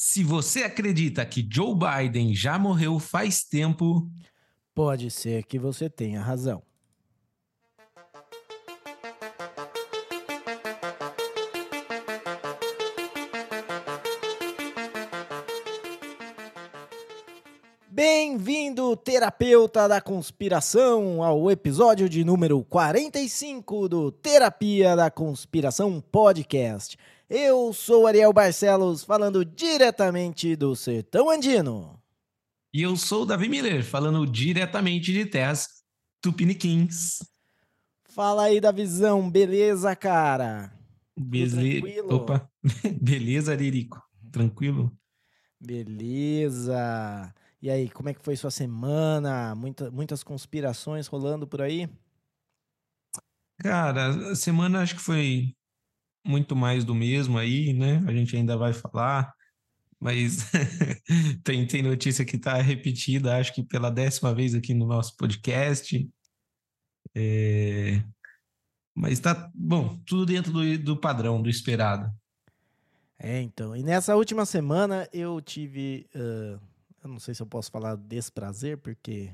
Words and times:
Se 0.00 0.22
você 0.22 0.62
acredita 0.62 1.26
que 1.26 1.44
Joe 1.52 1.74
Biden 1.74 2.32
já 2.32 2.56
morreu 2.56 3.00
faz 3.00 3.42
tempo, 3.42 4.08
Pode 4.72 5.10
ser 5.10 5.42
que 5.42 5.58
você 5.58 5.90
tenha 5.90 6.22
razão. 6.22 6.62
Bem-vindo, 18.40 18.96
terapeuta 18.96 19.88
da 19.88 20.00
conspiração, 20.00 21.24
ao 21.24 21.50
episódio 21.50 22.08
de 22.08 22.22
número 22.22 22.62
45 22.62 23.88
do 23.88 24.12
Terapia 24.12 24.94
da 24.94 25.10
Conspiração 25.10 26.00
Podcast. 26.00 26.96
Eu 27.28 27.72
sou 27.72 28.06
Ariel 28.06 28.32
Barcelos, 28.32 29.02
falando 29.02 29.44
diretamente 29.44 30.54
do 30.54 30.76
Sertão 30.76 31.28
Andino. 31.28 32.00
e 32.72 32.82
eu 32.82 32.96
sou 32.96 33.26
Davi 33.26 33.48
Miller, 33.48 33.84
falando 33.84 34.24
diretamente 34.24 35.12
de 35.12 35.26
terras 35.26 35.66
tupiniquins. 36.22 37.18
Fala 38.04 38.44
aí 38.44 38.60
da 38.60 38.70
visão, 38.70 39.28
beleza, 39.28 39.96
cara? 39.96 40.72
Bele... 41.18 41.80
tranquilo? 41.80 42.14
Opa, 42.14 42.48
beleza, 43.02 43.52
Lirico? 43.56 44.00
Tranquilo? 44.30 44.96
Beleza. 45.60 47.34
E 47.60 47.68
aí, 47.68 47.90
como 47.90 48.08
é 48.08 48.14
que 48.14 48.22
foi 48.24 48.36
sua 48.36 48.50
semana? 48.50 49.54
Muita, 49.54 49.90
muitas 49.90 50.22
conspirações 50.22 51.08
rolando 51.08 51.46
por 51.46 51.60
aí? 51.60 51.88
Cara, 53.58 54.30
a 54.30 54.36
semana 54.36 54.80
acho 54.80 54.94
que 54.94 55.00
foi 55.02 55.56
muito 56.24 56.54
mais 56.54 56.84
do 56.84 56.94
mesmo 56.94 57.36
aí, 57.36 57.72
né? 57.72 58.04
A 58.06 58.12
gente 58.12 58.36
ainda 58.36 58.56
vai 58.56 58.72
falar, 58.72 59.32
mas 59.98 60.50
tem, 61.42 61.66
tem 61.66 61.82
notícia 61.82 62.24
que 62.24 62.36
está 62.36 62.54
repetida, 62.54 63.36
acho 63.36 63.52
que 63.52 63.64
pela 63.64 63.90
décima 63.90 64.32
vez 64.32 64.54
aqui 64.54 64.72
no 64.72 64.86
nosso 64.86 65.16
podcast. 65.16 66.08
É, 67.16 68.00
Mas 68.94 69.18
tá, 69.18 69.50
bom, 69.52 69.98
tudo 70.06 70.26
dentro 70.26 70.52
do, 70.52 70.78
do 70.78 70.96
padrão, 70.96 71.42
do 71.42 71.50
esperado. 71.50 72.08
É, 73.18 73.40
então. 73.40 73.74
E 73.74 73.82
nessa 73.82 74.14
última 74.14 74.46
semana 74.46 75.08
eu 75.12 75.40
tive. 75.40 76.08
ah, 76.14 76.60
eu 77.02 77.08
não 77.08 77.18
sei 77.18 77.34
se 77.34 77.42
eu 77.42 77.46
posso 77.46 77.70
falar 77.70 77.96
desprazer, 77.96 78.78
porque. 78.78 79.32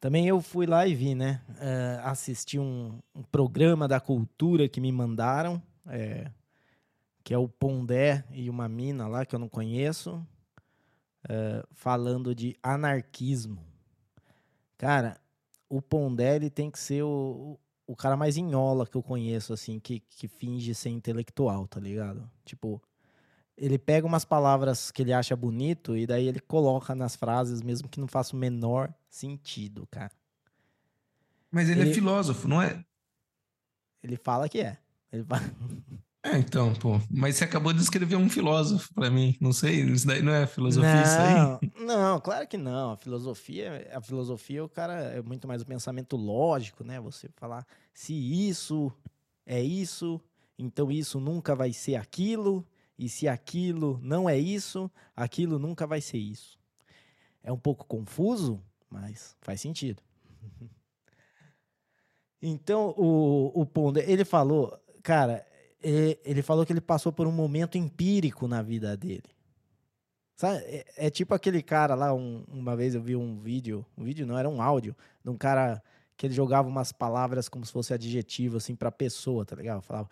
Também 0.00 0.26
eu 0.26 0.40
fui 0.40 0.66
lá 0.66 0.84
e 0.84 0.96
vi, 0.96 1.14
né? 1.14 1.40
ah, 1.60 2.10
assisti 2.10 2.58
um, 2.58 2.98
um 3.14 3.22
programa 3.22 3.86
da 3.86 4.00
cultura 4.00 4.68
que 4.68 4.80
me 4.80 4.90
mandaram, 4.90 5.62
é, 5.86 6.28
que 7.22 7.32
é 7.32 7.38
o 7.38 7.46
Pondé 7.48 8.24
e 8.32 8.50
uma 8.50 8.68
mina 8.68 9.06
lá 9.06 9.24
que 9.24 9.32
eu 9.32 9.38
não 9.38 9.48
conheço, 9.48 10.26
ah, 11.28 11.64
falando 11.70 12.34
de 12.34 12.56
anarquismo. 12.60 13.64
Cara, 14.76 15.20
o 15.68 15.80
Pondé 15.80 16.34
ele 16.34 16.50
tem 16.50 16.68
que 16.68 16.80
ser 16.80 17.04
o, 17.04 17.56
o 17.86 17.94
cara 17.94 18.16
mais 18.16 18.36
enhola 18.36 18.86
que 18.86 18.96
eu 18.96 19.02
conheço, 19.02 19.52
assim, 19.52 19.78
que, 19.78 20.00
que 20.00 20.26
finge 20.26 20.74
ser 20.74 20.90
intelectual, 20.90 21.68
tá 21.68 21.78
ligado? 21.78 22.28
Tipo, 22.44 22.82
ele 23.56 23.78
pega 23.78 24.06
umas 24.06 24.24
palavras 24.24 24.90
que 24.90 25.02
ele 25.02 25.12
acha 25.12 25.36
bonito 25.36 25.96
e 25.96 26.06
daí 26.06 26.26
ele 26.26 26.40
coloca 26.40 26.94
nas 26.94 27.14
frases, 27.16 27.62
mesmo 27.62 27.88
que 27.88 28.00
não 28.00 28.08
faça 28.08 28.34
o 28.34 28.38
menor 28.38 28.92
sentido, 29.08 29.86
cara. 29.90 30.12
Mas 31.50 31.68
ele, 31.68 31.82
Ele- 31.82 31.90
é 31.90 31.94
filósofo, 31.94 32.48
não 32.48 32.60
é? 32.62 32.82
Ele 34.02 34.16
fala 34.16 34.48
que 34.48 34.60
é. 34.60 34.78
Ele 35.12 35.24
fala... 35.24 35.42
É, 36.24 36.38
então, 36.38 36.72
pô. 36.74 37.00
Mas 37.10 37.34
você 37.34 37.42
acabou 37.42 37.72
de 37.72 37.80
escrever 37.82 38.14
um 38.14 38.30
filósofo 38.30 38.94
para 38.94 39.10
mim. 39.10 39.36
Não 39.40 39.52
sei, 39.52 39.80
isso 39.82 40.06
daí 40.06 40.22
não 40.22 40.32
é 40.32 40.46
filosofia, 40.46 41.02
isso 41.02 41.20
aí? 41.20 41.34
Não, 41.84 41.84
não, 41.84 42.20
claro 42.20 42.46
que 42.46 42.56
não. 42.56 42.92
A 42.92 42.96
filosofia, 42.96 43.90
a 43.92 44.00
filosofia, 44.00 44.64
o 44.64 44.68
cara 44.68 44.94
é 44.94 45.20
muito 45.20 45.48
mais 45.48 45.62
o 45.62 45.66
pensamento 45.66 46.16
lógico, 46.16 46.84
né? 46.84 47.00
Você 47.00 47.28
falar 47.34 47.66
se 47.92 48.14
isso 48.14 48.92
é 49.44 49.60
isso, 49.60 50.20
então 50.56 50.92
isso 50.92 51.18
nunca 51.18 51.56
vai 51.56 51.72
ser 51.72 51.96
aquilo, 51.96 52.64
e 53.04 53.08
se 53.08 53.26
aquilo 53.26 53.98
não 54.02 54.28
é 54.28 54.38
isso, 54.38 54.90
aquilo 55.16 55.58
nunca 55.58 55.86
vai 55.86 56.00
ser 56.00 56.18
isso. 56.18 56.58
É 57.42 57.50
um 57.52 57.58
pouco 57.58 57.84
confuso, 57.84 58.62
mas 58.88 59.36
faz 59.40 59.60
sentido. 59.60 60.02
Então, 62.44 62.92
o, 62.98 63.52
o 63.54 63.64
Pondé, 63.64 64.04
ele 64.10 64.24
falou, 64.24 64.76
cara, 65.00 65.46
ele, 65.80 66.18
ele 66.24 66.42
falou 66.42 66.66
que 66.66 66.72
ele 66.72 66.80
passou 66.80 67.12
por 67.12 67.24
um 67.24 67.30
momento 67.30 67.78
empírico 67.78 68.48
na 68.48 68.60
vida 68.62 68.96
dele. 68.96 69.22
Sabe? 70.34 70.58
É, 70.64 71.06
é 71.06 71.10
tipo 71.10 71.34
aquele 71.34 71.62
cara 71.62 71.94
lá, 71.94 72.12
um- 72.12 72.44
uma 72.48 72.74
vez 72.74 72.96
eu 72.96 73.00
vi 73.00 73.14
um 73.14 73.38
vídeo, 73.38 73.86
um 73.96 74.02
vídeo 74.02 74.26
não, 74.26 74.36
era 74.36 74.48
um 74.48 74.60
áudio, 74.60 74.96
de 75.22 75.30
um 75.30 75.36
cara 75.36 75.80
que 76.16 76.26
ele 76.26 76.34
jogava 76.34 76.68
umas 76.68 76.90
palavras 76.90 77.48
como 77.48 77.64
se 77.64 77.72
fosse 77.72 77.94
adjetivo, 77.94 78.56
assim, 78.56 78.74
pra 78.74 78.90
pessoa, 78.90 79.44
tá 79.44 79.54
ligado? 79.54 79.82
Falava, 79.82 80.08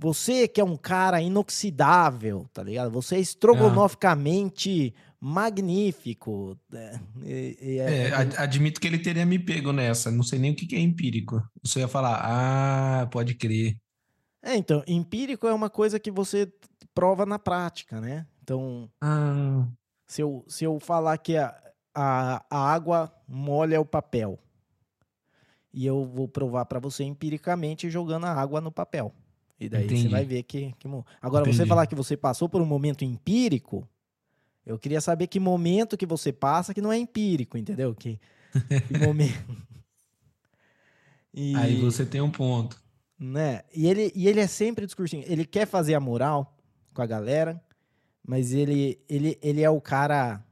você 0.00 0.48
que 0.48 0.60
é 0.60 0.64
um 0.64 0.76
cara 0.78 1.20
inoxidável, 1.20 2.46
tá 2.54 2.62
ligado? 2.62 2.90
Você 2.90 3.16
é 3.16 3.20
estrogonoficamente 3.20 4.94
magnífico. 5.20 6.56
né? 6.70 6.98
É- 7.22 7.76
É, 8.08 8.14
ad- 8.14 8.36
admito 8.38 8.80
que 8.80 8.86
ele 8.86 8.98
teria 8.98 9.26
me 9.26 9.38
pego 9.38 9.72
nessa. 9.72 10.10
Não 10.10 10.22
sei 10.22 10.38
nem 10.38 10.52
o 10.52 10.56
que 10.56 10.66
que 10.66 10.74
é 10.76 10.80
empírico. 10.80 11.42
Você 11.62 11.80
ia 11.80 11.88
falar, 11.88 12.20
ah, 12.22 13.06
pode 13.08 13.34
crer. 13.34 13.76
É, 14.42 14.56
então, 14.56 14.82
empírico 14.86 15.46
é 15.46 15.52
uma 15.52 15.68
coisa 15.68 16.00
que 16.00 16.10
você 16.10 16.50
prova 16.94 17.26
na 17.26 17.38
prática, 17.38 18.00
né? 18.00 18.26
Então, 18.42 18.90
Ah, 19.02 19.66
se 20.06 20.22
eu, 20.22 20.44
se 20.48 20.64
eu 20.64 20.80
falar 20.80 21.18
que 21.18 21.36
a, 21.36 21.54
a, 21.94 22.42
a 22.48 22.72
água 22.72 23.12
molha 23.28 23.78
o 23.80 23.84
papel, 23.84 24.38
e 25.72 25.84
eu 25.86 26.04
vou 26.06 26.26
provar 26.26 26.64
para 26.64 26.80
você 26.80 27.04
empiricamente 27.04 27.90
jogando 27.90 28.24
a 28.24 28.32
água 28.32 28.60
no 28.62 28.72
papel. 28.72 29.14
E 29.60 29.68
daí 29.68 29.84
você 29.86 29.92
Entendi. 29.94 30.08
vai 30.08 30.24
ver 30.24 30.42
que. 30.42 30.74
que 30.78 30.88
Agora, 31.20 31.44
você 31.44 31.50
Entendi. 31.50 31.68
falar 31.68 31.86
que 31.86 31.94
você 31.94 32.16
passou 32.16 32.48
por 32.48 32.62
um 32.62 32.66
momento 32.66 33.04
empírico, 33.04 33.86
eu 34.64 34.78
queria 34.78 35.00
saber 35.00 35.26
que 35.26 35.38
momento 35.38 35.96
que 35.98 36.06
você 36.06 36.32
passa 36.32 36.72
que 36.72 36.80
não 36.80 36.90
é 36.92 36.96
empírico, 36.96 37.58
entendeu? 37.58 37.94
Que, 37.94 38.18
que 38.88 38.96
momento. 38.98 39.56
E- 41.32 41.54
aí 41.56 41.80
você 41.80 42.04
tem 42.06 42.20
um 42.20 42.30
ponto. 42.30 42.80
né? 43.18 43.62
E 43.74 43.86
ele, 43.86 44.10
e 44.14 44.26
ele 44.28 44.40
é 44.40 44.46
sempre 44.46 44.86
discursinho. 44.86 45.24
Ele 45.26 45.44
quer 45.44 45.66
fazer 45.66 45.94
a 45.94 46.00
moral 46.00 46.56
com 46.94 47.02
a 47.02 47.06
galera, 47.06 47.62
mas 48.26 48.52
ele, 48.52 48.98
ele, 49.08 49.38
ele 49.42 49.62
é 49.62 49.68
o 49.70 49.80
cara 49.80 50.42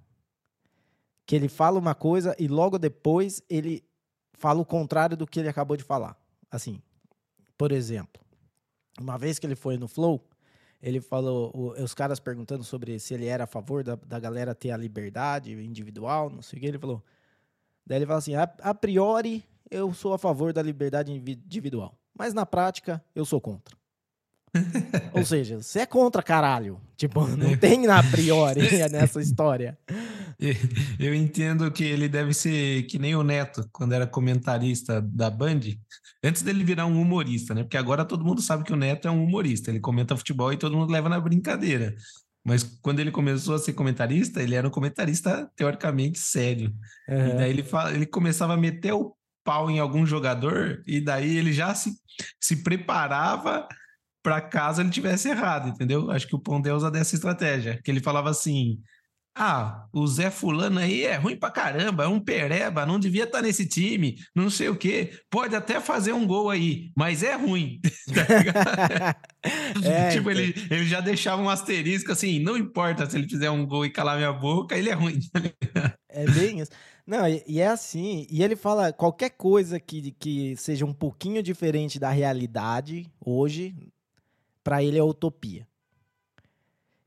que 1.26 1.34
ele 1.34 1.48
fala 1.48 1.78
uma 1.78 1.94
coisa 1.94 2.36
e 2.38 2.46
logo 2.46 2.78
depois 2.78 3.42
ele 3.48 3.82
fala 4.34 4.60
o 4.60 4.64
contrário 4.66 5.16
do 5.16 5.26
que 5.26 5.40
ele 5.40 5.48
acabou 5.48 5.76
de 5.76 5.82
falar. 5.84 6.16
Assim, 6.50 6.80
por 7.56 7.72
exemplo, 7.72 8.22
uma 9.00 9.16
vez 9.18 9.38
que 9.38 9.46
ele 9.46 9.54
foi 9.56 9.76
no 9.76 9.86
Flow, 9.88 10.22
ele 10.82 11.00
falou, 11.00 11.50
o- 11.54 11.82
os 11.82 11.94
caras 11.94 12.20
perguntando 12.20 12.62
sobre 12.64 12.98
se 12.98 13.14
ele 13.14 13.26
era 13.26 13.44
a 13.44 13.46
favor 13.46 13.82
da, 13.82 13.96
da 13.96 14.18
galera 14.18 14.54
ter 14.54 14.70
a 14.70 14.76
liberdade 14.76 15.52
individual, 15.52 16.30
não 16.30 16.42
sei 16.42 16.58
o 16.58 16.60
que, 16.60 16.66
ele 16.68 16.78
falou. 16.78 17.02
Daí 17.86 17.98
ele 17.98 18.06
fala 18.06 18.18
assim: 18.18 18.34
a, 18.34 18.42
a 18.62 18.74
priori, 18.74 19.44
eu 19.70 19.92
sou 19.94 20.12
a 20.12 20.18
favor 20.18 20.52
da 20.52 20.62
liberdade 20.62 21.12
indivi- 21.12 21.40
individual, 21.44 21.96
mas 22.16 22.34
na 22.34 22.44
prática, 22.44 23.02
eu 23.14 23.24
sou 23.24 23.40
contra. 23.40 23.77
Ou 25.12 25.24
seja, 25.24 25.60
você 25.60 25.80
é 25.80 25.86
contra, 25.86 26.22
caralho. 26.22 26.80
Tipo, 26.96 27.26
não 27.26 27.56
tem 27.56 27.86
a 27.86 28.02
priori 28.02 28.62
nessa 28.90 29.20
história. 29.20 29.78
Eu 30.98 31.14
entendo 31.14 31.70
que 31.70 31.84
ele 31.84 32.08
deve 32.08 32.34
ser 32.34 32.82
que 32.84 32.98
nem 32.98 33.14
o 33.14 33.22
Neto, 33.22 33.68
quando 33.72 33.92
era 33.92 34.06
comentarista 34.06 35.00
da 35.00 35.30
Band, 35.30 35.60
antes 36.22 36.42
dele 36.42 36.64
virar 36.64 36.86
um 36.86 37.00
humorista, 37.00 37.54
né? 37.54 37.62
Porque 37.62 37.76
agora 37.76 38.04
todo 38.04 38.24
mundo 38.24 38.40
sabe 38.40 38.64
que 38.64 38.72
o 38.72 38.76
Neto 38.76 39.08
é 39.08 39.10
um 39.10 39.24
humorista, 39.24 39.70
ele 39.70 39.80
comenta 39.80 40.16
futebol 40.16 40.52
e 40.52 40.56
todo 40.56 40.76
mundo 40.76 40.92
leva 40.92 41.08
na 41.08 41.20
brincadeira. 41.20 41.94
Mas 42.44 42.62
quando 42.62 43.00
ele 43.00 43.10
começou 43.10 43.54
a 43.54 43.58
ser 43.58 43.74
comentarista, 43.74 44.42
ele 44.42 44.54
era 44.54 44.66
um 44.66 44.70
comentarista 44.70 45.50
teoricamente 45.54 46.18
sério. 46.18 46.72
E 47.08 47.36
daí 47.36 47.50
ele, 47.50 47.62
fala, 47.62 47.92
ele 47.92 48.06
começava 48.06 48.54
a 48.54 48.56
meter 48.56 48.92
o 48.92 49.14
pau 49.44 49.70
em 49.70 49.78
algum 49.78 50.04
jogador, 50.04 50.82
e 50.86 51.00
daí 51.00 51.36
ele 51.36 51.52
já 51.52 51.74
se, 51.74 51.92
se 52.40 52.62
preparava 52.62 53.66
para 54.22 54.40
caso 54.40 54.80
ele 54.80 54.90
tivesse 54.90 55.28
errado, 55.28 55.68
entendeu? 55.68 56.10
Acho 56.10 56.26
que 56.26 56.36
o 56.36 56.40
Pondé 56.40 56.72
usa 56.72 56.90
dessa 56.90 57.14
estratégia, 57.14 57.80
que 57.82 57.90
ele 57.90 58.00
falava 58.00 58.30
assim: 58.30 58.80
ah, 59.40 59.86
o 59.92 60.04
Zé 60.04 60.32
Fulano 60.32 60.80
aí 60.80 61.04
é 61.04 61.14
ruim 61.14 61.36
pra 61.36 61.48
caramba, 61.48 62.02
é 62.02 62.08
um 62.08 62.18
pereba, 62.18 62.84
não 62.84 62.98
devia 62.98 63.22
estar 63.22 63.40
nesse 63.40 63.66
time, 63.66 64.16
não 64.34 64.50
sei 64.50 64.68
o 64.68 64.74
quê. 64.74 65.12
Pode 65.30 65.54
até 65.54 65.80
fazer 65.80 66.12
um 66.12 66.26
gol 66.26 66.50
aí, 66.50 66.90
mas 66.96 67.22
é 67.22 67.34
ruim. 67.34 67.80
Tá? 68.08 69.14
É, 69.84 70.10
tipo, 70.10 70.30
então. 70.30 70.42
ele, 70.42 70.54
ele 70.68 70.84
já 70.84 71.00
deixava 71.00 71.40
um 71.40 71.48
asterisco 71.48 72.10
assim: 72.10 72.40
não 72.40 72.56
importa 72.56 73.08
se 73.08 73.16
ele 73.16 73.28
fizer 73.28 73.48
um 73.48 73.64
gol 73.64 73.86
e 73.86 73.90
calar 73.90 74.16
minha 74.16 74.32
boca, 74.32 74.76
ele 74.76 74.90
é 74.90 74.94
ruim. 74.94 75.20
É 76.08 76.28
bem 76.28 76.60
isso. 76.60 76.72
Não, 77.06 77.26
e, 77.28 77.42
e 77.46 77.60
é 77.60 77.68
assim. 77.68 78.26
E 78.28 78.42
ele 78.42 78.56
fala 78.56 78.92
qualquer 78.92 79.30
coisa 79.30 79.78
que, 79.78 80.10
que 80.12 80.56
seja 80.56 80.84
um 80.84 80.92
pouquinho 80.92 81.42
diferente 81.42 81.98
da 81.98 82.10
realidade 82.10 83.08
hoje, 83.24 83.74
pra 84.68 84.84
ele 84.84 84.98
é 84.98 85.02
utopia. 85.02 85.66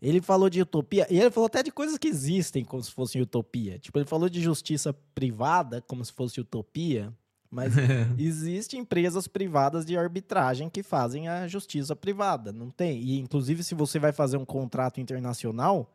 Ele 0.01 0.19
falou 0.19 0.49
de 0.49 0.59
utopia, 0.59 1.05
e 1.11 1.19
ele 1.19 1.29
falou 1.29 1.45
até 1.45 1.61
de 1.61 1.69
coisas 1.69 1.95
que 1.95 2.07
existem 2.07 2.65
como 2.65 2.81
se 2.81 2.89
fossem 2.89 3.21
utopia. 3.21 3.77
Tipo, 3.77 3.99
ele 3.99 4.07
falou 4.07 4.27
de 4.27 4.41
justiça 4.41 4.91
privada 5.13 5.79
como 5.79 6.03
se 6.03 6.11
fosse 6.11 6.41
utopia, 6.41 7.13
mas 7.51 7.73
existem 8.17 8.79
empresas 8.79 9.27
privadas 9.27 9.85
de 9.85 9.95
arbitragem 9.95 10.71
que 10.71 10.81
fazem 10.81 11.27
a 11.27 11.47
justiça 11.47 11.95
privada, 11.95 12.51
não 12.51 12.71
tem? 12.71 12.99
E 12.99 13.19
inclusive 13.19 13.63
se 13.63 13.75
você 13.75 13.99
vai 13.99 14.11
fazer 14.11 14.37
um 14.37 14.45
contrato 14.45 14.99
internacional, 14.99 15.93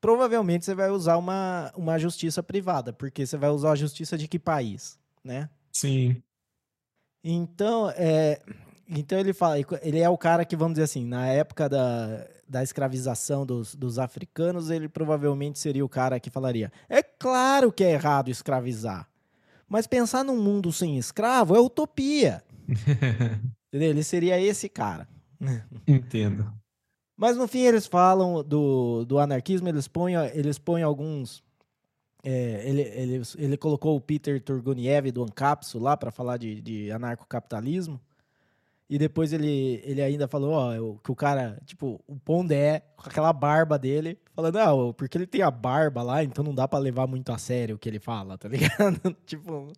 provavelmente 0.00 0.64
você 0.64 0.76
vai 0.76 0.90
usar 0.90 1.16
uma, 1.16 1.72
uma 1.76 1.98
justiça 1.98 2.40
privada, 2.40 2.92
porque 2.92 3.26
você 3.26 3.36
vai 3.36 3.50
usar 3.50 3.72
a 3.72 3.76
justiça 3.76 4.16
de 4.16 4.28
que 4.28 4.38
país, 4.38 4.96
né? 5.24 5.50
Sim. 5.72 6.22
Então, 7.24 7.90
é, 7.96 8.40
então 8.88 9.18
ele 9.18 9.32
fala, 9.32 9.56
ele 9.82 9.98
é 9.98 10.08
o 10.08 10.16
cara 10.16 10.44
que, 10.44 10.56
vamos 10.56 10.74
dizer 10.74 10.84
assim, 10.84 11.04
na 11.04 11.26
época 11.26 11.68
da, 11.68 12.26
da 12.48 12.62
escravização 12.62 13.44
dos, 13.44 13.74
dos 13.74 13.98
africanos, 13.98 14.70
ele 14.70 14.88
provavelmente 14.88 15.58
seria 15.58 15.84
o 15.84 15.88
cara 15.88 16.18
que 16.18 16.30
falaria: 16.30 16.72
é 16.88 17.02
claro 17.02 17.70
que 17.70 17.84
é 17.84 17.92
errado 17.92 18.30
escravizar, 18.30 19.06
mas 19.68 19.86
pensar 19.86 20.24
num 20.24 20.40
mundo 20.40 20.72
sem 20.72 20.96
escravo 20.96 21.54
é 21.54 21.60
utopia. 21.60 22.42
Entendeu? 23.68 23.90
Ele 23.90 24.02
seria 24.02 24.40
esse 24.40 24.68
cara. 24.68 25.06
Entendo. 25.86 26.50
Mas 27.16 27.36
no 27.36 27.46
fim 27.46 27.60
eles 27.60 27.86
falam 27.86 28.42
do, 28.42 29.04
do 29.04 29.18
anarquismo, 29.18 29.68
eles 29.68 29.86
põem, 29.86 30.14
eles 30.32 30.58
põem 30.58 30.82
alguns. 30.82 31.42
É, 32.24 32.62
ele, 32.64 32.82
ele, 32.82 33.22
ele 33.36 33.56
colocou 33.56 33.96
o 33.96 34.00
Peter 34.00 34.42
Turguniev 34.42 35.10
do 35.10 35.22
Ancapso 35.22 35.78
lá 35.78 35.96
para 35.96 36.10
falar 36.10 36.36
de, 36.36 36.60
de 36.60 36.90
anarcocapitalismo. 36.90 38.00
E 38.90 38.96
depois 38.96 39.34
ele, 39.34 39.82
ele 39.84 40.00
ainda 40.00 40.26
falou, 40.26 40.52
ó, 40.52 40.98
que 41.04 41.12
o 41.12 41.14
cara, 41.14 41.60
tipo, 41.66 42.02
o 42.06 42.16
Pondé, 42.16 42.82
com 42.96 43.08
aquela 43.08 43.34
barba 43.34 43.78
dele, 43.78 44.18
falando, 44.34 44.54
não, 44.54 44.92
porque 44.94 45.18
ele 45.18 45.26
tem 45.26 45.42
a 45.42 45.50
barba 45.50 46.02
lá, 46.02 46.24
então 46.24 46.42
não 46.42 46.54
dá 46.54 46.66
para 46.66 46.78
levar 46.78 47.06
muito 47.06 47.30
a 47.30 47.36
sério 47.36 47.76
o 47.76 47.78
que 47.78 47.86
ele 47.86 47.98
fala, 47.98 48.38
tá 48.38 48.48
ligado? 48.48 49.14
tipo. 49.26 49.70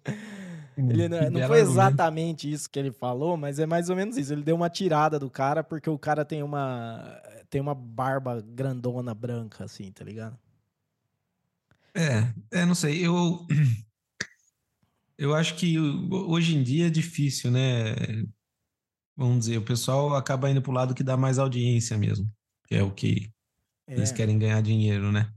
Ele 0.77 1.09
não, 1.09 1.31
não 1.31 1.47
foi 1.49 1.61
exatamente 1.61 2.51
isso 2.51 2.71
que 2.71 2.79
ele 2.79 2.93
falou, 2.93 3.37
mas 3.37 3.59
é 3.59 3.67
mais 3.67 3.91
ou 3.91 3.97
menos 3.97 4.17
isso. 4.17 4.33
Ele 4.33 4.45
deu 4.45 4.55
uma 4.55 4.71
tirada 4.71 5.19
do 5.19 5.29
cara 5.29 5.65
porque 5.65 5.91
o 5.91 5.99
cara 5.99 6.25
tem 6.25 6.43
uma 6.43 7.21
tem 7.51 7.61
uma 7.61 7.75
barba 7.75 8.41
grandona 8.41 9.13
branca 9.13 9.65
assim, 9.65 9.91
tá 9.91 10.05
ligado? 10.05 10.39
É, 11.93 12.61
é, 12.61 12.65
não 12.65 12.75
sei. 12.75 13.05
Eu 13.05 13.47
eu 15.19 15.35
acho 15.35 15.57
que 15.57 15.79
hoje 15.79 16.57
em 16.57 16.63
dia 16.63 16.87
é 16.87 16.91
difícil, 16.91 17.51
né? 17.51 17.95
Vamos 19.21 19.41
dizer, 19.41 19.59
o 19.59 19.63
pessoal 19.63 20.15
acaba 20.15 20.51
indo 20.51 20.63
para 20.63 20.71
o 20.71 20.75
lado 20.75 20.95
que 20.95 21.03
dá 21.03 21.15
mais 21.15 21.39
audiência 21.39 21.99
mesmo, 21.99 22.27
que 22.67 22.75
é 22.75 22.83
o 22.83 22.91
que 22.91 23.31
é. 23.87 23.95
eles 23.95 24.11
querem 24.11 24.39
ganhar 24.39 24.63
dinheiro, 24.63 25.13
né? 25.13 25.31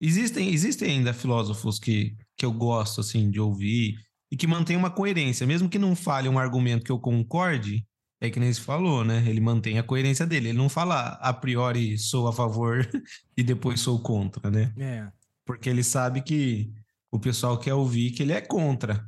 Existem, 0.00 0.52
existem 0.52 0.98
ainda 0.98 1.12
filósofos 1.12 1.80
que, 1.80 2.16
que 2.36 2.46
eu 2.46 2.52
gosto, 2.52 3.00
assim, 3.00 3.28
de 3.28 3.40
ouvir 3.40 3.98
e 4.30 4.36
que 4.36 4.46
mantêm 4.46 4.76
uma 4.76 4.90
coerência, 4.90 5.44
mesmo 5.46 5.68
que 5.68 5.80
não 5.80 5.96
fale 5.96 6.28
um 6.28 6.38
argumento 6.38 6.84
que 6.84 6.92
eu 6.92 7.00
concorde, 7.00 7.84
é 8.20 8.30
que 8.30 8.38
nem 8.38 8.52
se 8.52 8.60
falou, 8.60 9.04
né? 9.04 9.24
Ele 9.26 9.40
mantém 9.40 9.78
a 9.78 9.82
coerência 9.82 10.24
dele, 10.24 10.50
ele 10.50 10.58
não 10.58 10.68
fala 10.68 11.10
a 11.20 11.32
priori 11.32 11.98
sou 11.98 12.28
a 12.28 12.32
favor 12.32 12.88
e 13.36 13.42
depois 13.42 13.80
sou 13.80 14.00
contra, 14.00 14.48
né? 14.48 14.72
É. 14.78 15.08
Porque 15.44 15.68
ele 15.68 15.82
sabe 15.82 16.22
que 16.22 16.72
o 17.10 17.18
pessoal 17.18 17.58
quer 17.58 17.74
ouvir 17.74 18.12
que 18.12 18.22
ele 18.22 18.32
é 18.32 18.40
contra. 18.40 19.04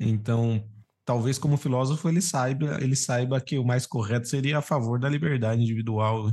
Então, 0.00 0.66
talvez 1.06 1.38
como 1.38 1.56
filósofo 1.56 2.08
ele 2.08 2.20
saiba, 2.20 2.82
ele 2.82 2.96
saiba 2.96 3.40
que 3.40 3.56
o 3.56 3.64
mais 3.64 3.86
correto 3.86 4.28
seria 4.28 4.58
a 4.58 4.62
favor 4.62 4.98
da 4.98 5.08
liberdade 5.08 5.62
individual. 5.62 6.26
Né? 6.26 6.32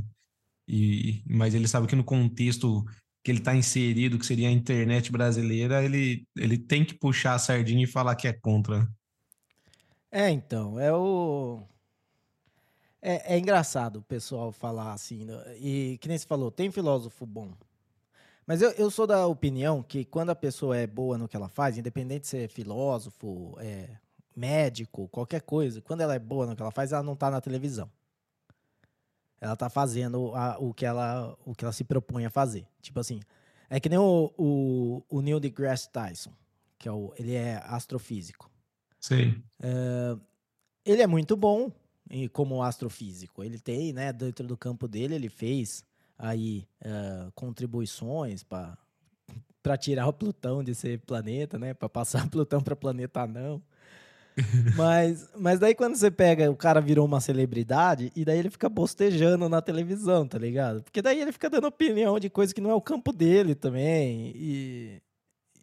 E, 0.68 1.22
mas 1.26 1.54
ele 1.54 1.68
sabe 1.68 1.86
que 1.86 1.96
no 1.96 2.04
contexto 2.04 2.84
que 3.22 3.30
ele 3.30 3.38
está 3.38 3.54
inserido, 3.54 4.18
que 4.18 4.26
seria 4.26 4.48
a 4.48 4.52
internet 4.52 5.10
brasileira, 5.10 5.82
ele, 5.82 6.26
ele 6.36 6.58
tem 6.58 6.84
que 6.84 6.92
puxar 6.92 7.34
a 7.34 7.38
sardinha 7.38 7.84
e 7.84 7.86
falar 7.86 8.16
que 8.16 8.28
é 8.28 8.32
contra. 8.32 8.86
É, 10.10 10.28
então, 10.28 10.78
é 10.78 10.92
o. 10.92 11.62
É, 13.00 13.34
é 13.34 13.38
engraçado 13.38 13.96
o 13.98 14.02
pessoal 14.02 14.50
falar 14.50 14.92
assim, 14.92 15.24
né? 15.24 15.56
e 15.58 15.98
que 16.00 16.08
nem 16.08 16.18
você 16.18 16.26
falou, 16.26 16.50
tem 16.50 16.70
filósofo 16.70 17.24
bom. 17.24 17.52
Mas 18.46 18.60
eu, 18.60 18.70
eu 18.72 18.90
sou 18.90 19.06
da 19.06 19.26
opinião 19.26 19.82
que 19.82 20.04
quando 20.04 20.30
a 20.30 20.34
pessoa 20.34 20.76
é 20.76 20.86
boa 20.86 21.16
no 21.16 21.28
que 21.28 21.36
ela 21.36 21.48
faz, 21.48 21.78
independente 21.78 22.22
de 22.22 22.26
ser 22.28 22.48
filósofo, 22.48 23.56
é, 23.58 23.88
médico, 24.36 25.08
qualquer 25.08 25.42
coisa, 25.42 25.80
quando 25.80 26.00
ela 26.00 26.14
é 26.14 26.18
boa 26.18 26.46
no 26.46 26.56
que 26.56 26.62
ela 26.62 26.70
faz, 26.70 26.92
ela 26.92 27.02
não 27.02 27.12
está 27.14 27.30
na 27.30 27.40
televisão. 27.40 27.90
Ela 29.40 29.54
está 29.54 29.68
fazendo 29.68 30.34
a, 30.34 30.58
o, 30.58 30.72
que 30.72 30.86
ela, 30.86 31.36
o 31.44 31.54
que 31.54 31.64
ela 31.64 31.72
se 31.72 31.84
propõe 31.84 32.24
a 32.24 32.30
fazer. 32.30 32.66
Tipo 32.80 33.00
assim, 33.00 33.20
é 33.68 33.78
que 33.78 33.88
nem 33.88 33.98
o, 33.98 34.32
o, 34.38 35.02
o 35.08 35.20
Neil 35.20 35.38
deGrasse 35.38 35.90
Tyson, 35.90 36.32
que 36.78 36.88
é 36.88 36.92
o, 36.92 37.12
ele 37.16 37.34
é 37.34 37.56
astrofísico. 37.64 38.50
Sim. 38.98 39.42
É, 39.62 40.16
ele 40.84 41.02
é 41.02 41.06
muito 41.06 41.36
bom 41.36 41.70
como 42.32 42.62
astrofísico. 42.62 43.42
Ele 43.42 43.58
tem, 43.58 43.92
né, 43.92 44.12
dentro 44.12 44.46
do 44.46 44.56
campo 44.56 44.86
dele, 44.86 45.14
ele 45.14 45.28
fez 45.28 45.84
aí 46.18 46.66
uh, 46.84 47.30
contribuições 47.32 48.42
para 48.42 48.78
para 49.62 49.78
tirar 49.78 50.06
o 50.06 50.12
Plutão 50.12 50.62
de 50.62 50.74
ser 50.74 51.00
planeta, 51.00 51.58
né, 51.58 51.72
para 51.72 51.88
passar 51.88 52.28
Plutão 52.28 52.60
para 52.60 52.76
planeta 52.76 53.26
não 53.26 53.62
mas, 54.76 55.28
mas 55.38 55.58
daí 55.58 55.74
quando 55.74 55.96
você 55.96 56.10
pega, 56.10 56.50
o 56.50 56.56
cara 56.56 56.80
virou 56.80 57.06
uma 57.06 57.20
celebridade 57.20 58.12
e 58.16 58.24
daí 58.24 58.38
ele 58.38 58.50
fica 58.50 58.68
bostejando 58.68 59.48
na 59.48 59.62
televisão, 59.62 60.26
tá 60.26 60.38
ligado? 60.38 60.82
Porque 60.82 61.00
daí 61.00 61.20
ele 61.20 61.32
fica 61.32 61.48
dando 61.48 61.66
opinião 61.66 62.18
de 62.18 62.28
coisa 62.28 62.54
que 62.54 62.60
não 62.60 62.70
é 62.70 62.74
o 62.74 62.80
campo 62.80 63.12
dele 63.12 63.54
também. 63.54 64.32
E, 64.34 65.02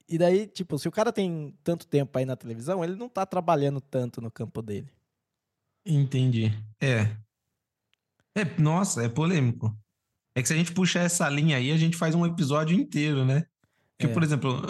e 0.07 0.17
daí, 0.17 0.47
tipo, 0.47 0.79
se 0.79 0.87
o 0.87 0.91
cara 0.91 1.11
tem 1.11 1.53
tanto 1.63 1.85
tempo 1.85 2.17
aí 2.17 2.25
na 2.25 2.35
televisão, 2.35 2.83
ele 2.83 2.95
não 2.95 3.09
tá 3.09 3.25
trabalhando 3.25 3.81
tanto 3.81 4.21
no 4.21 4.31
campo 4.31 4.61
dele. 4.61 4.89
Entendi. 5.85 6.51
É. 6.79 7.15
É, 8.35 8.45
nossa, 8.61 9.03
é 9.03 9.09
polêmico. 9.09 9.75
É 10.35 10.41
que 10.41 10.47
se 10.47 10.53
a 10.53 10.57
gente 10.57 10.73
puxar 10.73 11.01
essa 11.01 11.27
linha 11.29 11.57
aí, 11.57 11.71
a 11.71 11.77
gente 11.77 11.97
faz 11.97 12.15
um 12.15 12.25
episódio 12.25 12.79
inteiro, 12.79 13.25
né? 13.25 13.45
Porque, 13.97 14.09
é. 14.11 14.13
por 14.13 14.23
exemplo, 14.23 14.61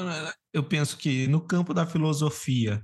eu 0.51 0.63
penso 0.63 0.97
que 0.97 1.27
no 1.27 1.39
campo 1.39 1.73
da 1.73 1.85
filosofia, 1.85 2.83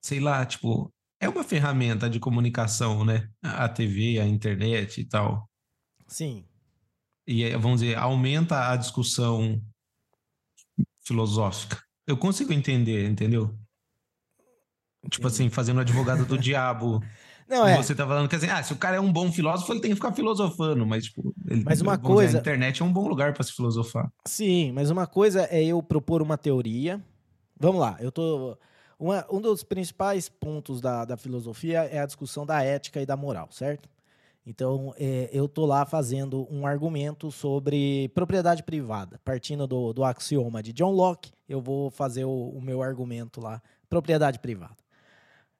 sei 0.00 0.20
lá, 0.20 0.44
tipo, 0.44 0.92
é 1.20 1.28
uma 1.28 1.44
ferramenta 1.44 2.08
de 2.08 2.20
comunicação, 2.20 3.04
né? 3.04 3.28
A 3.42 3.68
TV, 3.68 4.20
a 4.20 4.26
internet 4.26 5.00
e 5.00 5.04
tal. 5.04 5.48
Sim. 6.06 6.44
E, 7.26 7.50
vamos 7.56 7.80
dizer, 7.80 7.96
aumenta 7.96 8.70
a 8.70 8.76
discussão 8.76 9.60
filosófica. 11.04 11.82
Eu 12.06 12.16
consigo 12.16 12.52
entender, 12.52 13.08
entendeu? 13.08 13.48
Tipo. 15.04 15.10
Tipo 15.10 15.26
assim, 15.26 15.50
fazendo 15.50 15.80
advogado 15.80 16.24
do 16.24 16.36
diabo. 16.38 17.02
Não, 17.48 17.66
é. 17.66 17.76
Você 17.76 17.94
tá 17.94 18.06
falando 18.06 18.28
que 18.28 18.36
assim, 18.36 18.48
ah, 18.48 18.62
se 18.62 18.72
o 18.72 18.76
cara 18.76 18.96
é 18.96 19.00
um 19.00 19.12
bom 19.12 19.32
filósofo, 19.32 19.72
ele 19.72 19.80
tem 19.80 19.90
que 19.90 19.96
ficar 19.96 20.12
filosofando, 20.12 20.86
mas 20.86 21.04
tipo, 21.04 21.34
ele, 21.46 21.64
mas 21.64 21.80
uma 21.80 21.96
coisa, 21.96 22.26
dizer, 22.26 22.38
a 22.38 22.40
internet 22.40 22.82
é 22.82 22.84
um 22.84 22.92
bom 22.92 23.08
lugar 23.08 23.32
para 23.32 23.42
se 23.42 23.52
filosofar. 23.52 24.10
Sim, 24.26 24.72
mas 24.72 24.90
uma 24.90 25.06
coisa 25.06 25.48
é 25.50 25.64
eu 25.64 25.82
propor 25.82 26.20
uma 26.20 26.36
teoria. 26.36 27.02
Vamos 27.58 27.80
lá, 27.80 27.96
eu 28.00 28.12
tô 28.12 28.56
uma, 28.98 29.24
um 29.30 29.40
dos 29.40 29.62
principais 29.62 30.28
pontos 30.28 30.80
da, 30.80 31.04
da 31.04 31.16
filosofia 31.16 31.84
é 31.84 32.00
a 32.00 32.06
discussão 32.06 32.44
da 32.44 32.62
ética 32.62 33.00
e 33.00 33.06
da 33.06 33.16
moral, 33.16 33.48
certo? 33.50 33.88
Então, 34.44 34.94
é, 34.98 35.28
eu 35.30 35.44
estou 35.44 35.66
lá 35.66 35.84
fazendo 35.84 36.48
um 36.50 36.66
argumento 36.66 37.30
sobre 37.30 38.08
propriedade 38.14 38.62
privada. 38.62 39.20
Partindo 39.22 39.66
do, 39.66 39.92
do 39.92 40.02
axioma 40.02 40.62
de 40.62 40.72
John 40.72 40.90
Locke, 40.90 41.32
eu 41.46 41.60
vou 41.60 41.90
fazer 41.90 42.24
o, 42.24 42.48
o 42.48 42.60
meu 42.60 42.82
argumento 42.82 43.42
lá, 43.42 43.60
propriedade 43.90 44.38
privada. 44.38 44.76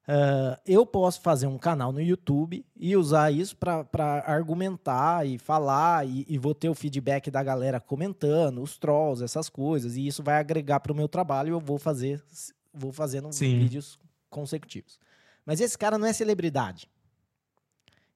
Uh, 0.09 0.57
eu 0.65 0.87
posso 0.87 1.21
fazer 1.21 1.47
um 1.47 1.59
canal 1.59 1.93
no 1.93 2.01
YouTube 2.01 2.65
e 2.75 2.97
usar 2.97 3.31
isso 3.31 3.55
para 3.55 4.25
argumentar 4.27 5.27
e 5.27 5.37
falar, 5.37 6.09
e, 6.09 6.25
e, 6.27 6.39
vou 6.39 6.55
ter 6.55 6.71
o 6.71 6.75
feedback 6.75 7.31
da 7.31 7.43
galera 7.43 7.79
comentando, 7.79 8.63
os 8.63 8.79
trolls, 8.79 9.23
essas 9.23 9.51
coisas, 9.51 9.97
e 9.97 10.07
isso 10.07 10.23
vai 10.23 10.39
agregar 10.39 10.81
para 10.81 10.95
o 10.95 10.97
meu 10.97 11.09
trabalho 11.09 11.49
e 11.49 11.51
eu 11.51 11.61
vou 11.61 11.77
fazer 11.77 12.25
vou 12.73 12.93
fazendo 12.93 13.33
Sim. 13.33 13.59
vídeos 13.59 13.99
consecutivos. 14.31 14.99
Mas 15.45 15.61
esse 15.61 15.77
cara 15.77 15.97
não 15.97 16.07
é 16.07 16.13
celebridade. 16.13 16.89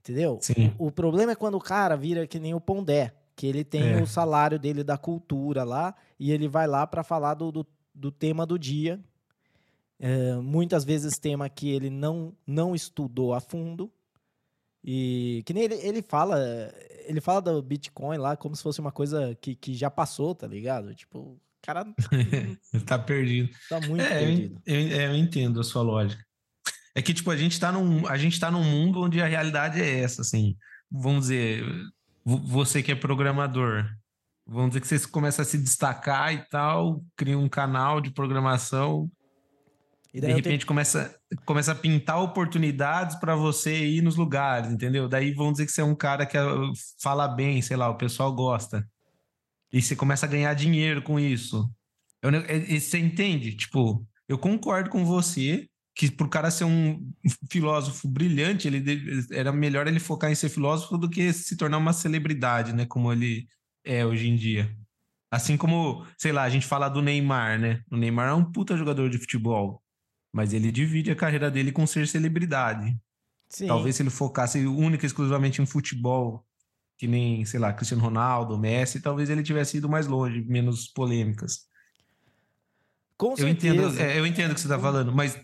Entendeu? 0.00 0.38
Sim. 0.42 0.74
O, 0.78 0.90
problema 0.90 1.32
é 1.32 1.36
quando 1.36 1.54
o 1.54 1.60
cara 1.60 1.96
vira 1.96 2.26
que 2.26 2.40
nem 2.40 2.54
o 2.54 2.60
Pondé, 2.60 3.14
que 3.36 3.46
ele 3.46 3.64
tem 3.64 3.92
é. 3.92 4.02
o 4.02 4.06
salário 4.06 4.58
dele 4.58 4.82
da 4.82 4.98
cultura 4.98 5.62
lá 5.62 5.94
e 6.18 6.32
ele 6.32 6.48
vai 6.48 6.66
lá 6.66 6.86
para 6.86 7.04
falar 7.04 7.34
do, 7.34 7.52
do, 7.52 7.66
do, 7.94 8.10
tema 8.10 8.44
do 8.44 8.58
dia. 8.58 9.00
É, 10.00 10.34
muitas 10.34 10.84
vezes 10.84 11.18
tema 11.18 11.48
que 11.48 11.70
ele 11.70 11.88
não, 11.88 12.34
não 12.44 12.74
estudou 12.74 13.32
a 13.32 13.40
fundo. 13.40 13.92
E 14.84 15.44
que 15.46 15.54
nem 15.54 15.62
ele, 15.62 15.74
ele 15.76 16.02
fala, 16.02 16.36
ele 17.06 17.20
fala 17.20 17.40
do 17.40 17.62
Bitcoin 17.62 18.18
lá 18.18 18.36
como 18.36 18.56
se 18.56 18.62
fosse 18.62 18.80
uma 18.80 18.90
coisa 18.90 19.36
que, 19.40 19.54
que 19.54 19.72
já 19.74 19.88
passou, 19.88 20.34
tá 20.34 20.48
ligado? 20.48 20.92
Tipo, 20.92 21.40
cara 21.62 21.84
tá 22.86 22.98
perdido. 22.98 23.50
Tá 23.68 23.80
muito 23.80 24.02
é, 24.02 24.18
perdido. 24.18 24.62
Eu, 24.66 24.76
eu, 24.76 25.00
eu, 25.00 25.16
entendo 25.16 25.60
a 25.60 25.64
sua 25.64 25.82
lógica. 25.82 26.22
É 26.94 27.00
que, 27.00 27.14
tipo, 27.14 27.30
a 27.30 27.36
gente 27.36 27.58
tá 27.58 27.72
num, 27.72 28.06
a 28.06 28.18
gente 28.18 28.38
tá 28.38 28.50
num 28.50 28.64
mundo 28.64 29.00
onde 29.00 29.20
a 29.20 29.26
realidade 29.26 29.80
é 29.80 30.00
essa, 30.00 30.22
assim. 30.22 30.56
vamos 30.90 31.22
dizer, 31.22 31.64
você 32.24 32.82
que 32.82 32.92
é 32.92 32.94
programador, 32.94 33.88
vamos 34.46 34.70
dizer 34.70 34.80
que 34.80 34.86
você 34.86 35.08
começa 35.08 35.42
a 35.42 35.44
se 35.44 35.56
destacar 35.56 36.34
e 36.34 36.46
tal, 36.48 37.02
cria 37.16 37.38
um 37.38 37.48
canal 37.48 38.00
de 38.00 38.10
programação, 38.10 39.10
e 40.12 40.20
de 40.20 40.26
repente 40.26 40.44
tenho... 40.44 40.66
começa, 40.66 41.16
começa 41.46 41.72
a 41.72 41.74
pintar 41.74 42.20
oportunidades 42.20 43.16
para 43.16 43.34
você 43.34 43.86
ir 43.86 44.02
nos 44.02 44.16
lugares, 44.16 44.70
entendeu? 44.70 45.08
Daí 45.08 45.32
vamos 45.32 45.52
dizer 45.52 45.66
que 45.66 45.72
você 45.72 45.80
é 45.80 45.84
um 45.84 45.94
cara 45.94 46.26
que 46.26 46.36
ah, 46.36 46.54
fala 47.00 47.26
bem, 47.26 47.62
sei 47.62 47.76
lá, 47.76 47.88
o 47.88 47.96
pessoal 47.96 48.32
gosta. 48.34 48.86
E 49.72 49.80
você 49.80 49.96
começa 49.96 50.26
a 50.26 50.28
ganhar 50.28 50.52
dinheiro 50.54 51.02
com 51.02 51.18
isso. 51.18 51.68
Eu, 52.20 52.30
é, 52.30 52.78
você 52.78 52.98
entende? 52.98 53.56
Tipo, 53.56 54.06
eu 54.28 54.38
concordo 54.38 54.90
com 54.90 55.04
você 55.04 55.66
que 55.94 56.10
pro 56.10 56.28
cara 56.28 56.50
ser 56.50 56.64
um 56.64 57.12
filósofo 57.50 58.08
brilhante, 58.08 58.66
ele 58.66 58.82
era 59.30 59.52
melhor 59.52 59.86
ele 59.86 60.00
focar 60.00 60.30
em 60.30 60.34
ser 60.34 60.48
filósofo 60.48 60.96
do 60.96 61.08
que 61.08 61.32
se 61.32 61.56
tornar 61.56 61.78
uma 61.78 61.92
celebridade, 61.92 62.72
né? 62.72 62.86
Como 62.86 63.12
ele 63.12 63.46
é 63.84 64.04
hoje 64.04 64.28
em 64.28 64.36
dia. 64.36 64.74
Assim 65.30 65.56
como, 65.56 66.06
sei 66.16 66.32
lá, 66.32 66.42
a 66.42 66.50
gente 66.50 66.66
fala 66.66 66.88
do 66.88 67.02
Neymar, 67.02 67.58
né? 67.58 67.82
O 67.90 67.96
Neymar 67.96 68.28
é 68.28 68.34
um 68.34 68.44
puta 68.44 68.76
jogador 68.76 69.08
de 69.10 69.18
futebol, 69.18 69.82
mas 70.32 70.52
ele 70.52 70.70
divide 70.70 71.10
a 71.10 71.16
carreira 71.16 71.50
dele 71.50 71.72
com 71.72 71.86
ser 71.86 72.06
celebridade. 72.06 72.96
Sim. 73.48 73.66
Talvez 73.66 73.96
se 73.96 74.02
ele 74.02 74.10
focasse 74.10 74.58
única 74.66 75.04
e 75.04 75.06
exclusivamente 75.06 75.60
em 75.60 75.66
futebol, 75.66 76.46
que 77.02 77.08
nem, 77.08 77.44
sei 77.44 77.58
lá, 77.58 77.72
Cristiano 77.72 78.00
Ronaldo, 78.00 78.56
Messi, 78.56 79.00
talvez 79.00 79.28
ele 79.28 79.42
tivesse 79.42 79.78
ido 79.78 79.88
mais 79.88 80.06
longe, 80.06 80.40
menos 80.44 80.86
polêmicas. 80.86 81.66
Com 83.18 83.34
eu 83.36 83.48
entendo, 83.48 83.98
é, 83.98 84.20
eu 84.20 84.24
entendo 84.24 84.52
o 84.52 84.54
que 84.54 84.60
você 84.60 84.68
está 84.68 84.78
falando, 84.78 85.12
mas 85.12 85.36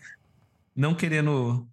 não 0.77 0.95
querendo 0.95 1.69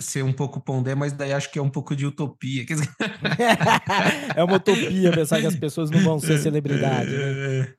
ser 0.00 0.24
um 0.24 0.32
pouco 0.32 0.60
pondé, 0.60 0.96
mas 0.96 1.12
daí 1.12 1.32
acho 1.32 1.52
que 1.52 1.58
é 1.60 1.62
um 1.62 1.70
pouco 1.70 1.94
de 1.94 2.04
utopia. 2.04 2.66
é 4.34 4.42
uma 4.42 4.56
utopia 4.56 5.12
pensar 5.12 5.40
que 5.40 5.46
as 5.46 5.54
pessoas 5.54 5.88
não 5.88 6.00
vão 6.00 6.18
ser 6.18 6.38
celebridade. 6.38 7.12
Né? 7.12 7.74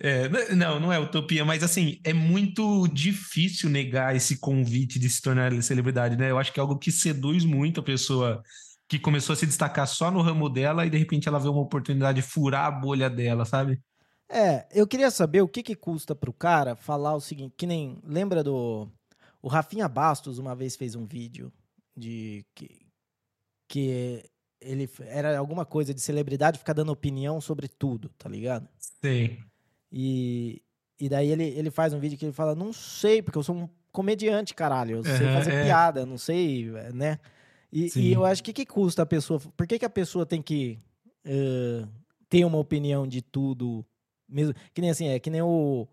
É, 0.00 0.22
é 0.22 0.54
não, 0.54 0.80
não 0.80 0.90
é 0.90 0.98
utopia, 0.98 1.44
mas 1.44 1.62
assim, 1.62 2.00
é 2.04 2.14
muito 2.14 2.88
difícil 2.88 3.68
negar 3.68 4.16
esse 4.16 4.38
convite 4.38 4.98
de 4.98 5.10
se 5.10 5.20
tornar 5.20 5.52
celebridade, 5.62 6.16
né? 6.16 6.30
Eu 6.30 6.38
acho 6.38 6.50
que 6.50 6.58
é 6.58 6.62
algo 6.62 6.78
que 6.78 6.90
seduz 6.90 7.44
muito 7.44 7.80
a 7.80 7.82
pessoa 7.82 8.42
que 8.90 8.98
começou 8.98 9.34
a 9.34 9.36
se 9.36 9.46
destacar 9.46 9.86
só 9.86 10.10
no 10.10 10.20
ramo 10.20 10.48
dela 10.48 10.84
e 10.84 10.90
de 10.90 10.98
repente 10.98 11.28
ela 11.28 11.38
vê 11.38 11.48
uma 11.48 11.60
oportunidade 11.60 12.20
de 12.20 12.26
furar 12.26 12.66
a 12.66 12.70
bolha 12.72 13.08
dela, 13.08 13.44
sabe? 13.44 13.80
É, 14.28 14.66
eu 14.72 14.84
queria 14.84 15.12
saber 15.12 15.42
o 15.42 15.48
que 15.48 15.62
que 15.62 15.76
custa 15.76 16.12
pro 16.12 16.32
cara 16.32 16.74
falar 16.74 17.14
o 17.14 17.20
seguinte, 17.20 17.54
que 17.56 17.68
nem, 17.68 18.00
lembra 18.04 18.42
do... 18.42 18.90
O 19.40 19.46
Rafinha 19.46 19.88
Bastos 19.88 20.38
uma 20.38 20.56
vez 20.56 20.74
fez 20.74 20.96
um 20.96 21.06
vídeo 21.06 21.52
de 21.96 22.44
que, 22.52 22.84
que 23.68 24.24
ele 24.60 24.90
era 25.06 25.38
alguma 25.38 25.64
coisa 25.64 25.94
de 25.94 26.00
celebridade 26.00 26.58
ficar 26.58 26.72
dando 26.72 26.90
opinião 26.90 27.40
sobre 27.40 27.68
tudo, 27.68 28.08
tá 28.18 28.28
ligado? 28.28 28.68
Sim. 28.76 29.38
E, 29.92 30.60
e 30.98 31.08
daí 31.08 31.28
ele, 31.28 31.44
ele 31.44 31.70
faz 31.70 31.94
um 31.94 32.00
vídeo 32.00 32.18
que 32.18 32.24
ele 32.24 32.32
fala, 32.32 32.56
não 32.56 32.72
sei, 32.72 33.22
porque 33.22 33.38
eu 33.38 33.44
sou 33.44 33.54
um 33.54 33.68
comediante, 33.92 34.52
caralho, 34.52 34.96
eu 34.96 35.04
sei 35.04 35.28
fazer 35.32 35.52
é. 35.52 35.64
piada, 35.64 36.04
não 36.04 36.18
sei, 36.18 36.70
né? 36.92 37.20
E, 37.72 37.90
e, 37.96 38.12
eu 38.12 38.24
acho 38.24 38.42
que 38.42 38.52
que 38.52 38.66
custa 38.66 39.02
a 39.02 39.06
pessoa. 39.06 39.38
Por 39.38 39.66
que, 39.66 39.78
que 39.78 39.84
a 39.84 39.90
pessoa 39.90 40.26
tem 40.26 40.42
que 40.42 40.78
uh, 41.24 41.88
ter 42.28 42.44
uma 42.44 42.58
opinião 42.58 43.06
de 43.06 43.22
tudo? 43.22 43.84
Mesmo, 44.28 44.54
que 44.74 44.80
nem 44.80 44.90
assim, 44.90 45.08
é 45.08 45.18
que 45.18 45.30
nem 45.30 45.42
o, 45.42 45.86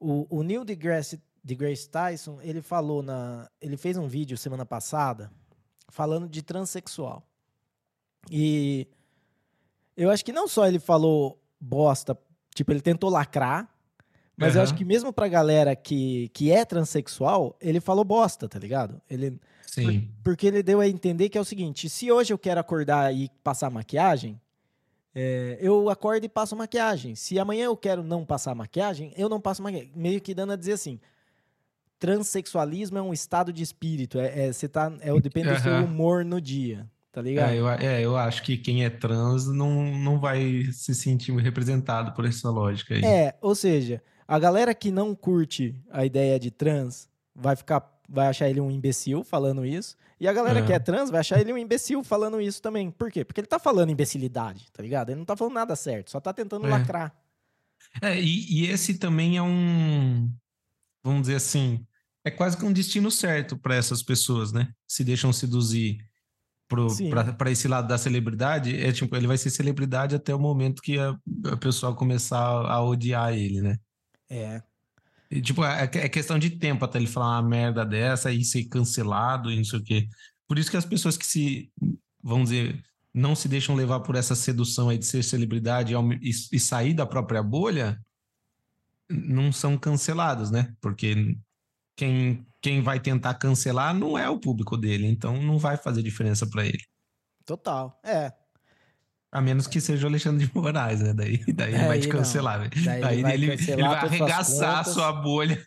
o, 0.00 0.26
o 0.30 0.42
Neil 0.42 0.64
deGrasse, 0.64 1.20
deGrasse 1.44 1.88
Tyson, 1.88 2.40
ele 2.40 2.62
falou 2.62 3.02
na. 3.02 3.50
Ele 3.60 3.76
fez 3.76 3.96
um 3.98 4.06
vídeo 4.06 4.38
semana 4.38 4.64
passada 4.64 5.30
falando 5.88 6.28
de 6.28 6.42
transexual. 6.42 7.26
E 8.30 8.88
eu 9.96 10.10
acho 10.10 10.24
que 10.24 10.32
não 10.32 10.48
só 10.48 10.66
ele 10.66 10.78
falou 10.78 11.40
bosta, 11.60 12.18
tipo, 12.54 12.72
ele 12.72 12.80
tentou 12.80 13.10
lacrar, 13.10 13.68
mas 14.36 14.52
uhum. 14.52 14.58
eu 14.58 14.62
acho 14.62 14.74
que 14.74 14.84
mesmo 14.84 15.12
pra 15.12 15.28
galera 15.28 15.74
que, 15.74 16.28
que 16.34 16.50
é 16.50 16.64
transexual, 16.64 17.56
ele 17.60 17.80
falou 17.80 18.04
bosta, 18.04 18.48
tá 18.48 18.58
ligado? 18.58 19.00
Ele 19.08 19.40
Sim. 19.66 20.08
porque 20.22 20.46
ele 20.46 20.62
deu 20.62 20.80
a 20.80 20.88
entender 20.88 21.28
que 21.28 21.38
é 21.38 21.40
o 21.40 21.44
seguinte: 21.44 21.88
se 21.88 22.12
hoje 22.12 22.32
eu 22.32 22.38
quero 22.38 22.60
acordar 22.60 23.14
e 23.14 23.30
passar 23.42 23.70
maquiagem, 23.70 24.40
é, 25.14 25.56
eu 25.60 25.88
acordo 25.88 26.24
e 26.24 26.28
passo 26.28 26.54
maquiagem. 26.54 27.14
Se 27.14 27.38
amanhã 27.38 27.64
eu 27.64 27.76
quero 27.76 28.02
não 28.02 28.24
passar 28.24 28.54
maquiagem, 28.54 29.14
eu 29.16 29.28
não 29.28 29.40
passo 29.40 29.62
maquiagem. 29.62 29.90
Meio 29.96 30.20
que 30.20 30.34
dando 30.34 30.52
a 30.52 30.56
dizer 30.56 30.72
assim: 30.72 31.00
transexualismo 31.98 32.98
é 32.98 33.02
um 33.02 33.14
estado 33.14 33.52
de 33.52 33.62
espírito. 33.62 34.18
É, 34.18 34.48
é, 34.48 34.52
você 34.52 34.68
tá, 34.68 34.92
é, 35.00 35.18
depende 35.18 35.48
do 35.48 35.60
seu 35.60 35.84
humor 35.84 36.24
no 36.24 36.40
dia. 36.40 36.86
Tá 37.10 37.22
ligado? 37.22 37.50
É 37.50 37.56
eu, 37.56 37.68
é, 37.70 38.02
eu 38.02 38.14
acho 38.14 38.42
que 38.42 38.58
quem 38.58 38.84
é 38.84 38.90
trans 38.90 39.46
não, 39.46 39.84
não 39.96 40.20
vai 40.20 40.64
se 40.70 40.94
sentir 40.94 41.34
representado 41.36 42.12
por 42.12 42.26
essa 42.26 42.50
lógica 42.50 42.94
aí. 42.94 43.02
É, 43.02 43.34
ou 43.40 43.54
seja, 43.54 44.02
a 44.26 44.38
galera 44.38 44.74
que 44.74 44.90
não 44.90 45.14
curte 45.14 45.74
a 45.90 46.04
ideia 46.04 46.38
de 46.38 46.50
trans 46.50 47.08
vai 47.34 47.54
ficar 47.54 47.96
vai 48.08 48.28
achar 48.28 48.48
ele 48.48 48.60
um 48.60 48.70
imbecil 48.70 49.24
falando 49.24 49.64
isso. 49.64 49.96
E 50.18 50.26
a 50.26 50.32
galera 50.32 50.64
que 50.64 50.72
é 50.72 50.78
trans 50.78 51.10
vai 51.10 51.20
achar 51.20 51.40
ele 51.40 51.52
um 51.52 51.58
imbecil 51.58 52.02
falando 52.02 52.40
isso 52.40 52.62
também. 52.62 52.90
Por 52.90 53.10
quê? 53.10 53.24
Porque 53.24 53.40
ele 53.40 53.46
tá 53.46 53.58
falando 53.58 53.90
imbecilidade, 53.90 54.70
tá 54.72 54.82
ligado? 54.82 55.10
Ele 55.10 55.18
não 55.18 55.24
tá 55.24 55.36
falando 55.36 55.54
nada 55.54 55.76
certo, 55.76 56.10
só 56.10 56.20
tá 56.20 56.32
tentando 56.32 56.66
é. 56.66 56.70
lacrar. 56.70 57.14
É, 58.00 58.18
e, 58.20 58.64
e, 58.64 58.70
esse 58.70 58.94
também 58.94 59.36
é 59.36 59.42
um. 59.42 60.30
Vamos 61.04 61.22
dizer 61.22 61.36
assim. 61.36 61.84
É 62.24 62.30
quase 62.30 62.56
que 62.56 62.64
um 62.64 62.72
destino 62.72 63.10
certo 63.10 63.56
para 63.56 63.76
essas 63.76 64.02
pessoas, 64.02 64.52
né? 64.52 64.72
Se 64.86 65.04
deixam 65.04 65.32
seduzir 65.32 65.98
para 66.68 67.50
esse 67.50 67.68
lado 67.68 67.86
da 67.86 67.96
celebridade. 67.96 68.76
É 68.80 68.92
tipo, 68.92 69.14
ele 69.14 69.28
vai 69.28 69.38
ser 69.38 69.50
celebridade 69.50 70.16
até 70.16 70.34
o 70.34 70.38
momento 70.38 70.82
que 70.82 70.98
a, 70.98 71.16
a 71.52 71.56
pessoa 71.56 71.94
começar 71.94 72.38
a 72.38 72.82
odiar 72.82 73.32
ele, 73.32 73.60
né? 73.60 73.76
É. 74.28 74.62
E, 75.30 75.40
tipo, 75.40 75.64
é, 75.64 75.84
é, 75.84 76.08
questão 76.08 76.38
de 76.38 76.50
tempo 76.50 76.84
até 76.84 76.98
ele 76.98 77.06
falar 77.06 77.40
uma 77.40 77.48
merda 77.48 77.84
dessa 77.84 78.30
e 78.30 78.44
ser 78.44 78.64
cancelado 78.64 79.50
e 79.50 79.56
não 79.56 79.64
sei 79.64 79.78
o 79.78 79.82
quê. 79.82 80.08
Por 80.46 80.58
isso 80.58 80.70
que 80.70 80.76
as 80.76 80.84
pessoas 80.84 81.16
que 81.16 81.26
se, 81.26 81.72
vamos 82.22 82.50
dizer, 82.50 82.82
não 83.12 83.34
se 83.34 83.48
deixam 83.48 83.74
levar 83.74 84.00
por 84.00 84.14
essa 84.14 84.34
sedução 84.34 84.88
aí 84.88 84.98
de 84.98 85.06
ser 85.06 85.24
celebridade 85.24 85.94
e, 85.94 86.30
e 86.30 86.60
sair 86.60 86.94
da 86.94 87.06
própria 87.06 87.42
bolha, 87.42 88.00
não 89.08 89.50
são 89.52 89.76
cancelados, 89.76 90.50
né? 90.50 90.74
Porque 90.80 91.36
quem, 91.96 92.46
quem 92.60 92.82
vai 92.82 93.00
tentar 93.00 93.34
cancelar 93.34 93.94
não 93.94 94.18
é 94.18 94.28
o 94.28 94.38
público 94.38 94.76
dele, 94.76 95.06
então 95.06 95.42
não 95.42 95.58
vai 95.58 95.76
fazer 95.76 96.02
diferença 96.02 96.46
para 96.46 96.66
ele. 96.66 96.82
Total, 97.44 97.98
é. 98.04 98.32
A 99.36 99.40
menos 99.42 99.66
que 99.66 99.82
seja 99.82 100.06
o 100.06 100.08
Alexandre 100.08 100.46
de 100.46 100.50
Moraes, 100.54 101.02
né? 101.02 101.12
Daí, 101.12 101.44
daí 101.52 101.74
é, 101.74 101.76
ele 101.76 101.86
vai 101.86 101.98
te 101.98 102.08
cancelar, 102.08 102.58
velho. 102.58 102.70
Daí, 102.82 103.00
daí, 103.02 103.14
ele, 103.16 103.22
vai, 103.22 103.34
ele, 103.34 103.52
ele 103.52 103.82
vai 103.82 103.94
arregaçar 103.94 104.78
a 104.78 104.84
sua 104.84 105.12
bolha. 105.12 105.62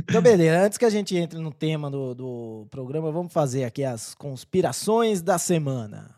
Então, 0.00 0.20
beleza. 0.20 0.66
Antes 0.66 0.76
que 0.76 0.84
a 0.84 0.90
gente 0.90 1.16
entre 1.16 1.38
no 1.38 1.54
tema 1.54 1.90
do, 1.90 2.14
do 2.14 2.66
programa, 2.70 3.10
vamos 3.10 3.32
fazer 3.32 3.64
aqui 3.64 3.82
as 3.82 4.14
conspirações 4.14 5.22
da 5.22 5.38
semana. 5.38 6.14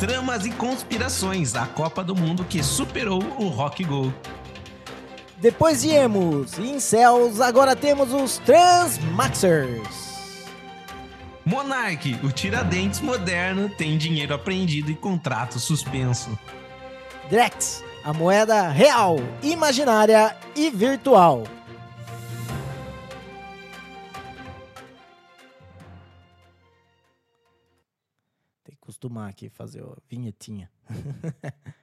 Tramas 0.00 0.46
e 0.46 0.50
conspirações. 0.50 1.54
A 1.54 1.68
Copa 1.68 2.02
do 2.02 2.16
Mundo 2.16 2.44
que 2.44 2.60
superou 2.60 3.22
o 3.38 3.46
Rock 3.46 3.84
Go. 3.84 4.12
Depois 5.42 5.82
de 5.82 5.90
emos 5.90 6.56
e 6.56 6.70
incels, 6.70 7.40
agora 7.40 7.74
temos 7.74 8.12
os 8.12 8.38
Transmaxers. 8.38 10.46
Monark, 11.44 12.14
o 12.24 12.30
Tiradentes 12.30 13.00
moderno, 13.00 13.68
tem 13.68 13.98
dinheiro 13.98 14.34
apreendido 14.34 14.92
e 14.92 14.94
contrato 14.94 15.58
suspenso. 15.58 16.38
Drex, 17.28 17.82
a 18.04 18.12
moeda 18.12 18.68
real, 18.68 19.16
imaginária 19.42 20.38
e 20.54 20.70
virtual. 20.70 21.42
Tem 28.62 28.76
que 28.76 28.78
acostumar 28.80 29.28
aqui 29.28 29.48
fazer 29.48 29.82
a 29.82 29.96
vinhetinha. 30.08 30.70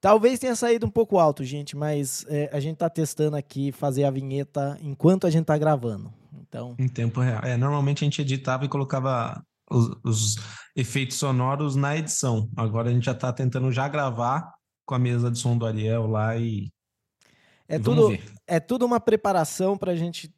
Talvez 0.00 0.38
tenha 0.38 0.56
saído 0.56 0.86
um 0.86 0.90
pouco 0.90 1.18
alto, 1.18 1.44
gente, 1.44 1.76
mas 1.76 2.24
é, 2.28 2.48
a 2.52 2.58
gente 2.58 2.78
tá 2.78 2.88
testando 2.88 3.36
aqui 3.36 3.70
fazer 3.70 4.04
a 4.04 4.10
vinheta 4.10 4.78
enquanto 4.80 5.26
a 5.26 5.30
gente 5.30 5.44
tá 5.44 5.58
gravando. 5.58 6.12
Então... 6.40 6.74
Em 6.78 6.88
tempo 6.88 7.20
real. 7.20 7.42
É, 7.44 7.56
normalmente 7.56 8.02
a 8.02 8.06
gente 8.06 8.22
editava 8.22 8.64
e 8.64 8.68
colocava 8.68 9.44
os, 9.70 9.90
os, 10.02 10.36
efeitos 10.74 11.18
sonoros 11.18 11.76
na 11.76 11.96
edição. 11.96 12.48
Agora 12.56 12.88
a 12.88 12.92
gente 12.92 13.04
já 13.04 13.14
tá 13.14 13.30
tentando 13.32 13.70
já 13.70 13.88
gravar 13.88 14.50
com 14.86 14.94
a 14.94 14.98
mesa 14.98 15.30
de 15.30 15.38
som 15.38 15.56
do 15.56 15.66
Ariel 15.66 16.06
lá 16.06 16.36
e. 16.36 16.72
É, 17.68 17.76
e 17.76 17.78
tudo, 17.78 18.18
é 18.46 18.58
tudo 18.58 18.86
uma 18.86 18.98
preparação 18.98 19.76
pra 19.76 19.94
gente, 19.94 20.34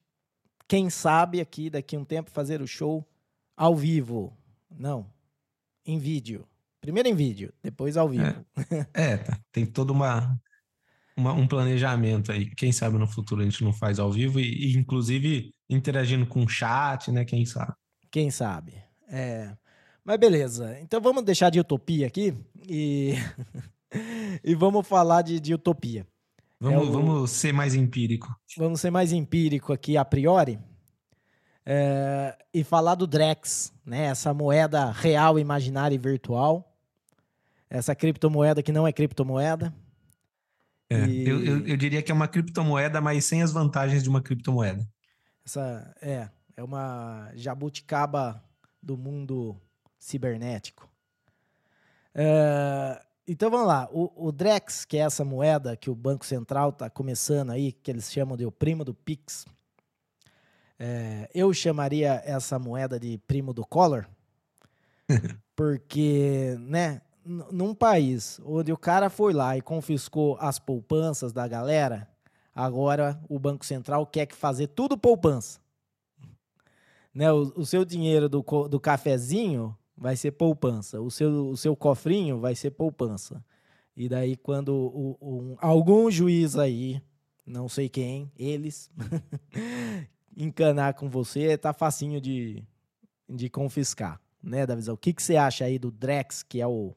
quem 0.67 0.91
sabe, 0.91 1.41
aqui 1.41 1.71
daqui 1.71 1.95
a 1.95 1.99
um 2.01 2.05
tempo, 2.05 2.31
fazer 2.31 2.61
o 2.61 2.67
show 2.67 3.07
ao 3.57 3.77
vivo. 3.77 4.37
Não, 4.71 5.07
em 5.87 5.99
vídeo. 5.99 6.47
Primeiro 6.83 7.09
em 7.09 7.15
vídeo, 7.15 7.55
depois 7.63 7.97
ao 7.97 8.09
vivo. 8.09 8.45
É, 8.93 9.13
é 9.13 9.17
tá. 9.17 9.39
tem 9.53 9.65
toda 9.65 9.93
uma. 9.93 10.37
uma, 11.17 11.33
um 11.33 11.47
planejamento 11.47 12.33
aí. 12.33 12.51
Quem 12.57 12.73
sabe 12.73 12.99
no 12.99 13.07
futuro 13.07 13.41
a 13.41 13.45
gente 13.45 13.63
não 13.63 13.73
faz 13.73 14.01
ao 14.01 14.11
vivo 14.11 14.41
e, 14.41 14.73
e 14.73 14.77
inclusive 14.77 15.55
interagindo 15.71 16.27
com 16.27 16.43
o 16.43 16.49
chat, 16.49 17.13
né? 17.13 17.25
Quem 17.25 17.47
sabe? 17.47 17.73
Quem 18.11 18.31
sabe? 18.33 18.75
É. 19.09 19.57
Mas 20.05 20.19
beleza. 20.19 20.77
Então 20.81 21.01
vamos 21.01 21.23
deixar 21.23 21.51
de 21.51 21.61
utopia 21.61 22.09
aqui 22.09 22.35
e, 22.69 23.15
e 24.43 24.53
vamos 24.57 24.87
falar 24.87 25.23
de, 25.23 25.39
de 25.39 25.55
utopia. 25.55 26.05
Vamos, 26.59 26.89
é 26.89 26.91
o... 26.91 26.93
vamos 26.93 27.31
ser 27.31 27.53
mais 27.53 27.77
empírico. 27.77 28.35
Vamos 28.59 28.81
ser 28.81 28.91
mais 28.91 29.13
empírico 29.13 29.73
aqui 29.73 29.97
a 29.97 30.05
priori. 30.05 30.59
É, 31.65 32.37
e 32.53 32.65
falar 32.65 32.97
do 32.97 33.07
Drex, 33.07 33.73
né? 33.87 34.07
Essa 34.07 34.35
moeda 34.35 34.91
real, 34.91 35.39
imaginária 35.39 35.95
e 35.95 35.99
virtual. 35.99 36.72
Essa 37.73 37.95
criptomoeda 37.95 38.63
que 38.63 38.71
não 38.71 38.87
é 38.87 38.93
criptomoeda. 38.93 39.75
É, 40.91 41.07
e... 41.07 41.27
eu, 41.27 41.43
eu, 41.43 41.67
eu, 41.69 41.77
diria 41.79 42.03
que 42.03 42.13
é 42.13 42.15
uma 42.15 42.29
criptomoeda, 42.29 43.01
mas 43.01 43.25
sem 43.25 43.43
as 43.43 43.51
vantagens 43.51 44.03
de 44.03 44.11
uma 44.11 44.21
criptomoeda. 44.21 44.87
Essa 45.43 45.97
é, 46.03 46.29
é 46.55 46.63
uma 46.63 47.33
jabuticaba 47.35 48.45
do 48.83 48.99
mundo 48.99 49.57
cibernético. 49.99 50.87
É, 52.15 53.03
então 53.27 53.51
vamos 53.51 53.67
lá. 53.67 53.89
O, 53.91 54.29
o, 54.29 54.31
Drex, 54.31 54.85
que 54.85 54.99
é 54.99 55.01
essa 55.01 55.25
moeda 55.25 55.75
que 55.75 55.89
o 55.89 55.95
Banco 55.95 56.27
Central 56.27 56.69
está 56.69 56.91
começando 56.91 57.53
aí, 57.53 57.73
que 57.73 57.91
eles 57.91 58.13
chamam 58.13 58.37
de 58.37 58.45
o 58.45 58.53
primo 58.53 58.85
do 58.85 58.93
Pix. 58.93 59.47
É, 60.79 61.31
eu 61.35 61.55
chamaria 61.55 62.23
essa 62.27 62.59
moeda 62.59 63.01
de 63.01 63.17
primo 63.27 63.55
do 63.55 63.65
Collor, 63.65 64.05
porque, 65.57 66.55
né, 66.61 67.01
num 67.25 67.75
país 67.75 68.41
onde 68.45 68.73
o 68.73 68.77
cara 68.77 69.09
foi 69.09 69.33
lá 69.33 69.57
e 69.57 69.63
confiscou 69.63 70.37
as 70.41 70.59
poupanças 70.59 71.33
da 71.33 71.47
galera, 71.47 72.09
agora 72.55 73.21
o 73.29 73.39
Banco 73.39 73.65
Central 73.65 74.07
quer 74.07 74.27
que 74.27 74.35
fazer 74.35 74.69
tudo 74.69 74.99
poupança. 74.99 75.61
Né, 77.15 77.31
o, 77.31 77.53
o 77.57 77.67
seu 77.67 77.85
dinheiro 77.85 78.29
do, 78.29 78.43
do 78.69 78.81
cafezinho 78.81 79.77
vai 79.97 80.17
ser 80.17 80.33
poupança. 80.33 81.01
O 81.01 81.11
seu, 81.11 81.49
o 81.51 81.57
seu 81.57 81.77
cofrinho 81.77 82.41
vai 82.41 82.55
ser 82.55 82.71
poupança. 82.71 83.45
E 83.97 84.09
daí, 84.09 84.37
quando 84.37 84.75
o, 84.75 85.17
o, 85.21 85.57
algum 85.61 86.11
juiz 86.11 86.57
aí, 86.57 87.03
não 87.47 87.69
sei 87.69 87.89
quem, 87.89 88.33
eles, 88.39 88.91
encanar 90.37 90.95
com 90.95 91.09
você, 91.09 91.59
tá 91.59 91.73
facinho 91.75 92.21
de, 92.21 92.65
de 93.29 93.51
confiscar, 93.51 94.19
né, 94.43 94.67
Davizão? 94.67 94.95
O 94.95 94.99
que, 94.99 95.13
que 95.13 95.23
você 95.23 95.37
acha 95.37 95.67
aí 95.67 95.79
do 95.79 95.91
Drex, 95.91 96.43
que 96.43 96.61
é 96.61 96.67
o 96.67 96.95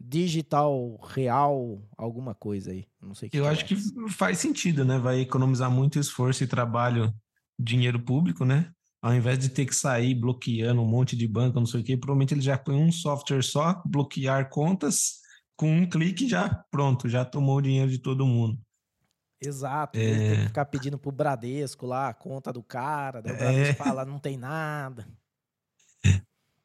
digital 0.00 0.98
real, 1.02 1.82
alguma 1.96 2.34
coisa 2.34 2.70
aí? 2.70 2.86
Não 3.00 3.14
sei. 3.14 3.30
Eu 3.32 3.44
que 3.44 3.48
acho 3.48 3.64
é. 3.64 3.66
que 3.66 3.76
faz 4.10 4.38
sentido, 4.38 4.84
né? 4.84 4.98
Vai 4.98 5.20
economizar 5.20 5.70
muito 5.70 5.98
esforço 5.98 6.44
e 6.44 6.46
trabalho, 6.46 7.12
dinheiro 7.58 8.00
público, 8.00 8.44
né? 8.44 8.72
ao 9.00 9.14
invés 9.14 9.38
de 9.38 9.48
ter 9.48 9.64
que 9.64 9.74
sair 9.74 10.14
bloqueando 10.14 10.82
um 10.82 10.86
monte 10.86 11.16
de 11.16 11.26
banco, 11.26 11.58
não 11.58 11.66
sei 11.66 11.80
o 11.80 11.84
quê, 11.84 11.96
provavelmente 11.96 12.34
ele 12.34 12.40
já 12.40 12.58
põe 12.58 12.74
um 12.74 12.90
software 12.90 13.42
só, 13.42 13.80
bloquear 13.86 14.50
contas, 14.50 15.20
com 15.56 15.70
um 15.70 15.88
clique 15.88 16.28
já 16.28 16.48
pronto, 16.70 17.08
já 17.08 17.24
tomou 17.24 17.56
o 17.56 17.62
dinheiro 17.62 17.90
de 17.90 17.98
todo 17.98 18.26
mundo. 18.26 18.58
Exato, 19.40 19.96
é... 19.98 20.02
tem 20.02 20.36
que 20.36 20.46
ficar 20.46 20.64
pedindo 20.64 20.98
pro 20.98 21.12
Bradesco 21.12 21.86
lá 21.86 22.08
a 22.08 22.14
conta 22.14 22.52
do 22.52 22.62
cara, 22.62 23.22
daí 23.22 23.32
o 23.32 23.38
Bradesco 23.38 23.70
é... 23.70 23.74
fala, 23.74 24.04
não 24.04 24.18
tem 24.18 24.36
nada. 24.36 25.08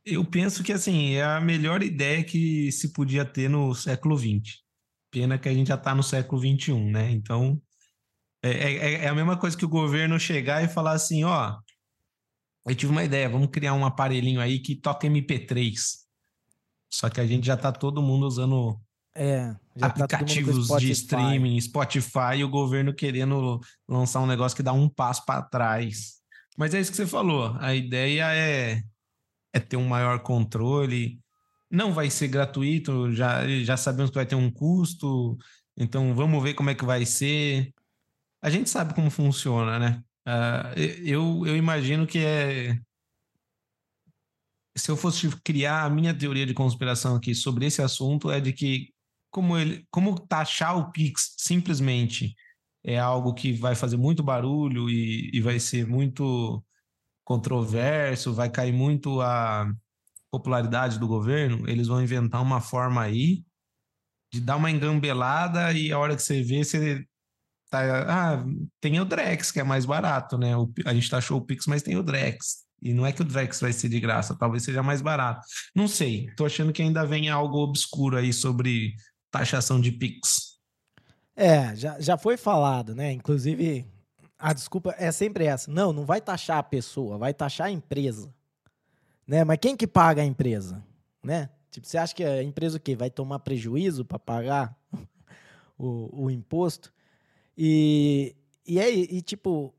Eu 0.06 0.26
penso 0.26 0.64
que 0.64 0.74
assim, 0.74 1.14
é 1.14 1.24
a 1.24 1.40
melhor 1.40 1.82
ideia 1.82 2.24
que 2.24 2.72
se 2.72 2.92
podia 2.92 3.24
ter 3.24 3.50
no 3.50 3.74
século 3.74 4.18
XX. 4.18 4.62
Pena 5.10 5.38
que 5.38 5.48
a 5.48 5.54
gente 5.54 5.68
já 5.68 5.76
está 5.76 5.96
no 5.96 6.04
século 6.04 6.42
XXI, 6.42 6.74
né? 6.92 7.12
Então, 7.12 7.62
é, 8.44 8.52
é, 8.52 8.94
é, 9.06 9.08
a 9.08 9.16
mesma 9.16 9.38
coisa 9.38 9.56
que 9.56 9.64
o 9.64 9.70
governo 9.70 10.20
chegar 10.20 10.64
e 10.64 10.68
falar 10.68 10.92
assim, 10.92 11.24
ó, 11.24 11.58
eu 12.68 12.76
tive 12.76 12.92
uma 12.92 13.04
ideia, 13.04 13.30
vamos 13.30 13.50
criar 13.50 13.74
um 13.74 13.86
aparelhinho 13.86 14.42
aí 14.42 14.60
que 14.60 14.76
toca 14.76 15.08
MP3. 15.08 15.74
Só 16.92 17.10
que 17.10 17.22
a 17.22 17.26
gente 17.26 17.46
já 17.46 17.56
tá 17.56 17.72
todo 17.72 18.02
mundo 18.02 18.28
usando 18.28 18.80
é, 19.16 19.54
tá 19.80 19.88
aplicativos 19.88 20.68
tá 20.68 20.78
de 20.78 20.92
streaming, 20.92 21.60
Spotify, 21.62 22.38
e 22.38 22.44
o 22.44 22.50
governo 22.50 22.94
querendo 22.94 23.60
lançar 23.88 24.22
um 24.22 24.28
negócio 24.28 24.56
que 24.56 24.64
dá 24.64 24.74
um 24.74 24.90
passo 24.90 25.24
para 25.26 25.42
trás. 25.42 26.22
Mas 26.58 26.74
é 26.74 26.82
isso 26.82 26.92
que 26.92 26.98
você 26.98 27.08
falou. 27.08 27.56
A 27.60 27.74
ideia 27.74 28.34
é, 28.34 28.82
é 29.54 29.60
ter 29.60 29.78
um 29.78 29.88
maior 29.88 30.20
controle. 30.20 31.20
Não 31.70 31.94
vai 31.94 32.10
ser 32.10 32.28
gratuito, 32.28 33.12
já, 33.14 33.48
já 33.64 33.78
sabemos 33.78 34.10
que 34.10 34.16
vai 34.16 34.26
ter 34.26 34.36
um 34.36 34.52
custo. 34.52 35.38
Então 35.78 36.14
vamos 36.16 36.42
ver 36.44 36.54
como 36.56 36.70
é 36.70 36.76
que 36.76 36.86
vai 36.86 37.06
ser. 37.06 37.74
A 38.42 38.50
gente 38.50 38.70
sabe 38.70 38.94
como 38.94 39.10
funciona, 39.10 39.80
né? 39.80 40.04
Uh, 40.28 40.80
eu, 41.04 41.48
eu 41.48 41.56
imagino 41.58 42.08
que 42.08 42.20
é. 42.20 42.78
Se 44.76 44.90
eu 44.90 44.98
fosse 44.98 45.30
criar 45.44 45.84
a 45.84 45.90
minha 45.90 46.14
teoria 46.18 46.46
de 46.46 46.54
conspiração 46.54 47.16
aqui 47.16 47.36
sobre 47.36 47.66
esse 47.68 47.82
assunto, 47.82 48.32
é 48.32 48.40
de 48.42 48.52
que, 48.52 48.90
como, 49.30 49.58
ele, 49.58 49.86
como 49.92 50.20
taxar 50.20 50.76
o 50.78 50.92
Pix 50.92 51.36
simplesmente 51.38 52.36
é 52.84 52.98
algo 53.00 53.34
que 53.34 53.54
vai 53.54 53.76
fazer 53.76 53.98
muito 53.98 54.24
barulho 54.24 54.90
e, 54.90 55.30
e 55.34 55.42
vai 55.42 55.60
ser 55.60 55.88
muito 55.88 56.64
controverso, 57.24 58.34
vai 58.34 58.50
cair 58.50 58.74
muito 58.74 59.22
a 59.22 59.72
popularidade 60.32 61.00
do 61.00 61.08
governo, 61.08 61.70
eles 61.70 61.88
vão 61.88 62.02
inventar 62.02 62.42
uma 62.42 62.60
forma 62.60 63.02
aí 63.02 63.44
de 64.34 64.42
dar 64.42 64.56
uma 64.56 64.72
engambelada 64.72 65.72
e 65.74 65.92
a 65.92 66.00
hora 66.00 66.16
que 66.16 66.24
você 66.24 66.42
vê, 66.42 66.64
você 66.64 67.06
tá, 67.70 67.82
ah, 68.08 68.46
tem 68.82 69.00
o 69.00 69.06
Drex, 69.06 69.52
que 69.52 69.60
é 69.60 69.64
mais 69.64 69.86
barato, 69.86 70.38
né? 70.38 70.54
A 70.86 70.94
gente 70.94 71.10
taxou 71.10 71.38
o 71.38 71.46
Pix, 71.46 71.68
mas 71.68 71.84
tem 71.84 71.96
o 71.96 72.04
Drex. 72.04 72.64
E 72.82 72.94
não 72.94 73.06
é 73.06 73.12
que 73.12 73.22
o 73.22 73.26
Drex 73.26 73.62
vai 73.62 73.72
ser 73.72 73.90
de 73.90 74.00
graça, 74.00 74.36
talvez 74.36 74.64
seja 74.64 74.82
mais 74.82 75.02
barato. 75.02 75.42
Não 75.76 75.88
sei, 75.88 76.28
tô 76.36 76.46
achando 76.46 76.74
que 76.74 76.82
ainda 76.82 77.06
vem 77.06 77.30
algo 77.30 77.60
obscuro 77.60 78.18
aí 78.18 78.34
sobre 78.34 78.96
taxação 79.32 79.80
de 79.80 79.92
Pix. 79.92 80.54
É, 81.36 81.76
já, 81.76 82.00
já 82.00 82.18
foi 82.18 82.38
falado, 82.38 82.94
né? 82.94 83.12
Inclusive, 83.12 83.88
a 84.44 84.52
desculpa 84.52 84.94
é 84.98 85.10
sempre 85.10 85.46
essa. 85.46 85.72
Não, 85.72 85.94
não 85.94 86.04
vai 86.04 86.20
taxar 86.20 86.58
a 86.58 86.64
pessoa, 86.64 87.18
vai 87.18 87.34
taxar 87.34 87.68
a 87.68 87.72
empresa. 87.72 88.30
Né? 89.26 89.42
Mas 89.46 89.58
quem 89.58 89.74
que 89.74 89.88
paga 89.88 90.22
a 90.22 90.26
empresa? 90.26 90.84
Né? 91.24 91.50
Tipo, 91.72 91.88
você 91.88 91.98
acha 91.98 92.14
que 92.14 92.26
a 92.26 92.44
empresa 92.44 92.76
o 92.76 92.80
quê? 92.80 92.94
Vai 92.94 93.10
tomar 93.10 93.40
prejuízo 93.40 94.04
para 94.04 94.20
pagar 94.20 94.78
o, 95.80 96.26
o 96.26 96.30
imposto? 96.30 96.94
E, 97.58 98.36
e 98.68 98.80
é, 98.80 98.92
e 98.92 99.22
tipo, 99.22 99.74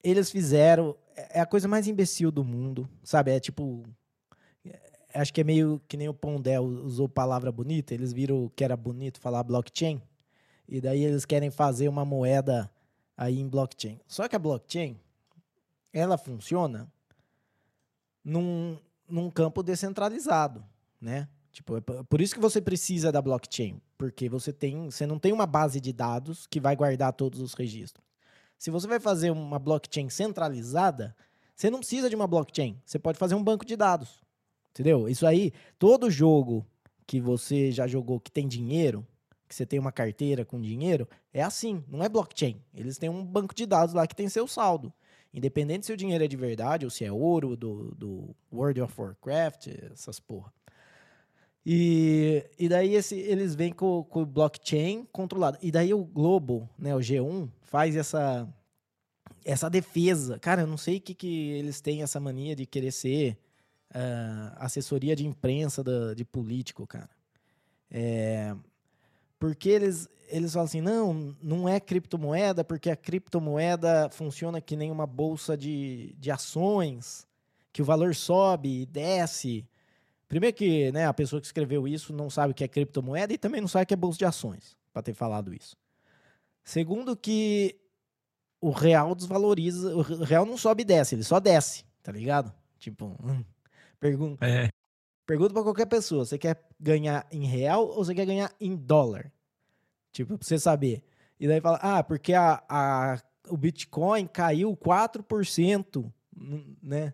eles 0.00 0.30
fizeram. 0.30 0.96
É, 1.16 1.38
é 1.38 1.40
a 1.40 1.46
coisa 1.46 1.66
mais 1.66 1.88
imbecil 1.88 2.30
do 2.30 2.44
mundo, 2.44 2.88
sabe? 3.02 3.32
É 3.32 3.40
tipo. 3.40 3.82
É, 4.64 4.78
acho 5.20 5.34
que 5.34 5.40
é 5.40 5.44
meio 5.44 5.82
que 5.88 5.96
nem 5.96 6.08
o 6.08 6.14
Pondé 6.14 6.60
usou 6.60 7.08
palavra 7.08 7.50
bonita, 7.50 7.92
eles 7.92 8.12
viram 8.12 8.48
que 8.54 8.62
era 8.62 8.76
bonito 8.76 9.18
falar 9.18 9.42
blockchain, 9.42 10.00
e 10.68 10.80
daí 10.80 11.02
eles 11.02 11.24
querem 11.24 11.50
fazer 11.50 11.88
uma 11.88 12.04
moeda 12.04 12.70
aí 13.16 13.38
em 13.38 13.48
blockchain. 13.48 14.00
Só 14.06 14.28
que 14.28 14.36
a 14.36 14.38
blockchain, 14.38 14.98
ela 15.92 16.18
funciona 16.18 16.90
num, 18.24 18.78
num 19.08 19.30
campo 19.30 19.62
descentralizado, 19.62 20.64
né? 21.00 21.28
Tipo, 21.52 21.76
é 21.76 21.80
por 21.80 22.20
isso 22.20 22.34
que 22.34 22.40
você 22.40 22.60
precisa 22.60 23.12
da 23.12 23.22
blockchain, 23.22 23.80
porque 23.96 24.28
você 24.28 24.52
tem, 24.52 24.90
você 24.90 25.06
não 25.06 25.20
tem 25.20 25.32
uma 25.32 25.46
base 25.46 25.80
de 25.80 25.92
dados 25.92 26.48
que 26.48 26.58
vai 26.58 26.74
guardar 26.74 27.12
todos 27.12 27.40
os 27.40 27.54
registros. 27.54 28.04
Se 28.58 28.70
você 28.70 28.88
vai 28.88 28.98
fazer 28.98 29.30
uma 29.30 29.58
blockchain 29.58 30.08
centralizada, 30.08 31.14
você 31.54 31.70
não 31.70 31.78
precisa 31.78 32.10
de 32.10 32.16
uma 32.16 32.26
blockchain, 32.26 32.80
você 32.84 32.98
pode 32.98 33.18
fazer 33.18 33.36
um 33.36 33.44
banco 33.44 33.64
de 33.64 33.76
dados. 33.76 34.20
Entendeu? 34.70 35.08
Isso 35.08 35.24
aí, 35.24 35.52
todo 35.78 36.10
jogo 36.10 36.66
que 37.06 37.20
você 37.20 37.70
já 37.70 37.86
jogou 37.86 38.18
que 38.18 38.32
tem 38.32 38.48
dinheiro, 38.48 39.06
que 39.54 39.58
você 39.58 39.64
tem 39.64 39.78
uma 39.78 39.92
carteira 39.92 40.44
com 40.44 40.60
dinheiro, 40.60 41.08
é 41.32 41.40
assim, 41.40 41.84
não 41.88 42.02
é 42.02 42.08
blockchain. 42.08 42.60
Eles 42.74 42.98
têm 42.98 43.08
um 43.08 43.24
banco 43.24 43.54
de 43.54 43.64
dados 43.64 43.94
lá 43.94 44.04
que 44.04 44.16
tem 44.16 44.28
seu 44.28 44.48
saldo. 44.48 44.92
Independente 45.32 45.86
se 45.86 45.92
o 45.92 45.96
dinheiro 45.96 46.24
é 46.24 46.28
de 46.28 46.36
verdade 46.36 46.84
ou 46.84 46.90
se 46.90 47.04
é 47.04 47.12
ouro 47.12 47.56
do, 47.56 47.94
do 47.94 48.36
World 48.52 48.80
of 48.80 49.00
Warcraft, 49.00 49.68
essas 49.92 50.18
porra. 50.18 50.52
E, 51.64 52.44
e 52.58 52.68
daí 52.68 52.94
esse, 52.94 53.16
eles 53.16 53.54
vêm 53.54 53.72
com, 53.72 54.04
com 54.04 54.22
o 54.22 54.26
blockchain 54.26 55.06
controlado. 55.12 55.56
E 55.62 55.70
daí 55.70 55.94
o 55.94 56.04
Globo, 56.04 56.68
né, 56.76 56.94
o 56.94 56.98
G1, 56.98 57.48
faz 57.62 57.96
essa, 57.96 58.48
essa 59.44 59.70
defesa. 59.70 60.38
Cara, 60.40 60.62
eu 60.62 60.66
não 60.66 60.76
sei 60.76 60.98
o 60.98 61.00
que, 61.00 61.14
que 61.14 61.50
eles 61.52 61.80
têm 61.80 62.02
essa 62.02 62.18
mania 62.18 62.56
de 62.56 62.66
querer 62.66 62.90
ser 62.90 63.38
uh, 63.90 64.54
assessoria 64.56 65.14
de 65.14 65.24
imprensa 65.24 65.82
da, 65.82 66.12
de 66.12 66.24
político, 66.24 66.86
cara. 66.86 67.10
É, 67.90 68.54
porque 69.44 69.68
eles, 69.68 70.08
eles 70.28 70.54
falam 70.54 70.64
assim, 70.64 70.80
não, 70.80 71.36
não 71.42 71.68
é 71.68 71.78
criptomoeda, 71.78 72.64
porque 72.64 72.88
a 72.88 72.96
criptomoeda 72.96 74.08
funciona 74.08 74.58
que 74.58 74.74
nem 74.74 74.90
uma 74.90 75.06
bolsa 75.06 75.54
de, 75.54 76.14
de 76.18 76.30
ações, 76.30 77.26
que 77.70 77.82
o 77.82 77.84
valor 77.84 78.14
sobe 78.14 78.80
e 78.80 78.86
desce. 78.86 79.68
Primeiro 80.26 80.56
que 80.56 80.90
né, 80.92 81.04
a 81.04 81.12
pessoa 81.12 81.42
que 81.42 81.46
escreveu 81.46 81.86
isso 81.86 82.10
não 82.10 82.30
sabe 82.30 82.52
o 82.52 82.54
que 82.54 82.64
é 82.64 82.68
criptomoeda 82.68 83.34
e 83.34 83.36
também 83.36 83.60
não 83.60 83.68
sabe 83.68 83.82
o 83.82 83.86
que 83.86 83.92
é 83.92 83.98
bolsa 83.98 84.16
de 84.16 84.24
ações, 84.24 84.78
para 84.94 85.02
ter 85.02 85.12
falado 85.12 85.52
isso. 85.52 85.76
Segundo 86.64 87.14
que 87.14 87.78
o 88.62 88.70
real 88.70 89.14
desvaloriza, 89.14 89.94
o 89.94 90.00
real 90.00 90.46
não 90.46 90.56
sobe 90.56 90.84
e 90.84 90.86
desce, 90.86 91.16
ele 91.16 91.22
só 91.22 91.38
desce, 91.38 91.84
tá 92.02 92.10
ligado? 92.10 92.50
Tipo, 92.78 93.14
hum, 93.22 93.44
pergunta. 94.00 94.46
É. 94.46 94.70
Pergunta 95.26 95.52
pra 95.52 95.62
qualquer 95.62 95.86
pessoa, 95.86 96.24
você 96.24 96.38
quer 96.38 96.66
ganhar 96.80 97.26
em 97.30 97.44
real 97.44 97.86
ou 97.86 98.02
você 98.02 98.14
quer 98.14 98.24
ganhar 98.24 98.50
em 98.58 98.74
dólar? 98.74 99.33
Tipo, 100.14 100.38
pra 100.38 100.46
você 100.46 100.60
saber. 100.60 101.02
E 101.40 101.48
daí 101.48 101.60
fala, 101.60 101.78
ah, 101.82 102.04
porque 102.04 102.34
a, 102.34 102.62
a, 102.68 103.20
o 103.48 103.56
Bitcoin 103.56 104.28
caiu 104.28 104.76
4%, 104.76 106.10
né? 106.80 107.12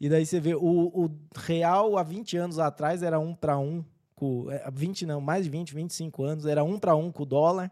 E 0.00 0.08
daí 0.08 0.24
você 0.24 0.40
vê, 0.40 0.54
o, 0.54 0.60
o 0.60 1.10
real 1.36 1.98
há 1.98 2.02
20 2.02 2.38
anos 2.38 2.58
atrás 2.58 3.02
era 3.02 3.20
um 3.20 3.34
para 3.34 3.58
um, 3.58 3.84
com, 4.14 4.46
20 4.72 5.04
é, 5.04 5.06
não, 5.06 5.20
mais 5.20 5.44
de 5.44 5.50
20, 5.50 5.74
25 5.74 6.22
anos, 6.22 6.46
era 6.46 6.64
um 6.64 6.78
para 6.78 6.96
um 6.96 7.12
com 7.12 7.24
o 7.24 7.26
dólar, 7.26 7.70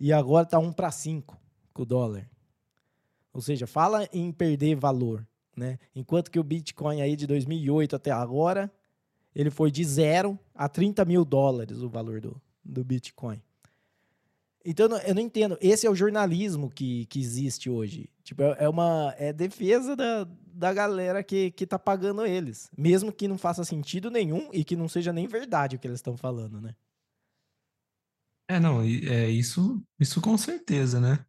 e 0.00 0.14
agora 0.14 0.46
tá 0.46 0.58
um 0.58 0.72
para 0.72 0.90
cinco 0.90 1.38
com 1.74 1.82
o 1.82 1.86
dólar. 1.86 2.26
Ou 3.34 3.42
seja, 3.42 3.66
fala 3.66 4.08
em 4.14 4.32
perder 4.32 4.76
valor, 4.76 5.26
né? 5.54 5.78
Enquanto 5.94 6.30
que 6.30 6.40
o 6.40 6.44
Bitcoin 6.44 7.02
aí 7.02 7.16
de 7.16 7.26
2008 7.26 7.96
até 7.96 8.12
agora, 8.12 8.72
ele 9.34 9.50
foi 9.50 9.70
de 9.70 9.84
zero 9.84 10.38
a 10.54 10.70
30 10.70 11.04
mil 11.04 11.22
dólares 11.22 11.82
o 11.82 11.88
valor 11.90 12.22
do, 12.22 12.40
do 12.64 12.82
Bitcoin. 12.82 13.42
Então, 14.64 14.86
eu 14.98 15.14
não 15.14 15.20
entendo. 15.20 15.58
Esse 15.60 15.86
é 15.86 15.90
o 15.90 15.94
jornalismo 15.94 16.70
que, 16.70 17.04
que 17.06 17.20
existe 17.20 17.68
hoje. 17.68 18.08
Tipo, 18.22 18.42
é, 18.42 18.64
é 18.64 18.68
uma 18.68 19.14
é 19.18 19.30
defesa 19.32 19.94
da, 19.94 20.26
da 20.46 20.72
galera 20.72 21.22
que, 21.22 21.50
que 21.50 21.66
tá 21.66 21.78
pagando 21.78 22.24
eles. 22.24 22.70
Mesmo 22.76 23.12
que 23.12 23.28
não 23.28 23.36
faça 23.36 23.62
sentido 23.62 24.10
nenhum 24.10 24.48
e 24.52 24.64
que 24.64 24.74
não 24.74 24.88
seja 24.88 25.12
nem 25.12 25.26
verdade 25.26 25.76
o 25.76 25.78
que 25.78 25.86
eles 25.86 25.98
estão 25.98 26.16
falando, 26.16 26.60
né? 26.60 26.74
É, 28.48 28.58
não, 28.58 28.80
é 28.80 29.28
isso, 29.28 29.82
isso 29.98 30.20
com 30.20 30.36
certeza, 30.36 31.00
né? 31.00 31.24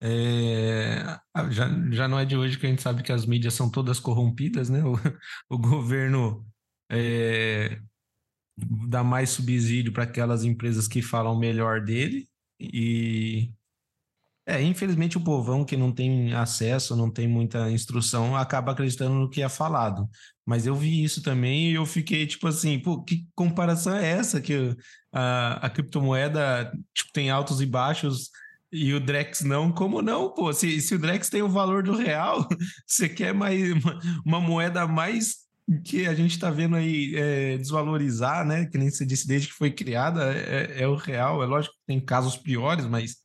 É, 0.00 1.02
já, 1.50 1.68
já 1.90 2.06
não 2.06 2.18
é 2.18 2.24
de 2.24 2.36
hoje 2.36 2.58
que 2.58 2.66
a 2.66 2.70
gente 2.70 2.82
sabe 2.82 3.02
que 3.02 3.10
as 3.10 3.26
mídias 3.26 3.54
são 3.54 3.70
todas 3.70 4.00
corrompidas, 4.00 4.68
né? 4.68 4.82
O, 5.48 5.54
o 5.54 5.58
governo 5.58 6.44
é, 6.90 7.80
dá 8.88 9.04
mais 9.04 9.30
subsídio 9.30 9.92
para 9.92 10.04
aquelas 10.04 10.44
empresas 10.44 10.88
que 10.88 11.02
falam 11.02 11.38
melhor 11.38 11.80
dele 11.84 12.28
e 12.60 13.50
é, 14.46 14.62
infelizmente 14.62 15.18
o 15.18 15.20
povão 15.20 15.62
que 15.64 15.76
não 15.76 15.92
tem 15.92 16.32
acesso, 16.32 16.96
não 16.96 17.10
tem 17.10 17.28
muita 17.28 17.70
instrução, 17.70 18.34
acaba 18.34 18.72
acreditando 18.72 19.14
no 19.14 19.28
que 19.28 19.42
é 19.42 19.48
falado. 19.48 20.08
Mas 20.46 20.66
eu 20.66 20.74
vi 20.74 21.04
isso 21.04 21.22
também 21.22 21.70
e 21.70 21.74
eu 21.74 21.84
fiquei 21.84 22.26
tipo 22.26 22.48
assim, 22.48 22.78
pô, 22.78 23.02
que 23.04 23.26
comparação 23.34 23.94
é 23.94 24.08
essa 24.08 24.40
que 24.40 24.74
a, 25.12 25.66
a 25.66 25.70
criptomoeda 25.70 26.72
tipo, 26.94 27.12
tem 27.12 27.28
altos 27.28 27.60
e 27.60 27.66
baixos 27.66 28.30
e 28.72 28.94
o 28.94 29.00
Drex 29.00 29.42
não? 29.42 29.70
Como 29.70 30.00
não, 30.00 30.32
pô? 30.32 30.50
Se, 30.52 30.80
se 30.80 30.94
o 30.94 30.98
Drex 30.98 31.28
tem 31.28 31.42
o 31.42 31.48
valor 31.48 31.82
do 31.82 31.94
real, 31.94 32.48
você 32.86 33.06
quer 33.08 33.34
mais 33.34 33.72
uma, 33.72 34.00
uma 34.24 34.40
moeda 34.40 34.86
mais 34.86 35.47
que 35.84 36.06
a 36.06 36.14
gente 36.14 36.32
está 36.32 36.50
vendo 36.50 36.76
aí 36.76 37.14
é, 37.16 37.58
desvalorizar, 37.58 38.44
né? 38.46 38.66
Que 38.66 38.78
nem 38.78 38.90
você 38.90 39.04
disse 39.04 39.26
desde 39.26 39.48
que 39.48 39.54
foi 39.54 39.70
criada, 39.70 40.32
é, 40.32 40.82
é 40.82 40.88
o 40.88 40.94
real. 40.94 41.42
É 41.42 41.46
lógico 41.46 41.74
que 41.74 41.86
tem 41.86 42.00
casos 42.00 42.36
piores, 42.36 42.86
mas 42.86 43.16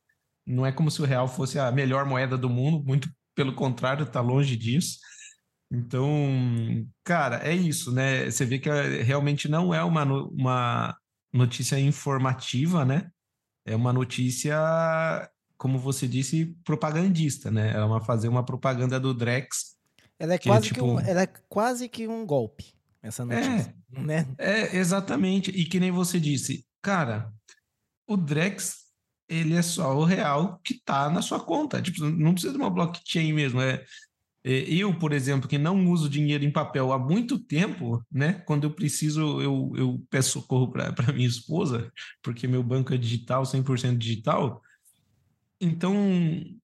não 0.46 0.66
é 0.66 0.72
como 0.72 0.92
se 0.92 1.02
o 1.02 1.06
real 1.06 1.28
fosse 1.28 1.58
a 1.58 1.72
melhor 1.72 2.06
moeda 2.06 2.38
do 2.38 2.50
mundo, 2.50 2.84
muito 2.86 3.10
pelo 3.36 3.54
contrário, 3.54 4.04
está 4.04 4.22
longe 4.22 4.56
disso. 4.56 4.98
Então, 5.72 6.08
cara, 7.04 7.38
é 7.38 7.56
isso, 7.56 7.92
né? 7.92 8.30
Você 8.30 8.46
vê 8.46 8.60
que 8.60 8.70
eh, 8.70 9.02
realmente 9.02 9.48
não 9.48 9.74
é 9.74 9.84
uma, 9.84 10.04
uma 10.04 10.96
notícia 11.34 11.80
informativa, 11.80 12.86
né? 12.86 13.10
É 13.66 13.76
uma 13.76 13.92
notícia, 13.92 14.56
como 15.58 15.80
você 15.80 16.08
disse, 16.08 16.56
propagandista, 16.64 17.50
né? 17.50 17.72
É 17.74 17.84
uma 17.84 18.02
fazer 18.02 18.28
uma 18.28 18.46
propaganda 18.46 19.00
do 19.00 19.14
Drex. 19.14 19.73
Ela 20.24 20.36
é, 20.36 20.38
que, 20.38 20.48
quase, 20.48 20.68
tipo... 20.68 20.80
que 20.80 20.86
um, 20.86 21.00
ela 21.02 21.24
é 21.24 21.28
quase 21.50 21.90
que 21.90 22.08
um 22.08 22.26
golpe, 22.26 22.74
essa 23.02 23.26
notícia, 23.26 23.76
é, 23.94 24.00
né? 24.00 24.28
É, 24.38 24.78
exatamente. 24.78 25.52
E 25.52 25.66
que 25.66 25.82
nem 25.82 25.92
você 25.92 26.18
disse, 26.18 26.66
cara, 26.82 27.30
o 28.08 28.16
Drex 28.16 28.84
ele 29.28 29.54
é 29.54 29.62
só 29.62 29.98
o 29.98 30.06
real 30.06 30.62
que 30.64 30.76
está 30.76 31.10
na 31.10 31.22
sua 31.22 31.42
conta. 31.42 31.82
Tipo, 31.82 32.06
não 32.06 32.32
precisa 32.32 32.54
de 32.54 32.58
uma 32.58 32.70
blockchain 32.70 33.34
mesmo. 33.34 33.60
É, 33.60 33.84
é, 34.46 34.60
eu, 34.74 34.98
por 34.98 35.12
exemplo, 35.12 35.50
que 35.50 35.58
não 35.58 35.92
uso 35.92 36.10
dinheiro 36.10 36.46
em 36.46 36.52
papel 36.52 36.94
há 36.94 36.98
muito 36.98 37.38
tempo, 37.38 38.02
né? 38.10 38.42
Quando 38.46 38.64
eu 38.64 38.72
preciso, 38.72 39.42
eu, 39.42 39.74
eu 39.76 40.02
peço 40.10 40.40
socorro 40.40 40.72
para 40.72 41.12
minha 41.12 41.28
esposa, 41.28 41.92
porque 42.22 42.48
meu 42.48 42.64
banco 42.64 42.94
é 42.94 42.98
digital, 42.98 43.44
100% 43.44 43.98
digital. 43.98 44.62
Então, 45.60 45.94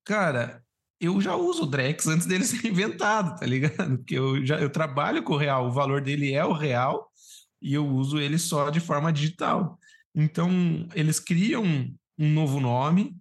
cara, 0.02 0.62
eu 1.00 1.20
já 1.20 1.34
uso 1.34 1.62
o 1.62 1.66
Drex 1.66 2.06
antes 2.06 2.26
dele 2.26 2.44
ser 2.46 2.66
inventado, 2.66 3.38
tá 3.38 3.46
ligado? 3.46 3.98
Porque 3.98 4.18
eu 4.18 4.44
já 4.44 4.60
eu 4.60 4.70
trabalho 4.70 5.22
com 5.22 5.34
o 5.34 5.36
real, 5.36 5.66
o 5.66 5.72
valor 5.72 6.00
dele 6.00 6.32
é 6.32 6.44
o 6.44 6.52
real 6.52 7.10
e 7.60 7.74
eu 7.74 7.86
uso 7.86 8.18
ele 8.18 8.38
só 8.38 8.70
de 8.70 8.80
forma 8.80 9.12
digital. 9.12 9.78
Então, 10.14 10.50
eles 10.94 11.20
criam 11.20 11.64
um 12.18 12.32
novo 12.32 12.60
nome, 12.60 13.16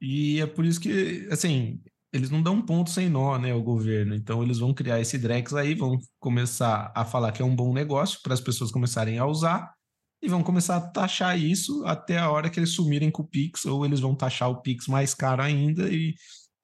e 0.00 0.40
é 0.40 0.46
por 0.46 0.64
isso 0.64 0.80
que, 0.80 1.26
assim, 1.30 1.80
eles 2.12 2.30
não 2.30 2.42
dão 2.42 2.60
ponto 2.60 2.90
sem 2.90 3.08
nó, 3.08 3.38
né, 3.38 3.54
o 3.54 3.62
governo. 3.62 4.14
Então, 4.14 4.42
eles 4.42 4.58
vão 4.58 4.72
criar 4.74 5.00
esse 5.00 5.18
Drex 5.18 5.54
aí, 5.54 5.74
vão 5.74 5.98
começar 6.20 6.92
a 6.94 7.04
falar 7.04 7.32
que 7.32 7.42
é 7.42 7.44
um 7.44 7.56
bom 7.56 7.72
negócio 7.72 8.20
para 8.22 8.34
as 8.34 8.40
pessoas 8.40 8.70
começarem 8.70 9.18
a 9.18 9.26
usar, 9.26 9.72
e 10.22 10.28
vão 10.28 10.42
começar 10.42 10.76
a 10.76 10.80
taxar 10.80 11.38
isso 11.38 11.84
até 11.84 12.18
a 12.18 12.30
hora 12.30 12.48
que 12.48 12.58
eles 12.58 12.70
sumirem 12.70 13.10
com 13.10 13.22
o 13.22 13.26
Pix, 13.26 13.64
ou 13.66 13.84
eles 13.84 14.00
vão 14.00 14.14
taxar 14.14 14.50
o 14.50 14.62
Pix 14.62 14.86
mais 14.86 15.14
caro 15.14 15.42
ainda, 15.42 15.90
e, 15.90 16.14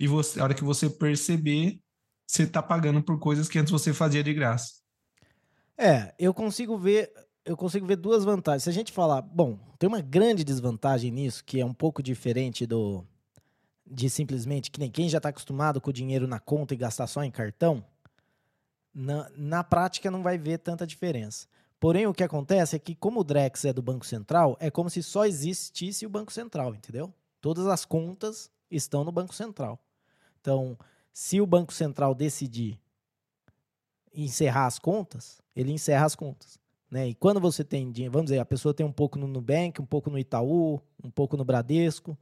e 0.01 0.09
você, 0.09 0.41
a 0.41 0.45
hora 0.45 0.55
que 0.55 0.65
você 0.65 0.89
perceber, 0.89 1.79
você 2.27 2.45
está 2.45 2.63
pagando 2.63 3.03
por 3.03 3.19
coisas 3.19 3.49
que 3.49 3.59
antes 3.59 3.71
você 3.71 3.93
fazia 3.93 4.25
de 4.25 4.33
graça. 4.33 4.81
É, 5.77 6.15
eu 6.19 6.33
consigo 6.33 6.79
ver 6.79 7.13
eu 7.45 7.57
consigo 7.57 7.87
ver 7.87 7.97
duas 7.97 8.23
vantagens. 8.23 8.65
Se 8.65 8.71
a 8.71 8.73
gente 8.73 8.93
falar, 8.93 9.23
bom, 9.23 9.59
tem 9.79 9.89
uma 9.89 10.01
grande 10.01 10.45
desvantagem 10.45 11.11
nisso, 11.11 11.43
que 11.45 11.61
é 11.61 11.65
um 11.65 11.75
pouco 11.75 12.03
diferente 12.03 12.67
do 12.67 13.05
de 13.93 14.09
simplesmente 14.09 14.71
que 14.71 14.79
nem 14.79 14.91
quem 14.91 15.09
já 15.09 15.19
está 15.19 15.31
acostumado 15.31 15.81
com 15.81 15.91
o 15.91 15.93
dinheiro 15.93 16.29
na 16.29 16.39
conta 16.39 16.75
e 16.75 16.77
gastar 16.77 17.09
só 17.09 17.25
em 17.25 17.31
cartão, 17.31 17.85
na, 18.95 19.29
na 19.37 19.65
prática 19.65 20.11
não 20.11 20.23
vai 20.23 20.39
ver 20.39 20.59
tanta 20.59 20.87
diferença. 20.87 21.49
Porém, 21.81 22.07
o 22.07 22.15
que 22.15 22.23
acontece 22.23 22.77
é 22.77 22.79
que, 22.79 22.95
como 22.95 23.21
o 23.21 23.25
Drex 23.25 23.65
é 23.65 23.73
do 23.73 23.83
Banco 23.83 24.07
Central, 24.07 24.57
é 24.61 24.71
como 24.71 24.89
se 24.89 25.03
só 25.03 25.27
existisse 25.27 26.07
o 26.07 26.11
Banco 26.11 26.33
Central, 26.33 26.75
entendeu? 26.75 27.13
Todas 27.41 27.67
as 27.67 27.85
contas 27.85 28.51
estão 28.71 29.03
no 29.03 29.11
Banco 29.11 29.35
Central. 29.35 29.79
Então, 30.41 30.77
se 31.13 31.41
o 31.41 31.47
Banco 31.47 31.73
Central 31.73 32.15
decidir 32.15 32.81
encerrar 34.13 34.67
as 34.67 34.79
contas, 34.79 35.41
ele 35.55 35.73
encerra 35.73 36.07
as 36.07 36.15
contas. 36.15 36.59
Né? 36.91 37.09
E 37.09 37.15
quando 37.15 37.41
você 37.41 37.63
tem 37.63 37.91
dinheiro, 37.91 38.13
vamos 38.13 38.31
dizer, 38.31 38.41
a 38.41 38.45
pessoa 38.45 38.75
tem 38.75 38.85
um 38.85 38.93
pouco 38.93 39.19
no 39.19 39.27
Nubank, 39.27 39.81
um 39.81 39.87
pouco 39.87 40.11
no 40.11 40.19
Itaú, 40.19 40.81
um 41.03 41.11
pouco 41.11 41.37
no 41.37 41.45
Bradesco. 41.45 42.19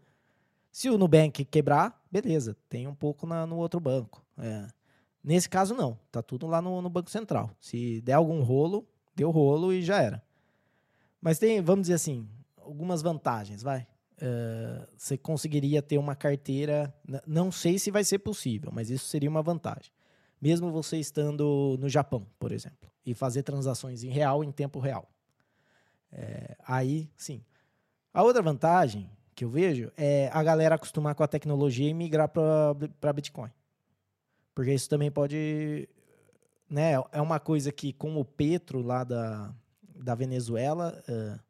Se 0.70 0.90
o 0.90 0.98
Nubank 0.98 1.44
quebrar, 1.46 2.04
beleza, 2.11 2.57
tem 2.68 2.87
um 2.87 2.94
pouco 2.94 3.26
na, 3.26 3.46
no 3.46 3.57
outro 3.57 3.81
banco. 3.81 4.22
É. 4.37 4.66
Nesse 5.24 5.48
caso, 5.48 5.74
não. 5.74 5.98
Tá 6.12 6.22
tudo 6.22 6.46
lá 6.46 6.61
no, 6.61 6.83
no, 6.83 6.90
Banco 6.90 7.11
Central. 7.11 7.50
Se 7.61 8.00
der 8.02 8.14
algum 8.14 8.42
rolo, 8.42 8.87
deu 9.14 9.31
rolo 9.31 9.72
e 9.72 9.83
já 9.83 10.02
era. 10.02 10.22
Mas 11.20 11.38
tem, 11.38 11.61
vamos 11.61 11.83
dizer 11.83 11.94
assim, 11.94 12.28
algumas 12.57 13.02
vantagens, 13.02 13.62
vai. 13.62 13.87
Você 14.96 15.16
conseguiria 15.16 15.81
ter 15.81 15.98
uma 15.98 16.14
carteira. 16.16 16.92
Não 17.26 17.52
sei 17.52 17.78
se 17.78 17.90
vai 17.90 18.04
ser 18.04 18.18
possível, 18.18 18.70
mas 18.72 18.90
isso 18.90 19.07
seria 19.07 19.31
uma 19.31 19.42
vantagem 19.42 19.92
mesmo 20.40 20.70
você 20.70 20.98
estando 20.98 21.76
no 21.78 21.88
Japão, 21.88 22.26
por 22.38 22.52
exemplo, 22.52 22.90
e 23.04 23.14
fazer 23.14 23.42
transações 23.42 24.04
em 24.04 24.11
real 24.11 24.44
em 24.44 24.52
tempo 24.52 24.78
real. 24.78 25.09
É, 26.12 26.57
aí, 26.66 27.11
sim. 27.16 27.42
A 28.14 28.22
outra 28.22 28.42
vantagem 28.42 29.11
que 29.35 29.44
eu 29.44 29.50
vejo 29.50 29.92
é 29.96 30.31
a 30.33 30.42
galera 30.42 30.74
acostumar 30.74 31.14
com 31.14 31.22
a 31.22 31.28
tecnologia 31.28 31.88
e 31.88 31.94
migrar 31.94 32.28
para 32.28 33.12
Bitcoin. 33.12 33.50
Porque 34.54 34.72
isso 34.72 34.88
também 34.88 35.11
pode. 35.11 35.88
Né, 36.68 36.92
é 37.12 37.20
uma 37.20 37.40
coisa 37.40 37.72
que, 37.72 37.92
com 37.94 38.16
o 38.20 38.24
Petro 38.24 38.83
lá 38.83 39.02
da, 39.02 39.54
da 39.83 40.14
Venezuela, 40.14 41.02
uh, 41.09 41.40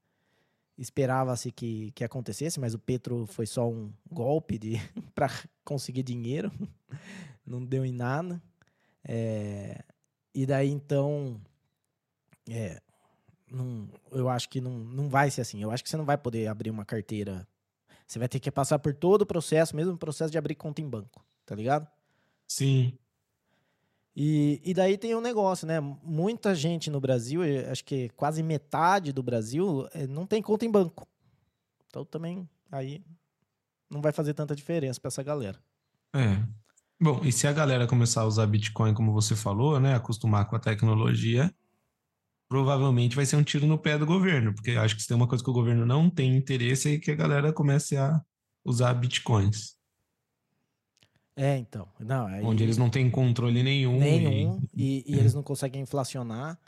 esperava-se 0.78 1.50
que, 1.50 1.90
que 1.92 2.04
acontecesse, 2.04 2.60
mas 2.60 2.72
o 2.72 2.78
Petro 2.78 3.26
foi 3.26 3.46
só 3.46 3.68
um 3.68 3.92
golpe 4.10 4.58
para 5.14 5.28
conseguir 5.64 6.04
dinheiro, 6.04 6.52
não 7.44 7.64
deu 7.64 7.84
em 7.84 7.92
nada. 7.92 8.40
É, 9.04 9.84
e 10.34 10.46
daí, 10.46 10.70
então, 10.70 11.40
é, 12.48 12.80
não, 13.50 13.88
eu 14.12 14.28
acho 14.28 14.48
que 14.48 14.60
não, 14.60 14.78
não 14.78 15.08
vai 15.08 15.30
ser 15.30 15.40
assim. 15.40 15.62
Eu 15.62 15.70
acho 15.70 15.82
que 15.82 15.90
você 15.90 15.96
não 15.96 16.04
vai 16.04 16.16
poder 16.16 16.46
abrir 16.46 16.70
uma 16.70 16.84
carteira. 16.84 17.46
Você 18.06 18.18
vai 18.18 18.28
ter 18.28 18.38
que 18.38 18.50
passar 18.50 18.78
por 18.78 18.94
todo 18.94 19.22
o 19.22 19.26
processo, 19.26 19.74
mesmo 19.74 19.94
o 19.94 19.98
processo 19.98 20.30
de 20.30 20.38
abrir 20.38 20.54
conta 20.54 20.80
em 20.80 20.88
banco, 20.88 21.24
tá 21.44 21.54
ligado? 21.54 21.86
Sim. 22.46 22.96
E, 24.14 24.60
e 24.64 24.74
daí 24.74 24.98
tem 24.98 25.14
um 25.14 25.20
negócio, 25.20 25.66
né? 25.66 25.80
Muita 26.02 26.54
gente 26.54 26.90
no 26.90 27.00
Brasil, 27.00 27.40
acho 27.70 27.84
que 27.84 28.08
quase 28.10 28.42
metade 28.42 29.12
do 29.12 29.22
Brasil, 29.22 29.88
é, 29.92 30.06
não 30.06 30.26
tem 30.26 30.42
conta 30.42 30.64
em 30.64 30.70
banco. 30.70 31.06
Então 31.86 32.04
também 32.04 32.48
aí 32.70 33.02
não 33.90 34.02
vai 34.02 34.12
fazer 34.12 34.34
tanta 34.34 34.54
diferença 34.54 35.00
para 35.00 35.08
essa 35.08 35.22
galera. 35.22 35.58
É. 36.14 36.42
Bom, 37.00 37.20
e 37.24 37.30
se 37.30 37.46
a 37.46 37.52
galera 37.52 37.86
começar 37.86 38.22
a 38.22 38.26
usar 38.26 38.46
Bitcoin, 38.46 38.92
como 38.92 39.12
você 39.12 39.36
falou, 39.36 39.78
né, 39.78 39.94
acostumar 39.94 40.46
com 40.48 40.56
a 40.56 40.58
tecnologia, 40.58 41.54
provavelmente 42.48 43.14
vai 43.14 43.24
ser 43.24 43.36
um 43.36 43.42
tiro 43.44 43.66
no 43.66 43.78
pé 43.78 43.96
do 43.96 44.04
governo, 44.04 44.52
porque 44.52 44.72
acho 44.72 44.96
que 44.96 45.02
se 45.02 45.08
tem 45.08 45.16
uma 45.16 45.28
coisa 45.28 45.44
que 45.44 45.50
o 45.50 45.54
governo 45.54 45.86
não 45.86 46.10
tem 46.10 46.36
interesse 46.36 46.94
é 46.94 46.98
que 46.98 47.12
a 47.12 47.14
galera 47.14 47.52
comece 47.52 47.96
a 47.96 48.20
usar 48.64 48.94
Bitcoins. 48.94 49.77
É, 51.38 51.56
então. 51.56 51.86
Não, 52.00 52.26
aí... 52.26 52.42
Onde 52.42 52.64
eles 52.64 52.76
não 52.76 52.90
têm 52.90 53.08
controle 53.08 53.62
nenhum. 53.62 53.96
Nenhum, 53.96 54.60
e, 54.74 55.04
e, 55.06 55.14
e 55.14 55.18
eles 55.18 55.32
não 55.34 55.42
conseguem 55.42 55.80
inflacionar. 55.80 56.58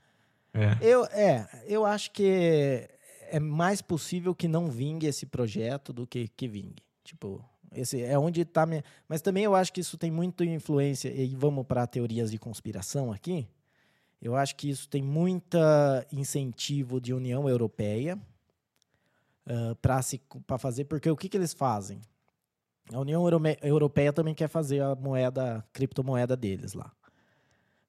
É. 0.54 0.78
Eu, 0.80 1.04
é, 1.06 1.48
eu 1.66 1.84
acho 1.84 2.12
que 2.12 2.88
é 3.30 3.40
mais 3.40 3.82
possível 3.82 4.32
que 4.32 4.46
não 4.46 4.70
vingue 4.70 5.06
esse 5.06 5.26
projeto 5.26 5.92
do 5.92 6.06
que 6.06 6.28
que 6.28 6.46
vingue. 6.46 6.82
Tipo, 7.02 7.44
esse 7.72 8.00
é 8.00 8.16
onde 8.16 8.42
está 8.42 8.64
minha... 8.64 8.84
Mas 9.08 9.20
também 9.20 9.42
eu 9.42 9.56
acho 9.56 9.72
que 9.72 9.80
isso 9.80 9.98
tem 9.98 10.10
muito 10.10 10.44
influência 10.44 11.08
e 11.08 11.34
vamos 11.34 11.66
para 11.66 11.84
teorias 11.86 12.30
de 12.30 12.38
conspiração 12.38 13.12
aqui. 13.12 13.48
Eu 14.22 14.36
acho 14.36 14.54
que 14.54 14.68
isso 14.68 14.88
tem 14.88 15.02
muita 15.02 16.06
incentivo 16.12 17.00
de 17.00 17.12
União 17.12 17.48
Europeia 17.48 18.18
uh, 19.46 19.74
para 20.46 20.58
fazer, 20.58 20.84
porque 20.84 21.10
o 21.10 21.16
que, 21.16 21.28
que 21.28 21.36
eles 21.36 21.54
fazem? 21.54 22.00
A 22.92 22.98
União 22.98 23.24
Europeia 23.62 24.12
também 24.12 24.34
quer 24.34 24.48
fazer 24.48 24.82
a 24.82 24.94
moeda, 24.94 25.58
a 25.58 25.62
criptomoeda 25.72 26.36
deles 26.36 26.72
lá. 26.72 26.92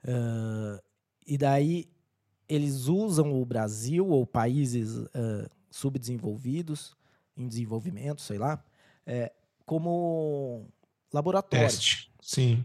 Uh, 0.03 0.81
e 1.25 1.37
daí 1.37 1.89
eles 2.47 2.87
usam 2.87 3.39
o 3.41 3.45
Brasil 3.45 4.07
ou 4.07 4.25
países 4.25 4.97
uh, 4.97 5.49
subdesenvolvidos, 5.69 6.95
em 7.35 7.47
desenvolvimento, 7.47 8.21
sei 8.21 8.37
lá, 8.37 8.63
é, 9.05 9.31
como 9.65 10.67
laboratório. 11.13 11.65
Teste, 11.65 12.11
sim. 12.21 12.63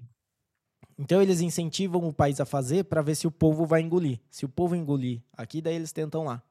Então 0.99 1.22
eles 1.22 1.40
incentivam 1.40 2.07
o 2.07 2.12
país 2.12 2.40
a 2.40 2.44
fazer 2.44 2.85
para 2.85 3.03
ver 3.03 3.14
se 3.14 3.27
o 3.27 3.31
povo 3.31 3.64
vai 3.64 3.81
engolir. 3.81 4.18
Se 4.31 4.44
o 4.44 4.49
povo 4.49 4.75
engolir 4.75 5.22
aqui, 5.33 5.62
daí 5.62 5.75
eles 5.75 5.92
tentam 5.92 6.25
lá. 6.25 6.42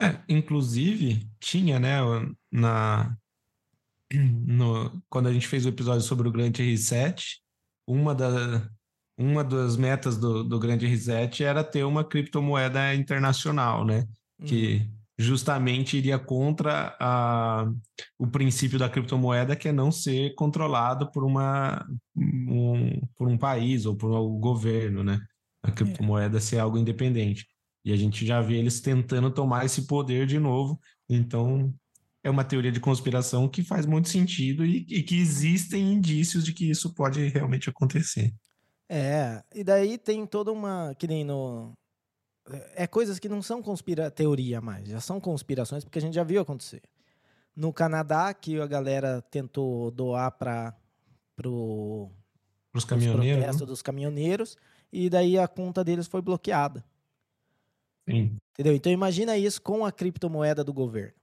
É, 0.00 0.20
inclusive, 0.28 1.28
tinha, 1.40 1.78
né, 1.78 1.98
na, 2.50 3.16
no, 4.18 5.02
quando 5.08 5.28
a 5.28 5.32
gente 5.32 5.48
fez 5.48 5.64
o 5.64 5.68
episódio 5.68 6.02
sobre 6.02 6.28
o 6.28 6.32
Grande 6.32 6.62
Reset, 6.62 7.40
uma, 7.86 8.14
da, 8.14 8.68
uma 9.18 9.44
das 9.44 9.76
metas 9.76 10.16
do, 10.16 10.42
do 10.44 10.58
Grande 10.58 10.86
Reset 10.86 11.44
era 11.44 11.62
ter 11.62 11.84
uma 11.84 12.04
criptomoeda 12.04 12.94
internacional, 12.94 13.84
né? 13.84 14.06
Uhum. 14.38 14.46
Que 14.46 14.90
justamente 15.18 15.96
iria 15.96 16.18
contra 16.18 16.96
a, 16.98 17.70
o 18.18 18.26
princípio 18.26 18.78
da 18.78 18.88
criptomoeda, 18.88 19.54
que 19.54 19.68
é 19.68 19.72
não 19.72 19.92
ser 19.92 20.34
controlado 20.34 21.10
por, 21.12 21.24
uma, 21.24 21.86
um, 22.16 23.00
por 23.16 23.28
um 23.28 23.38
país 23.38 23.86
ou 23.86 23.94
por 23.96 24.10
um 24.10 24.38
governo, 24.38 25.04
né? 25.04 25.20
A 25.62 25.70
criptomoeda 25.70 26.38
é. 26.38 26.40
ser 26.40 26.58
algo 26.58 26.76
independente. 26.76 27.46
E 27.84 27.92
a 27.92 27.96
gente 27.96 28.26
já 28.26 28.40
vê 28.40 28.56
eles 28.56 28.80
tentando 28.80 29.30
tomar 29.30 29.64
esse 29.64 29.86
poder 29.86 30.26
de 30.26 30.38
novo. 30.38 30.80
Então, 31.08 31.72
é 32.24 32.30
uma 32.30 32.42
teoria 32.42 32.72
de 32.72 32.80
conspiração 32.80 33.46
que 33.46 33.62
faz 33.62 33.84
muito 33.84 34.08
sentido 34.08 34.64
e, 34.64 34.78
e 34.88 35.02
que 35.02 35.20
existem 35.20 35.92
indícios 35.92 36.42
de 36.42 36.54
que 36.54 36.68
isso 36.68 36.92
pode 36.94 37.28
realmente 37.28 37.68
acontecer. 37.68 38.34
É, 38.88 39.44
e 39.54 39.62
daí 39.62 39.98
tem 39.98 40.26
toda 40.26 40.50
uma. 40.50 40.94
Que 40.98 41.06
nem 41.06 41.22
no, 41.22 41.74
é 42.74 42.86
coisas 42.86 43.18
que 43.18 43.28
não 43.28 43.42
são 43.42 43.62
conspira 43.62 44.10
teoria 44.10 44.60
mais, 44.60 44.88
já 44.88 45.00
são 45.00 45.20
conspirações 45.20 45.84
porque 45.84 45.98
a 45.98 46.02
gente 46.02 46.14
já 46.14 46.24
viu 46.24 46.40
acontecer. 46.40 46.82
No 47.54 47.72
Canadá, 47.72 48.32
que 48.32 48.58
a 48.58 48.66
galera 48.66 49.22
tentou 49.30 49.90
doar 49.90 50.32
para 50.32 50.74
pro 51.36 52.10
os 52.74 52.84
caminhoneiros, 52.84 53.60
né? 53.60 53.66
dos 53.66 53.82
caminhoneiros 53.82 54.56
e 54.90 55.10
daí 55.10 55.38
a 55.38 55.46
conta 55.46 55.84
deles 55.84 56.06
foi 56.06 56.22
bloqueada. 56.22 56.84
Sim. 58.08 58.36
Entendeu? 58.52 58.74
Então 58.74 58.90
imagina 58.90 59.36
isso 59.36 59.60
com 59.60 59.84
a 59.84 59.92
criptomoeda 59.92 60.64
do 60.64 60.72
governo. 60.72 61.14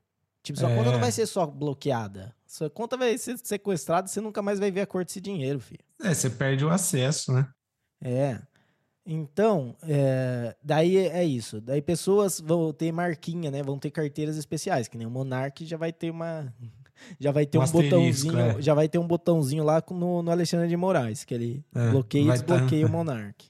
Tipo, 0.43 0.60
sua 0.60 0.71
é... 0.71 0.75
conta 0.75 0.91
não 0.91 0.99
vai 0.99 1.12
ser 1.12 1.25
só 1.25 1.45
bloqueada. 1.45 2.36
Sua 2.47 2.69
conta 2.69 2.97
vai 2.97 3.17
ser 3.17 3.38
sequestrada, 3.38 4.08
você 4.08 4.19
nunca 4.19 4.41
mais 4.41 4.60
vai 4.60 4.71
ver 4.71 4.82
a 4.82 4.86
cor 4.86 5.06
desse 5.06 5.21
dinheiro, 5.21 5.60
filho. 5.60 5.84
É, 6.01 6.13
você 6.13 6.30
perde 6.30 6.65
o 6.65 6.69
acesso, 6.69 7.32
né? 7.32 7.47
É. 8.04 8.39
Então, 9.06 9.75
é, 9.84 10.56
daí 10.63 10.97
é 10.97 11.23
isso. 11.23 11.60
Daí 11.60 11.82
pessoas 11.82 12.39
vão 12.39 12.71
ter 12.71 12.91
marquinha, 12.91 13.49
né? 13.49 13.63
Vão 13.63 13.80
ter 13.80 13.89
carteiras 13.91 14.38
especiais, 14.38 14.88
que 14.88 14.97
nem 14.97 15.08
o 15.08 15.12
Monark 15.12 15.65
já 15.65 15.77
vai 15.77 15.91
ter 15.91 16.12
uma. 16.12 16.54
Já 17.19 17.32
vai 17.32 17.45
ter 17.45 17.58
um, 17.58 17.63
um 17.63 17.67
botãozinho. 17.67 18.39
É. 18.39 18.62
Já 18.62 18.73
vai 18.73 18.88
ter 18.88 18.99
um 18.99 19.08
botãozinho 19.08 19.63
lá 19.63 19.84
no, 19.89 20.21
no 20.21 20.32
Alexandre 20.32 20.67
de 20.67 20.77
Moraes, 20.77 21.23
que 21.23 21.34
ele 21.34 21.65
é, 21.73 21.89
bloqueia 21.89 22.23
e 22.23 22.27
tá 22.27 22.34
desbloqueia 22.34 22.86
tá... 22.86 22.89
o 22.89 22.91
Monark. 22.91 23.45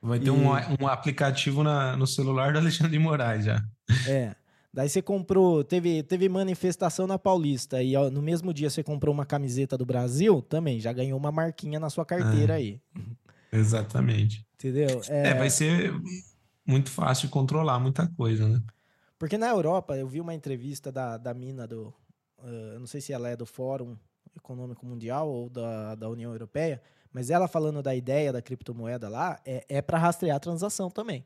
Vai 0.00 0.18
ter 0.18 0.28
e... 0.28 0.30
um, 0.30 0.48
um 0.80 0.88
aplicativo 0.88 1.62
na, 1.62 1.96
no 1.96 2.06
celular 2.06 2.52
do 2.52 2.58
Alexandre 2.58 2.92
de 2.92 2.98
Moraes 2.98 3.44
já. 3.44 3.62
É. 4.08 4.34
Daí 4.72 4.88
você 4.88 5.02
comprou, 5.02 5.62
teve, 5.62 6.02
teve 6.02 6.28
manifestação 6.30 7.06
na 7.06 7.18
Paulista 7.18 7.82
e 7.82 7.94
no 8.10 8.22
mesmo 8.22 8.54
dia 8.54 8.70
você 8.70 8.82
comprou 8.82 9.14
uma 9.14 9.26
camiseta 9.26 9.76
do 9.76 9.84
Brasil, 9.84 10.40
também 10.40 10.80
já 10.80 10.92
ganhou 10.92 11.18
uma 11.18 11.30
marquinha 11.30 11.78
na 11.78 11.90
sua 11.90 12.06
carteira 12.06 12.54
é. 12.54 12.56
aí. 12.56 12.80
Exatamente. 13.52 14.46
Entendeu? 14.54 15.02
É... 15.08 15.28
é, 15.28 15.34
vai 15.34 15.50
ser 15.50 15.92
muito 16.66 16.90
fácil 16.90 17.28
controlar 17.28 17.78
muita 17.78 18.06
coisa, 18.06 18.48
né? 18.48 18.62
Porque 19.18 19.36
na 19.36 19.48
Europa, 19.48 19.96
eu 19.96 20.08
vi 20.08 20.20
uma 20.20 20.34
entrevista 20.34 20.90
da, 20.90 21.16
da 21.16 21.34
mina 21.34 21.66
do. 21.66 21.94
Uh, 22.38 22.78
não 22.80 22.86
sei 22.86 23.00
se 23.00 23.12
ela 23.12 23.28
é 23.28 23.36
do 23.36 23.46
Fórum 23.46 23.96
Econômico 24.34 24.84
Mundial 24.86 25.28
ou 25.28 25.48
da, 25.50 25.94
da 25.94 26.08
União 26.08 26.32
Europeia, 26.32 26.82
mas 27.12 27.30
ela 27.30 27.46
falando 27.46 27.82
da 27.82 27.94
ideia 27.94 28.32
da 28.32 28.42
criptomoeda 28.42 29.08
lá, 29.08 29.38
é, 29.44 29.64
é 29.68 29.82
para 29.82 29.98
rastrear 29.98 30.36
a 30.36 30.40
transação 30.40 30.90
também. 30.90 31.24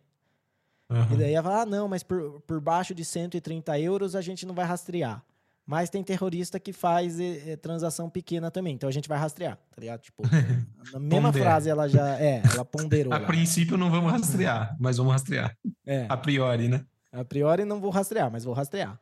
Uhum. 0.88 1.14
E 1.14 1.16
daí 1.16 1.34
ela 1.34 1.42
fala: 1.42 1.62
ah, 1.62 1.66
não, 1.66 1.88
mas 1.88 2.02
por, 2.02 2.40
por 2.42 2.60
baixo 2.60 2.94
de 2.94 3.04
130 3.04 3.78
euros 3.80 4.14
a 4.14 4.20
gente 4.20 4.46
não 4.46 4.54
vai 4.54 4.64
rastrear. 4.64 5.22
Mas 5.66 5.90
tem 5.90 6.02
terrorista 6.04 6.60
que 6.60 6.72
faz 6.72 7.18
é, 7.18 7.56
transação 7.56 8.08
pequena 8.08 8.52
também, 8.52 8.74
então 8.74 8.88
a 8.88 8.92
gente 8.92 9.08
vai 9.08 9.18
rastrear, 9.18 9.56
tá 9.56 9.80
ligado? 9.80 10.00
Tipo, 10.00 10.22
na 10.92 11.00
mesma 11.00 11.32
frase 11.32 11.68
ela 11.68 11.88
já. 11.88 12.20
É, 12.20 12.40
ela 12.52 12.64
ponderou. 12.64 13.12
a 13.12 13.18
lá. 13.18 13.26
princípio 13.26 13.76
não 13.76 13.90
vamos 13.90 14.12
rastrear, 14.12 14.76
mas 14.78 14.96
vamos 14.96 15.12
rastrear. 15.12 15.56
É. 15.84 16.06
A 16.08 16.16
priori, 16.16 16.68
né? 16.68 16.86
A 17.12 17.24
priori 17.24 17.64
não 17.64 17.80
vou 17.80 17.90
rastrear, 17.90 18.30
mas 18.30 18.44
vou 18.44 18.54
rastrear. 18.54 19.00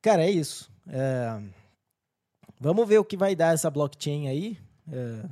Cara, 0.00 0.22
é 0.22 0.30
isso. 0.30 0.70
É... 0.88 1.40
Vamos 2.58 2.86
ver 2.86 2.98
o 2.98 3.04
que 3.04 3.16
vai 3.16 3.34
dar 3.34 3.54
essa 3.54 3.70
blockchain 3.70 4.28
aí. 4.28 4.58
É... 4.90 5.24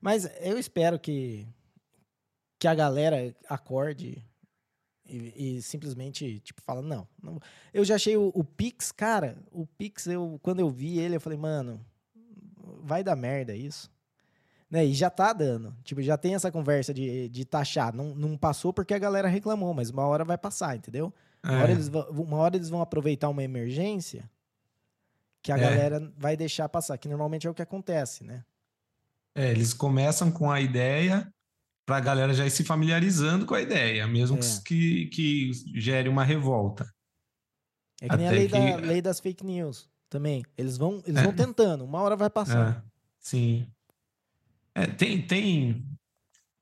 Mas 0.00 0.30
eu 0.40 0.58
espero 0.58 0.98
que, 0.98 1.46
que 2.58 2.68
a 2.68 2.74
galera 2.74 3.34
acorde 3.48 4.24
e, 5.08 5.56
e, 5.56 5.62
simplesmente, 5.62 6.40
tipo, 6.40 6.60
fala, 6.62 6.82
não, 6.82 7.08
não. 7.22 7.40
Eu 7.72 7.84
já 7.84 7.94
achei 7.94 8.16
o, 8.16 8.30
o, 8.34 8.44
Pix, 8.44 8.92
cara, 8.92 9.38
o 9.50 9.66
Pix, 9.66 10.06
eu, 10.06 10.38
quando 10.42 10.60
eu 10.60 10.68
vi 10.68 10.98
ele, 10.98 11.16
eu 11.16 11.20
falei, 11.20 11.38
mano, 11.38 11.80
vai 12.82 13.02
dar 13.02 13.16
merda 13.16 13.54
isso. 13.54 13.90
Né? 14.70 14.84
E 14.84 14.92
já 14.92 15.08
tá 15.08 15.32
dando. 15.32 15.74
Tipo, 15.82 16.02
já 16.02 16.16
tem 16.16 16.34
essa 16.34 16.52
conversa 16.52 16.92
de, 16.92 17.28
de 17.28 17.44
taxar. 17.44 17.94
Não, 17.94 18.14
não 18.14 18.36
passou 18.36 18.72
porque 18.72 18.92
a 18.92 18.98
galera 18.98 19.28
reclamou, 19.28 19.72
mas 19.72 19.90
uma 19.90 20.06
hora 20.06 20.24
vai 20.24 20.36
passar, 20.36 20.76
entendeu? 20.76 21.12
Uma, 21.42 21.54
é. 21.54 21.62
hora, 21.62 21.72
eles 21.72 21.88
vão, 21.88 22.10
uma 22.10 22.36
hora 22.36 22.56
eles 22.56 22.68
vão 22.68 22.80
aproveitar 22.80 23.28
uma 23.28 23.42
emergência 23.42 24.30
que 25.42 25.50
a 25.50 25.56
é. 25.56 25.60
galera 25.60 26.12
vai 26.16 26.36
deixar 26.36 26.68
passar, 26.68 26.98
que 26.98 27.08
normalmente 27.08 27.46
é 27.46 27.50
o 27.50 27.54
que 27.54 27.62
acontece, 27.62 28.24
né? 28.24 28.44
É, 29.34 29.50
eles 29.50 29.72
começam 29.72 30.30
com 30.30 30.50
a 30.50 30.60
ideia 30.60 31.32
para 31.88 31.96
a 31.96 32.00
galera 32.00 32.34
já 32.34 32.44
ir 32.44 32.50
se 32.50 32.64
familiarizando 32.64 33.46
com 33.46 33.54
a 33.54 33.62
ideia, 33.62 34.06
mesmo 34.06 34.36
é. 34.36 34.40
que, 34.62 35.06
que 35.06 35.52
gere 35.80 36.06
uma 36.06 36.22
revolta. 36.22 36.94
É 37.98 38.10
que 38.10 38.16
nem 38.18 38.28
a 38.28 38.30
lei, 38.30 38.46
que... 38.46 38.52
da, 38.52 38.76
lei, 38.76 39.00
das 39.00 39.18
fake 39.18 39.42
news 39.42 39.88
também. 40.06 40.44
Eles 40.54 40.76
vão, 40.76 41.02
eles 41.06 41.18
é. 41.18 41.22
vão 41.22 41.32
tentando, 41.34 41.86
uma 41.86 42.02
hora 42.02 42.14
vai 42.14 42.28
passar. 42.28 42.76
É. 42.76 42.82
Sim. 43.18 43.66
É, 44.74 44.86
tem, 44.86 45.26
tem. 45.26 45.82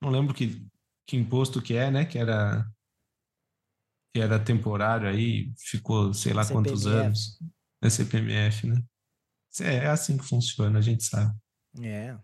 Não 0.00 0.10
lembro 0.10 0.32
que, 0.32 0.64
que 1.04 1.16
imposto 1.16 1.60
que 1.60 1.74
é, 1.74 1.90
né? 1.90 2.04
Que 2.04 2.18
era. 2.18 2.64
Que 4.14 4.20
era 4.20 4.38
temporário 4.38 5.08
aí, 5.08 5.52
ficou 5.58 6.14
sei 6.14 6.34
lá 6.34 6.44
CPMF. 6.44 6.68
quantos 6.68 6.86
anos. 6.86 7.38
É 7.82 7.90
CPMF, 7.90 8.68
né? 8.68 8.80
É, 9.60 9.74
é 9.74 9.86
assim 9.88 10.16
que 10.16 10.24
funciona, 10.24 10.78
a 10.78 10.82
gente 10.82 11.02
sabe. 11.02 11.36
É. 11.82 12.16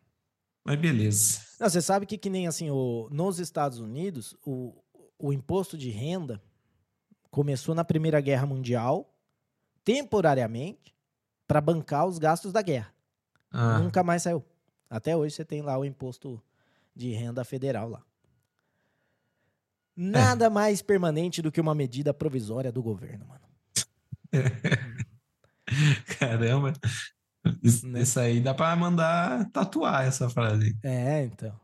Mas 0.65 0.79
beleza. 0.79 1.41
Não, 1.59 1.69
você 1.69 1.83
sabe 1.83 2.07
que, 2.07 2.17
que 2.17 2.31
nem 2.31 2.47
assim, 2.47 2.71
o, 2.71 3.09
nos 3.11 3.39
Estados 3.39 3.79
Unidos, 3.79 4.37
o, 4.45 4.75
o 5.19 5.33
imposto 5.33 5.77
de 5.77 5.91
renda 5.91 6.43
começou 7.31 7.75
na 7.75 7.85
Primeira 7.85 8.21
Guerra 8.21 8.47
Mundial, 8.47 9.13
temporariamente, 9.85 10.95
para 11.47 11.61
bancar 11.61 12.07
os 12.07 12.19
gastos 12.19 12.53
da 12.53 12.63
guerra. 12.63 12.95
Ah. 13.51 13.79
Nunca 13.79 14.03
mais 14.03 14.23
saiu. 14.23 14.45
Até 14.89 15.17
hoje 15.17 15.35
você 15.35 15.45
tem 15.45 15.63
lá 15.63 15.79
o 15.79 15.85
imposto 15.85 16.43
de 16.95 17.13
renda 17.13 17.45
federal 17.45 17.89
lá. 17.89 18.03
Nada 19.97 20.47
é. 20.47 20.51
mais 20.51 20.83
permanente 20.83 21.43
do 21.43 21.53
que 21.53 21.61
uma 21.61 21.75
medida 21.75 22.15
provisória 22.15 22.73
do 22.73 22.83
governo, 22.83 23.27
mano. 23.27 23.45
Caramba. 26.19 26.73
Isso, 27.63 27.87
né? 27.89 28.03
isso 28.03 28.21
aí 28.21 28.41
dá 28.41 28.55
para 28.55 28.75
mandar 28.77 29.51
tatuar 29.51 30.05
essa 30.05 30.29
frase. 30.31 30.77
É, 30.83 31.25
então. 31.25 31.59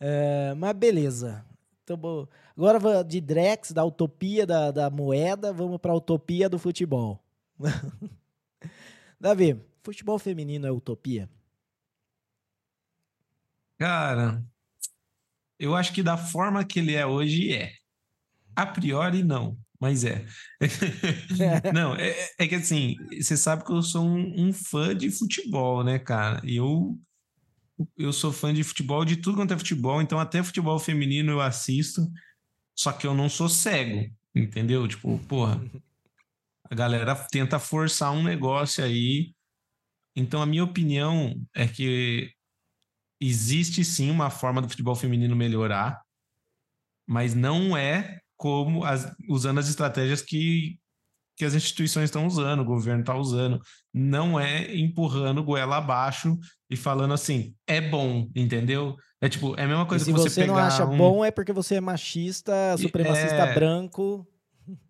É, 0.00 0.54
mas 0.54 0.72
beleza. 0.76 1.44
Então, 1.84 2.28
agora 2.56 3.02
de 3.02 3.20
Drex, 3.20 3.72
da 3.72 3.84
utopia 3.84 4.46
da, 4.46 4.70
da 4.70 4.90
moeda, 4.90 5.52
vamos 5.52 5.78
para 5.78 5.92
a 5.92 5.96
utopia 5.96 6.48
do 6.48 6.58
futebol. 6.58 7.22
Davi, 9.20 9.60
futebol 9.82 10.18
feminino 10.18 10.66
é 10.66 10.70
utopia? 10.70 11.28
Cara, 13.78 14.42
eu 15.58 15.74
acho 15.74 15.92
que 15.92 16.02
da 16.02 16.16
forma 16.16 16.64
que 16.64 16.80
ele 16.80 16.94
é 16.94 17.06
hoje 17.06 17.52
é. 17.52 17.72
A 18.54 18.66
priori, 18.66 19.22
não, 19.22 19.56
mas 19.80 20.04
é. 20.04 20.24
não, 21.72 21.94
é, 21.94 22.14
é, 22.38 22.48
que 22.48 22.54
assim, 22.56 22.96
você 23.20 23.36
sabe 23.36 23.64
que 23.64 23.72
eu 23.72 23.82
sou 23.82 24.04
um, 24.04 24.48
um, 24.48 24.52
fã 24.52 24.96
de 24.96 25.10
futebol, 25.10 25.84
né, 25.84 25.98
cara? 25.98 26.42
Eu, 26.44 26.98
eu 27.96 28.12
sou 28.12 28.32
fã 28.32 28.52
de 28.52 28.64
futebol, 28.64 29.04
de 29.04 29.16
tudo 29.16 29.36
quanto 29.36 29.54
é 29.54 29.58
futebol, 29.58 30.02
então 30.02 30.18
até 30.18 30.42
futebol 30.42 30.78
feminino 30.78 31.32
eu 31.32 31.40
assisto, 31.40 32.10
só 32.74 32.92
que 32.92 33.06
eu 33.06 33.14
não 33.14 33.28
sou 33.28 33.48
cego, 33.48 34.10
entendeu? 34.34 34.86
Tipo, 34.88 35.16
porra, 35.28 35.60
a 36.70 36.74
galera 36.74 37.14
tenta 37.14 37.58
forçar 37.58 38.12
um 38.12 38.22
negócio 38.22 38.84
aí. 38.84 39.32
Então, 40.14 40.42
a 40.42 40.46
minha 40.46 40.64
opinião 40.64 41.40
é 41.54 41.68
que 41.68 42.32
existe 43.20 43.84
sim 43.84 44.10
uma 44.10 44.30
forma 44.30 44.60
do 44.60 44.68
futebol 44.68 44.94
feminino 44.96 45.36
melhorar, 45.36 46.02
mas 47.06 47.34
não 47.34 47.76
é 47.76 48.20
como 48.38 48.84
as, 48.84 49.12
usando 49.28 49.58
as 49.58 49.68
estratégias 49.68 50.22
que, 50.22 50.78
que 51.36 51.44
as 51.44 51.54
instituições 51.54 52.04
estão 52.04 52.26
usando, 52.26 52.60
o 52.60 52.64
governo 52.64 53.00
está 53.00 53.14
usando. 53.14 53.60
Não 53.92 54.38
é 54.38 54.74
empurrando 54.74 55.42
goela 55.42 55.76
abaixo 55.76 56.38
e 56.70 56.76
falando 56.76 57.12
assim, 57.12 57.54
é 57.66 57.80
bom, 57.80 58.30
entendeu? 58.34 58.96
É 59.20 59.28
tipo, 59.28 59.58
é 59.58 59.64
a 59.64 59.68
mesma 59.68 59.84
coisa 59.84 60.04
e 60.04 60.06
se 60.06 60.12
que 60.12 60.18
você, 60.18 60.30
você 60.30 60.46
não 60.46 60.56
acha 60.56 60.86
um... 60.86 60.96
bom, 60.96 61.24
é 61.24 61.32
porque 61.32 61.52
você 61.52 61.74
é 61.74 61.80
machista, 61.80 62.76
supremacista 62.78 63.34
é... 63.34 63.54
branco. 63.54 64.26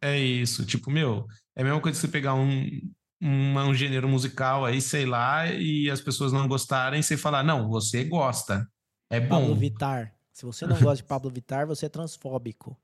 É 0.02 0.18
isso, 0.18 0.66
tipo, 0.66 0.90
meu, 0.90 1.26
é 1.56 1.62
a 1.62 1.64
mesma 1.64 1.80
coisa 1.80 1.96
que 1.96 2.00
você 2.00 2.12
pegar 2.12 2.34
um, 2.34 2.68
um, 3.22 3.58
um 3.58 3.74
gênero 3.74 4.08
musical 4.08 4.64
aí, 4.64 4.80
sei 4.80 5.06
lá, 5.06 5.46
e 5.46 5.88
as 5.88 6.00
pessoas 6.00 6.32
não 6.32 6.46
gostarem, 6.46 7.00
você 7.00 7.16
falar, 7.16 7.42
não, 7.42 7.68
você 7.68 8.04
gosta. 8.04 8.68
É 9.08 9.18
bom. 9.18 9.40
Pablo 9.40 9.54
Vittar. 9.54 10.12
Se 10.34 10.44
você 10.44 10.66
não 10.66 10.78
gosta 10.78 10.96
de 10.96 11.04
Pablo 11.04 11.30
Vittar, 11.30 11.66
você 11.66 11.86
é 11.86 11.88
transfóbico. 11.88 12.78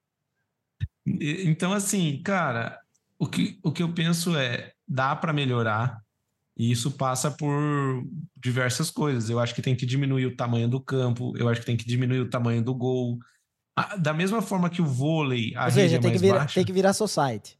Então, 1.07 1.73
assim, 1.73 2.21
cara, 2.23 2.81
o 3.19 3.27
que, 3.27 3.59
o 3.62 3.71
que 3.71 3.83
eu 3.83 3.93
penso 3.93 4.37
é, 4.37 4.73
dá 4.88 5.14
para 5.14 5.33
melhorar, 5.33 6.03
e 6.57 6.71
isso 6.71 6.90
passa 6.93 7.31
por 7.31 7.53
diversas 8.37 8.90
coisas. 8.90 9.29
Eu 9.29 9.38
acho 9.40 9.55
que 9.55 9.62
tem 9.62 9.75
que 9.75 9.85
diminuir 9.85 10.27
o 10.27 10.37
tamanho 10.37 10.69
do 10.69 10.81
campo, 10.81 11.37
eu 11.37 11.49
acho 11.49 11.61
que 11.61 11.67
tem 11.67 11.77
que 11.77 11.87
diminuir 11.87 12.21
o 12.21 12.31
tamanho 12.31 12.62
do 12.62 12.75
gol. 12.75 13.19
Da 13.99 14.14
mesma 14.14 14.40
forma 14.40 14.71
que 14.71 14.81
o 14.81 14.87
vôlei, 14.87 15.53
a 15.57 15.64
Ou 15.64 15.71
seja, 15.73 15.97
é 15.97 15.99
tem, 15.99 16.12
que 16.12 16.19
virar, 16.19 16.38
baixa. 16.38 16.55
tem 16.55 16.64
que 16.64 16.73
virar 16.73 16.93
society. 16.93 17.59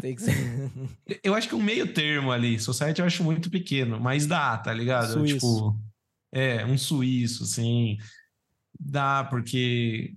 Tem 0.00 0.14
que 0.14 0.22
ser. 0.22 0.34
eu 1.22 1.34
acho 1.34 1.48
que 1.48 1.54
um 1.54 1.62
meio 1.62 1.92
termo 1.92 2.30
ali, 2.30 2.58
society 2.58 3.00
eu 3.00 3.06
acho 3.06 3.24
muito 3.24 3.50
pequeno, 3.50 3.98
mas 3.98 4.26
dá, 4.26 4.56
tá 4.58 4.72
ligado? 4.72 5.12
Suíço. 5.12 5.34
Tipo, 5.34 5.80
é, 6.32 6.64
um 6.66 6.76
suíço, 6.76 7.44
assim. 7.44 7.96
Dá, 8.78 9.24
porque 9.24 10.14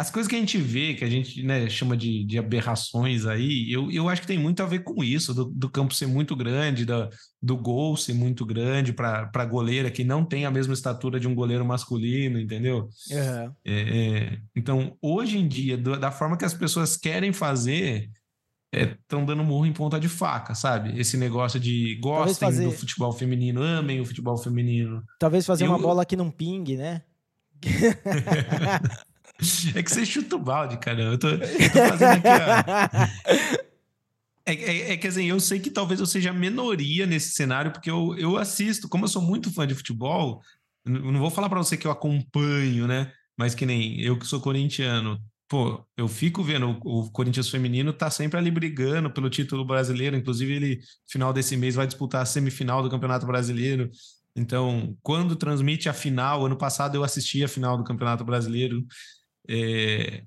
as 0.00 0.10
coisas 0.10 0.30
que 0.30 0.34
a 0.34 0.38
gente 0.38 0.56
vê, 0.56 0.94
que 0.94 1.04
a 1.04 1.10
gente 1.10 1.42
né, 1.42 1.68
chama 1.68 1.94
de, 1.94 2.24
de 2.24 2.38
aberrações 2.38 3.26
aí, 3.26 3.70
eu, 3.70 3.90
eu 3.90 4.08
acho 4.08 4.22
que 4.22 4.26
tem 4.26 4.38
muito 4.38 4.62
a 4.62 4.66
ver 4.66 4.78
com 4.82 5.04
isso, 5.04 5.34
do, 5.34 5.44
do 5.44 5.68
campo 5.68 5.92
ser 5.92 6.06
muito 6.06 6.34
grande, 6.34 6.86
da, 6.86 7.10
do 7.42 7.54
gol 7.54 7.94
ser 7.98 8.14
muito 8.14 8.46
grande 8.46 8.94
para 8.94 9.44
goleira 9.44 9.90
que 9.90 10.02
não 10.02 10.24
tem 10.24 10.46
a 10.46 10.50
mesma 10.50 10.72
estatura 10.72 11.20
de 11.20 11.28
um 11.28 11.34
goleiro 11.34 11.66
masculino, 11.66 12.40
entendeu? 12.40 12.88
Uhum. 13.10 13.54
É, 13.62 13.74
é, 13.74 14.38
então, 14.56 14.96
hoje 15.02 15.36
em 15.36 15.46
dia, 15.46 15.76
do, 15.76 15.98
da 15.98 16.10
forma 16.10 16.38
que 16.38 16.46
as 16.46 16.54
pessoas 16.54 16.96
querem 16.96 17.30
fazer, 17.30 18.08
estão 18.72 19.20
é, 19.20 19.26
dando 19.26 19.44
murro 19.44 19.66
em 19.66 19.72
ponta 19.74 20.00
de 20.00 20.08
faca, 20.08 20.54
sabe? 20.54 20.98
Esse 20.98 21.18
negócio 21.18 21.60
de 21.60 21.96
gostem 21.96 22.48
fazer... 22.48 22.64
do 22.64 22.72
futebol 22.72 23.12
feminino, 23.12 23.62
amem 23.62 24.00
o 24.00 24.06
futebol 24.06 24.38
feminino. 24.38 25.04
Talvez 25.18 25.44
fazer 25.44 25.66
eu... 25.66 25.68
uma 25.68 25.78
bola 25.78 26.06
que 26.06 26.16
não 26.16 26.30
pingue, 26.30 26.78
né? 26.78 27.02
É 29.74 29.82
que 29.82 29.90
você 29.90 30.04
chuta 30.04 30.36
o 30.36 30.38
balde, 30.38 30.76
cara. 30.78 31.02
Eu 31.02 31.18
tô, 31.18 31.28
tô 31.30 31.88
fazendo 31.88 32.18
aqui, 32.18 32.28
ó. 32.28 33.70
É, 34.46 34.52
é, 34.52 34.92
é, 34.92 34.96
que 34.96 35.06
assim, 35.06 35.26
eu 35.26 35.38
sei 35.38 35.60
que 35.60 35.70
talvez 35.70 36.00
eu 36.00 36.06
seja 36.06 36.32
minoria 36.32 37.06
nesse 37.06 37.30
cenário, 37.30 37.70
porque 37.70 37.90
eu, 37.90 38.16
eu 38.18 38.36
assisto, 38.36 38.88
como 38.88 39.04
eu 39.04 39.08
sou 39.08 39.22
muito 39.22 39.52
fã 39.52 39.66
de 39.66 39.74
futebol, 39.74 40.42
não 40.84 41.20
vou 41.20 41.30
falar 41.30 41.48
para 41.48 41.58
você 41.58 41.76
que 41.76 41.86
eu 41.86 41.90
acompanho, 41.90 42.86
né? 42.86 43.12
Mas 43.36 43.54
que 43.54 43.66
nem 43.66 44.00
eu 44.00 44.18
que 44.18 44.26
sou 44.26 44.40
corintiano. 44.40 45.20
Pô, 45.48 45.84
eu 45.96 46.06
fico 46.06 46.42
vendo 46.42 46.78
o 46.84 47.10
Corinthians 47.10 47.48
feminino 47.48 47.92
tá 47.92 48.08
sempre 48.08 48.38
ali 48.38 48.50
brigando 48.50 49.10
pelo 49.10 49.28
título 49.28 49.64
brasileiro. 49.64 50.16
Inclusive, 50.16 50.52
ele, 50.52 50.80
final 51.08 51.32
desse 51.32 51.56
mês, 51.56 51.74
vai 51.74 51.86
disputar 51.86 52.22
a 52.22 52.26
semifinal 52.26 52.82
do 52.82 52.90
Campeonato 52.90 53.26
Brasileiro. 53.26 53.90
Então, 54.36 54.96
quando 55.02 55.34
transmite 55.36 55.88
a 55.88 55.92
final, 55.92 56.46
ano 56.46 56.56
passado 56.56 56.94
eu 56.94 57.02
assisti 57.02 57.42
a 57.42 57.48
final 57.48 57.76
do 57.76 57.84
Campeonato 57.84 58.24
Brasileiro. 58.24 58.84
É, 59.48 60.24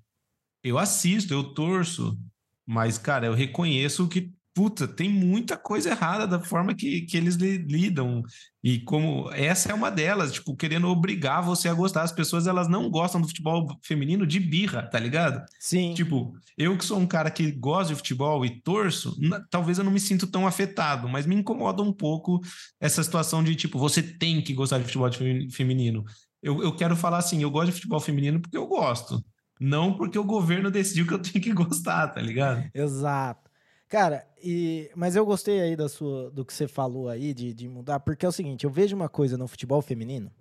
eu 0.64 0.78
assisto, 0.78 1.34
eu 1.34 1.44
torço, 1.44 2.18
mas, 2.66 2.98
cara, 2.98 3.28
eu 3.28 3.34
reconheço 3.34 4.08
que, 4.08 4.32
puta, 4.54 4.88
tem 4.88 5.10
muita 5.10 5.58
coisa 5.58 5.90
errada 5.90 6.26
da 6.26 6.40
forma 6.40 6.74
que, 6.74 7.02
que 7.02 7.18
eles 7.18 7.36
lidam. 7.36 8.24
E 8.64 8.80
como 8.80 9.30
essa 9.34 9.72
é 9.72 9.74
uma 9.74 9.92
delas, 9.92 10.32
tipo, 10.32 10.56
querendo 10.56 10.88
obrigar 10.88 11.44
você 11.44 11.68
a 11.68 11.74
gostar. 11.74 12.04
As 12.04 12.14
pessoas, 12.14 12.48
elas 12.48 12.70
não 12.70 12.90
gostam 12.90 13.20
do 13.20 13.28
futebol 13.28 13.68
feminino 13.84 14.26
de 14.26 14.40
birra, 14.40 14.84
tá 14.84 14.98
ligado? 14.98 15.44
Sim. 15.60 15.94
Tipo, 15.94 16.34
eu 16.58 16.78
que 16.78 16.86
sou 16.86 16.98
um 16.98 17.08
cara 17.08 17.30
que 17.30 17.52
gosta 17.52 17.94
de 17.94 17.98
futebol 17.98 18.46
e 18.46 18.62
torço, 18.62 19.18
talvez 19.50 19.80
eu 19.80 19.84
não 19.84 19.92
me 19.92 20.00
sinto 20.00 20.28
tão 20.28 20.48
afetado, 20.48 21.10
mas 21.10 21.26
me 21.26 21.36
incomoda 21.36 21.82
um 21.82 21.92
pouco 21.92 22.40
essa 22.80 23.04
situação 23.04 23.44
de, 23.44 23.56
tipo, 23.56 23.78
você 23.78 24.02
tem 24.02 24.42
que 24.42 24.54
gostar 24.54 24.78
de 24.78 24.86
futebol 24.86 25.10
feminino 25.52 26.06
eu, 26.44 26.62
eu 26.62 26.76
quero 26.76 26.96
falar 26.96 27.20
assim, 27.20 27.42
eu 27.42 27.50
gosto 27.50 27.68
de 27.68 27.72
futebol 27.72 28.02
feminino 28.02 28.40
porque 28.40 28.58
eu 28.58 28.68
gosto. 28.68 29.24
Não 29.60 29.96
porque 29.96 30.20
o 30.20 30.26
governo 30.26 30.70
decidiu 30.70 31.08
que 31.08 31.14
eu 31.14 31.22
tenho 31.24 31.42
que 31.42 31.54
gostar, 31.54 32.10
tá 32.10 32.22
ligado? 32.22 32.70
Exato. 32.74 33.50
Cara, 33.88 34.28
e, 34.44 34.92
mas 34.96 35.16
eu 35.16 35.26
gostei 35.26 35.62
aí 35.62 35.76
da 35.76 35.88
sua, 35.88 36.30
do 36.32 36.44
que 36.44 36.54
você 36.54 36.68
falou 36.68 37.08
aí 37.08 37.34
de, 37.34 37.54
de 37.54 37.70
mudar, 37.70 38.00
porque 38.02 38.26
é 38.26 38.30
o 38.30 38.32
seguinte, 38.32 38.66
eu 38.66 38.70
vejo 38.70 38.96
uma 38.96 39.08
coisa 39.08 39.38
no 39.38 39.48
futebol 39.48 39.82
feminino 39.82 40.32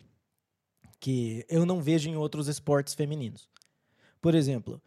que 0.99 1.45
eu 1.49 1.67
não 1.67 1.83
vejo 1.83 2.09
em 2.09 2.17
outros 2.17 2.47
esportes 2.47 2.95
femininos. 2.95 3.49
Por 4.21 4.35
exemplo, 4.37 4.81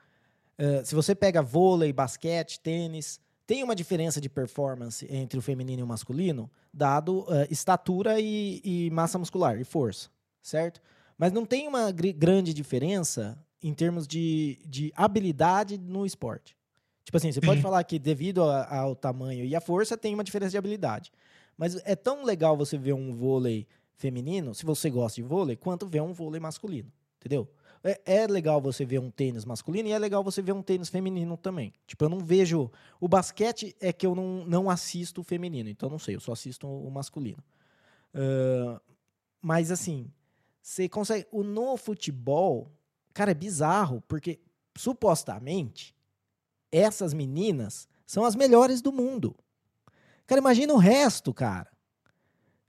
uh, 0.57 0.85
se 0.85 0.95
você 0.95 1.13
pega 1.13 1.41
vôlei, 1.41 1.91
basquete, 1.91 2.59
tênis, 2.61 3.19
tem 3.45 3.63
uma 3.63 3.75
diferença 3.75 4.19
de 4.19 4.29
performance 4.29 5.05
entre 5.09 5.37
o 5.37 5.41
feminino 5.41 5.81
e 5.81 5.83
o 5.83 5.87
masculino, 5.87 6.49
dado 6.73 7.19
uh, 7.23 7.45
estatura 7.51 8.19
e, 8.19 8.61
e 8.63 8.89
massa 8.91 9.19
muscular 9.19 9.59
e 9.59 9.65
força, 9.65 10.09
certo? 10.41 10.81
Mas 11.17 11.31
não 11.31 11.45
tem 11.45 11.67
uma 11.67 11.91
grande 11.91 12.53
diferença 12.53 13.37
em 13.61 13.73
termos 13.73 14.07
de, 14.07 14.59
de 14.65 14.91
habilidade 14.95 15.77
no 15.77 16.05
esporte. 16.05 16.55
Tipo 17.03 17.17
assim, 17.17 17.31
você 17.31 17.41
pode 17.41 17.61
falar 17.61 17.83
que 17.83 17.99
devido 17.99 18.43
a, 18.43 18.79
ao 18.79 18.95
tamanho 18.95 19.45
e 19.45 19.55
à 19.55 19.61
força 19.61 19.97
tem 19.97 20.13
uma 20.13 20.23
diferença 20.23 20.51
de 20.51 20.57
habilidade. 20.57 21.11
Mas 21.57 21.75
é 21.85 21.95
tão 21.95 22.25
legal 22.25 22.57
você 22.57 22.77
ver 22.77 22.93
um 22.93 23.13
vôlei 23.13 23.67
feminino, 23.95 24.53
se 24.53 24.65
você 24.65 24.89
gosta 24.89 25.21
de 25.21 25.27
vôlei, 25.27 25.55
quanto 25.55 25.87
ver 25.87 26.01
um 26.01 26.11
vôlei 26.11 26.39
masculino. 26.39 26.91
Entendeu? 27.19 27.47
É, 27.83 28.01
é, 28.05 28.27
legal 28.27 28.59
você 28.59 28.83
ver 28.83 28.99
um 28.99 29.11
tênis 29.11 29.45
masculino 29.45 29.87
e 29.87 29.91
é 29.91 29.99
legal 29.99 30.23
você 30.23 30.41
ver 30.41 30.53
um 30.53 30.61
tênis 30.61 30.89
feminino 30.89 31.37
também. 31.37 31.71
Tipo, 31.85 32.05
eu 32.05 32.09
não 32.09 32.19
vejo. 32.19 32.71
O 32.99 33.07
basquete 33.07 33.75
é 33.79 33.93
que 33.93 34.05
eu 34.05 34.15
não, 34.15 34.43
não 34.45 34.69
assisto 34.69 35.21
o 35.21 35.23
feminino, 35.23 35.69
então 35.69 35.89
não 35.89 35.99
sei, 35.99 36.15
eu 36.15 36.19
só 36.19 36.33
assisto 36.33 36.67
o 36.67 36.89
masculino. 36.89 37.43
Uh, 38.13 38.81
mas 39.39 39.69
assim, 39.69 40.11
você 40.65 40.89
consegue. 40.89 41.27
O, 41.31 41.43
no 41.43 41.77
futebol, 41.77 42.71
cara, 43.13 43.29
é 43.29 43.35
bizarro, 43.35 44.03
porque 44.07 44.39
supostamente 44.75 45.95
essas 46.71 47.13
meninas 47.13 47.87
são 48.03 48.25
as 48.25 48.35
melhores 48.35 48.81
do 48.81 48.91
mundo. 48.91 49.35
Cara, 50.25 50.41
imagina 50.41 50.73
o 50.73 50.77
resto, 50.77 51.31
cara. 51.31 51.69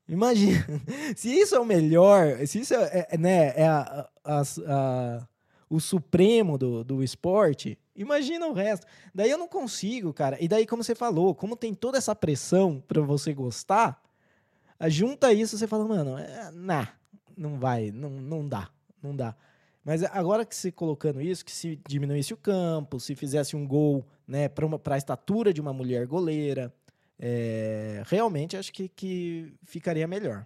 Imagina. 0.06 0.62
Se 1.16 1.30
isso 1.30 1.54
é 1.54 1.58
o 1.58 1.64
melhor, 1.64 2.46
se 2.46 2.60
isso 2.60 2.74
é, 2.74 3.08
é 3.10 3.16
né, 3.16 3.54
é 3.56 3.66
a, 3.66 4.06
a, 4.22 4.42
a, 4.42 5.28
o 5.68 5.80
supremo 5.80 6.58
do, 6.58 6.84
do 6.84 7.02
esporte, 7.02 7.78
imagina 7.94 8.46
o 8.46 8.52
resto. 8.52 8.86
Daí 9.14 9.30
eu 9.30 9.38
não 9.38 9.48
consigo, 9.48 10.12
cara. 10.12 10.36
E 10.38 10.46
daí, 10.46 10.66
como 10.66 10.84
você 10.84 10.94
falou, 10.94 11.34
como 11.34 11.56
tem 11.56 11.72
toda 11.72 11.96
essa 11.96 12.14
pressão 12.14 12.84
para 12.86 13.00
você 13.00 13.32
gostar, 13.32 14.00
junta 14.86 15.32
isso, 15.32 15.56
você 15.56 15.66
fala, 15.66 15.88
mano, 15.88 16.18
é, 16.18 16.50
nah, 16.52 16.88
não 17.36 17.58
vai, 17.58 17.90
não, 17.90 18.10
não 18.10 18.48
dá, 18.48 18.70
não 19.02 19.14
dá. 19.14 19.36
Mas 19.84 20.02
agora 20.02 20.44
que 20.44 20.56
se 20.56 20.72
colocando 20.72 21.20
isso, 21.20 21.44
que 21.44 21.52
se 21.52 21.80
diminuísse 21.88 22.34
o 22.34 22.36
campo, 22.36 22.98
se 22.98 23.14
fizesse 23.14 23.54
um 23.54 23.66
gol 23.66 24.04
né, 24.26 24.48
para 24.48 24.96
a 24.96 24.98
estatura 24.98 25.52
de 25.52 25.60
uma 25.60 25.72
mulher 25.72 26.06
goleira, 26.06 26.74
é, 27.18 28.02
realmente 28.06 28.56
acho 28.56 28.72
que, 28.72 28.88
que 28.88 29.54
ficaria 29.64 30.06
melhor. 30.06 30.44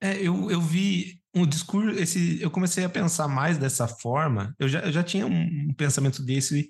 É, 0.00 0.18
eu, 0.18 0.50
eu 0.50 0.60
vi 0.60 1.18
um 1.34 1.46
discurso, 1.46 1.98
esse, 1.98 2.40
eu 2.42 2.50
comecei 2.50 2.84
a 2.84 2.88
pensar 2.90 3.26
mais 3.26 3.56
dessa 3.56 3.88
forma. 3.88 4.54
Eu 4.58 4.68
já, 4.68 4.80
eu 4.80 4.92
já 4.92 5.02
tinha 5.02 5.26
um 5.26 5.72
pensamento 5.72 6.22
desse, 6.22 6.68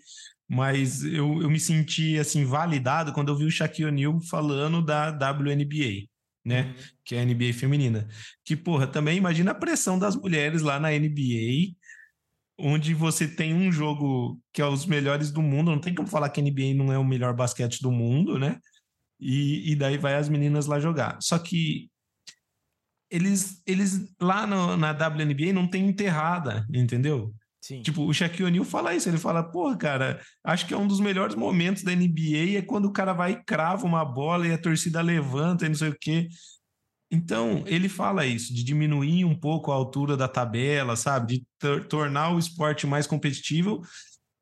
mas 0.48 1.02
eu, 1.02 1.42
eu 1.42 1.50
me 1.50 1.58
senti 1.58 2.18
assim 2.18 2.44
validado 2.44 3.12
quando 3.12 3.30
eu 3.30 3.36
vi 3.36 3.44
o 3.44 3.50
Shaquille 3.50 3.88
O'Neal 3.88 4.20
falando 4.20 4.80
da 4.80 5.10
WNBA, 5.10 6.06
né? 6.44 6.62
Uhum. 6.62 6.74
Que 7.04 7.14
é 7.14 7.20
a 7.20 7.24
NBA 7.24 7.52
feminina. 7.54 8.06
Que, 8.44 8.56
porra, 8.56 8.86
também 8.86 9.16
imagina 9.16 9.52
a 9.52 9.54
pressão 9.54 9.98
das 9.98 10.14
mulheres 10.14 10.62
lá 10.62 10.78
na 10.78 10.90
NBA, 10.90 11.74
onde 12.58 12.94
você 12.94 13.26
tem 13.26 13.54
um 13.54 13.72
jogo 13.72 14.40
que 14.52 14.60
é 14.60 14.66
os 14.66 14.86
melhores 14.86 15.30
do 15.30 15.40
mundo. 15.42 15.70
Não 15.70 15.80
tem 15.80 15.94
como 15.94 16.08
falar 16.08 16.28
que 16.28 16.40
a 16.40 16.44
NBA 16.44 16.74
não 16.74 16.92
é 16.92 16.98
o 16.98 17.04
melhor 17.04 17.34
basquete 17.34 17.80
do 17.80 17.90
mundo, 17.90 18.38
né? 18.38 18.58
E, 19.18 19.72
e 19.72 19.76
daí 19.76 19.96
vai 19.96 20.16
as 20.16 20.28
meninas 20.28 20.66
lá 20.66 20.78
jogar. 20.78 21.18
Só 21.20 21.38
que 21.38 21.88
eles, 23.10 23.62
eles 23.66 24.12
lá 24.20 24.46
no, 24.46 24.76
na 24.76 24.90
WNBA 24.90 25.52
não 25.52 25.68
tem 25.68 25.86
enterrada, 25.86 26.66
entendeu? 26.72 27.34
Sim. 27.64 27.80
Tipo, 27.80 28.02
o 28.02 28.12
Shaquille 28.12 28.44
O'Neal 28.44 28.62
fala 28.62 28.94
isso, 28.94 29.08
ele 29.08 29.16
fala, 29.16 29.42
pô, 29.42 29.74
cara, 29.74 30.20
acho 30.44 30.66
que 30.66 30.74
é 30.74 30.76
um 30.76 30.86
dos 30.86 31.00
melhores 31.00 31.34
momentos 31.34 31.82
da 31.82 31.96
NBA 31.96 32.58
é 32.58 32.60
quando 32.60 32.84
o 32.84 32.92
cara 32.92 33.14
vai 33.14 33.32
e 33.32 33.42
crava 33.42 33.86
uma 33.86 34.04
bola 34.04 34.46
e 34.46 34.52
a 34.52 34.58
torcida 34.58 35.00
levanta 35.00 35.64
e 35.64 35.70
não 35.70 35.74
sei 35.74 35.88
o 35.88 35.96
quê. 35.98 36.28
Então, 37.10 37.64
ele 37.66 37.88
fala 37.88 38.26
isso, 38.26 38.52
de 38.52 38.62
diminuir 38.62 39.24
um 39.24 39.34
pouco 39.34 39.72
a 39.72 39.74
altura 39.74 40.14
da 40.14 40.28
tabela, 40.28 40.94
sabe? 40.94 41.46
De 41.58 41.80
tornar 41.88 42.34
o 42.34 42.38
esporte 42.38 42.86
mais 42.86 43.06
competitivo 43.06 43.80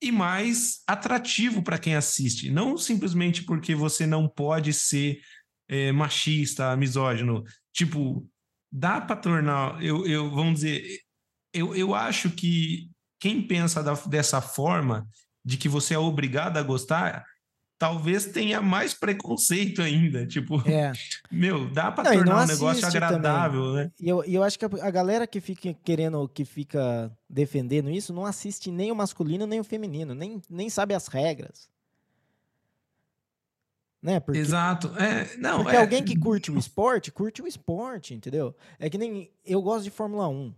e 0.02 0.10
mais 0.10 0.82
atrativo 0.84 1.62
para 1.62 1.78
quem 1.78 1.94
assiste. 1.94 2.50
Não 2.50 2.76
simplesmente 2.76 3.44
porque 3.44 3.72
você 3.72 4.04
não 4.04 4.28
pode 4.28 4.72
ser 4.72 5.20
é, 5.68 5.92
machista, 5.92 6.76
misógino. 6.76 7.44
Tipo, 7.72 8.28
dá 8.72 9.00
para 9.00 9.14
tornar, 9.14 9.80
eu, 9.80 10.04
eu 10.08 10.28
vamos 10.28 10.54
dizer, 10.54 11.02
eu, 11.54 11.72
eu 11.76 11.94
acho 11.94 12.28
que 12.28 12.90
quem 13.22 13.40
pensa 13.40 13.84
da, 13.84 13.94
dessa 13.94 14.40
forma, 14.40 15.06
de 15.44 15.56
que 15.56 15.68
você 15.68 15.94
é 15.94 15.98
obrigado 15.98 16.56
a 16.56 16.62
gostar, 16.62 17.24
talvez 17.78 18.26
tenha 18.26 18.60
mais 18.60 18.94
preconceito 18.94 19.80
ainda. 19.80 20.26
Tipo, 20.26 20.60
é. 20.68 20.90
meu, 21.30 21.70
dá 21.70 21.92
para 21.92 22.14
tornar 22.14 22.42
um 22.42 22.46
negócio 22.48 22.84
agradável, 22.84 23.62
também. 23.62 23.84
né? 23.84 23.92
E 24.00 24.08
eu, 24.08 24.24
eu 24.24 24.42
acho 24.42 24.58
que 24.58 24.64
a, 24.64 24.90
galera 24.90 25.24
que 25.24 25.40
fica 25.40 25.72
querendo, 25.84 26.28
que 26.28 26.44
fica 26.44 27.16
defendendo 27.30 27.88
isso, 27.90 28.12
não 28.12 28.26
assiste 28.26 28.72
nem 28.72 28.90
o 28.90 28.96
masculino 28.96 29.46
nem 29.46 29.60
o 29.60 29.64
feminino, 29.64 30.16
nem, 30.16 30.42
nem 30.50 30.68
sabe 30.68 30.92
as 30.92 31.06
regras 31.06 31.70
né? 34.02 34.18
Porque, 34.18 34.40
Exato. 34.40 34.88
É, 34.98 35.36
não, 35.36 35.62
porque 35.62 35.76
é... 35.76 35.80
alguém 35.80 36.02
que 36.02 36.18
curte 36.18 36.50
o 36.50 36.58
esporte, 36.58 37.12
curte 37.12 37.40
o 37.40 37.46
esporte, 37.46 38.14
entendeu? 38.14 38.52
É 38.80 38.90
que 38.90 38.98
nem 38.98 39.30
eu 39.46 39.62
gosto 39.62 39.84
de 39.84 39.90
Fórmula 39.90 40.26
1. 40.26 40.52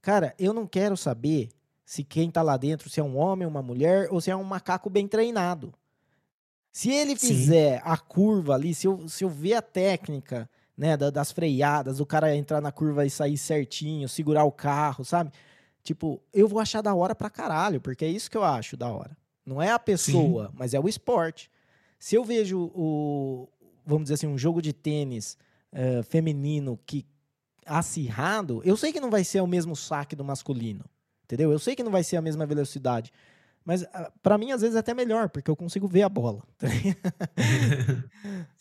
Cara, 0.00 0.34
eu 0.38 0.54
não 0.54 0.66
quero 0.66 0.96
saber 0.96 1.50
se 1.86 2.02
quem 2.02 2.30
tá 2.32 2.42
lá 2.42 2.56
dentro, 2.56 2.90
se 2.90 2.98
é 2.98 3.02
um 3.02 3.16
homem, 3.16 3.46
uma 3.46 3.62
mulher 3.62 4.08
ou 4.10 4.20
se 4.20 4.28
é 4.28 4.36
um 4.36 4.42
macaco 4.42 4.90
bem 4.90 5.06
treinado. 5.06 5.72
Se 6.72 6.90
ele 6.90 7.16
fizer 7.16 7.78
Sim. 7.78 7.82
a 7.84 7.96
curva 7.96 8.54
ali, 8.54 8.74
se 8.74 8.88
eu, 8.88 9.08
se 9.08 9.22
eu 9.22 9.30
ver 9.30 9.54
a 9.54 9.62
técnica, 9.62 10.50
né, 10.76 10.96
das 10.96 11.30
freadas, 11.30 12.00
o 12.00 12.04
cara 12.04 12.36
entrar 12.36 12.60
na 12.60 12.72
curva 12.72 13.06
e 13.06 13.08
sair 13.08 13.38
certinho, 13.38 14.08
segurar 14.08 14.44
o 14.44 14.52
carro, 14.52 15.04
sabe? 15.04 15.32
Tipo, 15.82 16.20
eu 16.34 16.48
vou 16.48 16.58
achar 16.58 16.82
da 16.82 16.92
hora 16.92 17.14
pra 17.14 17.30
caralho, 17.30 17.80
porque 17.80 18.04
é 18.04 18.08
isso 18.08 18.28
que 18.28 18.36
eu 18.36 18.44
acho 18.44 18.76
da 18.76 18.90
hora. 18.90 19.16
Não 19.46 19.62
é 19.62 19.70
a 19.70 19.78
pessoa, 19.78 20.48
Sim. 20.48 20.54
mas 20.58 20.74
é 20.74 20.80
o 20.80 20.88
esporte. 20.88 21.48
Se 22.00 22.16
eu 22.16 22.24
vejo 22.24 22.70
o, 22.74 23.48
vamos 23.86 24.02
dizer 24.04 24.14
assim, 24.14 24.26
um 24.26 24.36
jogo 24.36 24.60
de 24.60 24.72
tênis 24.72 25.38
uh, 25.72 26.02
feminino 26.02 26.78
que 26.84 27.06
acirrado, 27.64 28.60
eu 28.64 28.76
sei 28.76 28.92
que 28.92 29.00
não 29.00 29.10
vai 29.10 29.22
ser 29.22 29.40
o 29.40 29.46
mesmo 29.46 29.76
saque 29.76 30.16
do 30.16 30.24
masculino, 30.24 30.84
entendeu? 31.26 31.52
Eu 31.52 31.58
sei 31.58 31.76
que 31.76 31.82
não 31.82 31.92
vai 31.92 32.02
ser 32.02 32.16
a 32.16 32.22
mesma 32.22 32.46
velocidade, 32.46 33.12
mas 33.64 33.82
ah, 33.92 34.10
para 34.22 34.38
mim 34.38 34.52
às 34.52 34.62
vezes 34.62 34.76
é 34.76 34.78
até 34.78 34.94
melhor, 34.94 35.28
porque 35.28 35.50
eu 35.50 35.56
consigo 35.56 35.86
ver 35.86 36.02
a 36.02 36.08
bola. 36.08 36.42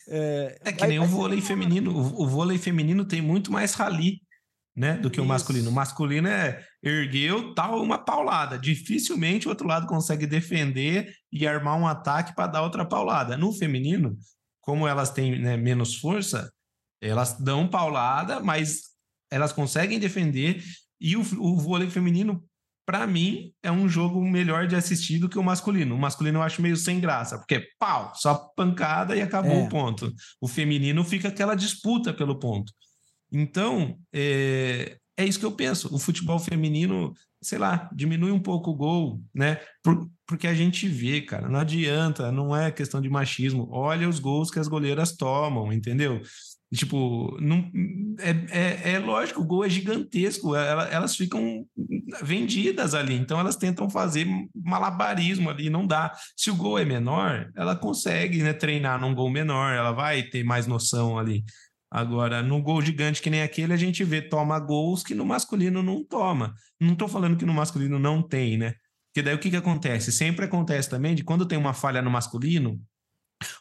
é, 0.10 0.60
é, 0.66 0.74
que 0.74 0.80
vai, 0.80 0.90
nem 0.90 1.00
o 1.00 1.06
vôlei 1.06 1.40
feminino. 1.42 1.96
O, 1.96 2.24
o 2.24 2.28
vôlei 2.28 2.58
feminino 2.58 3.06
tem 3.06 3.22
muito 3.22 3.52
mais 3.52 3.74
rally 3.76 4.20
né, 4.76 4.98
do 4.98 5.10
que 5.10 5.18
Isso. 5.18 5.26
o 5.26 5.28
masculino. 5.28 5.70
O 5.70 5.74
masculino 5.74 6.28
é 6.28 6.62
ergueu 6.84 7.54
tal 7.54 7.82
uma 7.82 7.98
paulada. 7.98 8.58
Dificilmente 8.58 9.48
o 9.48 9.50
outro 9.50 9.68
lado 9.68 9.88
consegue 9.88 10.28
defender 10.28 11.14
e 11.32 11.48
armar 11.48 11.78
um 11.78 11.88
ataque 11.88 12.36
para 12.36 12.48
dar 12.48 12.62
outra 12.62 12.86
paulada. 12.86 13.38
No 13.38 13.54
feminino, 13.54 14.18
como 14.60 14.88
elas 14.88 15.12
têm 15.12 15.40
né, 15.40 15.56
menos 15.56 15.96
força, 15.96 16.52
elas 17.02 17.40
dão 17.40 17.68
paulada, 17.68 18.40
mas 18.40 18.82
elas 19.32 19.54
conseguem 19.54 20.00
defender. 20.00 20.62
E 21.00 21.16
o, 21.16 21.22
o 21.22 21.58
vôlei 21.58 21.90
feminino, 21.90 22.44
para 22.86 23.08
mim, 23.08 23.52
é 23.64 23.72
um 23.72 23.90
jogo 23.90 24.24
melhor 24.24 24.68
de 24.68 24.76
assistir 24.76 25.18
do 25.18 25.28
que 25.28 25.40
o 25.40 25.44
masculino. 25.44 25.96
O 25.96 26.00
masculino 26.00 26.40
eu 26.40 26.44
acho 26.44 26.62
meio 26.62 26.78
sem 26.78 27.00
graça, 27.00 27.38
porque 27.38 27.56
é 27.56 27.68
pau, 27.80 28.14
só 28.16 28.36
pancada 28.56 29.16
e 29.16 29.22
acabou 29.22 29.54
é. 29.56 29.64
o 29.64 29.70
ponto. 29.70 30.14
O 30.40 30.48
feminino 30.48 31.04
fica 31.04 31.30
aquela 31.30 31.56
disputa 31.56 32.14
pelo 32.14 32.38
ponto. 32.38 32.72
Então, 33.32 33.98
é, 34.14 34.98
é 35.18 35.26
isso 35.26 35.40
que 35.40 35.46
eu 35.46 35.52
penso. 35.52 35.94
O 35.94 35.98
futebol 35.98 36.38
feminino, 36.38 37.14
sei 37.42 37.58
lá, 37.58 37.90
diminui 37.94 38.32
um 38.32 38.40
pouco 38.40 38.72
o 38.72 38.76
gol, 38.76 39.22
né? 39.34 39.60
Por, 39.84 40.10
porque 40.28 40.48
a 40.48 40.54
gente 40.54 40.88
vê, 40.88 41.22
cara, 41.22 41.50
não 41.50 41.60
adianta, 41.60 42.32
não 42.32 42.56
é 42.56 42.72
questão 42.72 43.02
de 43.02 43.10
machismo. 43.10 43.68
Olha 43.72 44.08
os 44.08 44.20
gols 44.20 44.52
que 44.52 44.60
as 44.60 44.68
goleiras 44.68 45.16
tomam, 45.16 45.74
entendeu? 45.74 46.22
Tipo, 46.74 47.38
não, 47.40 47.72
é, 48.20 48.92
é, 48.92 48.92
é 48.94 49.00
lógico, 49.00 49.42
o 49.42 49.46
gol 49.46 49.64
é 49.64 49.70
gigantesco, 49.70 50.56
elas, 50.56 50.92
elas 50.92 51.16
ficam 51.16 51.66
vendidas 52.22 52.94
ali, 52.94 53.14
então 53.14 53.40
elas 53.40 53.56
tentam 53.56 53.90
fazer 53.90 54.28
malabarismo 54.54 55.50
ali, 55.50 55.70
não 55.70 55.86
dá. 55.86 56.12
Se 56.36 56.50
o 56.50 56.56
gol 56.56 56.80
é 56.80 56.86
menor, 56.86 57.52
ela 57.56 57.76
consegue 57.76 58.42
né, 58.42 58.52
treinar 58.52 59.00
num 59.00 59.14
gol 59.14 59.30
menor, 59.30 59.74
ela 59.74 59.92
vai 59.92 60.24
ter 60.24 60.44
mais 60.44 60.66
noção 60.66 61.18
ali. 61.18 61.44
Agora, 61.90 62.42
no 62.42 62.62
gol 62.62 62.82
gigante 62.82 63.22
que 63.22 63.30
nem 63.30 63.42
aquele, 63.42 63.72
a 63.72 63.78
gente 63.78 64.04
vê 64.04 64.22
toma 64.22 64.60
gols 64.60 65.04
que 65.04 65.16
no 65.16 65.26
masculino 65.26 65.82
não 65.82 66.04
toma. 66.04 66.54
Não 66.80 66.94
estou 66.94 67.08
falando 67.08 67.38
que 67.38 67.46
no 67.46 67.54
masculino 67.54 67.98
não 68.00 68.22
tem, 68.22 68.58
né? 68.58 68.74
Porque 69.14 69.24
daí 69.24 69.34
o 69.34 69.40
que, 69.40 69.50
que 69.50 69.56
acontece? 69.56 70.12
Sempre 70.12 70.44
acontece 70.44 70.90
também 70.90 71.16
de 71.16 71.24
quando 71.24 71.46
tem 71.46 71.58
uma 71.58 71.74
falha 71.74 72.02
no 72.02 72.12
masculino, 72.12 72.82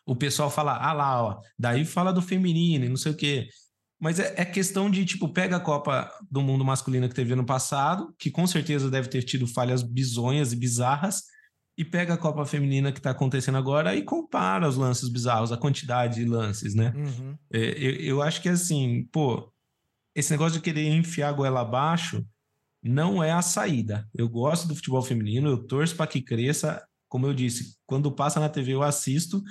o 0.06 0.14
pessoal 0.14 0.50
fala, 0.50 0.76
ah 0.76 0.92
lá, 0.92 1.22
ó, 1.22 1.40
daí 1.58 1.84
fala 1.84 2.12
do 2.12 2.22
feminino 2.22 2.84
e 2.84 2.88
não 2.88 2.96
sei 2.96 3.12
o 3.12 3.16
quê. 3.16 3.48
Mas 4.00 4.18
é, 4.18 4.34
é, 4.36 4.44
questão 4.44 4.90
de, 4.90 5.04
tipo, 5.04 5.28
pega 5.28 5.56
a 5.56 5.60
Copa 5.60 6.10
do 6.30 6.42
Mundo 6.42 6.64
masculina 6.64 7.08
que 7.08 7.14
teve 7.14 7.32
ano 7.32 7.46
passado, 7.46 8.14
que 8.18 8.30
com 8.30 8.46
certeza 8.46 8.90
deve 8.90 9.08
ter 9.08 9.22
tido 9.22 9.46
falhas 9.46 9.82
bizonhas 9.82 10.52
e 10.52 10.56
bizarras, 10.56 11.22
e 11.76 11.84
pega 11.84 12.14
a 12.14 12.18
Copa 12.18 12.44
Feminina 12.44 12.92
que 12.92 12.98
está 12.98 13.10
acontecendo 13.10 13.58
agora 13.58 13.96
e 13.96 14.02
compara 14.02 14.68
os 14.68 14.76
lances 14.76 15.08
bizarros, 15.08 15.52
a 15.52 15.56
quantidade 15.56 16.16
de 16.16 16.24
lances, 16.24 16.74
né? 16.74 16.92
Uhum. 16.94 17.36
É, 17.52 17.58
eu, 17.58 17.90
eu 17.96 18.22
acho 18.22 18.40
que 18.40 18.48
assim, 18.48 19.08
pô, 19.10 19.52
esse 20.14 20.30
negócio 20.30 20.58
de 20.58 20.62
querer 20.62 20.86
enfiar 20.86 21.30
a 21.30 21.32
goela 21.32 21.62
abaixo 21.62 22.24
não 22.82 23.24
é 23.24 23.32
a 23.32 23.42
saída. 23.42 24.08
Eu 24.14 24.28
gosto 24.28 24.68
do 24.68 24.76
futebol 24.76 25.02
feminino, 25.02 25.48
eu 25.48 25.66
torço 25.66 25.96
para 25.96 26.06
que 26.06 26.20
cresça. 26.20 26.84
Como 27.08 27.26
eu 27.26 27.34
disse, 27.34 27.76
quando 27.86 28.12
passa 28.12 28.38
na 28.38 28.48
TV 28.48 28.72
eu 28.74 28.82
assisto, 28.82 29.42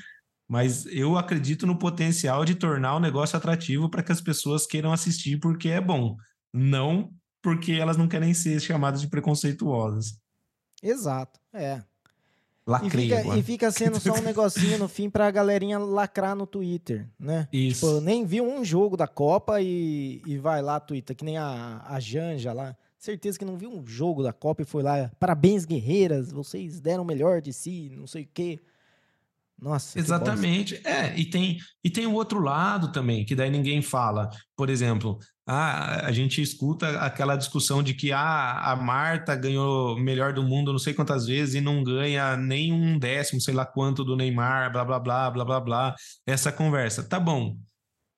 mas 0.48 0.86
eu 0.88 1.18
acredito 1.18 1.66
no 1.66 1.78
potencial 1.78 2.46
de 2.46 2.56
tornar 2.56 2.96
o 2.96 3.00
negócio 3.00 3.38
atrativo 3.38 3.90
para 3.90 4.04
que 4.04 4.12
as 4.12 4.22
pessoas 4.22 4.66
queiram 4.66 4.92
assistir 4.92 5.40
porque 5.40 5.70
é 5.70 5.82
bom, 5.82 6.16
não 6.54 7.12
porque 7.42 7.74
elas 7.74 7.98
não 7.98 8.08
querem 8.08 8.34
ser 8.34 8.60
chamadas 8.62 9.02
de 9.02 9.08
preconceituosas. 9.08 10.18
Exato, 10.82 11.40
é. 11.54 11.84
Lacrei 12.66 13.12
e 13.12 13.18
fica, 13.18 13.38
e 13.38 13.44
fica 13.44 13.72
sendo 13.72 14.00
só 14.00 14.14
um 14.14 14.22
negocinho 14.24 14.78
no 14.80 14.88
fim 14.88 15.10
pra 15.10 15.30
galerinha 15.30 15.78
lacrar 15.78 16.34
no 16.34 16.48
Twitter, 16.48 17.10
né? 17.20 17.48
Isso. 17.52 17.86
Tipo, 17.86 18.02
nem 18.02 18.26
viu 18.26 18.46
um 18.46 18.64
jogo 18.64 18.96
da 18.96 19.06
Copa 19.06 19.62
e, 19.62 20.22
e 20.26 20.38
vai 20.38 20.62
lá, 20.62 20.80
Twitter, 20.80 21.14
que 21.16 21.26
nem 21.26 21.38
a, 21.38 21.84
a 21.86 22.00
Janja 22.00 22.54
lá. 22.54 22.76
Certeza 22.98 23.38
que 23.38 23.44
não 23.44 23.58
viu 23.58 23.70
um 23.70 23.86
jogo 23.86 24.24
da 24.24 24.32
Copa 24.32 24.62
e 24.62 24.66
foi 24.66 24.82
lá. 24.82 25.12
Parabéns, 25.20 25.66
guerreiras, 25.66 26.32
vocês 26.32 26.80
deram 26.80 27.04
o 27.04 27.06
melhor 27.06 27.42
de 27.42 27.52
si, 27.52 27.92
não 27.98 28.08
sei 28.08 28.24
o 28.24 28.30
quê. 28.34 28.62
Nossa. 29.64 29.98
Exatamente. 29.98 30.76
É, 30.86 31.18
e 31.18 31.24
tem, 31.24 31.58
e 31.82 31.90
tem 31.90 32.06
o 32.06 32.14
outro 32.14 32.42
lado 32.42 32.92
também, 32.92 33.24
que 33.24 33.34
daí 33.34 33.50
ninguém 33.50 33.82
fala. 33.82 34.30
Por 34.58 34.70
exemplo, 34.70 35.18
ah, 35.48 36.06
a 36.06 36.12
gente 36.12 36.42
escuta 36.42 37.00
aquela 37.00 37.38
discussão 37.38 37.82
de 37.82 37.94
que 37.94 38.12
ah, 38.12 38.60
a 38.60 38.76
Marta 38.76 39.34
ganhou 39.38 39.98
melhor 39.98 40.34
do 40.34 40.44
mundo 40.44 40.74
não 40.74 40.80
sei 40.80 40.94
quantas 40.94 41.26
vezes 41.26 41.56
e 41.56 41.62
não 41.62 41.82
ganha 41.82 42.36
nem 42.36 42.74
um 42.74 43.00
décimo, 43.00 43.40
sei 43.40 43.54
lá 43.54 43.66
quanto 43.66 44.04
do 44.04 44.18
Neymar, 44.18 44.70
blá, 44.70 44.84
blá, 44.84 45.00
blá, 45.00 45.32
blá, 45.32 45.46
blá, 45.46 45.60
blá. 45.62 45.96
Essa 46.28 46.52
conversa. 46.52 47.02
Tá 47.02 47.18
bom. 47.18 47.56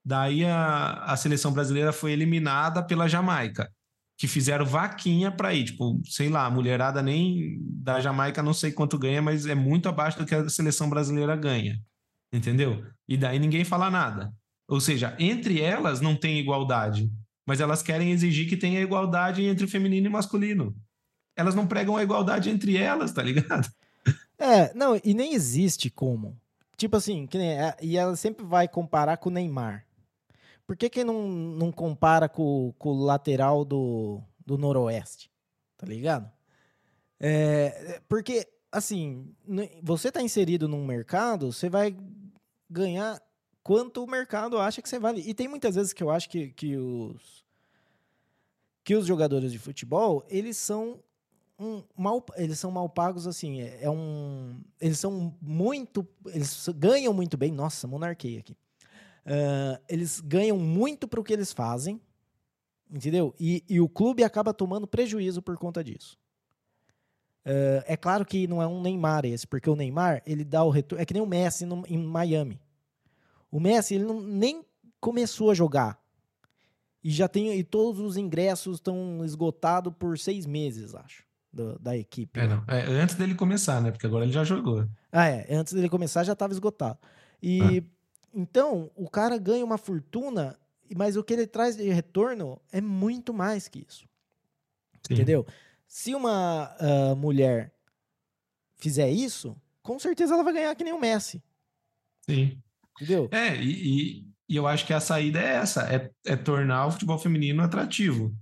Daí 0.04 0.43
a, 0.46 1.04
a 1.04 1.16
seleção 1.16 1.54
brasileira 1.54 1.93
foi 1.93 2.12
eliminada 2.12 2.82
pela 2.82 3.08
Jamaica 3.08 3.70
que 4.18 4.28
fizeram 4.28 4.66
vaquinha 4.66 5.30
para 5.30 5.53
ir, 5.53 5.66
tipo, 5.66 6.01
sei 6.05 6.30
lá, 6.30 6.45
a 6.45 6.49
mulherada 6.49 7.01
nem 7.01 7.57
da 7.61 7.99
Jamaica 7.99 8.41
não 8.41 8.53
sei 8.53 8.72
quanto 8.72 8.97
ganha, 8.97 9.22
mas 9.22 9.45
é 9.45 9.55
muito 9.55 9.89
abaixo 9.89 10.18
do 10.18 10.26
que 10.26 10.34
a 10.34 10.47
seleção 10.47 10.89
brasileira 10.89 11.36
ganha. 11.36 11.80
Entendeu? 12.32 12.86
E 13.07 13.18
daí 13.18 13.39
ninguém 13.39 13.63
fala 13.63 13.89
nada. 13.89 14.34
Ou 14.68 14.80
seja, 14.80 15.16
entre 15.20 15.61
elas 15.61 16.01
não 16.01 16.16
tem 16.16 16.39
igualdade, 16.39 17.11
mas 17.45 17.59
elas 17.59 17.84
querem 17.84 18.11
exigir 18.11 18.47
que 18.47 18.57
tenha 18.57 18.82
igualdade 18.82 19.43
entre 19.43 19.68
feminino 19.68 20.07
e 20.07 20.09
masculino. 20.09 20.76
Elas 21.36 21.53
não 21.53 21.68
pregam 21.68 21.97
a 21.97 22.03
igualdade 22.03 22.49
entre 22.49 22.78
elas, 22.78 23.11
tá 23.11 23.22
ligado? 23.22 23.70
É, 24.39 24.74
não, 24.74 24.99
e 25.03 25.13
nem 25.13 25.34
existe 25.34 25.89
como. 25.89 26.38
Tipo 26.78 26.97
assim, 26.97 27.28
que 27.28 27.38
nem, 27.38 27.51
é, 27.51 27.76
e 27.82 27.97
ela 27.97 28.16
sempre 28.16 28.45
vai 28.45 28.68
comparar 28.68 29.18
com 29.18 29.30
o 29.30 29.32
Neymar. 29.32 29.84
Por 30.66 30.76
que, 30.76 30.89
que 30.89 31.03
não, 31.03 31.28
não 31.28 31.72
compara 31.72 32.28
com, 32.28 32.74
com 32.78 32.89
o 32.89 33.03
lateral 33.03 33.63
do, 33.63 34.22
do 34.45 34.57
Noroeste? 34.57 35.32
Tá 35.78 35.86
ligado? 35.86 36.32
É, 37.20 38.01
porque, 38.09 38.47
assim, 38.72 39.34
você 39.82 40.11
tá 40.11 40.22
inserido 40.22 40.68
num 40.68 40.86
mercado, 40.86 41.51
você 41.51 41.70
vai 41.70 41.95
ganhar 42.70 43.22
quanto 43.61 44.03
o 44.03 44.09
mercado 44.09 44.57
acha 44.57 44.82
que 44.82 44.89
você 44.89 44.99
vale. 44.99 45.22
E 45.22 45.34
tem 45.34 45.47
muitas 45.47 45.76
vezes 45.76 45.93
que 45.93 46.03
eu 46.03 46.09
acho 46.09 46.30
que, 46.30 46.49
que 46.49 46.78
os 46.78 47.45
que 48.84 48.93
os 48.93 49.07
jogadores 49.07 49.51
de 49.51 49.57
futebol, 49.57 50.24
eles 50.30 50.57
são 50.57 51.03
um, 51.57 51.82
mal, 51.97 52.24
eles 52.36 52.59
são 52.59 52.70
mal 52.70 52.88
pagos 52.88 53.26
assim, 53.26 53.61
é, 53.61 53.80
é, 53.82 53.89
um, 53.89 54.61
eles 54.80 54.99
são 54.99 55.36
muito, 55.41 56.07
eles 56.28 56.70
ganham 56.76 57.11
muito 57.11 57.36
bem. 57.36 57.51
Nossa, 57.51 57.88
monarquia 57.88 58.39
aqui. 58.39 58.55
Uh, 59.26 59.82
eles 59.89 60.21
ganham 60.21 60.57
muito 60.57 61.07
para 61.07 61.19
o 61.19 61.23
que 61.23 61.34
eles 61.34 61.51
fazem, 61.51 61.99
entendeu? 62.91 63.34
E, 63.39 63.63
e, 63.67 63.82
o 63.82 63.89
clube 63.89 64.23
acaba 64.23 64.53
tomando 64.53 64.86
prejuízo 64.86 65.41
por 65.41 65.57
conta 65.57 65.84
disso. 65.84 66.17
Uh, 67.45 67.82
é 67.86 67.97
claro 67.97 68.26
que 68.26 68.47
não 68.47 68.61
é 68.61 68.67
um 68.67 68.82
Neymar 68.82 69.26
esse, 69.26 69.47
porque 69.47 69.69
o 69.69 69.76
Neymar 69.76 70.21
ele 70.26 70.43
dá 70.43 70.63
o 70.63 70.69
retorno. 70.69 71.01
É 71.01 71.05
que 71.05 71.13
nem 71.13 71.23
o 71.23 71.28
Messi 71.28 71.65
no, 71.65 71.84
em 71.88 71.97
Miami. 71.97 72.61
O 73.49 73.59
Messi 73.59 73.95
ele 73.95 74.03
não, 74.03 74.21
nem 74.21 74.63
começou 74.99 75.49
a 75.51 75.53
jogar 75.53 75.99
e 77.03 77.11
já 77.11 77.28
tem 77.28 77.53
e 77.53 77.63
todos 77.63 78.01
os 78.01 78.17
ingressos 78.17 78.78
estão 78.78 79.23
esgotados 79.23 79.93
por 79.97 80.17
seis 80.17 80.45
meses, 80.45 80.93
acho 80.95 81.26
do, 81.55 81.80
da 81.80 81.95
equipe. 81.95 82.39
É, 82.39 82.47
não. 82.47 82.63
É, 82.67 82.82
antes 83.01 83.15
dele 83.15 83.34
começar, 83.34 83.82
né? 83.82 83.89
Porque 83.89 84.05
agora 84.05 84.26
ele 84.26 84.34
já 84.34 84.43
jogou. 84.43 84.86
Ah, 85.11 85.28
é. 85.28 85.47
Antes 85.55 85.73
dele 85.73 85.88
começar 85.88 86.23
já 86.23 86.34
estava 86.34 86.51
esgotado. 86.51 86.99
E 87.41 87.80
ah. 87.80 87.95
Então 88.36 88.91
o 88.95 89.09
cara 89.09 89.38
ganha 89.38 89.63
uma 89.63 89.77
fortuna, 89.77 90.59
mas 90.93 91.15
o 91.15 91.23
que 91.23 91.33
ele 91.33 91.47
traz 91.47 91.77
de 91.77 91.89
retorno 91.89 92.61
é 92.69 92.81
muito 92.81 93.33
mais 93.33 93.69
que 93.69 93.86
isso. 93.88 94.05
Sim. 95.07 95.13
Entendeu? 95.13 95.47
Se 95.88 96.13
uma 96.13 96.75
uh, 96.81 97.15
mulher 97.15 97.73
fizer 98.75 99.09
isso, 99.09 99.55
com 99.81 99.97
certeza 99.97 100.33
ela 100.33 100.43
vai 100.43 100.53
ganhar 100.53 100.75
que 100.75 100.83
nem 100.83 100.93
o 100.93 100.99
Messi. 100.99 101.41
Sim. 102.21 102.61
Entendeu? 102.95 103.29
É, 103.31 103.55
e, 103.55 104.25
e, 104.49 104.55
eu 104.55 104.67
acho 104.67 104.86
que 104.86 104.93
a 104.93 104.99
saída 104.99 105.39
é 105.39 105.55
essa: 105.55 105.83
é, 105.83 106.11
é 106.25 106.36
tornar 106.36 106.88
o 106.88 106.91
futebol 106.91 107.17
feminino 107.17 107.63
atrativo 107.63 108.36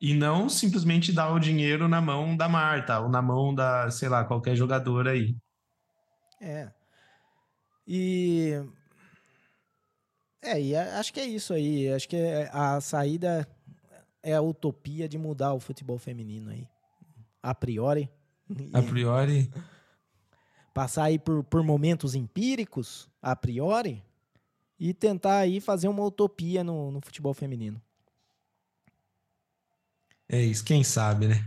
e 0.00 0.14
não 0.14 0.48
simplesmente 0.48 1.12
dar 1.12 1.32
o 1.32 1.38
dinheiro 1.38 1.88
na 1.88 2.00
mão 2.00 2.36
da 2.36 2.48
Marta 2.48 3.00
ou 3.00 3.08
na 3.08 3.22
mão 3.22 3.54
da, 3.54 3.90
sei 3.90 4.08
lá, 4.08 4.24
qualquer 4.24 4.54
jogador 4.54 5.08
aí. 5.08 5.36
É. 6.40 6.70
E 7.86 8.60
é, 10.42 10.60
e 10.60 10.76
acho 10.76 11.12
que 11.12 11.20
é 11.20 11.24
isso 11.24 11.54
aí. 11.54 11.92
Acho 11.92 12.08
que 12.08 12.16
a 12.52 12.80
saída 12.80 13.48
é 14.22 14.34
a 14.34 14.42
utopia 14.42 15.08
de 15.08 15.16
mudar 15.16 15.54
o 15.54 15.60
futebol 15.60 15.98
feminino 15.98 16.50
aí. 16.50 16.66
A 17.40 17.54
priori. 17.54 18.10
A 18.72 18.82
priori. 18.82 19.50
Passar 20.74 21.04
aí 21.04 21.18
por, 21.18 21.44
por 21.44 21.62
momentos 21.62 22.14
empíricos, 22.14 23.08
a 23.20 23.36
priori, 23.36 24.02
e 24.80 24.94
tentar 24.94 25.38
aí 25.38 25.60
fazer 25.60 25.86
uma 25.86 26.02
utopia 26.02 26.64
no, 26.64 26.90
no 26.90 27.00
futebol 27.02 27.34
feminino. 27.34 27.80
É 30.28 30.40
isso, 30.40 30.64
quem 30.64 30.82
sabe, 30.82 31.28
né? 31.28 31.46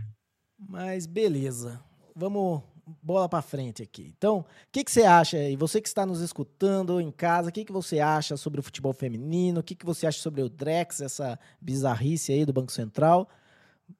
Mas 0.56 1.06
beleza. 1.06 1.82
Vamos 2.14 2.62
bola 3.02 3.28
para 3.28 3.42
frente 3.42 3.82
aqui. 3.82 4.12
Então, 4.16 4.38
o 4.38 4.44
que, 4.70 4.84
que 4.84 4.90
você 4.92 5.02
acha 5.02 5.36
aí? 5.36 5.56
Você 5.56 5.80
que 5.80 5.88
está 5.88 6.06
nos 6.06 6.20
escutando 6.20 7.00
em 7.00 7.10
casa, 7.10 7.48
o 7.48 7.52
que, 7.52 7.64
que 7.64 7.72
você 7.72 7.98
acha 7.98 8.36
sobre 8.36 8.60
o 8.60 8.62
futebol 8.62 8.92
feminino? 8.92 9.60
O 9.60 9.62
que, 9.62 9.74
que 9.74 9.84
você 9.84 10.06
acha 10.06 10.20
sobre 10.20 10.42
o 10.42 10.48
Drex, 10.48 11.00
essa 11.00 11.38
bizarrice 11.60 12.32
aí 12.32 12.44
do 12.44 12.52
Banco 12.52 12.70
Central? 12.70 13.28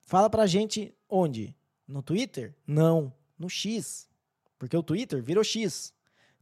Fala 0.02 0.30
pra 0.30 0.46
gente 0.46 0.94
onde? 1.08 1.54
No 1.86 2.02
Twitter? 2.02 2.54
Não, 2.66 3.12
no 3.38 3.48
X. 3.48 4.08
Porque 4.58 4.76
o 4.76 4.82
Twitter 4.82 5.22
virou 5.22 5.42
X. 5.42 5.92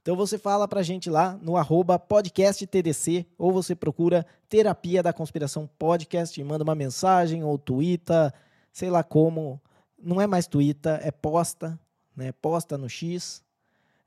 Então 0.04 0.14
você 0.14 0.36
fala 0.36 0.68
pra 0.68 0.82
gente 0.82 1.08
lá 1.08 1.38
no 1.40 1.56
arroba 1.56 1.98
podcasttdc 1.98 3.26
ou 3.38 3.50
você 3.50 3.74
procura 3.74 4.26
Terapia 4.50 5.02
da 5.02 5.14
Conspiração 5.14 5.66
Podcast 5.78 6.38
e 6.38 6.44
manda 6.44 6.62
uma 6.62 6.74
mensagem 6.74 7.42
ou 7.42 7.56
twitta, 7.56 8.32
sei 8.70 8.90
lá 8.90 9.02
como. 9.02 9.58
Não 9.98 10.20
é 10.20 10.26
mais 10.26 10.46
twitta, 10.46 11.00
é 11.02 11.10
posta, 11.10 11.80
né? 12.16 12.32
Posta 12.32 12.76
no 12.78 12.88
X. 12.88 13.42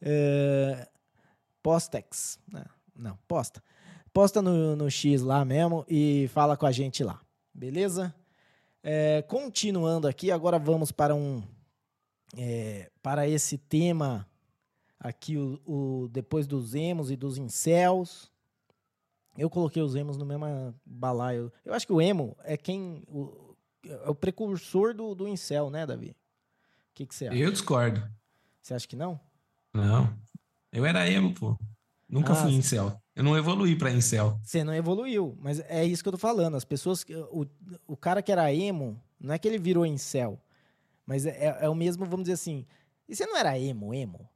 É... 0.02 0.88
Postex. 1.62 2.40
Não, 2.52 2.66
não, 2.96 3.20
posta. 3.28 3.64
Posta 4.14 4.42
no, 4.42 4.76
no 4.76 4.90
X 4.90 5.22
lá 5.22 5.44
mesmo 5.46 5.86
e 5.88 6.30
fala 6.34 6.58
com 6.58 6.66
a 6.66 6.72
gente 6.72 7.04
lá. 7.04 7.22
Beleza? 7.54 8.14
É, 8.84 9.22
continuando 9.24 10.08
aqui, 10.08 10.32
agora 10.32 10.58
vamos 10.58 10.92
para 10.92 11.14
um 11.14 11.44
é, 12.38 12.90
para 13.02 13.28
esse 13.28 13.58
tema 13.58 14.28
aqui 15.00 15.38
o, 15.38 15.60
o, 15.66 16.08
depois 16.10 16.48
dos 16.48 16.74
emos 16.74 17.12
e 17.12 17.16
dos 17.16 17.38
incels. 17.38 18.32
Eu 19.38 19.50
coloquei 19.50 19.82
os 19.82 19.96
emos 19.96 20.18
no 20.18 20.26
mesmo 20.26 20.74
balaio. 20.86 21.52
Eu 21.64 21.74
acho 21.74 21.86
que 21.86 21.94
o 21.94 22.02
emo 22.02 22.36
é 22.44 22.58
quem. 22.58 23.04
O, 23.08 23.56
é 23.86 24.10
o 24.10 24.16
precursor 24.16 24.94
do, 24.94 25.14
do 25.14 25.28
incel, 25.28 25.70
né, 25.70 25.86
Davi? 25.86 26.16
Que, 26.98 27.06
que 27.06 27.14
você 27.14 27.28
acha? 27.28 27.38
Eu 27.38 27.52
discordo. 27.52 28.02
Você 28.60 28.74
acha 28.74 28.88
que 28.88 28.96
não? 28.96 29.20
Não. 29.72 30.12
Eu 30.74 30.84
era 30.84 31.08
emo, 31.08 31.32
pô. 31.32 31.56
Nunca 32.10 32.34
ah, 32.34 32.36
fui 32.38 32.54
incel. 32.54 33.00
Eu 33.16 33.24
não 33.24 33.38
evoluí 33.38 33.76
para 33.76 33.92
incel. 33.92 34.40
Você 34.44 34.64
não 34.64 34.74
evoluiu, 34.74 35.38
mas 35.40 35.60
é 35.60 35.86
isso 35.86 36.02
que 36.02 36.10
eu 36.10 36.14
tô 36.14 36.18
falando. 36.18 36.58
As 36.58 36.66
pessoas. 36.66 37.06
O, 37.30 37.46
o 37.86 37.96
cara 37.96 38.24
que 38.24 38.32
era 38.32 38.52
emo, 38.52 39.00
não 39.20 39.32
é 39.32 39.38
que 39.38 39.48
ele 39.48 39.60
virou 39.60 39.86
incel, 39.86 40.42
mas 41.06 41.28
é, 41.28 41.38
é, 41.38 41.58
é 41.66 41.70
o 41.70 41.76
mesmo, 41.76 42.04
vamos 42.04 42.24
dizer 42.24 42.34
assim. 42.34 42.66
E 43.08 43.16
você 43.16 43.28
não 43.28 43.38
era 43.38 43.60
emo, 43.60 43.94
emo? 43.94 44.28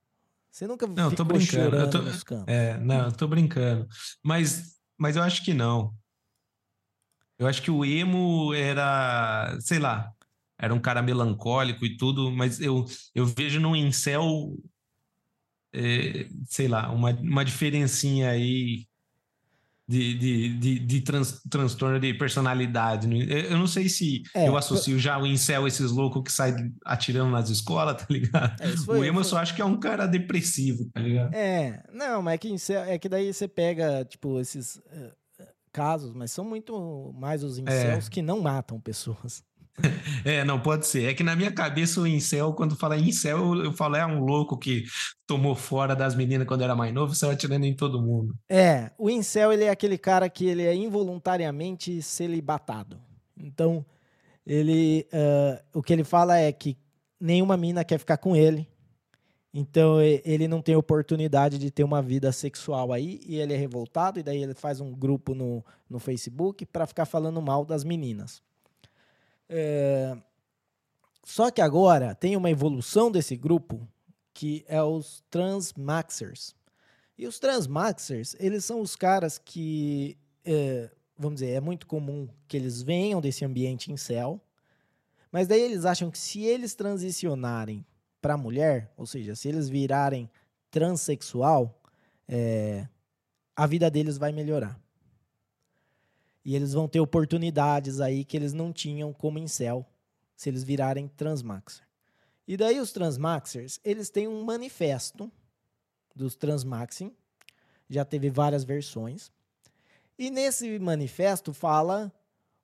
Você 0.52 0.68
nunca 0.68 0.86
não, 0.86 1.10
ficou 1.10 1.26
tô 1.26 1.34
brincando. 1.34 1.76
Eu 1.76 1.90
tô, 1.90 1.98
nos 1.98 2.24
campos. 2.24 2.54
É, 2.54 2.78
não, 2.78 3.06
eu 3.06 3.12
tô 3.12 3.28
brincando. 3.28 3.88
Mas, 4.24 4.76
mas 4.96 5.16
eu 5.16 5.24
acho 5.24 5.44
que 5.44 5.52
não. 5.52 5.96
Eu 7.40 7.48
acho 7.48 7.60
que 7.60 7.72
o 7.72 7.84
emo 7.84 8.54
era, 8.54 9.58
sei 9.62 9.80
lá, 9.80 10.14
era 10.62 10.74
um 10.74 10.80
cara 10.80 11.02
melancólico 11.02 11.84
e 11.84 11.98
tudo, 11.98 12.32
mas 12.32 12.62
eu, 12.62 12.86
eu 13.16 13.26
vejo 13.26 13.60
no 13.60 13.76
incel, 13.76 14.56
é, 15.74 16.28
sei 16.46 16.68
lá, 16.68 16.92
uma, 16.92 17.10
uma 17.10 17.44
diferencinha 17.44 18.30
aí 18.30 18.86
de, 19.88 20.14
de, 20.14 20.58
de, 20.58 20.80
de 20.80 21.02
trans, 21.02 21.42
transtorno 21.50 22.00
de 22.00 22.14
personalidade. 22.14 23.10
Eu 23.28 23.58
não 23.58 23.66
sei 23.66 23.90
se 23.90 24.22
é, 24.36 24.48
eu 24.48 24.56
associo 24.56 25.00
já 25.00 25.18
o 25.18 25.26
incel 25.26 25.68
esses 25.68 25.92
loucos 25.92 26.22
que 26.24 26.32
saem 26.32 26.72
atirando 26.86 27.32
nas 27.32 27.50
escolas, 27.50 27.98
tá 28.00 28.06
ligado? 28.08 28.62
É, 28.62 28.68
foi, 28.78 29.00
o 29.00 29.04
emo 29.04 29.22
eu 29.22 29.24
só 29.24 29.40
acho 29.40 29.56
que 29.56 29.64
é 29.64 29.66
um 29.66 29.80
cara 29.80 30.06
depressivo, 30.06 30.86
tá 30.94 31.02
ligado? 31.02 31.34
É, 31.34 31.84
não, 31.92 32.22
mas 32.22 32.36
é 32.36 32.38
que, 32.38 32.50
incel, 32.50 32.84
é 32.84 33.00
que 33.00 33.10
daí 33.10 33.34
você 33.34 33.48
pega, 33.48 34.06
tipo, 34.06 34.40
esses 34.40 34.76
uh, 34.76 35.12
casos, 35.74 36.14
mas 36.14 36.32
são 36.32 36.46
muito 36.46 37.12
mais 37.18 37.44
os 37.44 37.58
incels 37.58 38.06
é. 38.06 38.10
que 38.12 38.22
não 38.22 38.40
matam 38.42 38.80
pessoas. 38.80 39.44
É, 40.24 40.44
não 40.44 40.60
pode 40.60 40.86
ser. 40.86 41.10
É 41.10 41.14
que 41.16 41.24
na 41.24 41.36
minha 41.36 41.52
cabeça 41.52 42.00
o 42.00 42.06
incel, 42.06 42.54
quando 42.54 42.76
fala 42.76 42.96
incel, 42.96 43.56
eu, 43.56 43.74
falo 43.74 43.96
é 43.96 44.06
um 44.06 44.20
louco 44.20 44.56
que 44.56 44.84
tomou 45.26 45.56
fora 45.56 45.96
das 45.96 46.14
meninas 46.14 46.48
quando 46.48 46.64
era 46.64 46.76
mais 46.76 46.94
novo, 46.94 47.16
saiu 47.16 47.32
atirando 47.32 47.66
em 47.66 47.76
todo 47.76 48.02
mundo. 48.02 48.36
É, 48.48 48.92
o 49.00 49.10
incel 49.10 49.52
ele 49.52 49.64
é 49.64 49.70
aquele 49.70 49.98
cara 49.98 50.30
que 50.30 50.46
ele 50.46 50.64
é 50.64 50.76
involuntariamente 50.76 52.04
celibatado. 52.04 53.00
Então, 53.36 53.84
ele, 54.46 55.08
uh, 55.12 55.80
o 55.80 55.82
que 55.82 55.92
ele 55.92 56.04
fala 56.04 56.38
é 56.38 56.52
que 56.52 56.78
nenhuma 57.20 57.58
mina 57.58 57.84
quer 57.84 57.98
ficar 57.98 58.18
com 58.18 58.36
ele. 58.36 58.68
Então 59.54 60.00
ele 60.02 60.48
não 60.48 60.62
tem 60.62 60.76
oportunidade 60.78 61.58
de 61.58 61.70
ter 61.70 61.84
uma 61.84 62.02
vida 62.02 62.32
sexual 62.32 62.94
aí 62.94 63.20
e 63.26 63.36
ele 63.36 63.54
é 63.54 63.58
revoltado 63.58 64.18
e 64.18 64.24
daí 64.24 64.42
ele 64.42 64.54
faz 64.54 64.80
um 64.80 64.94
grupo 64.94 65.36
no, 65.36 65.64
no 65.90 66.00
Facebook 66.00 66.66
para 66.66 66.88
ficar 66.88 67.06
falando 67.06 67.42
mal 67.42 67.66
das 67.66 67.84
meninas. 67.84 68.42
É... 69.52 70.18
Só 71.24 71.52
que 71.52 71.62
agora 71.62 72.16
tem 72.16 72.36
uma 72.36 72.50
evolução 72.50 73.12
desse 73.12 73.36
grupo 73.36 73.88
que 74.34 74.66
é 74.68 74.82
os 74.82 75.24
transmaxers. 75.30 76.56
E 77.18 77.28
os 77.28 77.38
transmaxers, 77.38 78.36
eles 78.40 78.66
são 78.66 78.82
os 78.82 78.96
caras 78.96 79.38
que, 79.38 80.18
é, 80.44 80.90
vamos 81.18 81.42
dizer, 81.42 81.52
é 81.52 81.60
muito 81.60 81.86
comum 81.86 82.28
que 82.48 82.58
eles 82.58 82.82
venham 82.82 83.22
desse 83.22 83.46
ambiente 83.46 83.92
em 83.92 83.98
céu, 83.98 84.42
mas 85.32 85.48
daí 85.48 85.62
eles 85.62 85.86
acham 85.86 86.10
que 86.10 86.18
se 86.18 86.42
eles 86.44 86.74
transicionarem 86.74 87.86
para 88.22 88.38
mulher, 88.38 88.92
ou 88.98 89.06
seja, 89.06 89.36
se 89.36 89.48
eles 89.48 89.70
virarem 89.70 90.30
transexual, 90.72 91.80
é, 92.28 92.88
a 93.56 93.68
vida 93.68 93.92
deles 93.92 94.18
vai 94.18 94.32
melhorar. 94.32 94.80
E 96.44 96.56
eles 96.56 96.74
vão 96.74 96.88
ter 96.88 97.00
oportunidades 97.00 98.00
aí 98.00 98.26
que 98.26 98.36
eles 98.36 98.54
não 98.54 98.74
tinham 98.74 99.14
como 99.14 99.38
em 99.38 99.48
céu, 99.48 99.86
se 100.36 100.50
eles 100.50 100.64
virarem 100.64 101.08
transmaxer. 101.08 101.86
E 102.48 102.58
daí 102.58 102.80
os 102.80 102.92
transmaxers, 102.92 103.80
eles 103.84 104.10
têm 104.10 104.28
um 104.28 104.44
manifesto 104.44 105.32
dos 106.16 106.36
transmaxing, 106.36 107.16
já 107.90 108.04
teve 108.04 108.30
várias 108.30 108.64
versões. 108.64 109.32
E 110.18 110.30
nesse 110.30 110.80
manifesto 110.80 111.54
fala 111.54 112.12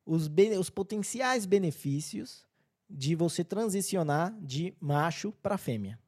os, 0.05 0.29
os 0.59 0.69
potenciais 0.69 1.45
benefícios 1.45 2.45
de 2.89 3.15
você 3.15 3.43
transicionar 3.43 4.35
de 4.41 4.73
macho 4.79 5.31
para 5.41 5.57
fêmea, 5.57 5.99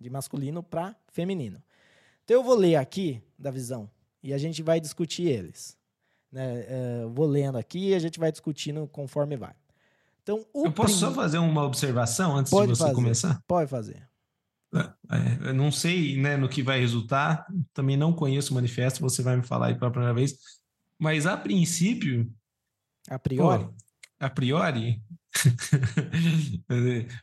de 0.00 0.08
masculino 0.08 0.62
para 0.62 0.96
feminino. 1.08 1.62
Então 2.24 2.36
eu 2.36 2.42
vou 2.42 2.54
ler 2.54 2.76
aqui 2.76 3.22
da 3.38 3.50
visão 3.50 3.90
e 4.22 4.32
a 4.32 4.38
gente 4.38 4.62
vai 4.62 4.80
discutir 4.80 5.24
eles. 5.24 5.76
Né? 6.32 6.64
Uh, 7.04 7.10
vou 7.10 7.26
lendo 7.26 7.58
aqui 7.58 7.90
e 7.90 7.94
a 7.94 7.98
gente 7.98 8.18
vai 8.18 8.32
discutindo 8.32 8.88
conforme 8.88 9.36
vai. 9.36 9.54
Então, 10.22 10.46
eu 10.54 10.72
posso 10.72 10.94
só 10.94 11.12
fazer 11.12 11.38
uma 11.38 11.64
observação 11.64 12.36
antes 12.36 12.50
Pode 12.50 12.72
de 12.72 12.76
você 12.76 12.84
fazer. 12.84 12.94
começar? 12.94 13.42
Pode 13.46 13.68
fazer. 13.68 14.08
É, 14.74 15.48
eu 15.48 15.54
não 15.54 15.70
sei 15.70 16.16
né, 16.16 16.36
no 16.36 16.48
que 16.48 16.62
vai 16.62 16.80
resultar, 16.80 17.44
também 17.74 17.96
não 17.96 18.12
conheço 18.12 18.52
o 18.52 18.54
manifesto, 18.54 19.00
você 19.00 19.22
vai 19.22 19.36
me 19.36 19.42
falar 19.42 19.66
aí 19.66 19.74
pela 19.74 19.90
primeira 19.90 20.14
vez, 20.14 20.34
mas 20.98 21.26
a 21.26 21.36
princípio. 21.36 22.32
A 23.10 23.18
priori? 23.18 23.64
Pô, 23.64 23.74
a 24.22 24.30
priori, 24.30 25.02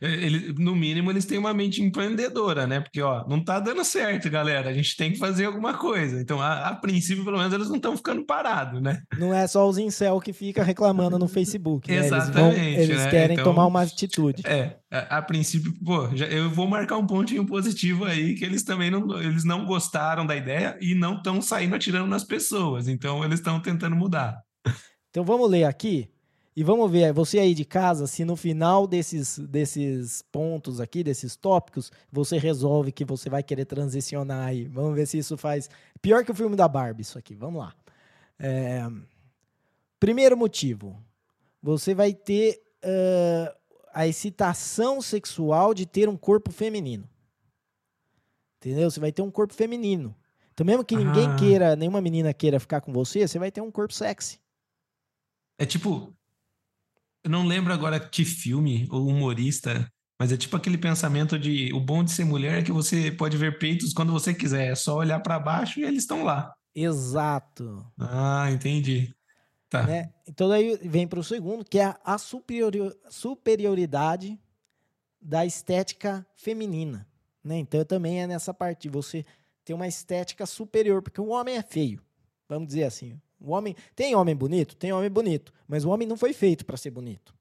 Ele, 0.00 0.52
no 0.58 0.74
mínimo, 0.74 1.10
eles 1.10 1.24
têm 1.24 1.38
uma 1.38 1.54
mente 1.54 1.80
empreendedora, 1.80 2.66
né? 2.66 2.80
Porque, 2.80 3.00
ó, 3.00 3.26
não 3.28 3.42
tá 3.42 3.60
dando 3.60 3.84
certo, 3.84 4.28
galera. 4.28 4.68
A 4.68 4.72
gente 4.72 4.96
tem 4.96 5.12
que 5.12 5.18
fazer 5.18 5.44
alguma 5.44 5.74
coisa. 5.74 6.20
Então, 6.20 6.40
a, 6.40 6.68
a 6.68 6.74
princípio, 6.74 7.24
pelo 7.24 7.38
menos, 7.38 7.52
eles 7.52 7.68
não 7.68 7.76
estão 7.76 7.96
ficando 7.96 8.24
parados, 8.24 8.82
né? 8.82 9.00
Não 9.16 9.32
é 9.32 9.46
só 9.46 9.68
os 9.68 9.78
incel 9.78 10.20
que 10.20 10.32
fica 10.32 10.64
reclamando 10.64 11.18
no 11.18 11.28
Facebook, 11.28 11.88
né? 11.90 11.98
Exatamente. 12.06 12.58
Eles, 12.58 12.76
vão, 12.76 12.82
eles 12.82 13.04
né? 13.04 13.10
querem 13.10 13.34
então, 13.34 13.44
tomar 13.44 13.66
uma 13.66 13.82
atitude. 13.82 14.42
É, 14.44 14.76
a, 14.90 15.18
a 15.18 15.22
princípio, 15.22 15.72
pô, 15.84 16.08
já, 16.14 16.26
eu 16.26 16.50
vou 16.50 16.66
marcar 16.66 16.96
um 16.96 17.06
pontinho 17.06 17.46
positivo 17.46 18.04
aí, 18.04 18.34
que 18.34 18.44
eles 18.44 18.64
também 18.64 18.90
não, 18.90 19.20
eles 19.20 19.44
não 19.44 19.64
gostaram 19.64 20.26
da 20.26 20.34
ideia 20.34 20.76
e 20.80 20.94
não 20.94 21.16
estão 21.16 21.40
saindo 21.40 21.76
atirando 21.76 22.08
nas 22.08 22.24
pessoas. 22.24 22.88
Então, 22.88 23.24
eles 23.24 23.38
estão 23.38 23.60
tentando 23.60 23.94
mudar. 23.94 24.40
Então, 25.10 25.24
vamos 25.24 25.48
ler 25.48 25.64
aqui 25.64 26.10
e 26.56 26.64
vamos 26.64 26.90
ver, 26.90 27.12
você 27.12 27.38
aí 27.38 27.54
de 27.54 27.64
casa, 27.64 28.06
se 28.06 28.24
no 28.24 28.34
final 28.34 28.86
desses, 28.86 29.38
desses 29.38 30.22
pontos 30.32 30.80
aqui, 30.80 31.04
desses 31.04 31.36
tópicos, 31.36 31.92
você 32.10 32.38
resolve 32.38 32.90
que 32.90 33.04
você 33.04 33.30
vai 33.30 33.42
querer 33.42 33.64
transicionar 33.64 34.48
aí. 34.48 34.66
Vamos 34.66 34.94
ver 34.94 35.06
se 35.06 35.18
isso 35.18 35.36
faz. 35.36 35.70
Pior 36.02 36.24
que 36.24 36.32
o 36.32 36.34
filme 36.34 36.56
da 36.56 36.66
Barbie, 36.66 37.02
isso 37.02 37.18
aqui. 37.18 37.36
Vamos 37.36 37.60
lá. 37.60 37.74
É... 38.38 38.82
Primeiro 40.00 40.36
motivo: 40.36 41.00
você 41.62 41.94
vai 41.94 42.12
ter 42.12 42.60
uh, 42.84 43.54
a 43.94 44.08
excitação 44.08 45.00
sexual 45.00 45.72
de 45.72 45.86
ter 45.86 46.08
um 46.08 46.16
corpo 46.16 46.50
feminino. 46.50 47.08
Entendeu? 48.56 48.90
Você 48.90 48.98
vai 48.98 49.12
ter 49.12 49.22
um 49.22 49.30
corpo 49.30 49.54
feminino. 49.54 50.16
Então, 50.52 50.66
mesmo 50.66 50.84
que 50.84 50.96
ninguém 50.96 51.28
ah. 51.28 51.36
queira, 51.36 51.76
nenhuma 51.76 52.00
menina 52.00 52.34
queira 52.34 52.60
ficar 52.60 52.80
com 52.80 52.92
você, 52.92 53.26
você 53.26 53.38
vai 53.38 53.50
ter 53.50 53.60
um 53.60 53.70
corpo 53.70 53.94
sexy. 53.94 54.38
É 55.56 55.64
tipo, 55.64 56.12
eu 57.24 57.30
não 57.30 57.46
lembro 57.46 57.72
agora 57.72 58.00
que 58.00 58.24
filme 58.24 58.86
ou 58.90 59.06
humorista, 59.06 59.88
mas 60.18 60.32
é 60.32 60.36
tipo 60.36 60.56
aquele 60.56 60.78
pensamento 60.78 61.38
de 61.38 61.72
o 61.72 61.80
bom 61.80 62.04
de 62.04 62.10
ser 62.10 62.24
mulher 62.24 62.58
é 62.58 62.62
que 62.62 62.72
você 62.72 63.10
pode 63.10 63.36
ver 63.36 63.58
peitos 63.58 63.92
quando 63.92 64.12
você 64.12 64.34
quiser, 64.34 64.72
é 64.72 64.74
só 64.74 64.96
olhar 64.96 65.20
para 65.20 65.38
baixo 65.38 65.80
e 65.80 65.84
eles 65.84 66.02
estão 66.02 66.24
lá. 66.24 66.52
Exato. 66.74 67.86
Ah, 67.98 68.48
entendi. 68.50 69.14
Tá. 69.68 69.86
Né? 69.86 70.12
Então 70.26 70.48
daí 70.48 70.78
vem 70.82 71.06
para 71.06 71.20
o 71.20 71.24
segundo, 71.24 71.64
que 71.64 71.78
é 71.78 71.94
a 72.04 72.18
superioridade 72.18 74.40
da 75.20 75.46
estética 75.46 76.26
feminina. 76.34 77.06
Né? 77.42 77.58
Então 77.58 77.84
também 77.84 78.22
é 78.22 78.26
nessa 78.26 78.52
parte, 78.52 78.88
você 78.88 79.24
ter 79.64 79.74
uma 79.74 79.86
estética 79.86 80.46
superior, 80.46 81.02
porque 81.02 81.20
o 81.20 81.28
homem 81.28 81.56
é 81.56 81.62
feio, 81.62 82.02
vamos 82.48 82.68
dizer 82.68 82.84
assim. 82.84 83.20
O 83.40 83.52
homem 83.52 83.74
tem 83.96 84.14
homem 84.14 84.36
bonito, 84.36 84.76
tem 84.76 84.92
homem 84.92 85.10
bonito, 85.10 85.52
mas 85.66 85.84
o 85.84 85.90
homem 85.90 86.06
não 86.06 86.16
foi 86.16 86.32
feito 86.32 86.64
para 86.66 86.76
ser 86.76 86.90
bonito. 86.90 87.34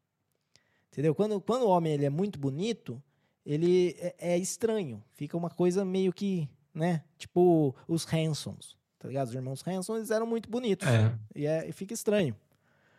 Entendeu? 0.92 1.14
Quando, 1.14 1.40
quando 1.42 1.64
o 1.64 1.70
homem 1.70 1.94
ele 1.94 2.06
é 2.06 2.10
muito 2.10 2.40
bonito, 2.40 3.02
ele 3.46 3.96
é, 4.00 4.16
é, 4.34 4.38
estranho, 4.38 5.04
fica 5.14 5.36
uma 5.38 5.50
coisa 5.50 5.84
meio 5.84 6.14
que, 6.14 6.50
né? 6.74 7.04
Tipo 7.18 7.76
os 7.88 8.06
Hansons, 8.12 8.78
tá 8.98 9.08
ligado? 9.08 9.28
Os 9.28 9.34
irmãos 9.34 9.68
Hanson 9.68 9.98
eles 9.98 10.12
eram 10.12 10.26
muito 10.26 10.50
bonitos 10.50 10.88
é. 10.88 11.16
E, 11.36 11.46
é, 11.46 11.68
e 11.68 11.72
fica 11.72 11.94
estranho. 11.94 12.36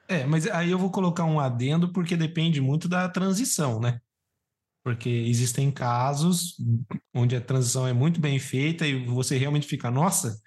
É, 0.08 0.26
mas 0.26 0.46
aí 0.48 0.70
eu 0.70 0.78
vou 0.78 0.90
colocar 0.90 1.24
um 1.24 1.38
adendo 1.38 1.92
porque 1.92 2.16
depende 2.16 2.60
muito 2.60 2.88
da 2.88 3.08
transição, 3.08 3.78
né? 3.78 4.00
Porque 4.82 5.08
existem 5.08 5.70
casos 5.70 6.56
onde 7.14 7.36
a 7.36 7.40
transição 7.40 7.86
é 7.86 7.92
muito 7.92 8.20
bem 8.20 8.38
feita 8.38 8.86
e 8.86 9.04
você 9.06 9.36
realmente 9.36 9.66
fica, 9.66 9.90
nossa, 9.90 10.40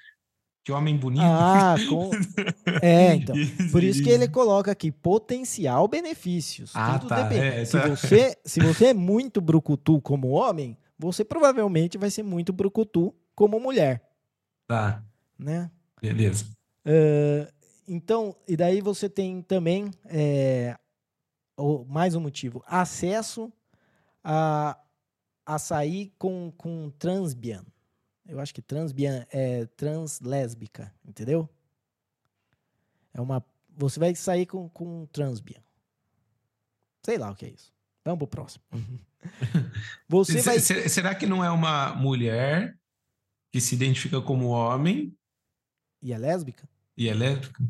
que 0.63 0.71
homem 0.71 0.95
bonito. 0.97 1.23
Ah, 1.23 1.75
com... 1.89 2.11
é, 2.81 3.15
então. 3.15 3.35
Por 3.71 3.83
isso 3.83 4.01
que 4.01 4.09
ele 4.09 4.27
coloca 4.27 4.71
aqui 4.71 4.91
potencial 4.91 5.87
benefícios. 5.87 6.71
Ah, 6.73 6.97
Tudo 6.97 7.09
tá. 7.09 7.23
depende. 7.23 7.45
É, 7.45 7.65
se, 7.65 7.71
tá. 7.73 7.87
você, 7.87 8.37
se 8.45 8.59
você 8.61 8.87
é 8.87 8.93
muito 8.93 9.41
brucutu 9.41 10.01
como 10.01 10.29
homem, 10.29 10.77
você 10.97 11.25
provavelmente 11.25 11.97
vai 11.97 12.09
ser 12.09 12.23
muito 12.23 12.53
brucutu 12.53 13.13
como 13.35 13.59
mulher. 13.59 14.01
Tá. 14.65 15.03
Né? 15.37 15.69
Beleza. 16.01 16.45
Uh, 16.85 17.51
então, 17.85 18.35
e 18.47 18.55
daí 18.55 18.79
você 18.79 19.09
tem 19.09 19.41
também 19.41 19.91
é, 20.05 20.77
o, 21.57 21.83
mais 21.85 22.15
um 22.15 22.21
motivo: 22.21 22.63
acesso 22.65 23.51
a, 24.23 24.77
a 25.45 25.59
sair 25.59 26.13
com, 26.17 26.53
com 26.55 26.89
transbian. 26.97 27.65
Eu 28.33 28.39
acho 28.39 28.51
que 28.51 28.63
transbian 28.63 29.27
é 29.31 29.67
translésbica, 29.77 30.91
entendeu? 31.05 31.47
É 33.13 33.21
uma. 33.21 33.45
Você 33.77 33.99
vai 33.99 34.15
sair 34.15 34.47
com, 34.47 34.67
com 34.69 35.05
transbian. 35.11 35.61
Sei 37.05 37.19
lá 37.19 37.29
o 37.29 37.35
que 37.35 37.45
é 37.45 37.49
isso. 37.49 37.71
Vamos 38.03 38.17
pro 38.17 38.27
próximo. 38.27 38.63
Você 40.09 40.41
vai... 40.41 40.59
Será 40.59 41.13
que 41.13 41.27
não 41.27 41.43
é 41.43 41.51
uma 41.51 41.93
mulher 41.93 42.75
que 43.51 43.61
se 43.61 43.75
identifica 43.75 44.19
como 44.19 44.47
homem? 44.47 45.15
E 46.01 46.11
é 46.11 46.17
lésbica? 46.17 46.67
E 46.97 47.07
é 47.07 47.13
lésbica? 47.13 47.63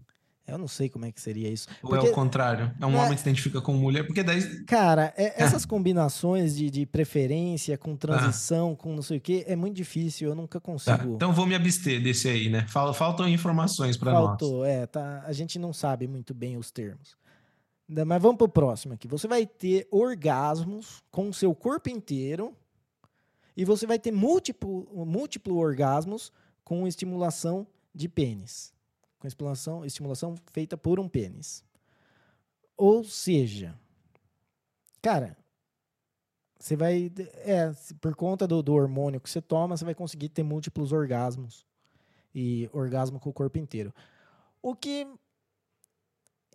Eu 0.45 0.57
não 0.57 0.67
sei 0.67 0.89
como 0.89 1.05
é 1.05 1.11
que 1.11 1.21
seria 1.21 1.49
isso. 1.49 1.67
Ou 1.81 1.91
porque, 1.91 2.05
é 2.05 2.09
o 2.09 2.13
contrário? 2.13 2.73
É 2.79 2.85
um 2.85 2.95
é... 2.95 2.99
homem 2.99 3.13
que 3.13 3.21
se 3.21 3.29
identifica 3.29 3.61
como 3.61 3.77
mulher? 3.79 4.05
Porque 4.05 4.21
daí. 4.21 4.63
Cara, 4.65 5.13
é, 5.15 5.41
essas 5.41 5.65
combinações 5.65 6.55
de, 6.55 6.69
de 6.69 6.85
preferência 6.85 7.77
com 7.77 7.95
transição, 7.95 8.73
ah. 8.73 8.75
com 8.75 8.93
não 8.93 9.01
sei 9.01 9.17
o 9.17 9.21
quê, 9.21 9.45
é 9.47 9.55
muito 9.55 9.75
difícil. 9.75 10.29
Eu 10.29 10.35
nunca 10.35 10.59
consigo. 10.59 10.97
Tá. 10.97 11.05
Então 11.05 11.33
vou 11.33 11.45
me 11.45 11.55
abster 11.55 12.01
desse 12.01 12.27
aí, 12.27 12.49
né? 12.49 12.65
Faltam 12.67 13.27
informações 13.27 13.95
para 13.95 14.11
nós. 14.11 14.25
Faltou, 14.25 14.65
é. 14.65 14.85
Tá, 14.85 15.23
a 15.25 15.31
gente 15.31 15.57
não 15.57 15.71
sabe 15.71 16.07
muito 16.07 16.33
bem 16.33 16.57
os 16.57 16.71
termos. 16.71 17.15
Mas 17.87 18.21
vamos 18.21 18.37
pro 18.37 18.49
próximo 18.49 18.93
aqui. 18.93 19.07
Você 19.07 19.27
vai 19.27 19.45
ter 19.45 19.87
orgasmos 19.91 21.01
com 21.09 21.29
o 21.29 21.33
seu 21.33 21.55
corpo 21.55 21.89
inteiro 21.89 22.53
e 23.55 23.63
você 23.63 23.85
vai 23.85 23.99
ter 23.99 24.11
múltiplo, 24.11 24.87
múltiplo 25.05 25.57
orgasmos 25.57 26.33
com 26.65 26.87
estimulação 26.87 27.65
de 27.93 28.09
pênis 28.09 28.72
com 29.23 29.27
estimulação, 29.27 29.85
estimulação 29.85 30.35
feita 30.51 30.75
por 30.75 30.99
um 30.99 31.07
pênis. 31.07 31.63
Ou 32.75 33.05
seja, 33.05 33.73
cara, 35.01 35.37
você 36.59 36.75
vai. 36.75 37.09
É, 37.37 37.71
por 38.01 38.13
conta 38.15 38.45
do, 38.45 38.61
do 38.61 38.73
hormônio 38.73 39.21
que 39.21 39.29
você 39.29 39.41
toma, 39.41 39.77
você 39.77 39.85
vai 39.85 39.95
conseguir 39.95 40.27
ter 40.27 40.43
múltiplos 40.43 40.91
orgasmos. 40.91 41.65
E 42.35 42.69
orgasmo 42.73 43.19
com 43.19 43.29
o 43.29 43.33
corpo 43.33 43.57
inteiro. 43.57 43.93
O 44.61 44.75
que. 44.75 45.07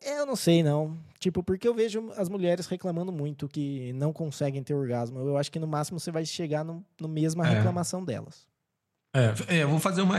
Eu 0.03 0.27
não 0.27 0.37
sei, 0.37 0.63
não. 0.63 0.99
Tipo, 1.19 1.43
porque 1.43 1.67
eu 1.67 1.75
vejo 1.75 2.13
as 2.17 2.29
mulheres 2.29 2.67
reclamando 2.67 3.11
muito 3.11 3.49
que 3.49 3.93
não 3.95 4.13
conseguem 4.13 4.63
ter 4.63 4.75
orgasmo. 4.75 5.21
Eu 5.21 5.39
acho 5.39 5.51
que 5.51 5.59
no 5.59 5.67
máximo 5.67 5.99
você 5.99 6.11
vai 6.11 6.27
chegar 6.27 6.65
no, 6.65 6.85
no 7.01 7.09
mesma 7.09 7.47
é. 7.47 7.55
reclamação 7.55 8.05
delas. 8.05 8.47
É, 9.15 9.57
é, 9.57 9.63
eu 9.63 9.71
vou 9.71 9.81
fazer 9.81 10.03
uma. 10.03 10.17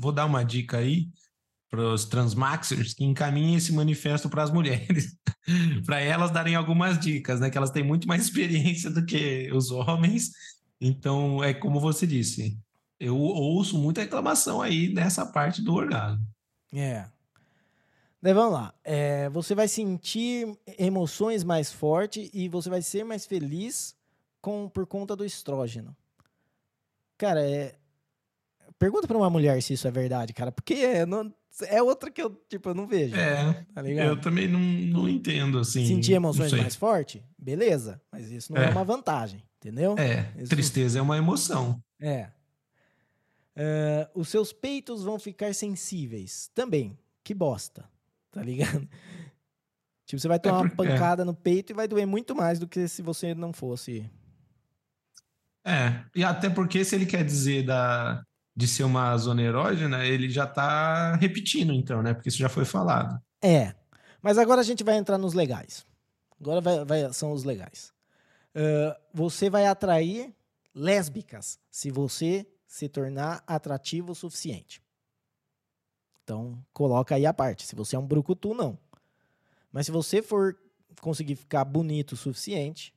Vou 0.00 0.12
dar 0.12 0.24
uma 0.24 0.42
dica 0.42 0.78
aí 0.78 1.10
para 1.72 1.94
os 1.94 2.04
transmaxers 2.04 2.92
que 2.92 3.02
encaminhem 3.02 3.56
esse 3.56 3.72
manifesto 3.72 4.28
para 4.28 4.42
as 4.42 4.50
mulheres, 4.50 5.16
para 5.86 5.98
elas 6.00 6.30
darem 6.30 6.54
algumas 6.54 6.98
dicas, 6.98 7.40
né? 7.40 7.48
Que 7.48 7.56
elas 7.56 7.70
têm 7.70 7.82
muito 7.82 8.06
mais 8.06 8.20
experiência 8.20 8.90
do 8.90 9.02
que 9.06 9.50
os 9.54 9.70
homens. 9.70 10.32
Então, 10.78 11.42
é 11.42 11.54
como 11.54 11.80
você 11.80 12.06
disse, 12.06 12.60
eu 13.00 13.16
ouço 13.16 13.78
muita 13.78 14.02
reclamação 14.02 14.60
aí 14.60 14.92
nessa 14.92 15.24
parte 15.24 15.62
do 15.62 15.72
orgasmo. 15.72 16.22
É. 16.74 17.06
Daí 18.20 18.34
vamos 18.34 18.52
lá. 18.52 18.74
É, 18.84 19.30
você 19.30 19.54
vai 19.54 19.66
sentir 19.66 20.54
emoções 20.78 21.42
mais 21.42 21.72
fortes 21.72 22.28
e 22.34 22.50
você 22.50 22.68
vai 22.68 22.82
ser 22.82 23.02
mais 23.02 23.24
feliz 23.24 23.96
com, 24.42 24.68
por 24.68 24.86
conta 24.86 25.16
do 25.16 25.24
estrógeno. 25.24 25.96
Cara, 27.16 27.42
é, 27.42 27.76
Pergunta 28.78 29.06
pra 29.06 29.16
uma 29.16 29.30
mulher 29.30 29.62
se 29.62 29.74
isso 29.74 29.86
é 29.86 29.92
verdade, 29.92 30.32
cara, 30.32 30.50
porque 30.50 31.06
não- 31.06 31.32
é 31.68 31.82
outra 31.82 32.10
que 32.10 32.22
eu, 32.22 32.30
tipo, 32.48 32.68
eu 32.70 32.74
não 32.74 32.86
vejo. 32.86 33.14
É, 33.16 33.64
tá 33.74 33.82
ligado? 33.82 34.08
eu 34.08 34.20
também 34.20 34.48
não, 34.48 34.58
não 34.60 35.08
entendo, 35.08 35.58
assim. 35.58 35.86
Sentir 35.86 36.12
emoções 36.14 36.52
mais 36.52 36.74
forte, 36.76 37.22
beleza, 37.38 38.00
mas 38.10 38.30
isso 38.30 38.52
não 38.52 38.62
é, 38.62 38.66
É. 38.66 38.70
uma 38.70 38.84
vantagem, 38.84 39.42
entendeu? 39.58 39.94
É, 39.98 40.32
Isso- 40.38 40.48
tristeza 40.50 40.98
é 40.98 41.02
uma 41.02 41.16
emoção. 41.16 41.82
É. 42.00 42.30
É, 43.54 44.08
os 44.14 44.28
seus 44.28 44.52
peitos 44.52 45.04
vão 45.04 45.18
ficar 45.18 45.54
sensíveis. 45.54 46.50
Também. 46.54 46.96
Que 47.22 47.34
bosta. 47.34 47.84
Tá 48.30 48.42
ligado? 48.42 48.88
Tipo, 50.06 50.20
você 50.20 50.28
vai 50.28 50.38
tomar 50.40 50.60
uma 50.62 50.70
porque- 50.70 50.90
é. 50.90 50.94
pancada 50.94 51.24
no 51.24 51.32
peito 51.34 51.70
e 51.72 51.74
vai 51.74 51.86
doer 51.86 52.06
muito 52.06 52.34
mais 52.34 52.58
do 52.58 52.66
que 52.66 52.86
se 52.88 53.00
você 53.02 53.34
não 53.34 53.52
fosse. 53.52 54.10
É, 55.64 56.02
e 56.14 56.24
até 56.24 56.50
porque 56.50 56.84
se 56.84 56.94
ele 56.96 57.06
quer 57.06 57.24
dizer 57.24 57.64
da, 57.64 58.22
de 58.54 58.66
ser 58.68 58.84
uma 58.84 59.16
zona 59.16 59.42
erógena, 59.42 60.04
ele 60.04 60.28
já 60.28 60.46
tá 60.46 61.16
repetindo, 61.16 61.72
então, 61.72 62.02
né? 62.02 62.12
Porque 62.14 62.28
isso 62.28 62.38
já 62.38 62.48
foi 62.48 62.64
falado. 62.64 63.20
É. 63.40 63.74
Mas 64.20 64.38
agora 64.38 64.60
a 64.60 64.64
gente 64.64 64.84
vai 64.84 64.96
entrar 64.96 65.18
nos 65.18 65.32
legais. 65.34 65.84
Agora 66.40 66.60
vai- 66.60 66.84
vai- 66.84 67.12
são 67.12 67.32
os 67.32 67.44
legais. 67.44 67.92
É, 68.54 68.98
você 69.12 69.48
vai 69.48 69.66
atrair 69.66 70.34
lésbicas 70.74 71.58
se 71.70 71.90
você 71.90 72.46
se 72.66 72.88
tornar 72.88 73.42
atrativo 73.46 74.12
o 74.12 74.14
suficiente. 74.14 74.82
Então, 76.22 76.62
coloca 76.72 77.14
aí 77.14 77.26
a 77.26 77.32
parte. 77.34 77.66
Se 77.66 77.74
você 77.74 77.96
é 77.96 77.98
um 77.98 78.06
brucutu, 78.06 78.54
não. 78.54 78.78
Mas 79.72 79.86
se 79.86 79.92
você 79.92 80.22
for 80.22 80.56
conseguir 81.00 81.36
ficar 81.36 81.64
bonito 81.64 82.12
o 82.12 82.16
suficiente, 82.16 82.94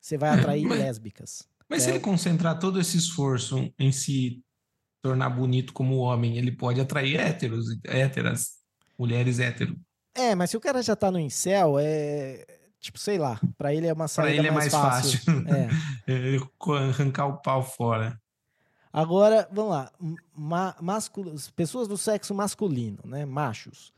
você 0.00 0.18
vai 0.18 0.30
atrair 0.38 0.64
Mas- 0.66 0.78
lésbicas. 0.78 1.48
Mas 1.68 1.82
se 1.82 1.90
É. 1.90 1.92
ele 1.92 2.00
concentrar 2.00 2.58
todo 2.58 2.80
esse 2.80 2.96
esforço 2.96 3.72
em 3.78 3.92
se 3.92 4.42
tornar 5.02 5.30
bonito 5.30 5.72
como 5.72 5.96
homem, 5.98 6.36
ele 6.36 6.50
pode 6.52 6.80
atrair 6.80 7.18
héteros, 7.20 7.66
héteras, 7.84 8.58
mulheres 8.98 9.38
héteros. 9.38 9.76
É, 10.14 10.34
mas 10.34 10.50
se 10.50 10.56
o 10.56 10.60
cara 10.60 10.82
já 10.82 10.96
tá 10.96 11.10
no 11.10 11.18
incel, 11.18 11.78
é. 11.78 12.44
Tipo, 12.80 12.98
sei 12.98 13.18
lá, 13.18 13.40
pra 13.56 13.74
ele 13.74 13.88
é 13.88 13.92
uma 13.92 14.06
saída 14.06 14.36
ele 14.38 14.46
é 14.48 14.50
mais, 14.52 14.70
fácil. 14.72 15.18
fácil. 15.18 15.44
É. 15.48 15.68
Ele 16.06 16.38
co- 16.56 16.74
arrancar 16.74 17.26
o 17.26 17.38
pau 17.38 17.60
fora. 17.60 18.20
Agora, 18.92 19.48
vamos 19.50 19.72
lá. 19.72 19.92
Ma 20.32 20.76
mascul- 20.80 21.34
Pessoas 21.56 21.88
do 21.88 21.98
sexo 21.98 22.32
masculino, 22.36 23.00
né? 23.04 23.24
Machos, 23.26 23.92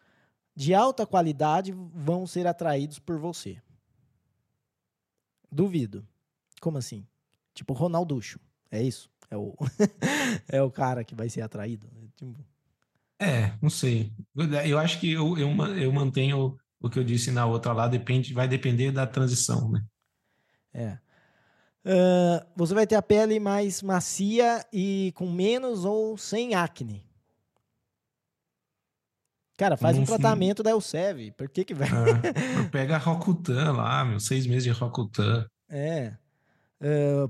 de 0.56 0.72
alta 0.74 1.06
qualidade 1.06 1.72
vão 1.94 2.26
ser 2.26 2.46
atraídos 2.46 2.98
por 2.98 3.18
você. 3.18 3.60
Duvido. 5.52 6.06
Como 6.60 6.78
assim? 6.78 7.06
Tipo, 7.54 7.74
Ronalducho. 7.74 8.40
É 8.70 8.82
isso? 8.82 9.09
É 9.30 9.36
o, 9.36 9.54
é 10.48 10.62
o 10.62 10.70
cara 10.70 11.04
que 11.04 11.14
vai 11.14 11.28
ser 11.28 11.42
atraído. 11.42 11.86
Tipo, 12.16 12.34
É, 13.18 13.52
não 13.62 13.70
sei. 13.70 14.12
Eu 14.66 14.78
acho 14.78 14.98
que 14.98 15.12
eu, 15.12 15.38
eu, 15.38 15.48
eu 15.76 15.92
mantenho 15.92 16.58
o 16.80 16.90
que 16.90 16.98
eu 16.98 17.04
disse 17.04 17.30
na 17.30 17.46
outra 17.46 17.72
lá, 17.72 17.86
depende, 17.86 18.32
vai 18.34 18.48
depender 18.48 18.90
da 18.90 19.06
transição, 19.06 19.70
né? 19.70 19.84
É. 20.72 20.98
Ah, 21.84 22.46
você 22.56 22.74
vai 22.74 22.86
ter 22.86 22.94
a 22.96 23.02
pele 23.02 23.38
mais 23.38 23.82
macia 23.82 24.64
e 24.72 25.12
com 25.14 25.30
menos 25.30 25.84
ou 25.84 26.16
sem 26.18 26.54
acne. 26.54 27.04
Cara, 29.56 29.76
faz 29.76 29.96
um 29.96 30.00
Não- 30.00 30.06
tratamento 30.06 30.62
da 30.62 30.70
Elsev. 30.70 31.32
Por 31.32 31.48
que 31.50 31.64
que 31.64 31.74
vai? 31.74 31.88
Ah, 31.88 31.90
pega 32.72 32.96
a 32.96 32.98
Rokutan 32.98 33.72
lá, 33.72 34.04
meu, 34.04 34.18
seis 34.18 34.46
meses 34.46 34.64
de 34.64 34.70
Rokutan. 34.70 35.46
É. 35.68 36.16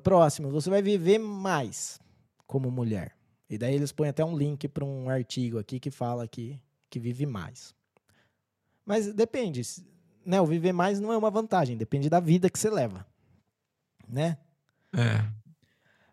Próximo, 0.02 0.50
você 0.50 0.70
vai 0.70 0.80
viver 0.82 1.18
mais 1.18 2.00
como 2.46 2.70
mulher. 2.70 3.16
E 3.48 3.58
daí 3.58 3.74
eles 3.74 3.90
põem 3.92 4.08
até 4.08 4.24
um 4.24 4.36
link 4.36 4.68
para 4.68 4.84
um 4.84 5.08
artigo 5.10 5.58
aqui 5.58 5.80
que 5.80 5.90
fala 5.90 6.26
que, 6.28 6.60
que 6.88 7.00
vive 7.00 7.26
mais. 7.26 7.74
Mas 8.86 9.12
depende, 9.12 9.62
né? 10.24 10.40
O 10.40 10.46
viver 10.46 10.72
mais 10.72 11.00
não 11.00 11.12
é 11.12 11.16
uma 11.16 11.30
vantagem, 11.30 11.76
depende 11.76 12.08
da 12.08 12.20
vida 12.20 12.48
que 12.48 12.58
você 12.58 12.70
leva, 12.70 13.04
né? 14.08 14.38
É. 14.92 15.24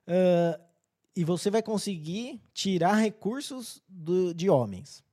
Ah, 0.08 0.60
e 1.16 1.24
você 1.24 1.50
vai 1.52 1.62
conseguir 1.62 2.42
tirar 2.54 2.96
recursos 2.96 3.82
do- 3.88 4.34
de 4.34 4.50
homens. 4.50 5.04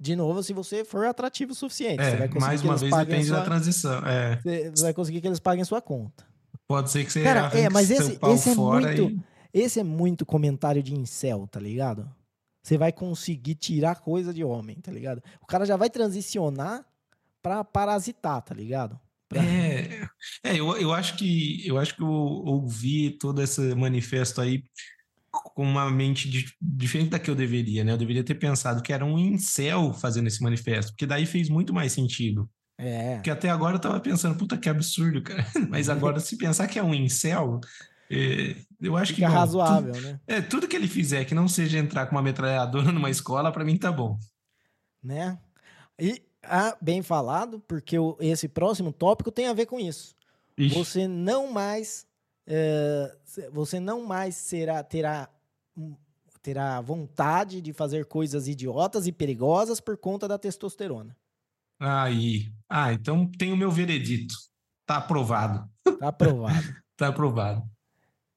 De 0.00 0.14
novo, 0.14 0.40
se 0.44 0.52
você 0.52 0.84
for 0.84 1.04
atrativo 1.06 1.50
o 1.50 1.54
suficiente. 1.56 2.02
você 2.04 2.16
vai 2.16 2.26
É, 2.26 2.28
conseguir 2.28 2.40
mais 2.46 2.62
uma 2.62 2.76
vez 2.76 2.94
depende 2.96 3.28
da 3.30 3.36
sua- 3.36 3.44
transição. 3.44 4.06
É, 4.06 4.36
Você 4.70 4.82
vai 4.82 4.94
conseguir 4.94 5.20
que 5.20 5.26
eles 5.26 5.40
paguem 5.40 5.64
sua 5.64 5.82
conta. 5.82 6.24
Pode 6.68 6.90
ser 6.90 7.04
que 7.04 7.10
você 7.12 7.22
Cara, 7.24 7.50
é, 7.58 7.68
mas 7.70 7.90
esse- 7.90 8.18
pau 8.18 8.34
esse 8.34 8.50
é 8.50 8.54
fora 8.54 8.86
muito- 8.96 9.02
e- 9.24 9.38
Esse 9.52 9.80
é 9.80 9.82
muito 9.82 10.26
comentário 10.26 10.82
de 10.82 10.94
incel, 10.94 11.46
tá 11.50 11.58
ligado? 11.58 12.08
Você 12.62 12.76
vai 12.76 12.92
conseguir 12.92 13.54
tirar 13.54 13.96
coisa 13.96 14.32
de 14.32 14.44
homem, 14.44 14.76
tá 14.80 14.92
ligado? 14.92 15.22
O 15.40 15.46
cara 15.46 15.64
já 15.64 15.74
vai 15.74 15.88
transicionar 15.88 16.84
pra 17.42 17.64
parasitar, 17.64 18.42
tá 18.42 18.54
ligado? 18.54 19.00
Pra- 19.26 19.42
É, 19.42 20.06
é 20.44 20.56
eu, 20.56 20.76
eu 20.76 20.92
acho 20.92 21.16
que 21.16 21.66
eu 21.66 21.78
acho 21.78 21.96
que 21.96 22.02
eu 22.02 22.06
ouvi 22.08 23.10
todo 23.18 23.42
esse 23.42 23.74
manifesto 23.74 24.40
aí 24.40 24.62
com 25.30 25.62
uma 25.62 25.90
mente 25.90 26.28
di- 26.28 26.52
diferente 26.60 27.10
da 27.10 27.18
que 27.18 27.30
eu 27.30 27.34
deveria, 27.34 27.82
né? 27.84 27.92
Eu 27.92 27.98
deveria 27.98 28.24
ter 28.24 28.34
pensado 28.34 28.82
que 28.82 28.92
era 28.92 29.04
um 29.04 29.18
incel 29.18 29.94
fazendo 29.94 30.26
esse 30.26 30.42
manifesto, 30.42 30.92
porque 30.92 31.06
daí 31.06 31.24
fez 31.24 31.48
muito 31.48 31.72
mais 31.72 31.92
sentido. 31.92 32.48
É. 32.78 33.16
Porque 33.16 33.30
até 33.30 33.50
agora 33.50 33.74
eu 33.76 33.80
tava 33.80 33.98
pensando, 33.98 34.38
puta 34.38 34.56
que 34.56 34.68
absurdo, 34.68 35.20
cara. 35.22 35.44
Mas 35.68 35.88
agora, 35.88 36.20
se 36.20 36.36
pensar 36.38 36.68
que 36.68 36.78
é 36.78 36.82
um 36.82 36.94
incel, 36.94 37.60
é, 38.08 38.54
eu 38.80 38.96
acho 38.96 39.12
que 39.12 39.16
Fica 39.16 39.28
bom, 39.28 39.34
razoável, 39.34 39.92
né? 40.00 40.12
tudo- 40.12 40.20
é, 40.28 40.40
tudo 40.40 40.68
que 40.68 40.76
ele 40.76 40.86
fizer 40.88 41.24
que 41.24 41.34
não 41.34 41.48
seja 41.48 41.78
entrar 41.78 42.06
com 42.06 42.12
uma 42.14 42.22
metralhadora 42.22 42.90
numa 42.92 43.10
escola, 43.10 43.50
pra 43.52 43.64
mim 43.64 43.76
tá 43.76 43.90
bom. 43.90 44.16
né? 45.02 45.38
E 45.98 46.22
ah, 46.44 46.76
bem 46.80 47.02
falado, 47.02 47.58
porque 47.66 47.98
o- 47.98 48.16
esse 48.20 48.46
próximo 48.48 48.92
tópico 48.92 49.32
tem 49.32 49.48
a 49.48 49.52
ver 49.52 49.66
com 49.66 49.80
isso. 49.80 50.14
Ixi, 50.56 50.74
Você 50.76 51.08
não 51.08 51.52
mais, 51.52 52.06
se- 53.24 53.50
você 53.50 53.80
não 53.80 54.04
mais 54.06 54.36
será 54.36 54.82
terá 54.84 55.28
hum, 55.76 55.94
terá 56.40 56.80
vontade 56.80 57.60
de 57.60 57.72
fazer 57.72 58.06
coisas 58.06 58.46
idiotas 58.48 59.06
e 59.08 59.12
perigosas 59.12 59.80
por 59.80 59.96
conta 59.98 60.26
da 60.28 60.38
testosterona. 60.38 61.16
Aí. 61.78 62.52
Ah, 62.68 62.92
então 62.92 63.30
tem 63.30 63.52
o 63.52 63.56
meu 63.56 63.70
veredito. 63.70 64.34
Tá 64.86 64.96
aprovado. 64.96 65.68
Tá 65.98 66.08
aprovado, 66.08 66.74
Tá 66.96 67.08
aprovado. 67.08 67.62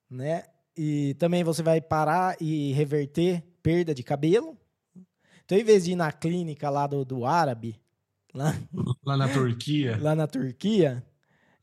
né? 0.10 0.44
E 0.78 1.16
também 1.16 1.44
você 1.44 1.62
vai 1.64 1.82
parar 1.82 2.36
e 2.42 2.72
reverter 2.74 3.44
perda 3.62 3.94
de 3.94 4.04
cabelo. 4.04 4.58
Então, 5.44 5.58
em 5.58 5.64
vez 5.64 5.84
de 5.86 5.92
ir 5.92 5.96
na 5.96 6.12
clínica 6.12 6.70
lá 6.70 6.88
do, 6.88 7.04
do 7.04 7.26
árabe, 7.26 7.80
lá, 8.34 8.54
Lá 9.04 9.18
na 9.18 9.28
Turquia. 9.28 9.98
lá 10.02 10.16
na 10.16 10.28
Turquia, 10.28 11.06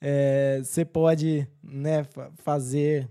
é, 0.00 0.60
você 0.62 0.84
pode 0.84 1.48
né, 1.62 2.04
fa- 2.04 2.30
fazer, 2.36 3.08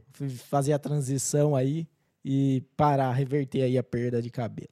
fazer 0.50 0.74
a 0.74 0.80
transição 0.80 1.56
aí 1.56 1.88
e 2.24 2.62
parar, 2.76 3.12
reverter 3.14 3.64
aí 3.64 3.78
a 3.78 3.84
perda 3.84 4.22
de 4.22 4.30
cabelo. 4.30 4.70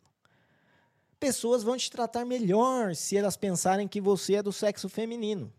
Pessoas 1.26 1.64
vão 1.64 1.76
te 1.76 1.90
tratar 1.90 2.24
melhor 2.24 2.96
se 2.96 3.18
elas 3.18 3.36
pensarem 3.36 3.88
que 3.88 4.00
você 4.00 4.36
é 4.36 4.44
do 4.44 4.54
sexo 4.54 4.88
feminino. 4.88 5.52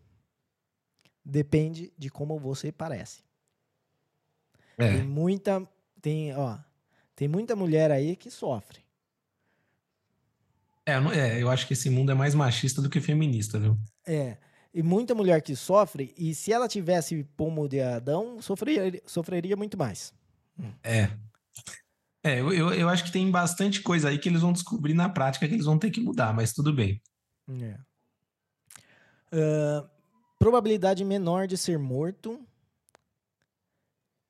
Depende 1.25 1.91
de 1.97 2.09
como 2.09 2.39
você 2.39 2.71
parece. 2.71 3.21
Tem 4.77 4.99
É. 4.99 5.03
muita, 5.03 5.67
tem, 6.01 6.33
ó, 6.33 6.57
tem 7.13 7.27
muita 7.27 7.53
mulher 7.53 7.91
aí 7.91 8.15
que 8.15 8.31
sofre. 8.31 8.79
É, 10.85 10.93
é, 10.93 11.43
eu 11.43 11.49
acho 11.49 11.67
que 11.67 11.73
esse 11.73 11.89
mundo 11.89 12.13
é 12.13 12.15
mais 12.15 12.33
machista 12.33 12.81
do 12.81 12.89
que 12.89 13.01
feminista, 13.01 13.59
viu? 13.59 13.77
É. 14.05 14.37
E 14.73 14.81
muita 14.81 15.13
mulher 15.13 15.41
que 15.41 15.53
sofre, 15.53 16.13
e 16.17 16.33
se 16.33 16.53
ela 16.53 16.69
tivesse 16.69 17.25
pomo 17.35 17.67
de 17.67 17.81
Adão, 17.81 18.41
sofreria, 18.41 19.01
sofreria 19.05 19.57
muito 19.57 19.77
mais. 19.77 20.13
É. 20.81 21.11
É, 22.27 22.41
eu, 22.41 22.51
eu, 22.51 22.89
acho 22.89 23.05
que 23.05 23.11
tem 23.11 23.31
bastante 23.31 23.81
coisa 23.81 24.09
aí 24.09 24.19
que 24.19 24.27
eles 24.27 24.41
vão 24.41 24.51
descobrir 24.51 24.93
na 24.93 25.07
prática 25.07 25.47
que 25.47 25.53
eles 25.53 25.65
vão 25.65 25.79
ter 25.79 25.89
que 25.89 26.01
mudar, 26.01 26.33
mas 26.33 26.51
tudo 26.51 26.73
bem. 26.73 27.01
É. 27.61 27.77
Ah, 29.31 29.89
probabilidade 30.37 31.05
menor 31.05 31.47
de 31.47 31.57
ser 31.57 31.79
morto. 31.79 32.45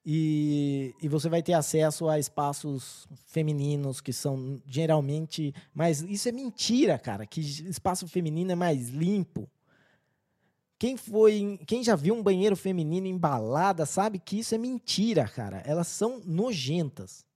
E, 0.06 0.96
e 1.02 1.10
você 1.10 1.28
vai 1.28 1.44
ter 1.44 1.54
acesso 1.54 2.08
a 2.08 2.18
espaços 2.18 3.08
femininos 3.26 4.00
que 4.00 4.14
são 4.14 4.62
geralmente. 4.66 5.54
Mas 5.74 6.02
isso 6.02 6.30
é 6.30 6.32
mentira, 6.32 6.98
cara. 7.00 7.26
Que 7.26 7.42
espaço 7.42 8.08
feminino 8.08 8.52
é 8.52 8.56
mais 8.56 8.90
limpo. 8.90 9.50
Quem 10.80 10.96
foi, 10.96 11.34
em- 11.40 11.58
quem 11.58 11.84
já 11.84 11.96
viu 11.96 12.14
um 12.14 12.22
banheiro 12.22 12.56
feminino 12.56 13.08
embalada 13.08 13.86
sabe 13.86 14.20
que 14.20 14.40
isso 14.40 14.54
é 14.54 14.58
mentira, 14.58 15.28
cara. 15.28 15.64
Elas 15.66 15.88
são 15.88 16.22
nojentas. 16.24 17.27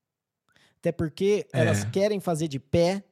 Até 0.82 0.92
porque 0.92 1.48
elas 1.54 1.84
É. 1.84 1.90
querem 1.92 2.20
fazer 2.20 2.48
de 2.48 2.60
pé, 2.60 3.04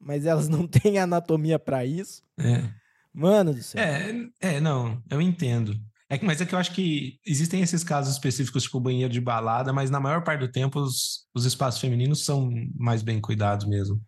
mas 0.00 0.24
elas 0.24 0.48
não 0.48 0.66
têm 0.66 0.98
anatomia 0.98 1.58
para 1.58 1.84
isso. 1.84 2.22
É. 2.38 2.72
Mano 3.12 3.52
do 3.52 3.62
céu. 3.62 3.82
É, 3.82 4.30
é, 4.40 4.60
não, 4.60 5.02
eu 5.10 5.20
entendo. 5.20 5.78
É 6.08 6.16
que, 6.16 6.24
mas 6.24 6.40
é 6.40 6.46
que 6.46 6.54
eu 6.54 6.58
acho 6.58 6.72
que 6.72 7.20
existem 7.26 7.60
esses 7.60 7.84
casos 7.84 8.14
específicos, 8.14 8.62
tipo 8.62 8.80
banheiro 8.80 9.12
de 9.12 9.20
balada, 9.20 9.74
mas 9.74 9.90
na 9.90 10.00
maior 10.00 10.24
parte 10.24 10.40
do 10.40 10.50
tempo 10.50 10.80
os, 10.80 11.26
os 11.34 11.44
espaços 11.44 11.80
femininos 11.82 12.24
são 12.24 12.50
mais 12.74 13.02
bem 13.02 13.20
cuidados 13.20 13.66
mesmo. 13.66 14.00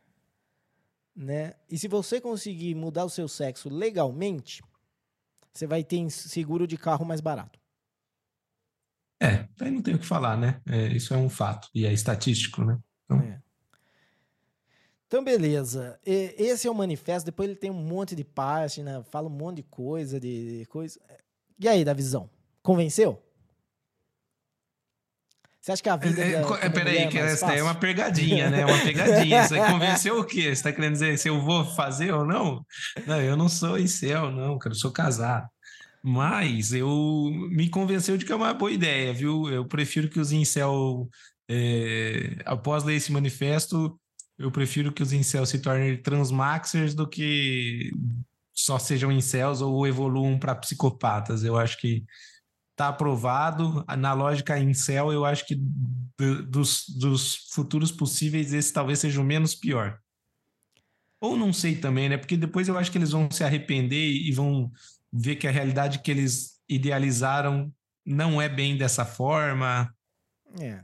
Né? 1.15 1.53
E 1.69 1.77
se 1.77 1.89
você 1.89 2.19
conseguir 2.23 2.75
mudar 2.75 3.05
o 3.05 3.11
seu 3.11 3.29
sexo 3.29 3.69
legalmente, 3.69 4.63
você 5.53 5.67
vai 5.67 5.85
ter 5.85 6.09
seguro 6.11 6.67
de 6.67 6.79
carro 6.79 7.05
mais 7.05 7.21
barato. 7.21 7.59
É, 9.23 9.47
aí 9.61 9.71
não 9.71 9.83
tem 9.83 9.95
o 9.95 9.99
que 9.99 10.07
falar, 10.07 10.39
né? 10.39 10.63
É, 10.67 10.87
isso 10.89 11.13
é 11.13 11.19
um 11.19 11.29
fato 11.29 11.69
e 11.75 11.85
é 11.85 11.93
estatístico, 11.93 12.65
né? 12.65 12.79
Então... 15.11 15.23
É. 15.23 15.25
Beleza. 15.25 15.99
Esse 16.07 16.69
é 16.69 16.71
o 16.71 16.75
manifesto. 16.75 17.27
Depois 17.27 17.49
ele 17.49 17.59
tem 17.59 17.71
um 17.71 17.75
monte 17.75 18.15
de 18.15 18.23
página, 18.23 19.03
fala 19.11 19.27
um 19.27 19.33
monte 19.33 19.57
de 19.57 19.63
coisa, 19.65 20.21
de 20.21 20.65
coisa. 20.71 21.01
E 21.59 21.69
aí, 21.69 21.85
da 21.85 21.93
visão? 21.93 22.31
Convenceu? 22.63 23.21
Você 25.61 25.73
acha 25.73 25.83
que 25.83 25.89
a 25.89 25.97
vida. 25.97 26.23
É, 26.23 26.41
da, 26.41 26.59
é, 26.61 26.71
peraí, 26.71 27.09
que 27.09 27.19
essa 27.19 27.53
é 27.53 27.63
uma 27.63 27.75
pegadinha, 27.75 28.49
né? 28.49 28.65
Uma 28.65 28.79
pegadinha. 28.79 29.47
Você 29.47 29.59
convenceu 29.59 30.19
o 30.21 30.25
quê? 30.25 30.43
Você 30.45 30.49
está 30.51 30.73
querendo 30.73 30.93
dizer 30.93 31.19
se 31.19 31.29
eu 31.29 31.43
vou 31.43 31.65
fazer 31.65 32.15
ou 32.15 32.25
não? 32.25 32.65
Não, 33.07 33.21
eu 33.21 33.37
não 33.37 33.49
sou 33.49 33.79
incel, 33.79 34.31
não, 34.31 34.59
cara. 34.59 34.75
Eu 34.75 34.79
sou 34.79 34.91
casado. 34.91 35.47
Mas 36.03 36.73
eu 36.73 37.31
me 37.51 37.69
convenceu 37.69 38.17
de 38.17 38.25
que 38.25 38.33
é 38.33 38.37
uma 38.37 38.55
boa 38.55 38.73
ideia, 38.73 39.13
viu? 39.13 39.51
Eu 39.51 39.67
prefiro 39.67 40.09
que 40.09 40.19
os 40.19 40.33
incel, 40.33 41.07
é, 41.47 42.37
após 42.47 42.83
ler 42.85 42.95
esse 42.95 43.13
manifesto, 43.13 44.01
eu 44.41 44.51
prefiro 44.51 44.91
que 44.91 45.03
os 45.03 45.13
incels 45.13 45.51
se 45.51 45.59
tornem 45.59 45.99
transmaxers 45.99 46.95
do 46.95 47.07
que 47.07 47.93
só 48.55 48.79
sejam 48.79 49.13
incels 49.13 49.61
ou 49.61 49.87
evoluam 49.87 50.39
para 50.39 50.55
psicopatas. 50.55 51.45
Eu 51.45 51.59
acho 51.59 51.79
que 51.79 52.07
está 52.71 52.89
aprovado. 52.89 53.85
Na 53.99 54.15
lógica 54.15 54.59
incel, 54.59 55.13
eu 55.13 55.27
acho 55.27 55.47
que 55.47 55.55
dos, 56.49 56.89
dos 56.89 57.51
futuros 57.53 57.93
possíveis, 57.93 58.55
esse 58.55 58.73
talvez 58.73 58.99
seja 59.01 59.21
o 59.21 59.25
menos 59.25 59.55
pior. 59.55 60.01
Ou 61.21 61.37
não 61.37 61.53
sei 61.53 61.77
também, 61.77 62.09
né? 62.09 62.17
Porque 62.17 62.35
depois 62.35 62.67
eu 62.67 62.79
acho 62.79 62.91
que 62.91 62.97
eles 62.97 63.11
vão 63.11 63.31
se 63.31 63.45
arrepender 63.45 64.11
e 64.11 64.33
vão 64.33 64.73
ver 65.13 65.37
que 65.37 65.47
a 65.47 65.51
realidade 65.51 65.99
que 65.99 66.11
eles 66.11 66.59
idealizaram 66.67 67.71
não 68.07 68.41
é 68.41 68.49
bem 68.49 68.75
dessa 68.75 69.05
forma. 69.05 69.95
É. 70.59 70.83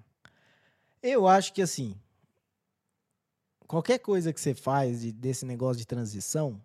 Eu 1.02 1.26
acho 1.26 1.54
que 1.54 1.62
assim, 1.62 1.98
qualquer 3.66 3.98
coisa 3.98 4.32
que 4.32 4.40
você 4.40 4.54
faz 4.54 5.00
de, 5.00 5.12
desse 5.12 5.44
negócio 5.44 5.78
de 5.78 5.86
transição, 5.86 6.60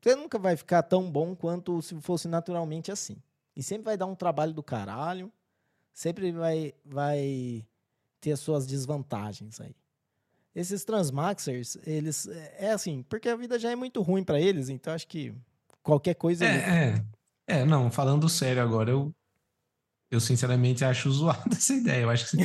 você 0.00 0.16
nunca 0.16 0.38
vai 0.38 0.56
ficar 0.56 0.82
tão 0.82 1.10
bom 1.10 1.34
quanto 1.34 1.80
se 1.80 1.98
fosse 2.00 2.26
naturalmente 2.28 2.90
assim. 2.90 3.16
E 3.54 3.62
sempre 3.62 3.84
vai 3.84 3.96
dar 3.96 4.06
um 4.06 4.14
trabalho 4.14 4.52
do 4.52 4.62
caralho, 4.62 5.30
sempre 5.92 6.32
vai, 6.32 6.74
vai 6.84 7.64
ter 8.20 8.32
as 8.32 8.40
suas 8.40 8.66
desvantagens 8.66 9.60
aí. 9.60 9.74
Esses 10.54 10.84
transmaxers, 10.84 11.78
eles. 11.86 12.26
É, 12.28 12.66
é 12.66 12.72
assim, 12.72 13.02
porque 13.08 13.28
a 13.28 13.36
vida 13.36 13.58
já 13.58 13.70
é 13.70 13.76
muito 13.76 14.02
ruim 14.02 14.22
para 14.22 14.40
eles, 14.40 14.68
então 14.68 14.92
acho 14.92 15.06
que 15.08 15.34
qualquer 15.82 16.14
coisa. 16.14 16.44
É, 16.44 17.04
é, 17.48 17.60
é, 17.60 17.64
não, 17.64 17.90
falando 17.90 18.28
sério 18.28 18.62
agora, 18.62 18.90
eu 18.90 19.14
eu 20.12 20.20
sinceramente 20.20 20.84
acho 20.84 21.10
zoada 21.10 21.42
essa 21.56 21.72
ideia. 21.72 22.02
Eu 22.02 22.10
acho 22.10 22.30
que 22.30 22.36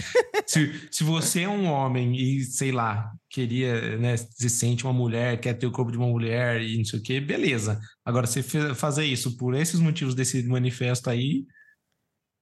se, 0.48 0.88
se, 0.90 1.04
você 1.04 1.42
é 1.42 1.50
um 1.50 1.66
homem 1.66 2.16
e, 2.16 2.42
sei 2.46 2.72
lá, 2.72 3.12
queria, 3.30 3.98
né, 3.98 4.16
se 4.16 4.50
sente 4.50 4.86
uma 4.86 4.94
mulher, 4.94 5.38
quer 5.42 5.54
ter 5.54 5.68
o 5.68 5.72
corpo 5.72 5.92
de 5.92 5.98
uma 5.98 6.08
mulher 6.08 6.62
e 6.62 6.78
não 6.78 6.86
sei 6.86 7.00
o 7.00 7.04
quê, 7.04 7.20
beleza. 7.20 7.78
Agora, 8.06 8.26
você 8.26 8.42
fazer 8.74 9.04
isso 9.04 9.36
por 9.36 9.54
esses 9.54 9.82
motivos 9.82 10.16
desse 10.16 10.42
manifesto 10.44 11.10
aí, 11.10 11.46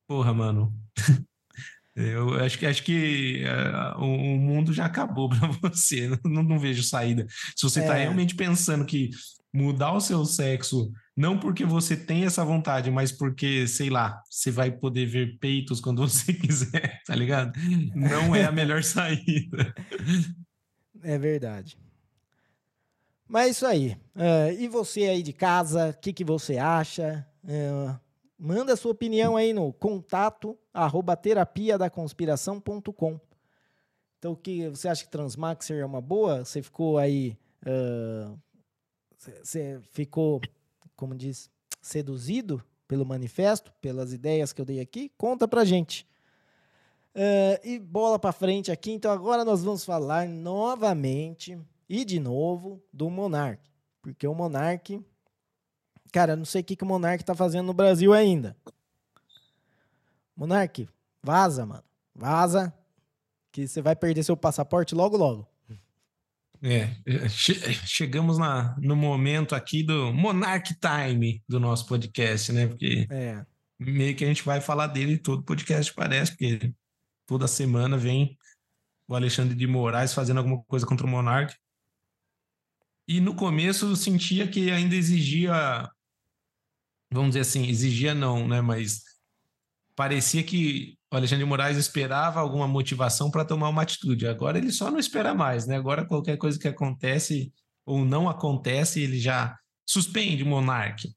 porra, 0.07 0.31
mano. 0.31 0.71
Eu 1.95 2.33
acho 2.43 2.59
que 2.59 2.65
acho 2.65 2.83
que 2.83 3.45
uh, 3.45 4.03
o, 4.03 4.37
mundo 4.37 4.73
já 4.73 4.85
acabou 4.85 5.29
para 5.31 5.47
você. 5.47 6.09
Não, 6.25 6.43
não, 6.43 6.59
vejo 6.59 6.83
saída. 6.83 7.25
Se 7.55 7.63
você 7.63 7.79
está 7.79 7.95
é. 7.97 8.01
realmente 8.01 8.35
pensando 8.35 8.85
que 8.85 9.11
mudar 9.55 9.93
o 9.93 10.01
seu 10.01 10.25
sexo 10.25 10.91
não 11.15 11.39
porque 11.39 11.63
você 11.63 11.95
tem 11.95 12.25
essa 12.25 12.43
vontade, 12.43 12.91
mas 12.91 13.11
porque, 13.11 13.65
sei 13.67 13.89
lá, 13.89 14.21
você 14.29 14.51
vai 14.51 14.69
poder 14.69 15.05
ver 15.05 15.39
peitos 15.39 15.79
quando 15.79 16.01
você 16.07 16.33
quiser, 16.33 17.01
tá 17.05 17.15
ligado? 17.15 17.57
Não 17.95 18.35
é 18.35 18.43
a 18.43 18.51
melhor 18.51 18.83
saída. 18.83 19.73
É 21.01 21.17
verdade. 21.17 21.77
Mas 23.27 23.47
é 23.47 23.49
isso 23.49 23.65
aí. 23.65 23.97
Uh, 24.13 24.59
e 24.59 24.67
você 24.67 25.03
aí 25.03 25.23
de 25.23 25.31
casa, 25.31 25.89
o 25.89 26.01
que, 26.01 26.11
que 26.11 26.25
você 26.25 26.57
acha? 26.57 27.25
Uh, 27.43 27.97
manda 28.37 28.73
a 28.73 28.77
sua 28.77 28.91
opinião 28.91 29.37
aí 29.37 29.53
no 29.53 29.71
contato 29.71 30.57
arroba 30.73 31.15
terapia 31.15 31.77
da 31.77 31.89
conspiração.com. 31.89 33.19
Então, 34.19 34.33
o 34.33 34.35
que 34.35 34.67
você 34.69 34.89
acha 34.89 35.03
que 35.03 35.09
Transmaxer 35.09 35.79
é 35.79 35.85
uma 35.85 36.01
boa? 36.01 36.43
Você 36.43 36.61
ficou 36.61 36.97
aí. 36.97 37.37
Uh, 37.65 38.37
você 39.43 39.79
ficou 39.91 40.41
como 40.95 41.15
diz, 41.15 41.49
seduzido 41.81 42.63
pelo 42.87 43.05
manifesto, 43.05 43.71
pelas 43.81 44.13
ideias 44.13 44.53
que 44.53 44.61
eu 44.61 44.65
dei 44.65 44.79
aqui, 44.79 45.11
conta 45.17 45.47
pra 45.47 45.65
gente. 45.65 46.07
Uh, 47.15 47.59
e 47.63 47.79
bola 47.79 48.19
para 48.19 48.31
frente 48.31 48.71
aqui, 48.71 48.91
então 48.91 49.11
agora 49.11 49.45
nós 49.45 49.63
vamos 49.63 49.85
falar 49.85 50.27
novamente 50.27 51.57
e 51.87 52.03
de 52.03 52.19
novo 52.19 52.81
do 52.91 53.09
Monark. 53.09 53.61
Porque 54.01 54.27
o 54.27 54.35
Monark, 54.35 55.01
cara, 56.11 56.33
eu 56.33 56.37
não 56.37 56.45
sei 56.45 56.61
o 56.61 56.63
que, 56.63 56.75
que 56.75 56.83
o 56.83 56.87
Monark 56.87 57.23
tá 57.23 57.33
fazendo 57.33 57.67
no 57.67 57.73
Brasil 57.73 58.13
ainda. 58.13 58.55
Monark, 60.35 60.87
vaza, 61.23 61.65
mano. 61.65 61.83
Vaza, 62.13 62.73
que 63.51 63.67
você 63.67 63.81
vai 63.81 63.95
perder 63.95 64.23
seu 64.23 64.35
passaporte 64.35 64.93
logo, 64.93 65.17
logo. 65.17 65.47
É, 66.61 66.95
é 67.05 67.29
chegamos 67.85 68.37
na, 68.37 68.75
no 68.79 68.95
momento 68.95 69.55
aqui 69.55 69.83
do 69.83 70.13
Monarch 70.13 70.75
Time 70.79 71.43
do 71.47 71.59
nosso 71.59 71.85
podcast, 71.85 72.51
né? 72.51 72.67
Porque 72.67 73.07
é. 73.09 73.45
meio 73.79 74.15
que 74.15 74.23
a 74.23 74.27
gente 74.27 74.43
vai 74.43 74.61
falar 74.61 74.87
dele 74.87 75.17
todo 75.17 75.43
podcast, 75.43 75.93
parece, 75.93 76.31
porque 76.31 76.73
toda 77.25 77.47
semana 77.47 77.97
vem 77.97 78.37
o 79.07 79.15
Alexandre 79.15 79.55
de 79.55 79.67
Moraes 79.67 80.13
fazendo 80.13 80.37
alguma 80.37 80.63
coisa 80.63 80.85
contra 80.85 81.05
o 81.05 81.09
Monark. 81.09 81.55
E 83.07 83.21
no 83.21 83.35
começo 83.35 83.85
eu 83.85 83.95
sentia 83.95 84.47
que 84.47 84.71
ainda 84.71 84.95
exigia, 84.95 85.89
vamos 87.11 87.29
dizer 87.29 87.41
assim, 87.41 87.67
exigia 87.67 88.15
não, 88.15 88.47
né? 88.47 88.61
Mas 88.61 89.03
parecia 89.95 90.43
que 90.43 90.97
o 91.15 91.17
Alexandre 91.17 91.45
de 91.45 91.49
Moraes 91.49 91.77
esperava 91.77 92.41
alguma 92.41 92.67
motivação 92.67 93.31
para 93.31 93.45
tomar 93.45 93.69
uma 93.69 93.83
atitude. 93.83 94.27
Agora 94.27 94.57
ele 94.57 94.69
só 94.69 94.91
não 94.91 94.99
espera 94.99 95.33
mais, 95.33 95.65
né? 95.65 95.77
Agora 95.77 96.05
qualquer 96.05 96.37
coisa 96.37 96.59
que 96.59 96.67
acontece 96.67 97.53
ou 97.85 98.03
não 98.03 98.27
acontece, 98.27 99.01
ele 99.01 99.17
já 99.17 99.57
suspende 99.87 100.43
o 100.43 100.47
monarca. 100.47 101.07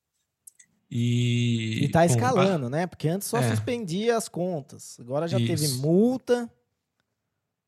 E 0.88 1.84
está 1.84 2.06
escalando, 2.06 2.70
né? 2.70 2.86
Porque 2.86 3.08
antes 3.08 3.26
só 3.26 3.38
é. 3.38 3.50
suspendia 3.50 4.16
as 4.16 4.28
contas. 4.28 4.96
Agora 5.00 5.26
já 5.26 5.38
Isso. 5.38 5.46
teve 5.48 5.68
multa. 5.80 6.48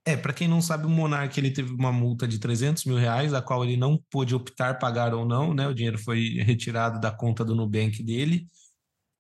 É, 0.07 0.17
para 0.17 0.33
quem 0.33 0.47
não 0.47 0.63
sabe, 0.63 0.87
o 0.87 0.89
Monark 0.89 1.39
ele 1.39 1.51
teve 1.51 1.73
uma 1.73 1.93
multa 1.93 2.27
de 2.27 2.39
300 2.39 2.87
mil 2.87 2.97
reais, 2.97 3.35
a 3.35 3.43
qual 3.43 3.63
ele 3.63 3.77
não 3.77 4.03
pôde 4.11 4.35
optar 4.35 4.79
pagar 4.79 5.13
ou 5.13 5.27
não, 5.27 5.53
né? 5.53 5.69
O 5.69 5.75
dinheiro 5.75 5.99
foi 5.99 6.39
retirado 6.41 6.99
da 6.99 7.11
conta 7.11 7.45
do 7.45 7.55
Nubank 7.55 8.03
dele. 8.03 8.47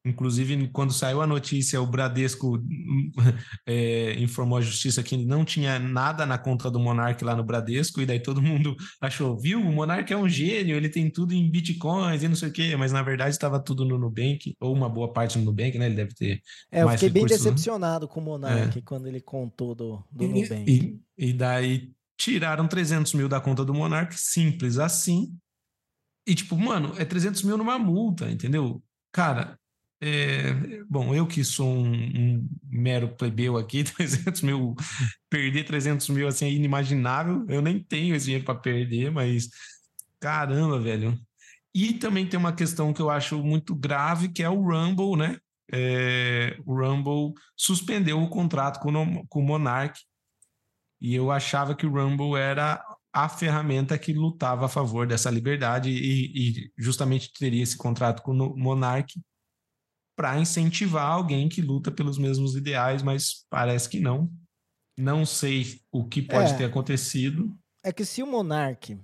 Inclusive, 0.05 0.69
quando 0.69 0.95
saiu 0.95 1.21
a 1.21 1.27
notícia, 1.27 1.81
o 1.81 1.87
Bradesco 1.87 2.59
é, 3.67 4.15
informou 4.19 4.59
à 4.59 4.61
justiça 4.63 5.03
que 5.03 5.17
não 5.17 5.45
tinha 5.45 5.79
nada 5.79 6.25
na 6.25 6.39
conta 6.39 6.71
do 6.71 6.81
Monark 6.81 7.23
lá 7.23 7.37
no 7.37 7.45
Bradesco, 7.45 8.01
e 8.01 8.07
daí 8.07 8.19
todo 8.19 8.41
mundo 8.41 8.75
achou, 9.01 9.39
viu, 9.39 9.61
o 9.61 9.73
Monark 9.73 10.11
é 10.11 10.17
um 10.17 10.29
gênio, 10.29 10.75
ele 10.75 10.89
tem 10.89 11.11
tudo 11.11 11.35
em 11.35 11.51
bitcoins 11.51 12.23
e 12.23 12.29
não 12.29 12.35
sei 12.35 12.49
o 12.49 12.53
quê, 12.53 12.75
mas 12.77 12.93
na 12.93 13.03
verdade 13.03 13.31
estava 13.31 13.61
tudo 13.61 13.85
no 13.85 13.99
Nubank, 13.99 14.57
ou 14.59 14.75
uma 14.75 14.89
boa 14.89 15.13
parte 15.13 15.39
no 15.39 15.45
Nubank, 15.45 15.77
né? 15.79 15.87
Ele 15.87 15.97
deve 15.97 16.15
ter. 16.15 16.41
É, 16.73 16.83
eu 16.83 16.89
fiquei 16.91 17.11
bem 17.11 17.27
decepcionado 17.27 18.09
com 18.09 18.21
o 18.21 18.25
Monark 18.25 18.79
é. 18.79 18.83
quando 18.83 19.07
ele 19.07 19.21
contou 19.21 19.75
do, 19.75 20.03
do 20.11 20.25
e, 20.25 20.29
Nubank. 20.29 20.71
E, 20.71 21.01
e 21.19 21.33
daí 21.35 21.93
tiraram 22.19 22.67
300 22.67 23.13
mil 23.13 23.29
da 23.29 23.41
conta 23.41 23.67
do 23.67 23.75
Monark, 23.75 24.19
simples 24.19 24.79
assim. 24.79 25.37
E 26.27 26.35
tipo, 26.35 26.57
mano, 26.57 26.95
é 26.97 27.05
300 27.05 27.43
mil 27.43 27.59
numa 27.59 27.79
multa, 27.79 28.31
entendeu? 28.31 28.83
Cara, 29.13 29.60
é, 30.03 30.55
bom, 30.89 31.15
eu 31.15 31.27
que 31.27 31.45
sou 31.45 31.69
um, 31.69 31.93
um, 31.93 32.49
mero 32.65 33.15
plebeu 33.17 33.57
aqui, 33.59 33.85
300 33.85 34.41
mil, 34.43 34.75
perder 35.29 35.65
300 35.65 36.09
mil 36.09 36.27
assim 36.27 36.47
é 36.47 36.51
inimaginável. 36.51 37.45
Eu 37.49 37.61
nem 37.61 37.83
tenho 37.83 38.15
esse 38.15 38.27
dinheiro 38.27 38.45
para 38.45 38.55
perder, 38.55 39.11
mas 39.11 39.49
caramba, 40.19 40.81
velho. 40.81 41.19
E 41.75 41.95
também 41.95 42.27
tem 42.27 42.39
uma 42.39 42.53
questão 42.53 42.93
que 42.93 43.03
eu 43.03 43.11
acho 43.11 43.43
muito 43.43 43.75
grave, 43.75 44.29
que 44.29 44.43
é 44.43 44.49
o 44.49 44.63
Rumble, 44.63 45.17
né? 45.17 45.39
É, 45.73 46.59
o 46.67 46.75
Rumble 46.75 47.33
suspendeu 47.57 48.21
o 48.21 48.29
contrato 48.29 48.81
com, 48.81 48.91
o, 48.93 49.27
com 49.29 49.41
o 49.41 49.47
Monarch 49.47 50.03
e 51.01 51.15
eu 51.15 51.31
achava 51.31 51.75
que 51.75 51.87
o 51.87 51.93
Rumble 51.93 52.37
era 52.37 52.85
a 53.13 53.29
ferramenta 53.29 53.99
que 53.99 54.13
lutava 54.13 54.67
a 54.67 54.69
favor 54.69 55.07
dessa 55.07 55.31
liberdade 55.31 55.91
e, 55.91 56.61
e 56.61 56.73
justamente 56.77 57.33
teria 57.33 57.63
esse 57.63 57.77
contrato 57.77 58.23
com 58.23 58.33
o 58.33 58.59
Monarch 58.59 59.15
para 60.21 60.39
incentivar 60.39 61.11
alguém 61.11 61.49
que 61.49 61.63
luta 61.63 61.91
pelos 61.91 62.19
mesmos 62.19 62.55
ideais, 62.55 63.03
mas 63.03 63.47
parece 63.49 63.89
que 63.89 64.01
não. 64.01 64.31
Não 64.99 65.25
sei 65.25 65.81
o 65.91 66.05
que 66.05 66.21
pode 66.21 66.53
é, 66.53 66.57
ter 66.59 66.65
acontecido. 66.67 67.57
É 67.83 67.91
que 67.91 68.05
se 68.05 68.23
o 68.23 68.27
Monark. 68.27 68.99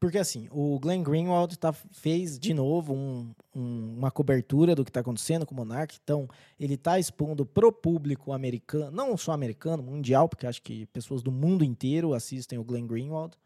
Porque 0.00 0.18
assim, 0.18 0.48
o 0.50 0.76
Glenn 0.80 1.04
Greenwald 1.04 1.56
tá, 1.56 1.72
fez 1.72 2.36
de 2.36 2.52
novo 2.52 2.94
um, 2.94 3.32
um, 3.54 3.94
uma 3.96 4.10
cobertura 4.10 4.74
do 4.74 4.84
que 4.84 4.90
está 4.90 4.98
acontecendo 4.98 5.46
com 5.46 5.54
o 5.54 5.56
Monark. 5.56 5.96
Então, 6.02 6.28
ele 6.58 6.74
está 6.74 6.98
expondo 6.98 7.46
pro 7.46 7.70
público 7.70 8.32
americano, 8.32 8.90
não 8.90 9.16
só 9.16 9.30
americano, 9.30 9.84
mundial, 9.84 10.28
porque 10.28 10.48
acho 10.48 10.60
que 10.62 10.86
pessoas 10.86 11.22
do 11.22 11.30
mundo 11.30 11.62
inteiro 11.62 12.12
assistem 12.12 12.58
o 12.58 12.64
Glenn 12.64 12.88
Greenwald. 12.88 13.36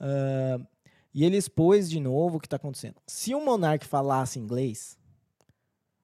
Uh, 0.00 0.64
e 1.12 1.24
ele 1.24 1.36
expôs 1.36 1.90
de 1.90 1.98
novo 1.98 2.36
o 2.36 2.40
que 2.40 2.46
está 2.46 2.58
acontecendo. 2.58 3.02
Se 3.08 3.34
o 3.34 3.44
Monark 3.44 3.84
falasse 3.84 4.38
inglês, 4.38 4.96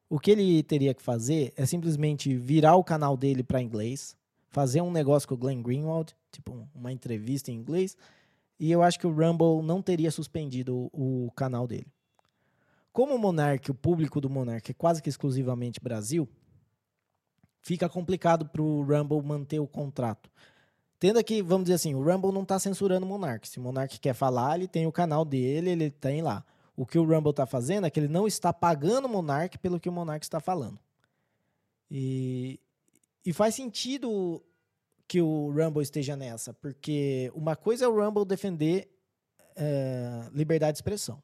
o 0.09 0.19
que 0.19 0.31
ele 0.31 0.63
teria 0.63 0.95
que 0.95 1.03
fazer 1.03 1.53
é 1.57 1.67
simplesmente 1.67 2.35
virar 2.37 2.77
o 2.77 2.85
canal 2.85 3.17
dele 3.17 3.43
para 3.43 3.61
inglês, 3.61 4.17
fazer 4.49 4.81
um 4.81 4.91
negócio 4.91 5.29
com 5.29 5.35
o 5.35 5.39
Glenn 5.39 5.63
Greenwald, 5.63 6.17
tipo 6.33 6.67
uma 6.75 6.93
entrevista 6.93 7.51
em 7.51 7.57
inglês, 7.57 7.97
e 8.59 8.71
eu 8.73 8.83
acho 8.83 8.99
que 8.99 9.07
o 9.07 9.13
Rumble 9.13 9.63
não 9.63 9.83
teria 9.83 10.11
suspendido 10.11 10.91
o, 10.93 11.31
canal 11.37 11.67
dele. 11.67 11.87
Como 12.93 13.15
o 13.15 13.19
Monark, 13.19 13.71
o 13.71 13.75
público 13.75 14.21
do 14.21 14.29
Monark 14.29 14.71
é 14.71 14.75
quase 14.75 15.01
que 15.01 15.09
exclusivamente 15.09 15.79
Brasil, 15.81 16.29
fica 17.61 17.89
complicado 17.89 18.47
para 18.47 18.63
o 18.63 18.83
Rumble 18.83 19.23
manter 19.23 19.61
o 19.61 19.67
contrato. 19.67 20.31
Tendo 20.99 21.19
aqui, 21.19 21.41
vamos 21.41 21.65
dizer 21.65 21.75
assim, 21.75 21.95
o 21.95 22.03
Rumble 22.03 22.33
não 22.33 22.43
está 22.43 22.59
censurando 22.59 23.07
o 23.07 23.09
Monark. 23.09 23.47
Se 23.47 23.59
o 23.61 23.63
Monark 23.63 24.01
quer 24.01 24.15
falar, 24.15 24.57
ele 24.57 24.67
tem 24.67 24.87
o 24.87 24.91
canal 24.91 25.25
dele, 25.25 25.71
ele 25.71 25.91
tem 25.91 26.23
lá. 26.23 26.45
O 26.79 26.87
que 26.87 26.97
o 26.97 27.03
Rumble 27.03 27.31
está 27.31 27.45
fazendo 27.45 27.89
é 27.89 27.91
que 27.91 27.99
ele 27.99 28.07
não 28.07 28.25
está 28.25 28.53
pagando 28.53 29.07
o 29.07 29.09
Monark 29.09 29.59
pelo 29.59 29.81
que 29.81 29.89
o 29.89 29.93
Monark 29.93 30.25
está 30.25 30.39
falando. 30.39 30.79
E, 31.91 32.61
e 33.27 33.33
faz 33.33 33.57
sentido 33.57 34.41
que 35.09 35.21
o 35.21 35.51
Rumble 35.51 35.83
esteja 35.83 36.15
nessa, 36.15 36.55
porque 36.55 37.33
uma 37.35 37.57
coisa 37.57 37.85
é 37.85 37.89
o 37.89 38.01
Rumble 38.01 38.25
defender 38.25 38.89
é, 39.57 40.31
liberdade 40.33 40.75
de 40.75 40.79
expressão. 40.79 41.21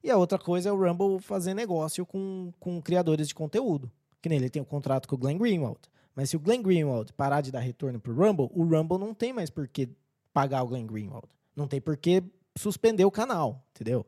E 0.00 0.12
a 0.12 0.16
outra 0.16 0.38
coisa 0.38 0.68
é 0.68 0.72
o 0.72 0.76
Rumble 0.80 1.20
fazer 1.20 1.54
negócio 1.54 2.06
com, 2.06 2.52
com 2.60 2.80
criadores 2.80 3.26
de 3.26 3.34
conteúdo. 3.34 3.90
Que 4.22 4.28
nem 4.28 4.38
ele 4.38 4.48
tem 4.48 4.62
um 4.62 4.64
contrato 4.64 5.08
com 5.08 5.16
o 5.16 5.18
Glenn 5.18 5.38
Greenwald. 5.38 5.80
Mas 6.14 6.30
se 6.30 6.36
o 6.36 6.40
Glenn 6.40 6.62
Greenwald 6.62 7.12
parar 7.14 7.40
de 7.40 7.50
dar 7.50 7.58
retorno 7.58 7.98
pro 7.98 8.14
Rumble, 8.14 8.48
o 8.52 8.62
Rumble 8.62 8.96
não 8.96 9.12
tem 9.12 9.32
mais 9.32 9.50
por 9.50 9.66
que 9.66 9.88
pagar 10.32 10.62
o 10.62 10.68
Glenn 10.68 10.86
Greenwald. 10.86 11.26
Não 11.56 11.66
tem 11.66 11.80
por 11.80 11.96
que 11.96 12.22
suspender 12.56 13.04
o 13.04 13.10
canal, 13.10 13.66
entendeu? 13.74 14.06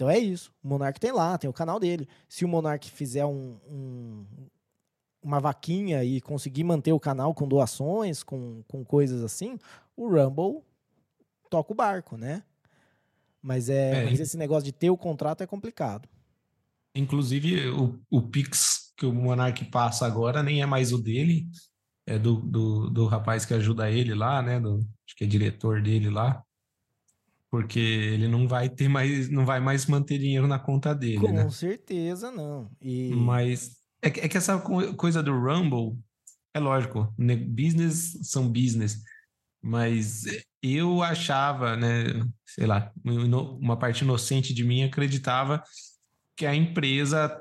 Então 0.00 0.08
é 0.08 0.18
isso. 0.18 0.50
O 0.64 0.68
Monark 0.68 0.98
tem 0.98 1.12
lá, 1.12 1.36
tem 1.36 1.50
o 1.50 1.52
canal 1.52 1.78
dele. 1.78 2.08
Se 2.26 2.42
o 2.42 2.48
Monark 2.48 2.90
fizer 2.90 3.26
um, 3.26 3.60
um, 3.68 4.24
uma 5.22 5.38
vaquinha 5.38 6.02
e 6.02 6.22
conseguir 6.22 6.64
manter 6.64 6.90
o 6.94 6.98
canal 6.98 7.34
com 7.34 7.46
doações, 7.46 8.22
com, 8.22 8.62
com 8.66 8.82
coisas 8.82 9.22
assim, 9.22 9.58
o 9.94 10.08
Rumble 10.08 10.62
toca 11.50 11.70
o 11.70 11.76
barco, 11.76 12.16
né? 12.16 12.42
Mas, 13.42 13.68
é, 13.68 13.90
é 13.90 14.04
mas 14.06 14.20
esse 14.20 14.38
negócio 14.38 14.64
de 14.64 14.72
ter 14.72 14.88
o 14.88 14.96
contrato 14.96 15.42
é 15.42 15.46
complicado. 15.46 16.08
Inclusive, 16.94 17.68
o, 17.68 18.00
o 18.10 18.22
Pix 18.22 18.94
que 18.96 19.04
o 19.04 19.12
Monark 19.12 19.66
passa 19.66 20.06
agora 20.06 20.42
nem 20.42 20.62
é 20.62 20.66
mais 20.66 20.94
o 20.94 20.98
dele, 20.98 21.46
é 22.06 22.18
do, 22.18 22.36
do, 22.36 22.88
do 22.88 23.06
rapaz 23.06 23.44
que 23.44 23.52
ajuda 23.52 23.90
ele 23.90 24.14
lá, 24.14 24.40
né? 24.40 24.58
Do, 24.58 24.78
acho 24.78 25.14
que 25.14 25.24
é 25.24 25.26
diretor 25.26 25.82
dele 25.82 26.08
lá 26.08 26.42
porque 27.50 27.80
ele 27.80 28.28
não 28.28 28.46
vai 28.46 28.68
ter 28.68 28.88
mais, 28.88 29.28
não 29.28 29.44
vai 29.44 29.60
mais 29.60 29.86
manter 29.86 30.18
dinheiro 30.18 30.46
na 30.46 30.58
conta 30.58 30.94
dele, 30.94 31.18
Com 31.18 31.32
né? 31.32 31.50
certeza 31.50 32.30
não. 32.30 32.70
E... 32.80 33.10
Mas 33.12 33.76
é, 34.00 34.08
é, 34.08 34.28
que 34.28 34.36
essa 34.36 34.58
coisa 34.58 35.22
do 35.22 35.32
Rumble, 35.32 35.98
é 36.54 36.60
lógico, 36.60 37.12
né? 37.18 37.34
business 37.34 38.18
são 38.22 38.48
business, 38.48 39.02
mas 39.62 40.24
eu 40.62 41.02
achava, 41.02 41.76
né, 41.76 42.04
sei 42.46 42.66
lá, 42.66 42.92
uma 43.04 43.76
parte 43.78 44.02
inocente 44.04 44.54
de 44.54 44.64
mim 44.64 44.84
acreditava 44.84 45.62
que 46.36 46.46
a 46.46 46.54
empresa 46.54 47.36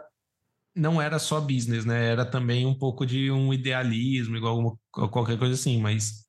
não 0.76 1.02
era 1.02 1.20
só 1.20 1.40
business, 1.40 1.86
né? 1.86 2.10
Era 2.12 2.26
também 2.26 2.66
um 2.66 2.78
pouco 2.78 3.06
de 3.06 3.32
um 3.32 3.54
idealismo, 3.54 4.38
igual 4.38 4.80
qualquer 4.92 5.38
coisa 5.38 5.54
assim, 5.54 5.82
mas 5.82 6.26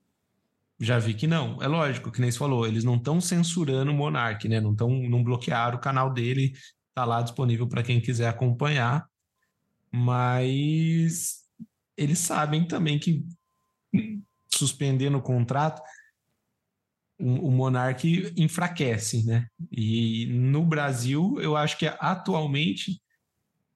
já 0.81 0.99
vi 0.99 1.13
que 1.13 1.27
não. 1.27 1.63
É 1.63 1.69
lógico, 1.69 2.11
que 2.11 2.21
nem 2.21 2.31
você 2.31 2.39
falou, 2.39 2.67
eles 2.67 2.85
não 2.85 2.97
estão 2.97 3.21
censurando 3.21 3.91
o 3.91 3.95
Monark, 3.95 4.49
né? 4.49 4.61
Não 4.61 4.73
estão, 4.73 4.89
não 4.89 5.23
bloquearam 5.23 5.77
o 5.77 5.81
canal 5.81 6.13
dele, 6.13 6.55
tá 6.95 7.05
lá 7.05 7.21
disponível 7.21 7.69
para 7.69 7.83
quem 7.83 8.01
quiser 8.01 8.29
acompanhar. 8.29 9.07
Mas 9.93 11.41
eles 11.97 12.19
sabem 12.19 12.67
também 12.67 12.99
que 12.99 13.25
suspendendo 14.49 15.19
o 15.19 15.23
contrato, 15.23 15.83
o, 17.19 17.49
o 17.49 17.51
Monark 17.51 18.33
enfraquece, 18.37 19.27
né? 19.27 19.47
E 19.71 20.27
no 20.27 20.65
Brasil, 20.65 21.39
eu 21.41 21.57
acho 21.57 21.77
que 21.77 21.87
atualmente 21.87 23.03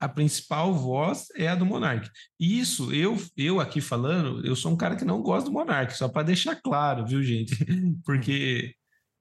a 0.05 0.09
principal 0.09 0.75
voz 0.75 1.29
é 1.35 1.49
a 1.49 1.55
do 1.55 1.65
Monark. 1.65 2.11
E 2.39 2.61
isso, 2.61 2.93
eu, 2.93 3.17
eu 3.35 3.59
aqui 3.59 3.81
falando, 3.81 4.47
eu 4.47 4.55
sou 4.55 4.71
um 4.71 4.77
cara 4.77 4.97
que 4.97 5.05
não 5.05 5.23
gosta 5.23 5.49
do 5.49 5.53
Monark, 5.53 5.97
só 5.97 6.09
para 6.09 6.25
deixar 6.25 6.57
claro, 6.57 7.07
viu, 7.07 7.23
gente? 7.23 7.57
Porque, 8.05 8.75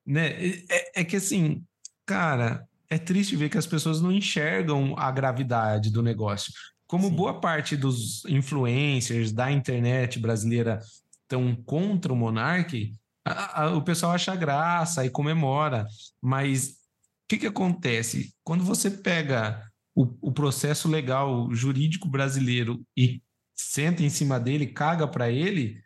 né, 0.06 0.32
é, 0.70 1.02
é, 1.02 1.04
que 1.06 1.16
assim, 1.16 1.64
cara, 2.06 2.68
é 2.90 2.98
triste 2.98 3.38
ver 3.38 3.50
que 3.50 3.58
as 3.58 3.66
pessoas 3.66 4.02
não 4.02 4.12
enxergam 4.12 4.94
a 4.98 5.10
gravidade 5.10 5.90
do 5.90 6.04
negócio. 6.04 6.52
Como 6.86 7.08
Sim. 7.08 7.16
boa 7.16 7.40
parte 7.40 7.78
dos 7.78 8.26
influencers 8.26 9.32
da 9.32 9.50
internet 9.50 10.20
brasileira 10.20 10.82
estão 11.22 11.56
contra 11.56 12.12
o 12.12 12.16
Monark, 12.16 12.92
a, 13.26 13.64
a, 13.64 13.76
o 13.78 13.82
pessoal 13.82 14.12
acha 14.12 14.36
graça 14.36 15.06
e 15.06 15.10
comemora. 15.10 15.88
Mas 16.22 16.72
o 16.72 16.74
que, 17.30 17.38
que 17.38 17.48
acontece? 17.48 18.34
Quando 18.44 18.66
você 18.66 18.92
pega 18.92 19.64
o, 19.96 20.08
o 20.22 20.32
processo 20.32 20.88
legal 20.88 21.54
jurídico 21.54 22.08
brasileiro 22.08 22.84
e 22.98 23.22
senta 23.56 24.04
em 24.04 24.10
cima 24.10 24.39
dele, 24.39 24.68
caga 24.68 25.08
para 25.08 25.30
ele, 25.30 25.82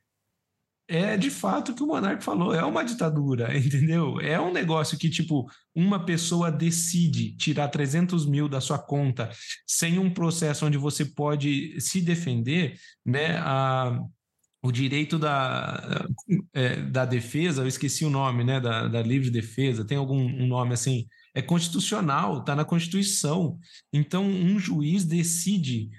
é 0.88 1.18
de 1.18 1.30
fato 1.30 1.72
o 1.72 1.76
que 1.76 1.84
o 1.84 1.88
Monarque 1.88 2.24
falou, 2.24 2.54
é 2.54 2.64
uma 2.64 2.84
ditadura, 2.84 3.56
entendeu? 3.58 4.20
É 4.22 4.40
um 4.40 4.54
negócio 4.54 4.98
que, 4.98 5.10
tipo, 5.10 5.46
uma 5.76 6.06
pessoa 6.06 6.50
decide 6.50 7.36
tirar 7.36 7.68
300 7.68 8.26
mil 8.26 8.48
da 8.48 8.62
sua 8.62 8.80
conta 8.80 9.30
sem 9.68 10.00
um 10.00 10.10
processo 10.10 10.66
onde 10.66 10.78
você 10.78 11.04
pode 11.04 11.80
se 11.82 12.02
defender, 12.02 12.80
né? 13.06 13.38
A, 13.40 14.00
o 14.64 14.72
direito 14.72 15.20
da, 15.20 16.08
é, 16.54 16.78
da 16.78 17.06
defesa, 17.06 17.62
eu 17.62 17.68
esqueci 17.68 18.06
o 18.06 18.10
nome, 18.10 18.44
né? 18.46 18.60
Da, 18.60 18.88
da 18.88 19.02
livre 19.02 19.30
defesa, 19.30 19.86
tem 19.86 19.98
algum 19.98 20.18
um 20.18 20.48
nome 20.48 20.74
assim, 20.74 21.06
é 21.38 21.42
constitucional, 21.44 22.40
está 22.40 22.56
na 22.56 22.66
Constituição. 22.66 23.60
Então, 23.94 24.26
um 24.26 24.58
juiz 24.58 25.06
decide 25.06 25.92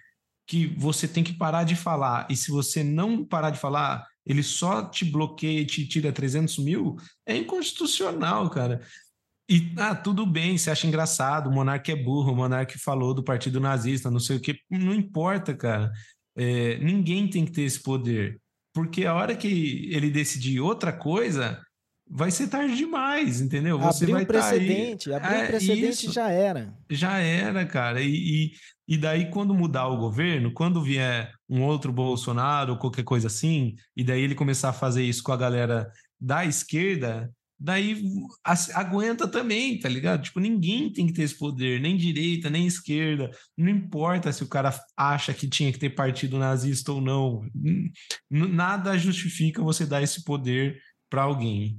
que 0.49 0.67
você 0.77 1.07
tem 1.07 1.23
que 1.23 1.33
parar 1.33 1.63
de 1.63 1.77
falar, 1.77 2.27
e 2.29 2.35
se 2.35 2.51
você 2.51 2.83
não 2.83 3.25
parar 3.25 3.51
de 3.51 3.61
falar, 3.61 4.05
ele 4.27 4.43
só 4.43 4.83
te 4.83 5.05
bloqueia 5.05 5.61
e 5.61 5.65
te 5.65 5.87
tira 5.87 6.11
300 6.11 6.59
mil, 6.59 6.97
é 7.25 7.37
inconstitucional, 7.37 8.51
cara. 8.51 8.83
E, 9.49 9.73
ah, 9.77 9.95
tudo 9.95 10.27
bem, 10.27 10.59
você 10.59 10.73
acha 10.73 10.89
engraçado, 10.89 11.49
o 11.49 11.53
monarca 11.53 11.93
é 11.93 11.97
burro, 11.97 12.33
o 12.33 12.37
monarca 12.37 12.77
falou 12.77 13.15
do 13.15 13.23
partido 13.23 13.61
nazista, 13.61 14.11
não 14.11 14.19
sei 14.19 14.39
o 14.39 14.41
que, 14.41 14.59
não 14.69 14.93
importa, 14.93 15.55
cara. 15.55 15.93
É, 16.37 16.79
ninguém 16.79 17.31
tem 17.31 17.45
que 17.45 17.53
ter 17.53 17.63
esse 17.63 17.81
poder. 17.81 18.41
Porque 18.75 19.07
a 19.07 19.15
hora 19.15 19.37
que 19.37 19.89
ele 19.93 20.11
decidir 20.11 20.59
outra 20.59 20.93
coisa, 20.93 21.65
vai 22.11 22.31
ser 22.31 22.49
tarde 22.49 22.77
demais, 22.77 23.41
entendeu? 23.41 23.79
Você 23.79 24.05
abriu 24.05 24.17
vai 24.17 24.27
tá 24.27 24.33
precedente, 24.33 25.11
tá 25.11 25.17
abriu 25.17 25.37
é, 25.37 25.47
precedente 25.47 26.07
isso, 26.07 26.13
já 26.13 26.31
era. 26.31 26.75
Já 26.91 27.19
era, 27.19 27.67
cara. 27.67 28.01
E, 28.01 28.09
e, 28.09 28.53
e, 28.87 28.97
daí, 28.97 29.31
quando 29.31 29.55
mudar 29.55 29.89
o 29.89 29.99
governo, 29.99 30.53
quando 30.53 30.83
vier 30.83 31.33
um 31.49 31.63
outro 31.63 31.93
Bolsonaro 31.93 32.73
ou 32.73 32.79
qualquer 32.79 33.05
coisa 33.05 33.27
assim, 33.27 33.75
e 33.97 34.03
daí 34.03 34.23
ele 34.23 34.35
começar 34.35 34.71
a 34.71 34.75
fazer 34.75 35.05
isso 35.05 35.23
com 35.23 35.33
a 35.33 35.37
galera 35.37 35.91
da 36.21 36.45
esquerda, 36.45 37.31
daí 37.59 38.03
aguenta 38.75 39.27
também, 39.27 39.79
tá 39.79 39.89
ligado? 39.89 40.23
Tipo, 40.23 40.41
ninguém 40.41 40.93
tem 40.93 41.07
que 41.07 41.13
ter 41.13 41.23
esse 41.23 41.37
poder, 41.37 41.81
nem 41.81 41.97
direita, 41.97 42.49
nem 42.49 42.67
esquerda. 42.67 43.31
Não 43.57 43.69
importa 43.69 44.33
se 44.33 44.43
o 44.43 44.49
cara 44.49 44.73
acha 44.97 45.35
que 45.35 45.49
tinha 45.49 45.73
que 45.73 45.79
ter 45.79 45.91
partido 45.91 46.39
nazista 46.39 46.93
ou 46.93 47.01
não. 47.01 47.43
Nada 48.31 48.97
justifica 48.97 49.63
você 49.63 49.85
dar 49.85 50.03
esse 50.03 50.25
poder 50.25 50.81
para 51.11 51.23
alguém. 51.23 51.79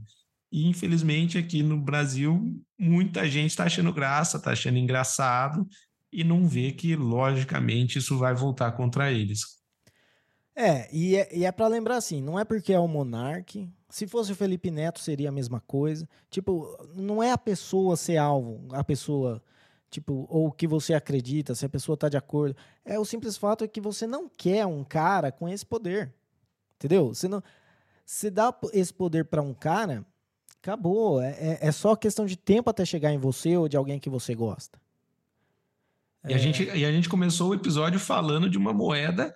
E 0.51 0.67
infelizmente 0.67 1.37
aqui 1.37 1.61
no 1.61 1.79
Brasil, 1.79 2.59
muita 2.77 3.27
gente 3.27 3.51
está 3.51 3.65
achando 3.65 3.93
graça, 3.93 4.37
está 4.37 4.51
achando 4.51 4.77
engraçado 4.77 5.67
e 6.11 6.23
não 6.23 6.47
vê 6.47 6.71
que, 6.71 6.95
logicamente, 6.95 7.99
isso 7.99 8.17
vai 8.17 8.33
voltar 8.33 8.71
contra 8.71 9.11
eles. 9.11 9.41
É, 10.55 10.93
e 10.93 11.15
é, 11.15 11.37
e 11.37 11.45
é 11.45 11.51
para 11.51 11.67
lembrar 11.67 11.97
assim, 11.97 12.21
não 12.21 12.39
é 12.39 12.43
porque 12.43 12.73
é 12.73 12.79
o 12.79 12.87
monarque. 12.87 13.69
Se 13.89 14.07
fosse 14.07 14.31
o 14.31 14.35
Felipe 14.35 14.69
Neto, 14.69 14.99
seria 14.99 15.29
a 15.29 15.31
mesma 15.31 15.61
coisa. 15.61 16.07
Tipo, 16.29 16.77
não 16.95 17.23
é 17.23 17.31
a 17.31 17.37
pessoa 17.37 17.95
ser 17.95 18.17
alvo, 18.17 18.67
a 18.71 18.83
pessoa 18.83 19.41
Tipo, 19.89 20.27
ou 20.29 20.47
o 20.47 20.51
que 20.51 20.67
você 20.67 20.93
acredita, 20.93 21.55
se 21.55 21.65
a 21.65 21.69
pessoa 21.69 21.95
está 21.95 22.07
de 22.07 22.17
acordo. 22.17 22.55
É 22.85 22.99
o 22.99 23.05
simples 23.05 23.37
fato 23.37 23.63
é 23.63 23.67
que 23.67 23.81
você 23.81 24.05
não 24.05 24.29
quer 24.29 24.65
um 24.65 24.83
cara 24.83 25.31
com 25.31 25.49
esse 25.49 25.65
poder. 25.65 26.13
Entendeu? 26.75 27.07
Você 27.13 27.27
não. 27.27 27.43
Se 28.05 28.29
dá 28.29 28.53
esse 28.71 28.93
poder 28.93 29.25
para 29.25 29.41
um 29.41 29.53
cara, 29.53 30.05
acabou. 30.61 31.21
É, 31.21 31.29
é, 31.31 31.59
é, 31.61 31.71
só 31.71 31.95
questão 31.95 32.25
de 32.25 32.35
tempo 32.35 32.69
até 32.69 32.85
chegar 32.85 33.11
em 33.11 33.17
você 33.17 33.57
ou 33.57 33.67
de 33.67 33.77
alguém 33.77 33.99
que 33.99 34.09
você 34.09 34.35
gosta. 34.35 34.79
E, 36.27 36.33
é... 36.33 36.35
a 36.35 36.37
gente, 36.37 36.63
e 36.63 36.85
a 36.85 36.91
gente 36.91 37.09
começou 37.09 37.49
o 37.49 37.55
episódio 37.55 37.99
falando 37.99 38.49
de 38.49 38.57
uma 38.57 38.73
moeda 38.73 39.33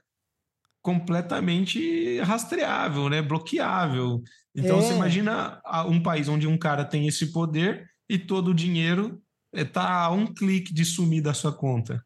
completamente 0.81 2.19
rastreável, 2.19 3.09
né? 3.09 3.21
bloqueável. 3.21 4.21
Então, 4.53 4.81
você 4.81 4.91
é. 4.91 4.95
imagina 4.95 5.61
um 5.87 6.03
país 6.03 6.27
onde 6.27 6.45
um 6.45 6.57
cara 6.57 6.83
tem 6.83 7.07
esse 7.07 7.31
poder 7.31 7.89
e 8.07 8.19
todo 8.19 8.49
o 8.49 8.53
dinheiro 8.53 9.21
está 9.53 10.03
a 10.03 10.11
um 10.11 10.27
clique 10.27 10.73
de 10.73 10.83
sumir 10.83 11.21
da 11.21 11.33
sua 11.33 11.53
conta. 11.53 12.03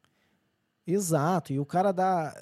Exato. 0.85 1.51
E 1.51 1.59
o 1.59 1.65
cara 1.65 1.91
dá 1.91 2.33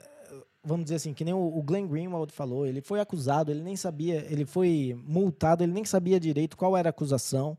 vamos 0.65 0.85
dizer 0.85 0.95
assim, 0.95 1.13
que 1.13 1.23
nem 1.23 1.33
o 1.33 1.61
Glenn 1.61 1.87
Greenwald 1.87 2.33
falou, 2.33 2.65
ele 2.65 2.81
foi 2.81 2.99
acusado, 2.99 3.51
ele 3.51 3.61
nem 3.61 3.75
sabia, 3.75 4.25
ele 4.29 4.45
foi 4.45 4.99
multado, 5.05 5.63
ele 5.63 5.71
nem 5.71 5.85
sabia 5.85 6.19
direito 6.19 6.57
qual 6.57 6.75
era 6.75 6.89
a 6.89 6.91
acusação. 6.91 7.57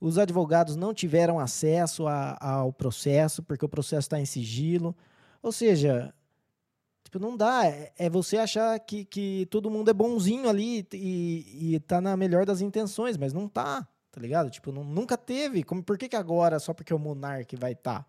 Os 0.00 0.16
advogados 0.16 0.74
não 0.74 0.94
tiveram 0.94 1.38
acesso 1.38 2.06
a, 2.06 2.38
ao 2.40 2.72
processo, 2.72 3.42
porque 3.42 3.64
o 3.64 3.68
processo 3.68 4.06
está 4.06 4.18
em 4.18 4.24
sigilo. 4.24 4.96
Ou 5.42 5.52
seja, 5.52 6.14
tipo, 7.04 7.18
não 7.18 7.36
dá. 7.36 7.66
É, 7.66 7.92
é 7.98 8.08
você 8.08 8.38
achar 8.38 8.78
que, 8.78 9.04
que 9.04 9.46
todo 9.50 9.70
mundo 9.70 9.90
é 9.90 9.94
bonzinho 9.94 10.48
ali 10.48 10.86
e, 10.92 11.74
e 11.74 11.80
tá 11.80 12.00
na 12.00 12.16
melhor 12.16 12.46
das 12.46 12.60
intenções, 12.60 13.16
mas 13.16 13.32
não 13.32 13.48
tá, 13.48 13.86
tá 14.10 14.20
ligado? 14.20 14.50
Tipo, 14.50 14.72
não, 14.72 14.84
nunca 14.84 15.18
teve. 15.18 15.64
Como, 15.64 15.82
por 15.82 15.98
que, 15.98 16.08
que 16.08 16.16
agora, 16.16 16.60
só 16.60 16.72
porque 16.72 16.94
o 16.94 16.98
Monark 16.98 17.56
vai 17.56 17.72
estar? 17.72 18.04
Tá? 18.04 18.06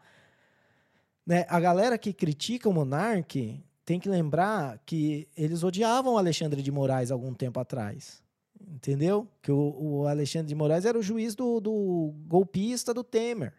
Né? 1.26 1.46
A 1.50 1.60
galera 1.60 1.98
que 1.98 2.14
critica 2.14 2.70
o 2.70 2.74
Monark 2.74 3.64
tem 3.90 4.00
que 4.00 4.08
lembrar 4.08 4.78
que 4.86 5.28
eles 5.36 5.64
odiavam 5.64 6.14
o 6.14 6.18
Alexandre 6.20 6.62
de 6.62 6.72
Moraes 6.72 7.10
algum 7.10 7.34
tempo 7.34 7.60
atrás. 7.60 8.22
Entendeu? 8.62 9.28
Que 9.42 9.52
o, 9.52 9.76
o 9.80 10.06
Alexandre 10.06 10.48
de 10.48 10.54
Moraes 10.54 10.86
era 10.86 10.96
o 10.96 11.02
juiz 11.02 11.34
do, 11.34 11.60
do 11.60 12.14
golpista 12.28 12.94
do 12.94 13.04
Temer. 13.04 13.52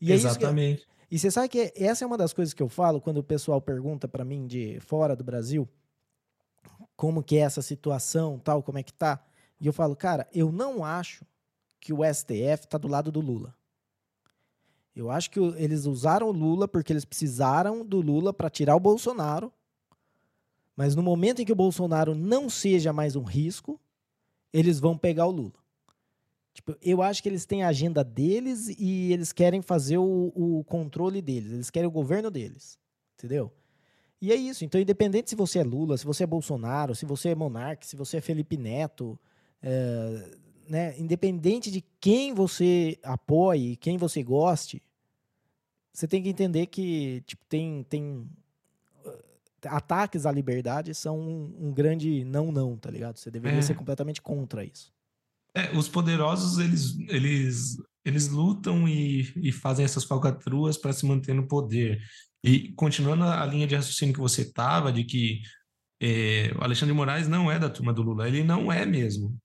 E 0.00 0.12
Exatamente. 0.12 0.82
É 0.82 1.04
e 1.10 1.18
você 1.18 1.32
sabe 1.32 1.48
que 1.48 1.72
essa 1.74 2.04
é 2.04 2.06
uma 2.06 2.16
das 2.16 2.32
coisas 2.32 2.54
que 2.54 2.62
eu 2.62 2.68
falo 2.68 3.00
quando 3.00 3.18
o 3.18 3.24
pessoal 3.24 3.60
pergunta 3.60 4.06
para 4.06 4.24
mim 4.24 4.46
de 4.46 4.78
fora 4.78 5.16
do 5.16 5.24
Brasil 5.24 5.68
como 6.94 7.24
que 7.24 7.36
é 7.36 7.40
essa 7.40 7.60
situação, 7.60 8.38
tal, 8.38 8.62
como 8.62 8.78
é 8.78 8.84
que 8.84 8.92
tá. 8.92 9.20
E 9.60 9.66
eu 9.66 9.72
falo, 9.72 9.96
cara, 9.96 10.28
eu 10.32 10.52
não 10.52 10.84
acho 10.84 11.26
que 11.80 11.92
o 11.92 12.04
STF 12.04 12.68
tá 12.68 12.78
do 12.78 12.86
lado 12.86 13.10
do 13.10 13.20
Lula. 13.20 13.52
Eu 14.94 15.10
acho 15.10 15.30
que 15.30 15.40
eles 15.40 15.86
usaram 15.86 16.28
o 16.28 16.32
Lula 16.32 16.68
porque 16.68 16.92
eles 16.92 17.04
precisaram 17.04 17.84
do 17.84 18.00
Lula 18.00 18.32
para 18.32 18.48
tirar 18.48 18.76
o 18.76 18.80
Bolsonaro. 18.80 19.52
Mas 20.76 20.94
no 20.94 21.02
momento 21.02 21.42
em 21.42 21.44
que 21.44 21.52
o 21.52 21.56
Bolsonaro 21.56 22.14
não 22.14 22.48
seja 22.48 22.92
mais 22.92 23.16
um 23.16 23.22
risco, 23.22 23.80
eles 24.52 24.78
vão 24.78 24.96
pegar 24.96 25.26
o 25.26 25.30
Lula. 25.30 25.64
Tipo, 26.52 26.76
eu 26.80 27.02
acho 27.02 27.20
que 27.20 27.28
eles 27.28 27.44
têm 27.44 27.64
a 27.64 27.68
agenda 27.68 28.04
deles 28.04 28.68
e 28.78 29.12
eles 29.12 29.32
querem 29.32 29.60
fazer 29.60 29.98
o, 29.98 30.32
o 30.34 30.62
controle 30.64 31.20
deles. 31.20 31.52
Eles 31.52 31.70
querem 31.70 31.88
o 31.88 31.92
governo 31.92 32.30
deles. 32.30 32.78
Entendeu? 33.18 33.52
E 34.20 34.32
é 34.32 34.36
isso. 34.36 34.64
Então, 34.64 34.80
independente 34.80 35.30
se 35.30 35.36
você 35.36 35.58
é 35.58 35.64
Lula, 35.64 35.98
se 35.98 36.04
você 36.04 36.22
é 36.22 36.26
Bolsonaro, 36.26 36.94
se 36.94 37.04
você 37.04 37.30
é 37.30 37.34
Monarque, 37.34 37.86
se 37.86 37.96
você 37.96 38.18
é 38.18 38.20
Felipe 38.20 38.56
Neto, 38.56 39.18
é, 39.60 40.30
né, 40.68 40.98
independente 40.98 41.70
de 41.70 41.84
quem 42.00 42.34
você 42.34 42.98
apoie, 43.02 43.76
quem 43.76 43.96
você 43.96 44.22
goste, 44.22 44.82
você 45.92 46.08
tem 46.08 46.22
que 46.22 46.28
entender 46.28 46.66
que 46.66 47.22
tipo, 47.26 47.44
tem, 47.48 47.84
tem 47.84 48.28
uh, 49.04 49.24
ataques 49.66 50.26
à 50.26 50.32
liberdade 50.32 50.94
são 50.94 51.18
um, 51.18 51.68
um, 51.68 51.72
grande 51.72 52.24
não 52.24 52.50
não, 52.50 52.76
tá 52.76 52.90
ligado? 52.90 53.16
Você 53.16 53.30
deveria 53.30 53.58
é. 53.58 53.62
ser 53.62 53.74
completamente 53.74 54.20
contra 54.20 54.64
isso. 54.64 54.92
É, 55.54 55.76
os 55.76 55.88
poderosos 55.88 56.58
eles 56.58 56.98
eles 57.08 57.76
eles 58.04 58.28
lutam 58.28 58.88
e, 58.88 59.32
e 59.36 59.52
fazem 59.52 59.84
essas 59.84 60.04
falcatruas 60.04 60.76
para 60.76 60.92
se 60.92 61.06
manter 61.06 61.32
no 61.32 61.46
poder. 61.46 62.00
E 62.42 62.72
continuando 62.72 63.24
a 63.24 63.46
linha 63.46 63.66
de 63.66 63.74
raciocínio 63.74 64.12
que 64.12 64.20
você 64.20 64.52
tava 64.52 64.92
de 64.92 65.04
que 65.04 65.40
é, 66.00 66.52
o 66.58 66.64
Alexandre 66.64 66.92
de 66.92 66.96
Moraes 66.96 67.28
não 67.28 67.50
é 67.50 67.58
da 67.58 67.70
turma 67.70 67.94
do 67.94 68.02
Lula, 68.02 68.26
ele 68.28 68.42
não 68.42 68.70
é 68.70 68.84
mesmo 68.84 69.38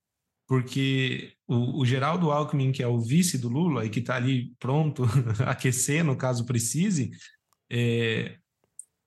porque 0.49 1.33
o, 1.47 1.81
o, 1.81 1.85
Geraldo 1.85 2.31
Alckmin, 2.31 2.71
que 2.71 2.81
é 2.81 2.87
o 2.87 2.99
vice 2.99 3.37
do 3.37 3.47
Lula 3.47 3.85
e 3.85 3.89
que 3.89 3.99
está 3.99 4.15
ali 4.15 4.51
pronto 4.59 5.03
a 5.45 5.51
aquecer, 5.51 6.03
no 6.03 6.15
caso 6.15 6.43
precise, 6.43 7.11
é, 7.71 8.35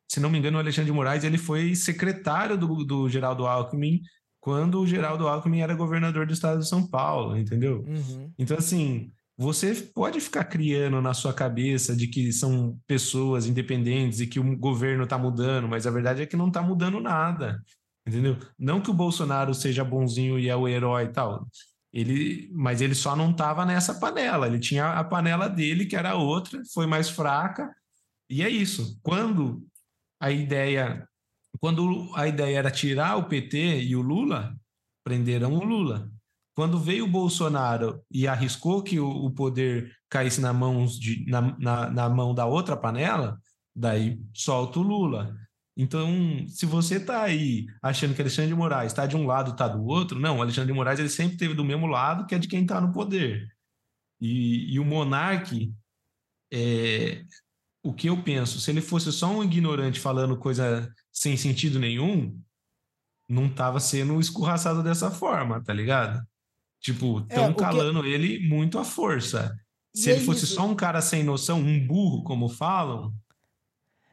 se 0.08 0.20
não 0.20 0.30
me 0.30 0.38
engano, 0.38 0.56
o 0.56 0.60
Alexandre 0.60 0.92
de 0.92 0.96
Moraes 0.96 1.24
ele 1.24 1.38
foi 1.38 1.74
secretário 1.74 2.56
do, 2.56 2.84
do 2.84 3.08
Geraldo 3.08 3.44
Alckmin 3.44 4.00
quando 4.40 4.78
o 4.80 4.86
Geraldo 4.86 5.26
Alckmin 5.26 5.62
era 5.62 5.74
governador 5.74 6.26
do 6.26 6.32
estado 6.32 6.60
de 6.60 6.68
São 6.68 6.86
Paulo, 6.86 7.36
entendeu? 7.36 7.84
Uhum. 7.88 8.32
Então, 8.38 8.56
assim, 8.56 9.10
você 9.36 9.74
pode 9.74 10.20
ficar 10.20 10.44
criando 10.44 11.00
na 11.02 11.12
sua 11.12 11.32
cabeça 11.32 11.96
de 11.96 12.06
que 12.06 12.32
são 12.32 12.78
pessoas 12.86 13.46
independentes 13.46 14.20
e 14.20 14.28
que 14.28 14.38
o 14.38 14.56
governo 14.56 15.04
está 15.04 15.18
mudando, 15.18 15.66
mas 15.66 15.88
a 15.88 15.90
verdade 15.90 16.22
é 16.22 16.26
que 16.26 16.36
não 16.36 16.48
está 16.48 16.62
mudando 16.62 17.00
nada. 17.00 17.60
Entendeu? 18.06 18.36
Não 18.58 18.80
que 18.80 18.90
o 18.90 18.94
Bolsonaro 18.94 19.54
seja 19.54 19.84
bonzinho 19.84 20.38
e 20.38 20.48
é 20.48 20.56
o 20.56 20.66
herói 20.66 21.04
e 21.04 21.08
tal. 21.08 21.46
Ele, 21.92 22.50
mas 22.52 22.80
ele 22.80 22.94
só 22.94 23.14
não 23.14 23.30
estava 23.30 23.64
nessa 23.64 23.94
panela. 23.94 24.46
Ele 24.46 24.58
tinha 24.58 24.92
a 24.92 25.04
panela 25.04 25.48
dele, 25.48 25.86
que 25.86 25.94
era 25.94 26.16
outra, 26.16 26.60
foi 26.72 26.86
mais 26.86 27.10
fraca. 27.10 27.70
E 28.28 28.42
é 28.42 28.48
isso. 28.48 28.98
Quando 29.02 29.62
a 30.18 30.30
ideia, 30.30 31.06
quando 31.60 32.10
a 32.14 32.26
ideia 32.26 32.58
era 32.58 32.70
tirar 32.70 33.16
o 33.16 33.28
PT 33.28 33.82
e 33.82 33.94
o 33.94 34.00
Lula, 34.00 34.56
prenderam 35.04 35.54
o 35.54 35.64
Lula. 35.64 36.10
Quando 36.54 36.78
veio 36.78 37.04
o 37.04 37.10
Bolsonaro 37.10 38.02
e 38.10 38.26
arriscou 38.26 38.82
que 38.82 39.00
o, 39.00 39.30
poder 39.30 39.90
caísse 40.08 40.40
na, 40.40 40.52
mãos 40.52 40.98
de, 40.98 41.24
na, 41.28 41.56
na, 41.58 41.90
na 41.90 42.08
mão 42.08 42.34
da 42.34 42.46
outra 42.46 42.76
panela, 42.76 43.38
daí 43.74 44.20
solta 44.34 44.78
o 44.78 44.82
Lula. 44.82 45.34
Então, 45.76 46.46
se 46.48 46.66
você 46.66 46.96
está 46.96 47.22
aí 47.22 47.66
achando 47.82 48.14
que 48.14 48.20
Alexandre 48.20 48.50
de 48.50 48.54
Moraes 48.54 48.92
está 48.92 49.06
de 49.06 49.16
um 49.16 49.26
lado, 49.26 49.52
está 49.52 49.66
do 49.66 49.82
outro, 49.84 50.18
não, 50.18 50.38
o 50.38 50.42
Alexandre 50.42 50.70
de 50.70 50.76
Moraes 50.76 50.98
ele 50.98 51.08
sempre 51.08 51.38
teve 51.38 51.54
do 51.54 51.64
mesmo 51.64 51.86
lado, 51.86 52.26
que 52.26 52.34
é 52.34 52.38
de 52.38 52.46
quem 52.46 52.62
está 52.62 52.80
no 52.80 52.92
poder. 52.92 53.48
E, 54.20 54.74
e 54.74 54.78
o 54.78 54.84
monarque, 54.84 55.72
é, 56.52 57.24
o 57.82 57.92
que 57.92 58.08
eu 58.08 58.22
penso, 58.22 58.60
se 58.60 58.70
ele 58.70 58.82
fosse 58.82 59.10
só 59.10 59.28
um 59.30 59.42
ignorante 59.42 59.98
falando 59.98 60.36
coisa 60.36 60.92
sem 61.10 61.36
sentido 61.36 61.78
nenhum, 61.78 62.38
não 63.26 63.46
estava 63.46 63.80
sendo 63.80 64.20
escorraçado 64.20 64.82
dessa 64.82 65.10
forma, 65.10 65.62
tá 65.64 65.72
ligado? 65.72 66.22
Tipo, 66.80 67.20
estão 67.20 67.50
é, 67.50 67.54
calando 67.54 68.02
que... 68.02 68.08
ele 68.08 68.46
muito 68.46 68.78
à 68.78 68.84
força. 68.84 69.56
Se 69.94 70.10
e 70.10 70.12
ele 70.12 70.22
é 70.22 70.24
fosse 70.24 70.44
isso? 70.44 70.54
só 70.54 70.66
um 70.66 70.74
cara 70.74 71.00
sem 71.00 71.22
noção, 71.22 71.58
um 71.58 71.86
burro, 71.86 72.22
como 72.24 72.48
falam. 72.48 73.14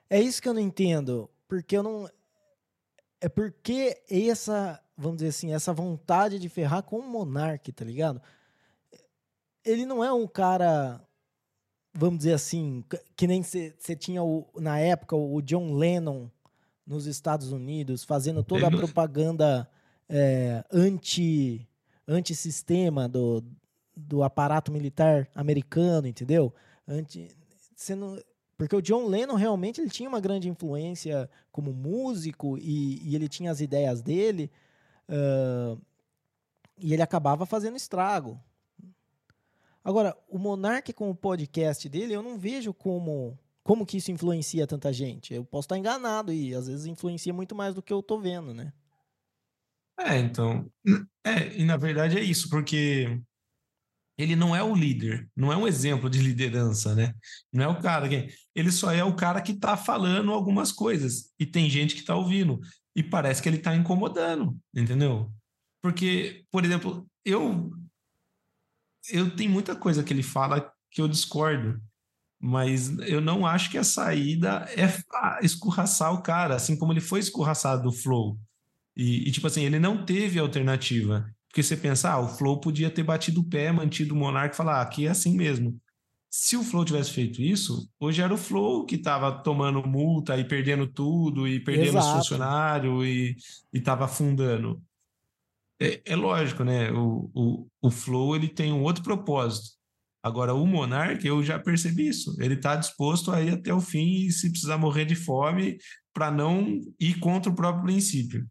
É 0.10 0.22
isso 0.22 0.42
que 0.42 0.48
eu 0.48 0.54
não 0.54 0.62
entendo 0.62 1.30
porque 1.50 1.76
eu 1.76 1.84
não. 1.84 2.10
É 3.20 3.28
porque 3.28 4.02
essa, 4.10 4.82
vamos 4.96 5.18
dizer 5.18 5.30
assim, 5.30 5.54
essa 5.54 5.74
vontade 5.74 6.40
de 6.40 6.48
ferrar 6.48 6.84
com 6.84 7.00
o 7.00 7.10
Monark, 7.10 7.70
tá 7.74 7.84
ligado? 7.84 8.22
Ele 9.66 9.86
não 9.86 10.02
é 10.02 10.14
um 10.14 10.26
cara, 10.26 11.06
vamos 11.94 12.20
dizer 12.20 12.34
assim, 12.34 12.86
que 13.18 13.28
nem 13.28 13.44
você 13.44 13.96
tinha 13.98 14.24
o, 14.24 14.48
na 14.56 14.80
época 14.80 15.18
o 15.18 15.42
John 15.42 15.74
Lennon 15.74 16.30
nos 16.86 17.08
Estados 17.08 17.52
Unidos 17.52 18.06
fazendo 18.06 18.42
toda 18.42 18.68
a 18.68 18.72
propaganda 18.72 19.70
é, 20.08 20.64
anti 20.72 21.68
anti-sistema 22.08 23.08
do, 23.08 23.44
do 23.96 24.24
aparato 24.24 24.72
militar 24.72 25.30
americano, 25.36 26.08
entendeu? 26.08 26.54
Anti, 26.88 27.28
você 27.76 27.94
não, 27.94 28.18
porque 28.60 28.76
o 28.76 28.82
John 28.82 29.08
Lennon 29.08 29.36
realmente 29.36 29.80
ele 29.80 29.90
tinha 29.90 30.10
uma 30.10 30.20
grande 30.20 30.50
influência 30.50 31.30
como 31.50 31.72
músico 31.72 32.58
e, 32.58 33.02
e 33.08 33.16
ele 33.16 33.30
tinha 33.30 33.52
as 33.52 33.62
ideias 33.62 34.02
dele 34.02 34.52
uh, 35.08 35.82
e 36.78 36.92
ele 36.92 37.02
acabava 37.02 37.46
fazendo 37.46 37.78
estrago. 37.78 38.38
Agora, 39.82 40.14
o 40.28 40.38
Monark 40.38 40.92
com 40.92 41.10
o 41.10 41.16
podcast 41.16 41.88
dele, 41.88 42.14
eu 42.14 42.22
não 42.22 42.38
vejo 42.38 42.74
como 42.74 43.40
como 43.64 43.86
que 43.86 43.96
isso 43.96 44.12
influencia 44.12 44.68
tanta 44.68 44.92
gente. 44.92 45.34
Eu 45.34 45.46
posso 45.46 45.68
estar 45.68 45.78
enganado 45.78 46.34
e 46.34 46.54
às 46.54 46.68
vezes 46.68 46.86
influencia 46.86 47.34
muito 47.34 47.56
mais 47.56 47.74
do 47.74 47.82
que 47.82 47.94
eu 47.94 48.04
tô 48.04 48.20
vendo, 48.20 48.54
né? 48.54 48.74
É, 49.98 50.18
então. 50.18 50.70
É, 51.26 51.56
e 51.56 51.64
na 51.64 51.78
verdade 51.78 52.18
é 52.18 52.22
isso, 52.22 52.50
porque 52.50 53.22
ele 54.20 54.36
não 54.36 54.54
é 54.54 54.62
o 54.62 54.76
líder, 54.76 55.30
não 55.34 55.52
é 55.52 55.56
um 55.56 55.66
exemplo 55.66 56.10
de 56.10 56.20
liderança, 56.20 56.94
né? 56.94 57.14
Não 57.54 57.64
é 57.64 57.68
o 57.70 57.80
cara 57.80 58.10
que 58.10 58.28
ele 58.54 58.70
só 58.70 58.92
é 58.92 59.02
o 59.02 59.16
cara 59.16 59.42
que 59.42 59.54
está 59.54 59.78
falando 59.78 60.34
algumas 60.34 60.74
coisas 60.74 61.34
e 61.40 61.46
tem 61.46 61.70
gente 61.70 61.96
que 61.96 62.02
está 62.02 62.16
ouvindo 62.16 62.60
e 62.94 63.02
parece 63.02 63.42
que 63.42 63.48
ele 63.48 63.58
está 63.58 63.74
incomodando, 63.74 64.58
entendeu? 64.76 65.32
Porque, 65.82 66.44
por 66.52 66.66
exemplo, 66.66 67.10
eu 67.24 67.72
eu 69.10 69.34
tenho 69.34 69.50
muita 69.50 69.74
coisa 69.74 70.04
que 70.04 70.12
ele 70.12 70.22
fala 70.22 70.70
que 70.92 71.02
eu 71.02 71.08
discordo. 71.08 71.82
Mas 72.42 72.98
eu 73.00 73.20
não 73.20 73.46
acho 73.46 73.70
que 73.70 73.78
a 73.78 73.84
saída 73.84 74.66
é 74.70 74.86
escorraçar 75.44 76.14
o 76.14 76.22
cara, 76.22 76.56
assim 76.56 76.78
como 76.78 76.94
ele 76.94 77.02
foi 77.02 77.20
escorraçado 77.20 77.84
do 77.84 77.92
Flow. 77.92 78.40
E, 78.96 79.28
e, 79.28 79.32
tipo 79.32 79.48
assim, 79.48 79.64
ele 79.64 79.80
não 79.80 80.06
teve 80.06 80.40
alternativa. 80.40 81.30
Porque 81.50 81.64
você 81.64 81.76
pensa, 81.76 82.12
ah, 82.12 82.20
o 82.20 82.30
Flow 82.30 82.60
podia 82.60 82.90
ter 82.90 83.04
batido 83.04 83.42
o 83.42 83.44
pé, 83.44 83.72
mantido 83.72 84.14
o 84.14 84.18
Monark 84.18 84.54
e 84.54 84.58
falar, 84.58 84.78
ah, 84.78 84.82
aqui 84.82 85.08
é 85.08 85.10
assim 85.10 85.36
mesmo. 85.36 85.80
Se 86.32 86.56
o 86.56 86.64
Flow 86.64 86.86
tivesse 86.86 87.12
feito 87.12 87.42
isso, 87.42 87.90
hoje 88.00 88.22
era 88.22 88.32
o 88.32 88.38
Flow 88.38 88.86
que 88.86 88.96
estava 88.96 89.32
tomando 89.32 89.86
multa 89.88 90.38
e 90.38 90.44
perdendo 90.44 90.86
tudo, 90.86 91.48
e 91.48 91.60
perdendo 91.60 91.98
Exato. 91.98 92.08
os 92.08 92.14
funcionários 92.14 93.04
e 93.04 93.36
estava 93.74 94.06
afundando. 94.06 94.80
É, 95.82 96.02
é, 96.06 96.16
lógico, 96.16 96.64
né? 96.64 96.92
O, 96.92 97.32
o, 97.34 97.68
o 97.82 97.90
Flow 97.90 98.36
ele 98.36 98.48
tem 98.48 98.72
um 98.72 98.84
outro 98.84 99.04
propósito. 99.04 99.80
Agora, 100.22 100.54
o 100.54 100.68
Monark, 100.68 101.26
eu 101.26 101.42
já 101.42 101.58
percebi 101.58 102.10
isso. 102.10 102.36
Ele 102.40 102.56
está 102.56 102.76
disposto 102.76 103.32
a 103.32 103.42
ir 103.42 103.52
até 103.52 103.74
o 103.74 103.80
fim 103.80 104.26
e 104.26 104.32
se 104.32 104.52
precisar 104.52 104.78
morrer 104.78 105.06
de 105.06 105.16
fome 105.16 105.78
para 106.14 106.30
não 106.30 106.80
ir 107.00 107.20
contra 107.20 107.52
o 107.52 107.56
próprio 107.56 107.86
princípio. 107.86 108.46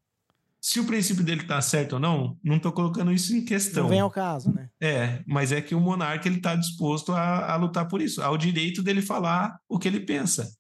Se 0.60 0.80
o 0.80 0.86
princípio 0.86 1.24
dele 1.24 1.43
está 1.43 1.60
certo 1.60 1.94
ou 1.94 2.01
não, 2.01 2.36
não 2.43 2.56
estou 2.56 2.72
colocando 2.72 3.12
isso 3.12 3.35
em 3.35 3.44
questão. 3.44 3.85
Não 3.85 3.90
vem 3.90 4.01
ao 4.01 4.10
caso, 4.10 4.52
né? 4.52 4.68
É, 4.80 5.22
mas 5.26 5.52
é 5.52 5.60
que 5.60 5.74
o 5.74 5.80
monarca 5.80 6.26
ele 6.26 6.39
está 6.39 6.56
disposto 6.56 7.12
a, 7.12 7.52
a 7.52 7.56
lutar 7.56 7.86
por 7.86 8.02
isso, 8.02 8.20
ao 8.22 8.36
direito 8.36 8.82
dele 8.82 9.01
falar 9.01 9.56
o 9.68 9.78
que 9.78 9.86
ele 9.86 10.01
pensa. 10.01 10.51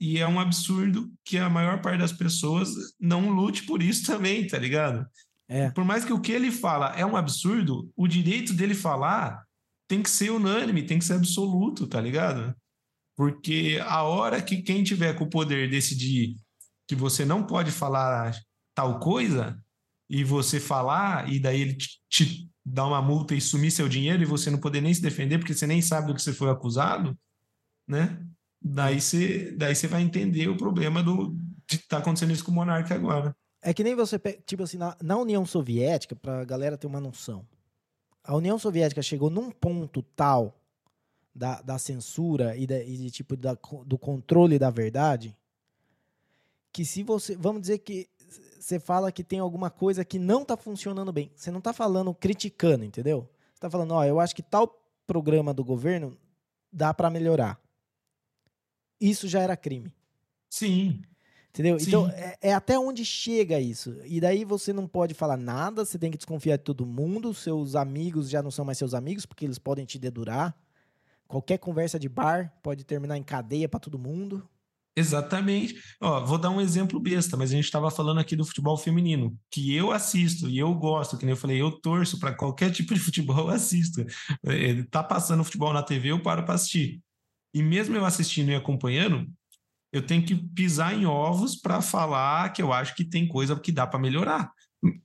E 0.00 0.18
é 0.18 0.28
um 0.28 0.38
absurdo 0.38 1.12
que 1.24 1.38
a 1.38 1.50
maior 1.50 1.80
parte 1.80 2.00
das 2.00 2.12
pessoas 2.12 2.68
não 3.00 3.30
lute 3.30 3.64
por 3.64 3.82
isso 3.82 4.06
também, 4.10 4.46
tá 4.46 4.58
ligado? 4.58 5.06
É. 5.48 5.70
Por 5.70 5.84
mais 5.84 6.04
que 6.04 6.12
o 6.12 6.20
que 6.20 6.32
ele 6.32 6.50
fala 6.50 6.94
é 6.96 7.04
um 7.04 7.16
absurdo, 7.16 7.90
o 7.96 8.06
direito 8.06 8.54
dele 8.54 8.74
falar 8.74 9.42
tem 9.88 10.02
que 10.02 10.10
ser 10.10 10.30
unânime, 10.30 10.86
tem 10.86 10.98
que 10.98 11.04
ser 11.04 11.14
absoluto, 11.14 11.86
tá 11.86 12.00
ligado? 12.00 12.54
Porque 13.16 13.78
a 13.84 14.02
hora 14.02 14.42
que 14.42 14.62
quem 14.62 14.82
tiver 14.82 15.14
com 15.14 15.24
o 15.24 15.30
poder 15.30 15.68
decidir 15.68 16.36
que 16.88 16.94
você 16.94 17.24
não 17.24 17.46
pode 17.46 17.70
falar 17.70 18.34
tal 18.74 18.98
coisa 18.98 19.58
e 20.08 20.24
você 20.24 20.60
falar 20.60 21.32
e 21.32 21.38
daí 21.38 21.60
ele 21.60 21.74
te, 21.74 22.00
te 22.08 22.50
dar 22.64 22.86
uma 22.86 23.00
multa 23.00 23.34
e 23.34 23.40
sumir 23.40 23.70
seu 23.70 23.88
dinheiro 23.88 24.22
e 24.22 24.26
você 24.26 24.50
não 24.50 24.58
poder 24.58 24.80
nem 24.80 24.92
se 24.92 25.02
defender 25.02 25.38
porque 25.38 25.54
você 25.54 25.66
nem 25.66 25.80
sabe 25.80 26.08
do 26.08 26.14
que 26.14 26.22
você 26.22 26.32
foi 26.32 26.50
acusado, 26.50 27.16
né? 27.86 28.20
Daí 28.60 29.00
você, 29.00 29.52
daí 29.52 29.74
você 29.74 29.86
vai 29.86 30.02
entender 30.02 30.48
o 30.48 30.56
problema 30.56 31.02
do, 31.02 31.36
de 31.68 31.76
estar 31.76 31.96
tá 31.96 31.98
acontecendo 31.98 32.32
isso 32.32 32.44
com 32.44 32.50
o 32.50 32.54
monarca 32.54 32.94
agora. 32.94 33.36
É 33.60 33.72
que 33.72 33.84
nem 33.84 33.94
você, 33.94 34.18
tipo 34.46 34.62
assim, 34.62 34.78
na, 34.78 34.96
na 35.02 35.16
União 35.16 35.44
Soviética, 35.44 36.16
para 36.16 36.40
a 36.40 36.44
galera 36.44 36.76
ter 36.76 36.86
uma 36.86 37.00
noção, 37.00 37.46
a 38.22 38.34
União 38.34 38.58
Soviética 38.58 39.02
chegou 39.02 39.28
num 39.28 39.50
ponto 39.50 40.02
tal 40.02 40.58
da, 41.34 41.60
da 41.60 41.78
censura 41.78 42.56
e, 42.56 42.66
da, 42.66 42.82
e 42.82 43.10
tipo 43.10 43.36
da, 43.36 43.56
do 43.84 43.98
controle 43.98 44.58
da 44.58 44.70
verdade 44.70 45.36
que 46.74 46.84
se 46.84 47.04
você, 47.04 47.36
vamos 47.36 47.60
dizer 47.62 47.78
que 47.78 48.08
você 48.64 48.80
fala 48.80 49.12
que 49.12 49.22
tem 49.22 49.38
alguma 49.38 49.68
coisa 49.68 50.06
que 50.06 50.18
não 50.18 50.40
está 50.40 50.56
funcionando 50.56 51.12
bem. 51.12 51.30
Você 51.36 51.50
não 51.50 51.58
está 51.58 51.70
falando 51.70 52.14
criticando, 52.14 52.82
entendeu? 52.82 53.28
Você 53.52 53.58
está 53.58 53.68
falando, 53.68 53.92
ó, 53.92 54.02
eu 54.04 54.18
acho 54.18 54.34
que 54.34 54.42
tal 54.42 54.82
programa 55.06 55.52
do 55.52 55.62
governo 55.62 56.16
dá 56.72 56.94
para 56.94 57.10
melhorar. 57.10 57.60
Isso 58.98 59.28
já 59.28 59.40
era 59.40 59.54
crime. 59.54 59.94
Sim. 60.48 61.02
Entendeu? 61.50 61.78
Sim. 61.78 61.88
Então, 61.88 62.08
é, 62.08 62.38
é, 62.40 62.54
até 62.54 62.78
onde 62.78 63.04
chega 63.04 63.60
isso. 63.60 63.98
E 64.06 64.18
daí 64.18 64.46
você 64.46 64.72
não 64.72 64.88
pode 64.88 65.12
falar 65.12 65.36
nada, 65.36 65.84
você 65.84 65.98
tem 65.98 66.10
que 66.10 66.16
desconfiar 66.16 66.56
de 66.56 66.64
todo 66.64 66.86
mundo. 66.86 67.34
Seus 67.34 67.76
amigos 67.76 68.30
já 68.30 68.42
não 68.42 68.50
são 68.50 68.64
mais 68.64 68.78
seus 68.78 68.94
amigos, 68.94 69.26
porque 69.26 69.44
eles 69.44 69.58
podem 69.58 69.84
te 69.84 69.98
dedurar. 69.98 70.56
Qualquer 71.28 71.58
conversa 71.58 71.98
de 71.98 72.08
bar 72.08 72.50
pode 72.62 72.82
terminar 72.82 73.18
em 73.18 73.22
cadeia 73.22 73.68
para 73.68 73.78
todo 73.80 73.98
mundo. 73.98 74.48
Exatamente. 74.96 75.74
Ó, 76.00 76.24
vou 76.24 76.38
dar 76.38 76.50
um 76.50 76.60
exemplo 76.60 77.00
besta, 77.00 77.36
mas 77.36 77.50
a 77.50 77.54
gente 77.56 77.64
estava 77.64 77.90
falando 77.90 78.20
aqui 78.20 78.36
do 78.36 78.44
futebol 78.44 78.76
feminino, 78.76 79.36
que 79.50 79.74
eu 79.74 79.90
assisto 79.90 80.48
e 80.48 80.58
eu 80.58 80.72
gosto, 80.74 81.18
que 81.18 81.24
nem 81.24 81.32
eu 81.32 81.36
falei, 81.36 81.60
eu 81.60 81.70
torço 81.72 82.18
para 82.20 82.34
qualquer 82.34 82.70
tipo 82.70 82.94
de 82.94 83.00
futebol, 83.00 83.38
eu 83.38 83.50
assisto. 83.50 84.04
É, 84.44 84.82
tá 84.84 85.02
passando 85.02 85.42
futebol 85.42 85.72
na 85.72 85.82
TV, 85.82 86.10
eu 86.10 86.22
paro 86.22 86.44
para 86.44 86.54
assistir. 86.54 87.02
E 87.52 87.62
mesmo 87.62 87.96
eu 87.96 88.04
assistindo 88.04 88.50
e 88.50 88.54
acompanhando, 88.54 89.28
eu 89.92 90.04
tenho 90.04 90.24
que 90.24 90.34
pisar 90.34 90.94
em 90.94 91.06
ovos 91.06 91.56
para 91.56 91.80
falar 91.80 92.52
que 92.52 92.62
eu 92.62 92.72
acho 92.72 92.94
que 92.94 93.04
tem 93.04 93.26
coisa 93.26 93.58
que 93.58 93.72
dá 93.72 93.86
para 93.86 93.98
melhorar. 93.98 94.52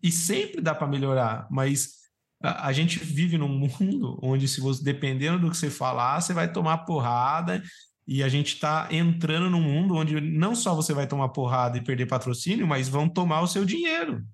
E 0.04 0.12
sempre 0.12 0.62
dá 0.62 0.76
para 0.76 0.88
melhorar, 0.88 1.48
mas 1.50 2.00
a, 2.44 2.68
a, 2.68 2.74
gente 2.74 3.00
vive 3.00 3.38
num 3.38 3.48
mundo 3.48 4.20
onde, 4.22 4.48
se 4.48 4.60
você 4.60 4.84
dependendo 4.84 5.40
do 5.40 5.50
que 5.50 5.58
você 5.58 5.70
falar, 5.70 6.20
você 6.20 6.34
vai 6.34 6.52
tomar 6.52 6.80
porrada 6.80 7.64
e 8.12 8.24
a 8.24 8.28
gente 8.28 8.56
está 8.56 8.88
entrando 8.90 9.52
num 9.52 9.62
mundo 9.62 9.94
onde 9.94 10.20
não 10.20 10.56
só 10.56 10.74
você 10.74 10.96
vai 10.96 11.06
tomar 11.06 11.30
porrada 11.30 11.78
e 11.78 11.84
perder 11.84 12.08
patrocínio, 12.08 12.66
mas 12.66 12.90
vão 12.90 13.08
tomar 13.08 13.42
o 13.42 13.48
seu 13.48 13.64
dinheiro. 13.64 14.26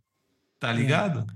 Tá 0.57 0.69
é. 0.69 0.73
ligado? 0.73 1.27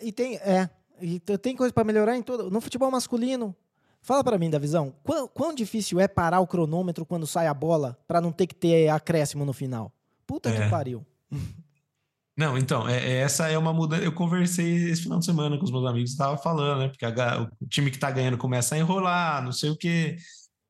É. 0.00 0.06
E 0.06 0.10
tem, 0.10 0.36
é, 0.36 0.70
e 0.98 1.20
tem 1.20 1.54
coisa 1.54 1.70
para 1.70 1.84
melhorar 1.84 2.16
em 2.16 2.22
todo. 2.22 2.50
No 2.50 2.62
futebol 2.62 2.90
masculino, 2.90 3.54
fala 4.00 4.24
para 4.24 4.38
mim, 4.38 4.48
da 4.48 4.58
visão, 4.58 4.94
quão, 5.04 5.28
quão, 5.28 5.54
difícil 5.54 6.00
é 6.00 6.08
parar 6.08 6.40
o 6.40 6.46
cronômetro 6.46 7.04
quando 7.04 7.26
sai 7.26 7.46
a 7.46 7.52
bola 7.52 7.98
para 8.08 8.18
não 8.18 8.32
ter 8.32 8.46
que 8.46 8.54
ter 8.54 8.88
acréscimo 8.88 9.44
no 9.44 9.52
final? 9.52 9.92
Puta 10.26 10.48
é. 10.48 10.62
que 10.62 10.70
pariu. 10.70 11.06
Não, 12.34 12.56
então, 12.56 12.88
é, 12.88 12.96
é, 12.96 13.16
essa 13.18 13.48
é 13.48 13.58
uma 13.58 13.74
mudança. 13.74 14.02
Eu 14.02 14.12
conversei 14.12 14.88
esse 14.88 15.02
final 15.02 15.18
de 15.18 15.26
semana 15.26 15.58
com 15.58 15.64
os 15.64 15.70
meus 15.70 15.84
amigos, 15.84 16.12
estava 16.12 16.38
falando, 16.38 16.78
né? 16.78 16.88
Porque 16.88 17.04
a, 17.04 17.42
o 17.60 17.66
time 17.66 17.90
que 17.90 17.98
tá 17.98 18.10
ganhando 18.10 18.38
começa 18.38 18.74
a 18.74 18.78
enrolar, 18.78 19.44
não 19.44 19.52
sei 19.52 19.68
o 19.68 19.76
quê. 19.76 20.16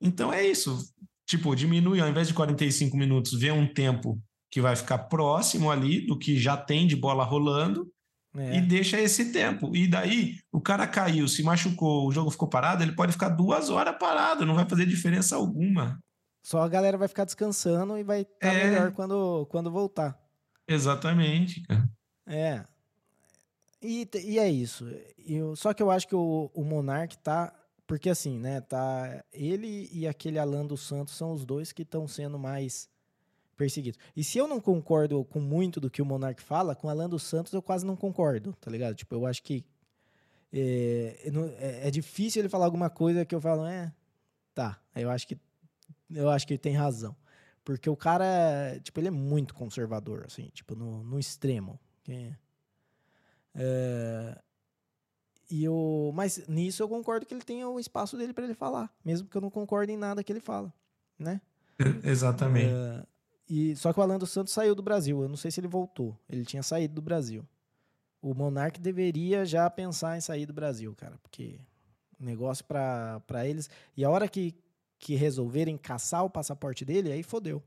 Então 0.03 0.33
é 0.33 0.45
isso. 0.45 0.93
Tipo, 1.27 1.55
diminui, 1.55 2.01
ao 2.01 2.09
invés 2.09 2.29
de 2.29 2.35
45 2.35 2.97
minutos, 2.97 3.33
vê 3.39 3.51
um 3.51 3.67
tempo 3.67 4.21
que 4.51 4.61
vai 4.61 4.77
ficar 4.77 4.99
próximo 4.99 5.71
ali 5.71 6.05
do 6.05 6.19
que 6.19 6.37
já 6.37 6.57
tem 6.57 6.87
de 6.87 6.95
bola 6.95 7.25
rolando 7.25 7.91
é. 8.37 8.57
e 8.57 8.61
deixa 8.61 9.01
esse 9.01 9.33
tempo. 9.33 9.75
E 9.75 9.87
daí 9.87 10.37
o 10.51 10.61
cara 10.61 10.87
caiu, 10.87 11.27
se 11.29 11.43
machucou, 11.43 12.07
o 12.07 12.13
jogo 12.13 12.31
ficou 12.31 12.49
parado, 12.49 12.83
ele 12.83 12.93
pode 12.93 13.13
ficar 13.13 13.31
duas 13.31 13.71
horas 13.71 13.97
parado, 13.99 14.45
não 14.45 14.55
vai 14.55 14.69
fazer 14.69 14.85
diferença 14.85 15.37
alguma. 15.37 15.99
Só 16.43 16.61
a 16.61 16.69
galera 16.69 16.99
vai 16.99 17.09
ficar 17.09 17.25
descansando 17.25 17.97
e 17.97 18.03
vai 18.03 18.23
estar 18.23 18.39
tá 18.41 18.53
é. 18.53 18.65
melhor 18.65 18.93
quando, 18.93 19.47
quando 19.47 19.71
voltar. 19.71 20.19
Exatamente, 20.67 21.63
cara. 21.63 21.89
É. 22.27 22.65
E, 23.81 24.09
e 24.25 24.39
é 24.39 24.49
isso. 24.49 24.87
Eu, 25.19 25.57
só 25.57 25.73
que 25.73 25.83
eu 25.83 25.91
acho 25.91 26.07
que 26.07 26.15
o, 26.15 26.51
o 26.53 26.65
Monark 26.65 27.17
tá 27.19 27.53
porque 27.93 28.09
assim, 28.09 28.39
né, 28.39 28.59
tá, 28.63 29.23
ele 29.31 29.87
e 29.93 30.09
aquele 30.09 30.39
Alan 30.39 30.65
dos 30.65 30.81
Santos 30.81 31.15
são 31.15 31.31
os 31.35 31.45
dois 31.45 31.73
que 31.73 31.83
estão 31.83 32.09
sendo 32.09 32.39
mais 32.39 32.89
perseguidos. 33.55 34.01
E 34.17 34.25
se 34.25 34.39
eu 34.39 34.49
não 34.49 34.63
concordo 34.63 35.23
com 35.27 35.39
muito 35.39 35.79
do 35.79 35.91
que 35.91 36.01
o 36.01 36.07
Monark 36.07 36.41
fala, 36.41 36.75
com 36.75 36.89
Alan 36.89 37.07
dos 37.07 37.23
Santos 37.23 37.53
eu 37.53 37.61
quase 37.61 37.85
não 37.85 37.95
concordo, 37.95 38.55
tá 38.55 38.71
ligado? 38.71 38.95
Tipo, 38.95 39.15
eu 39.15 39.27
acho 39.27 39.43
que 39.43 39.63
é, 40.51 41.31
é, 41.59 41.89
é 41.89 41.91
difícil 41.91 42.41
ele 42.41 42.49
falar 42.49 42.65
alguma 42.65 42.89
coisa 42.89 43.27
que 43.27 43.35
eu 43.35 43.43
falo, 43.43 43.67
é, 43.67 43.93
tá, 44.55 44.81
eu 44.97 45.11
acho 45.11 45.29
que 45.29 45.39
eu 46.09 46.31
acho 46.31 46.47
que 46.47 46.55
ele 46.55 46.59
tem 46.59 46.75
razão. 46.75 47.15
Porque 47.63 47.91
o 47.91 47.97
cara, 47.97 48.81
tipo, 48.83 48.99
ele 49.01 49.09
é 49.09 49.11
muito 49.11 49.53
conservador, 49.53 50.25
assim, 50.27 50.49
tipo, 50.55 50.75
no, 50.75 51.05
no 51.05 51.19
extremo. 51.19 51.79
É, 53.55 54.43
e 55.53 55.65
eu, 55.65 56.11
mas 56.15 56.49
nisso 56.49 56.83
eu 56.83 56.89
concordo 56.89 57.27
que 57.27 57.35
ele 57.35 57.45
tenha 57.45 57.69
o 57.69 57.79
espaço 57.79 58.17
dele 58.17 58.33
para 58.33 58.45
ele 58.45 58.55
falar, 58.55 58.91
mesmo 59.05 59.29
que 59.29 59.37
eu 59.37 59.41
não 59.43 59.51
concorde 59.51 59.93
em 59.93 59.99
nada 59.99 60.25
que 60.25 60.33
ele 60.33 60.41
fala, 60.41 60.73
né? 61.19 61.43
Exatamente. 62.03 62.73
Uh, 62.73 63.07
e 63.47 63.77
só 63.77 63.93
que 63.93 64.01
o 64.01 64.03
Alan 64.03 64.17
dos 64.17 64.31
Santos 64.31 64.51
saiu 64.51 64.75
do 64.75 64.83
Brasil. 64.83 65.21
Eu 65.21 65.29
não 65.29 65.37
sei 65.37 65.51
se 65.51 65.61
ele 65.61 65.69
voltou. 65.69 66.19
Ele 66.27 66.43
tinha 66.43 66.63
saído 66.63 66.95
do 66.95 67.03
Brasil. 67.03 67.47
O 68.23 68.33
Monark 68.33 68.81
deveria 68.81 69.45
já 69.45 69.69
pensar 69.69 70.17
em 70.17 70.23
sair 70.23 70.47
do 70.47 70.55
Brasil, 70.55 70.95
cara, 70.95 71.19
porque 71.23 71.61
negócio 72.19 72.65
para 72.65 73.47
eles. 73.47 73.69
E 73.95 74.07
a 74.07 74.09
hora 74.09 74.27
que, 74.29 74.55
que 74.99 75.17
resolverem 75.17 75.77
caçar 75.77 76.25
o 76.25 76.31
passaporte 76.31 76.83
dele, 76.83 77.13
aí 77.13 77.23
fodeu. 77.23 77.63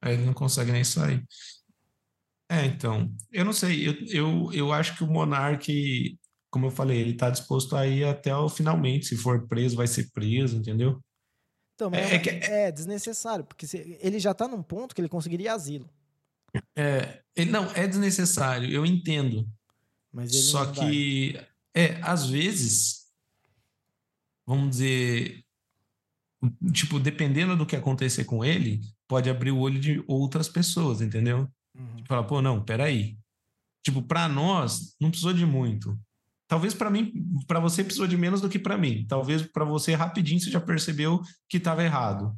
Aí 0.00 0.14
ele 0.14 0.24
não 0.24 0.34
consegue 0.34 0.70
nem 0.70 0.84
sair. 0.84 1.26
É, 2.48 2.64
então, 2.64 3.12
eu 3.32 3.44
não 3.44 3.52
sei, 3.52 3.88
eu, 3.88 3.94
eu, 4.06 4.52
eu 4.52 4.72
acho 4.72 4.96
que 4.96 5.02
o 5.02 5.08
Monark 5.08 6.16
como 6.54 6.66
eu 6.66 6.70
falei, 6.70 7.00
ele 7.00 7.10
está 7.10 7.30
disposto 7.30 7.74
a 7.74 7.84
ir 7.84 8.04
até 8.04 8.32
o 8.32 8.48
finalmente. 8.48 9.06
Se 9.06 9.16
for 9.16 9.44
preso, 9.48 9.74
vai 9.74 9.88
ser 9.88 10.08
preso, 10.12 10.56
entendeu? 10.56 11.02
Então, 11.74 11.92
é, 11.92 12.14
é, 12.14 12.18
que... 12.20 12.30
é 12.30 12.70
desnecessário, 12.70 13.44
porque 13.44 13.66
ele 14.00 14.20
já 14.20 14.30
está 14.30 14.46
num 14.46 14.62
ponto 14.62 14.94
que 14.94 15.00
ele 15.00 15.08
conseguiria 15.08 15.52
asilo. 15.52 15.90
É, 16.76 17.22
ele, 17.34 17.50
não, 17.50 17.68
é 17.72 17.88
desnecessário, 17.88 18.70
eu 18.70 18.86
entendo. 18.86 19.44
Mas 20.12 20.32
ele 20.32 20.42
Só 20.42 20.66
que, 20.66 21.32
vai. 21.32 21.48
é, 21.74 21.98
às 22.00 22.26
vezes, 22.26 23.08
vamos 24.46 24.70
dizer, 24.70 25.44
tipo, 26.72 27.00
dependendo 27.00 27.56
do 27.56 27.66
que 27.66 27.74
acontecer 27.74 28.22
com 28.26 28.44
ele, 28.44 28.80
pode 29.08 29.28
abrir 29.28 29.50
o 29.50 29.58
olho 29.58 29.80
de 29.80 30.04
outras 30.06 30.48
pessoas, 30.48 31.00
entendeu? 31.00 31.48
Uhum. 31.76 31.96
Tipo, 31.96 32.06
falar, 32.06 32.22
pô, 32.22 32.40
não, 32.40 32.64
peraí. 32.64 33.18
Tipo, 33.84 34.00
para 34.00 34.28
nós, 34.28 34.94
não 35.00 35.10
precisou 35.10 35.32
de 35.34 35.44
muito 35.44 35.98
talvez 36.48 36.74
para 36.74 36.90
mim, 36.90 37.12
para 37.46 37.60
você 37.60 37.82
precisou 37.82 38.06
de 38.06 38.16
menos 38.16 38.40
do 38.40 38.48
que 38.48 38.58
para 38.58 38.78
mim. 38.78 39.06
Talvez 39.08 39.42
para 39.42 39.64
você 39.64 39.94
rapidinho 39.94 40.40
você 40.40 40.50
já 40.50 40.60
percebeu 40.60 41.20
que 41.48 41.58
estava 41.58 41.82
errado. 41.82 42.36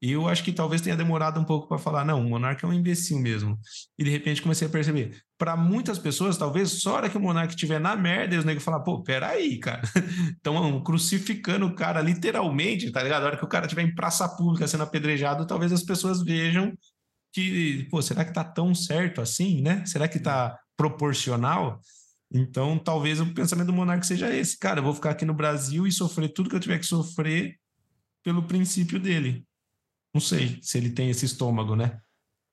E 0.00 0.12
eu 0.12 0.28
acho 0.28 0.44
que 0.44 0.52
talvez 0.52 0.80
tenha 0.80 0.96
demorado 0.96 1.40
um 1.40 1.44
pouco 1.44 1.66
para 1.66 1.76
falar, 1.76 2.04
não, 2.04 2.20
o 2.20 2.28
Monark 2.28 2.64
é 2.64 2.68
um 2.68 2.72
imbecil 2.72 3.18
mesmo. 3.18 3.58
E 3.98 4.04
de 4.04 4.10
repente 4.10 4.40
comecei 4.40 4.68
a 4.68 4.70
perceber. 4.70 5.20
Para 5.36 5.56
muitas 5.56 5.98
pessoas, 5.98 6.36
talvez 6.36 6.70
só 6.70 6.94
hora 6.94 7.10
que 7.10 7.16
o 7.16 7.20
Monark 7.20 7.52
estiver 7.52 7.80
na 7.80 7.96
merda, 7.96 8.34
e 8.34 8.38
os 8.38 8.44
negros 8.44 8.64
falar, 8.64 8.80
pô, 8.80 9.02
peraí, 9.02 9.58
cara. 9.58 9.82
Estão 10.36 10.82
crucificando 10.84 11.66
o 11.66 11.74
cara 11.74 12.00
literalmente, 12.00 12.92
tá 12.92 13.02
ligado? 13.02 13.24
A 13.24 13.26
hora 13.26 13.36
que 13.36 13.44
o 13.44 13.48
cara 13.48 13.66
estiver 13.66 13.82
em 13.82 13.94
praça 13.94 14.28
pública 14.28 14.68
sendo 14.68 14.84
apedrejado, 14.84 15.46
talvez 15.46 15.72
as 15.72 15.82
pessoas 15.82 16.22
vejam 16.22 16.72
que, 17.32 17.88
pô, 17.90 18.00
será 18.00 18.24
que 18.24 18.32
tá 18.32 18.44
tão 18.44 18.74
certo 18.74 19.20
assim, 19.20 19.60
né? 19.62 19.84
Será 19.84 20.06
que 20.06 20.20
tá 20.20 20.56
proporcional? 20.76 21.80
Então, 22.30 22.78
talvez 22.78 23.20
o 23.20 23.32
pensamento 23.32 23.68
do 23.68 23.72
Monark 23.72 24.06
seja 24.06 24.34
esse, 24.34 24.58
cara, 24.58 24.80
eu 24.80 24.84
vou 24.84 24.94
ficar 24.94 25.10
aqui 25.10 25.24
no 25.24 25.32
Brasil 25.32 25.86
e 25.86 25.92
sofrer 25.92 26.28
tudo 26.28 26.50
que 26.50 26.56
eu 26.56 26.60
tiver 26.60 26.78
que 26.78 26.86
sofrer 26.86 27.58
pelo 28.22 28.42
princípio 28.42 29.00
dele. 29.00 29.46
Não 30.12 30.20
sei 30.20 30.58
se 30.62 30.76
ele 30.76 30.90
tem 30.90 31.08
esse 31.08 31.24
estômago, 31.24 31.74
né? 31.74 32.00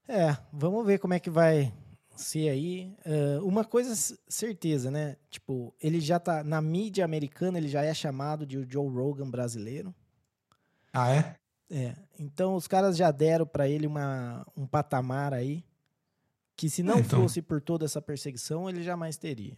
É, 0.08 0.38
vamos 0.54 0.86
ver 0.86 1.00
como 1.00 1.14
é 1.14 1.20
que 1.20 1.30
vai 1.30 1.74
ser 2.16 2.50
aí. 2.50 2.96
Uh, 3.06 3.46
uma 3.46 3.66
coisa 3.66 3.94
certeza, 4.28 4.90
né? 4.90 5.18
Tipo, 5.30 5.76
ele 5.82 6.00
já 6.00 6.20
tá 6.20 6.44
na 6.44 6.62
mídia 6.62 7.04
americana, 7.04 7.58
ele 7.58 7.68
já 7.68 7.84
é 7.84 7.94
chamado 7.94 8.46
de 8.46 8.58
o 8.58 8.70
Joe 8.70 8.90
Rogan 8.90 9.30
brasileiro. 9.30 9.94
Ah, 10.94 11.12
é? 11.12 11.36
É. 11.70 11.96
Então 12.18 12.56
os 12.56 12.68
caras 12.68 12.96
já 12.96 13.12
deram 13.12 13.46
para 13.46 13.68
ele 13.68 13.88
uma, 13.88 14.46
um 14.56 14.66
patamar 14.68 15.34
aí 15.34 15.64
que 16.56 16.70
se 16.70 16.82
não 16.82 16.96
é, 16.96 17.00
então... 17.00 17.22
fosse 17.22 17.42
por 17.42 17.62
toda 17.62 17.86
essa 17.86 18.02
perseguição, 18.02 18.70
ele 18.70 18.84
jamais 18.84 19.18
teria. 19.18 19.58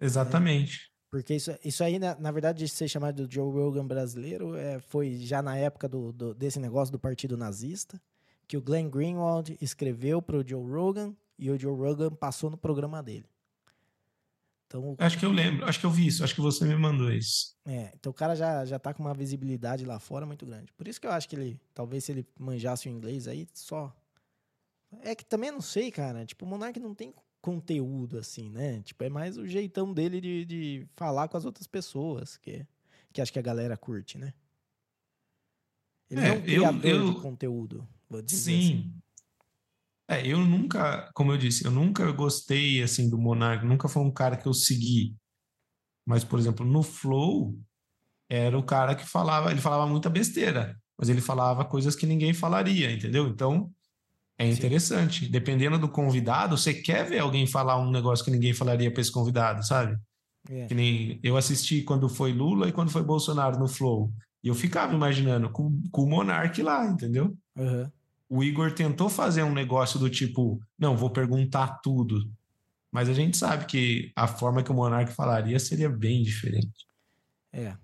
Exatamente. 0.00 0.90
Porque 1.10 1.34
isso, 1.34 1.50
isso 1.64 1.82
aí, 1.82 1.98
na, 1.98 2.14
na 2.14 2.30
verdade, 2.30 2.64
de 2.64 2.68
ser 2.68 2.88
chamado 2.88 3.26
de 3.26 3.34
Joe 3.34 3.52
Rogan 3.52 3.86
brasileiro, 3.86 4.54
é, 4.54 4.78
foi 4.78 5.16
já 5.16 5.42
na 5.42 5.56
época 5.56 5.88
do, 5.88 6.12
do, 6.12 6.34
desse 6.34 6.60
negócio 6.60 6.92
do 6.92 6.98
partido 6.98 7.36
nazista, 7.36 8.00
que 8.46 8.56
o 8.56 8.62
Glenn 8.62 8.88
Greenwald 8.88 9.56
escreveu 9.60 10.22
para 10.22 10.36
o 10.36 10.46
Joe 10.46 10.64
Rogan 10.64 11.14
e 11.38 11.50
o 11.50 11.58
Joe 11.58 11.76
Rogan 11.76 12.10
passou 12.10 12.48
no 12.48 12.56
programa 12.56 13.02
dele. 13.02 13.26
Então, 14.66 14.94
acho 14.98 15.18
que 15.18 15.26
eu 15.26 15.32
lembro, 15.32 15.66
acho 15.66 15.80
que 15.80 15.86
eu 15.86 15.90
vi 15.90 16.06
isso, 16.06 16.22
acho 16.22 16.32
que 16.32 16.40
você 16.40 16.64
me 16.64 16.76
mandou 16.76 17.12
isso. 17.12 17.56
É, 17.66 17.90
então 17.98 18.10
o 18.10 18.14
cara 18.14 18.36
já, 18.36 18.64
já 18.64 18.78
tá 18.78 18.94
com 18.94 19.02
uma 19.02 19.12
visibilidade 19.12 19.84
lá 19.84 19.98
fora 19.98 20.24
muito 20.24 20.46
grande. 20.46 20.72
Por 20.74 20.86
isso 20.86 21.00
que 21.00 21.08
eu 21.08 21.10
acho 21.10 21.28
que 21.28 21.34
ele, 21.34 21.60
talvez 21.74 22.04
se 22.04 22.12
ele 22.12 22.24
manjasse 22.38 22.88
o 22.88 22.90
inglês 22.90 23.26
aí, 23.26 23.48
só. 23.52 23.92
É 25.02 25.14
que 25.14 25.24
também 25.24 25.50
não 25.50 25.60
sei, 25.60 25.90
cara. 25.90 26.26
Tipo, 26.26 26.44
o 26.44 26.48
Monark 26.48 26.78
não 26.80 26.94
tem 26.94 27.14
conteúdo, 27.40 28.18
assim, 28.18 28.50
né? 28.50 28.82
Tipo, 28.82 29.04
é 29.04 29.08
mais 29.08 29.36
o 29.36 29.46
jeitão 29.46 29.92
dele 29.92 30.20
de, 30.20 30.44
de 30.44 30.88
falar 30.94 31.28
com 31.28 31.36
as 31.36 31.44
outras 31.44 31.66
pessoas, 31.66 32.36
que, 32.36 32.66
que 33.12 33.20
acho 33.20 33.32
que 33.32 33.38
a 33.38 33.42
galera 33.42 33.76
curte, 33.76 34.18
né? 34.18 34.34
Ele 36.10 36.20
é, 36.20 36.28
é 36.28 36.32
um 36.32 36.42
criador 36.42 36.84
eu, 36.84 36.96
eu, 36.96 37.14
de 37.14 37.20
conteúdo, 37.20 37.88
vou 38.08 38.20
dizer 38.20 38.50
Sim. 38.50 38.60
Assim. 38.60 38.94
É, 40.08 40.26
eu 40.26 40.38
nunca, 40.38 41.08
como 41.14 41.32
eu 41.32 41.38
disse, 41.38 41.64
eu 41.64 41.70
nunca 41.70 42.10
gostei, 42.10 42.82
assim, 42.82 43.08
do 43.08 43.16
Monark, 43.16 43.64
nunca 43.64 43.88
foi 43.88 44.02
um 44.02 44.10
cara 44.10 44.36
que 44.36 44.46
eu 44.46 44.52
segui. 44.52 45.16
Mas, 46.04 46.24
por 46.24 46.36
exemplo, 46.36 46.66
no 46.66 46.82
Flow, 46.82 47.56
era 48.28 48.58
o 48.58 48.62
cara 48.64 48.96
que 48.96 49.06
falava, 49.06 49.52
ele 49.52 49.60
falava 49.60 49.86
muita 49.86 50.10
besteira, 50.10 50.76
mas 50.98 51.08
ele 51.08 51.20
falava 51.20 51.64
coisas 51.64 51.94
que 51.94 52.06
ninguém 52.06 52.34
falaria, 52.34 52.90
entendeu? 52.90 53.28
Então, 53.28 53.72
é 54.40 54.46
interessante. 54.48 55.26
Sim. 55.26 55.30
Dependendo 55.30 55.78
do 55.78 55.86
convidado, 55.86 56.56
você 56.56 56.72
quer 56.72 57.06
ver 57.06 57.18
alguém 57.18 57.46
falar 57.46 57.78
um 57.78 57.90
negócio 57.90 58.24
que 58.24 58.30
ninguém 58.30 58.54
falaria 58.54 58.90
para 58.90 59.02
esse 59.02 59.12
convidado, 59.12 59.64
sabe? 59.66 59.98
É. 60.48 60.66
Que 60.66 60.74
nem 60.74 61.20
eu 61.22 61.36
assisti 61.36 61.82
quando 61.82 62.08
foi 62.08 62.32
Lula 62.32 62.66
e 62.66 62.72
quando 62.72 62.90
foi 62.90 63.02
Bolsonaro 63.02 63.58
no 63.58 63.68
Flow. 63.68 64.10
E 64.42 64.48
eu 64.48 64.54
ficava 64.54 64.94
imaginando 64.94 65.50
com, 65.50 65.82
com 65.92 66.04
o 66.04 66.08
Monark 66.08 66.62
lá, 66.62 66.86
entendeu? 66.86 67.36
Uhum. 67.54 67.90
O 68.30 68.42
Igor 68.42 68.72
tentou 68.72 69.10
fazer 69.10 69.42
um 69.42 69.52
negócio 69.52 69.98
do 69.98 70.08
tipo, 70.08 70.58
não, 70.78 70.96
vou 70.96 71.10
perguntar 71.10 71.80
tudo. 71.82 72.26
Mas 72.90 73.10
a 73.10 73.12
gente 73.12 73.36
sabe 73.36 73.66
que 73.66 74.10
a 74.16 74.26
forma 74.26 74.62
que 74.62 74.70
o 74.70 74.74
Monark 74.74 75.12
falaria 75.12 75.58
seria 75.58 75.90
bem 75.90 76.22
diferente. 76.22 76.86
É. 77.52 77.76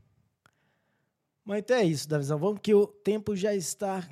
Mas 1.45 1.59
então 1.59 1.77
é 1.77 1.85
isso, 1.85 2.09
Davizão. 2.09 2.39
Vamos 2.39 2.61
que 2.63 2.75
o 2.75 2.87
tempo 2.87 3.37
já 3.37 3.55
está 3.55 4.09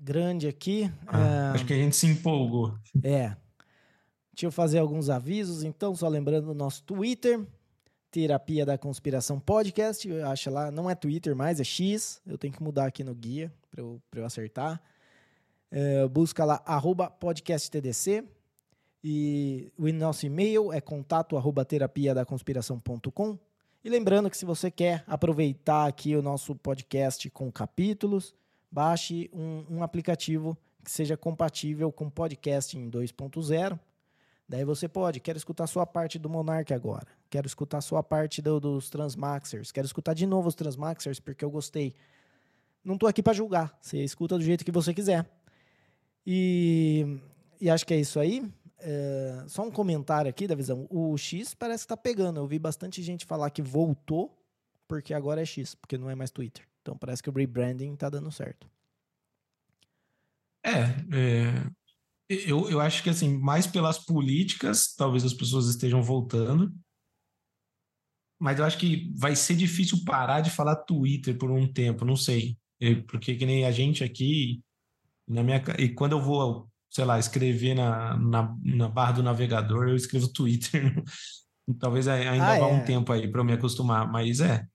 grande 0.00 0.46
aqui. 0.46 0.90
Ah, 1.06 1.50
é... 1.52 1.54
Acho 1.54 1.66
que 1.66 1.72
a 1.72 1.76
gente 1.76 1.96
se 1.96 2.06
empolgou. 2.06 2.74
É. 3.02 3.36
Deixa 4.32 4.46
eu 4.46 4.52
fazer 4.52 4.78
alguns 4.78 5.10
avisos, 5.10 5.64
então, 5.64 5.94
só 5.94 6.06
lembrando 6.06 6.50
o 6.50 6.54
nosso 6.54 6.84
Twitter, 6.84 7.44
Terapia 8.10 8.64
da 8.64 8.78
Conspiração 8.78 9.40
Podcast. 9.40 10.08
Acha 10.22 10.50
lá, 10.50 10.70
não 10.70 10.88
é 10.88 10.94
Twitter 10.94 11.34
mais, 11.34 11.60
é 11.60 11.64
X. 11.64 12.22
Eu 12.26 12.38
tenho 12.38 12.52
que 12.52 12.62
mudar 12.62 12.86
aqui 12.86 13.02
no 13.02 13.14
guia 13.14 13.52
para 13.70 13.82
eu, 13.82 14.00
eu 14.14 14.24
acertar. 14.24 14.80
É, 15.70 16.06
busca 16.06 16.44
lá, 16.44 16.62
arroba 16.64 17.10
podcasttdc. 17.10 18.24
E 19.02 19.72
o 19.78 19.92
nosso 19.92 20.26
e-mail 20.26 20.72
é 20.72 20.80
contato 20.80 21.36
arroba 21.36 21.64
terapia 21.64 22.14
da 22.14 22.24
conspiração.com. 22.24 23.38
E 23.84 23.88
lembrando 23.88 24.28
que 24.28 24.36
se 24.36 24.44
você 24.44 24.70
quer 24.70 25.04
aproveitar 25.06 25.86
aqui 25.86 26.16
o 26.16 26.22
nosso 26.22 26.54
podcast 26.54 27.30
com 27.30 27.50
capítulos, 27.50 28.34
baixe 28.70 29.30
um, 29.32 29.64
um 29.68 29.82
aplicativo 29.82 30.56
que 30.84 30.90
seja 30.90 31.16
compatível 31.16 31.90
com 31.92 32.08
podcast 32.08 32.76
em 32.76 32.90
2.0. 32.90 33.78
Daí 34.48 34.64
você 34.64 34.88
pode, 34.88 35.20
quero 35.20 35.36
escutar 35.36 35.66
sua 35.66 35.84
parte 35.84 36.18
do 36.18 36.30
Monarch 36.30 36.72
agora, 36.72 37.06
quero 37.28 37.46
escutar 37.46 37.82
sua 37.82 38.02
parte 38.02 38.40
do, 38.40 38.58
dos 38.58 38.88
Transmaxers, 38.88 39.70
quero 39.70 39.84
escutar 39.84 40.14
de 40.14 40.26
novo 40.26 40.48
os 40.48 40.54
Transmaxers 40.54 41.20
porque 41.20 41.44
eu 41.44 41.50
gostei. 41.50 41.94
Não 42.82 42.94
estou 42.94 43.08
aqui 43.08 43.22
para 43.22 43.34
julgar, 43.34 43.76
você 43.80 44.02
escuta 44.02 44.38
do 44.38 44.44
jeito 44.44 44.64
que 44.64 44.72
você 44.72 44.94
quiser. 44.94 45.26
E, 46.26 47.20
e 47.60 47.68
acho 47.68 47.86
que 47.86 47.92
é 47.92 47.98
isso 47.98 48.18
aí. 48.18 48.50
É, 48.80 49.44
só 49.48 49.62
um 49.62 49.70
comentário 49.70 50.30
aqui 50.30 50.46
da 50.46 50.54
visão. 50.54 50.86
O 50.88 51.16
X 51.18 51.54
parece 51.54 51.82
que 51.82 51.92
está 51.92 51.96
pegando. 51.96 52.38
Eu 52.38 52.46
vi 52.46 52.58
bastante 52.58 53.02
gente 53.02 53.26
falar 53.26 53.50
que 53.50 53.60
voltou 53.60 54.34
porque 54.86 55.12
agora 55.12 55.42
é 55.42 55.44
X, 55.44 55.74
porque 55.74 55.98
não 55.98 56.08
é 56.08 56.14
mais 56.14 56.30
Twitter. 56.30 56.66
Então 56.88 56.96
parece 56.96 57.22
que 57.22 57.28
o 57.28 57.32
rebranding 57.32 57.92
está 57.92 58.08
dando 58.08 58.32
certo. 58.32 58.66
É, 60.64 60.84
é, 61.12 61.70
eu, 62.30 62.70
eu 62.70 62.80
acho 62.80 63.02
que 63.02 63.10
assim, 63.10 63.36
mais 63.36 63.66
pelas 63.66 63.98
políticas, 63.98 64.94
talvez 64.94 65.22
as 65.22 65.34
pessoas 65.34 65.66
estejam 65.66 66.02
voltando. 66.02 66.74
Mas 68.40 68.58
eu 68.58 68.64
acho 68.64 68.78
que 68.78 69.12
vai 69.14 69.36
ser 69.36 69.54
difícil 69.54 70.02
parar 70.06 70.40
de 70.40 70.48
falar 70.48 70.76
Twitter 70.76 71.36
por 71.36 71.50
um 71.50 71.70
tempo, 71.70 72.06
não 72.06 72.16
sei. 72.16 72.56
Porque 73.06 73.34
que 73.34 73.44
nem 73.44 73.66
a 73.66 73.70
gente 73.70 74.02
aqui, 74.02 74.62
na 75.26 75.42
minha 75.42 75.62
e 75.78 75.90
quando 75.90 76.12
eu 76.12 76.22
vou, 76.22 76.70
sei 76.88 77.04
lá, 77.04 77.18
escrever 77.18 77.74
na, 77.74 78.16
na, 78.16 78.56
na 78.62 78.88
barra 78.88 79.12
do 79.12 79.22
navegador, 79.22 79.88
eu 79.88 79.96
escrevo 79.96 80.28
Twitter. 80.32 80.94
Talvez 81.78 82.08
ainda 82.08 82.54
ah, 82.54 82.58
vá 82.58 82.68
é. 82.68 82.72
um 82.72 82.82
tempo 82.82 83.12
aí 83.12 83.30
para 83.30 83.42
eu 83.42 83.44
me 83.44 83.52
acostumar, 83.52 84.10
mas 84.10 84.40
é. 84.40 84.66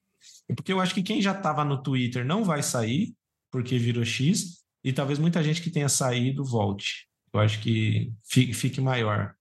Porque 0.48 0.72
eu 0.72 0.80
acho 0.80 0.94
que 0.94 1.02
quem 1.02 1.22
já 1.22 1.32
estava 1.32 1.64
no 1.64 1.82
Twitter 1.82 2.24
não 2.24 2.44
vai 2.44 2.62
sair, 2.62 3.14
porque 3.50 3.78
virou 3.78 4.04
X, 4.04 4.64
e 4.82 4.92
talvez 4.92 5.18
muita 5.18 5.42
gente 5.42 5.62
que 5.62 5.70
tenha 5.70 5.88
saído 5.88 6.44
volte. 6.44 7.08
Eu 7.32 7.40
acho 7.40 7.60
que 7.60 8.12
fique, 8.22 8.52
fique 8.52 8.80
maior. 8.80 9.34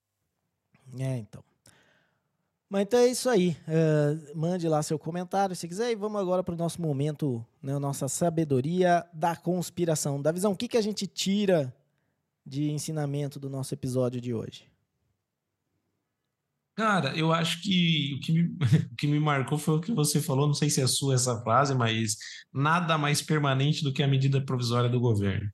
É, 0.97 1.17
então. 1.17 1.43
Mas 2.69 2.83
então 2.83 2.99
é 2.99 3.07
isso 3.07 3.29
aí. 3.29 3.55
Uh, 3.67 4.35
mande 4.35 4.67
lá 4.67 4.81
seu 4.81 4.97
comentário 4.97 5.55
se 5.55 5.67
quiser. 5.67 5.91
E 5.91 5.95
vamos 5.95 6.19
agora 6.19 6.43
para 6.43 6.55
o 6.55 6.57
nosso 6.57 6.81
momento, 6.81 7.45
né, 7.61 7.77
nossa 7.77 8.07
sabedoria 8.07 9.05
da 9.13 9.35
conspiração. 9.35 10.19
Da 10.19 10.31
visão, 10.31 10.53
o 10.53 10.55
que, 10.57 10.67
que 10.67 10.77
a 10.77 10.81
gente 10.81 11.05
tira 11.05 11.71
de 12.43 12.71
ensinamento 12.71 13.39
do 13.39 13.47
nosso 13.47 13.75
episódio 13.75 14.19
de 14.19 14.33
hoje? 14.33 14.72
Cara, 16.75 17.15
eu 17.15 17.31
acho 17.31 17.61
que 17.61 18.15
o 18.15 18.19
que, 18.19 18.31
me, 18.31 18.43
o 18.91 18.95
que 18.95 19.07
me 19.07 19.19
marcou 19.19 19.57
foi 19.57 19.75
o 19.75 19.81
que 19.81 19.91
você 19.91 20.19
falou, 20.19 20.47
não 20.47 20.53
sei 20.53 20.69
se 20.69 20.81
é 20.81 20.87
sua 20.87 21.13
essa 21.13 21.39
frase, 21.41 21.75
mas 21.75 22.17
nada 22.51 22.97
mais 22.97 23.21
permanente 23.21 23.83
do 23.83 23.93
que 23.93 24.01
a 24.01 24.07
medida 24.07 24.41
provisória 24.41 24.89
do 24.89 24.99
governo. 24.99 25.49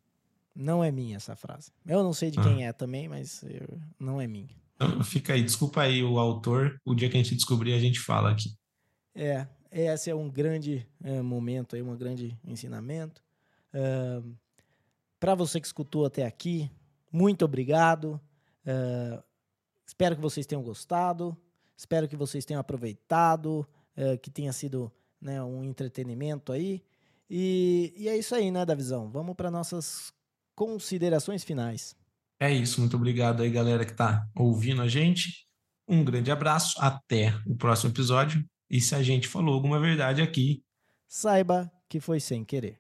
Não 0.56 0.84
é 0.84 0.92
minha 0.92 1.18
essa 1.18 1.36
frase. 1.36 1.72
Eu 1.86 2.04
não 2.04 2.14
sei 2.14 2.32
de 2.32 2.42
quem 2.42 2.66
ah. 2.66 2.70
é 2.70 2.74
também, 2.74 3.08
mas 3.08 3.44
eu, 3.44 3.80
não 4.00 4.20
é 4.20 4.28
minha. 4.28 4.56
Então, 4.76 5.04
fica 5.04 5.34
aí, 5.34 5.44
desculpa 5.44 5.82
aí 5.82 6.04
o 6.04 6.18
autor, 6.18 6.80
o 6.86 6.96
dia 6.96 7.10
que 7.10 7.18
a 7.18 7.22
gente 7.22 7.36
descobrir 7.36 7.74
a 7.74 7.80
gente 7.80 8.00
fala 8.00 8.32
aqui. 8.32 8.50
É, 9.14 9.46
esse 9.72 10.10
é 10.10 10.16
um 10.16 10.30
grande 10.30 10.88
é, 11.04 11.22
momento 11.22 11.76
aí, 11.76 11.82
um 11.82 11.96
grande 11.98 12.38
ensinamento. 12.46 13.22
Uh, 13.74 14.36
Para 15.20 15.36
você 15.36 15.60
que 15.60 15.68
escutou 15.68 16.06
até 16.06 16.26
aqui, 16.26 16.72
muito 17.12 17.44
obrigado. 17.44 18.20
Uh, 18.66 19.22
Espero 19.90 20.16
que 20.16 20.22
vocês 20.22 20.46
tenham 20.46 20.62
gostado. 20.62 21.36
Espero 21.76 22.08
que 22.08 22.16
vocês 22.16 22.46
tenham 22.46 22.62
aproveitado, 22.62 23.68
é, 23.96 24.18
que 24.18 24.30
tenha 24.30 24.54
sido 24.54 24.92
né, 25.20 25.42
um 25.42 25.64
entretenimento 25.64 26.52
aí. 26.52 26.84
E, 27.28 27.92
e 27.98 28.08
é 28.08 28.16
isso 28.16 28.36
aí, 28.36 28.52
né, 28.52 28.64
Davizão? 28.64 29.10
Vamos 29.10 29.36
para 29.36 29.50
nossas 29.50 30.14
considerações 30.56 31.44
finais. 31.44 31.96
É 32.40 32.54
isso, 32.54 32.80
muito 32.80 32.96
obrigado 32.96 33.42
aí, 33.42 33.50
galera 33.50 33.84
que 33.84 33.92
está 33.92 34.30
ouvindo 34.36 34.84
a 34.84 34.88
gente. 34.88 35.48
Um 35.88 36.06
grande 36.06 36.30
abraço, 36.30 36.80
até 36.80 37.34
o 37.48 37.56
próximo 37.56 37.92
episódio. 37.92 38.46
E 38.70 38.80
se 38.80 38.94
a 38.94 39.02
gente 39.02 39.28
falou 39.28 39.56
alguma 39.56 39.80
verdade 39.80 40.22
aqui, 40.22 40.62
saiba 41.08 41.72
que 41.90 42.00
foi 42.00 42.20
sem 42.20 42.46
querer. 42.46 42.79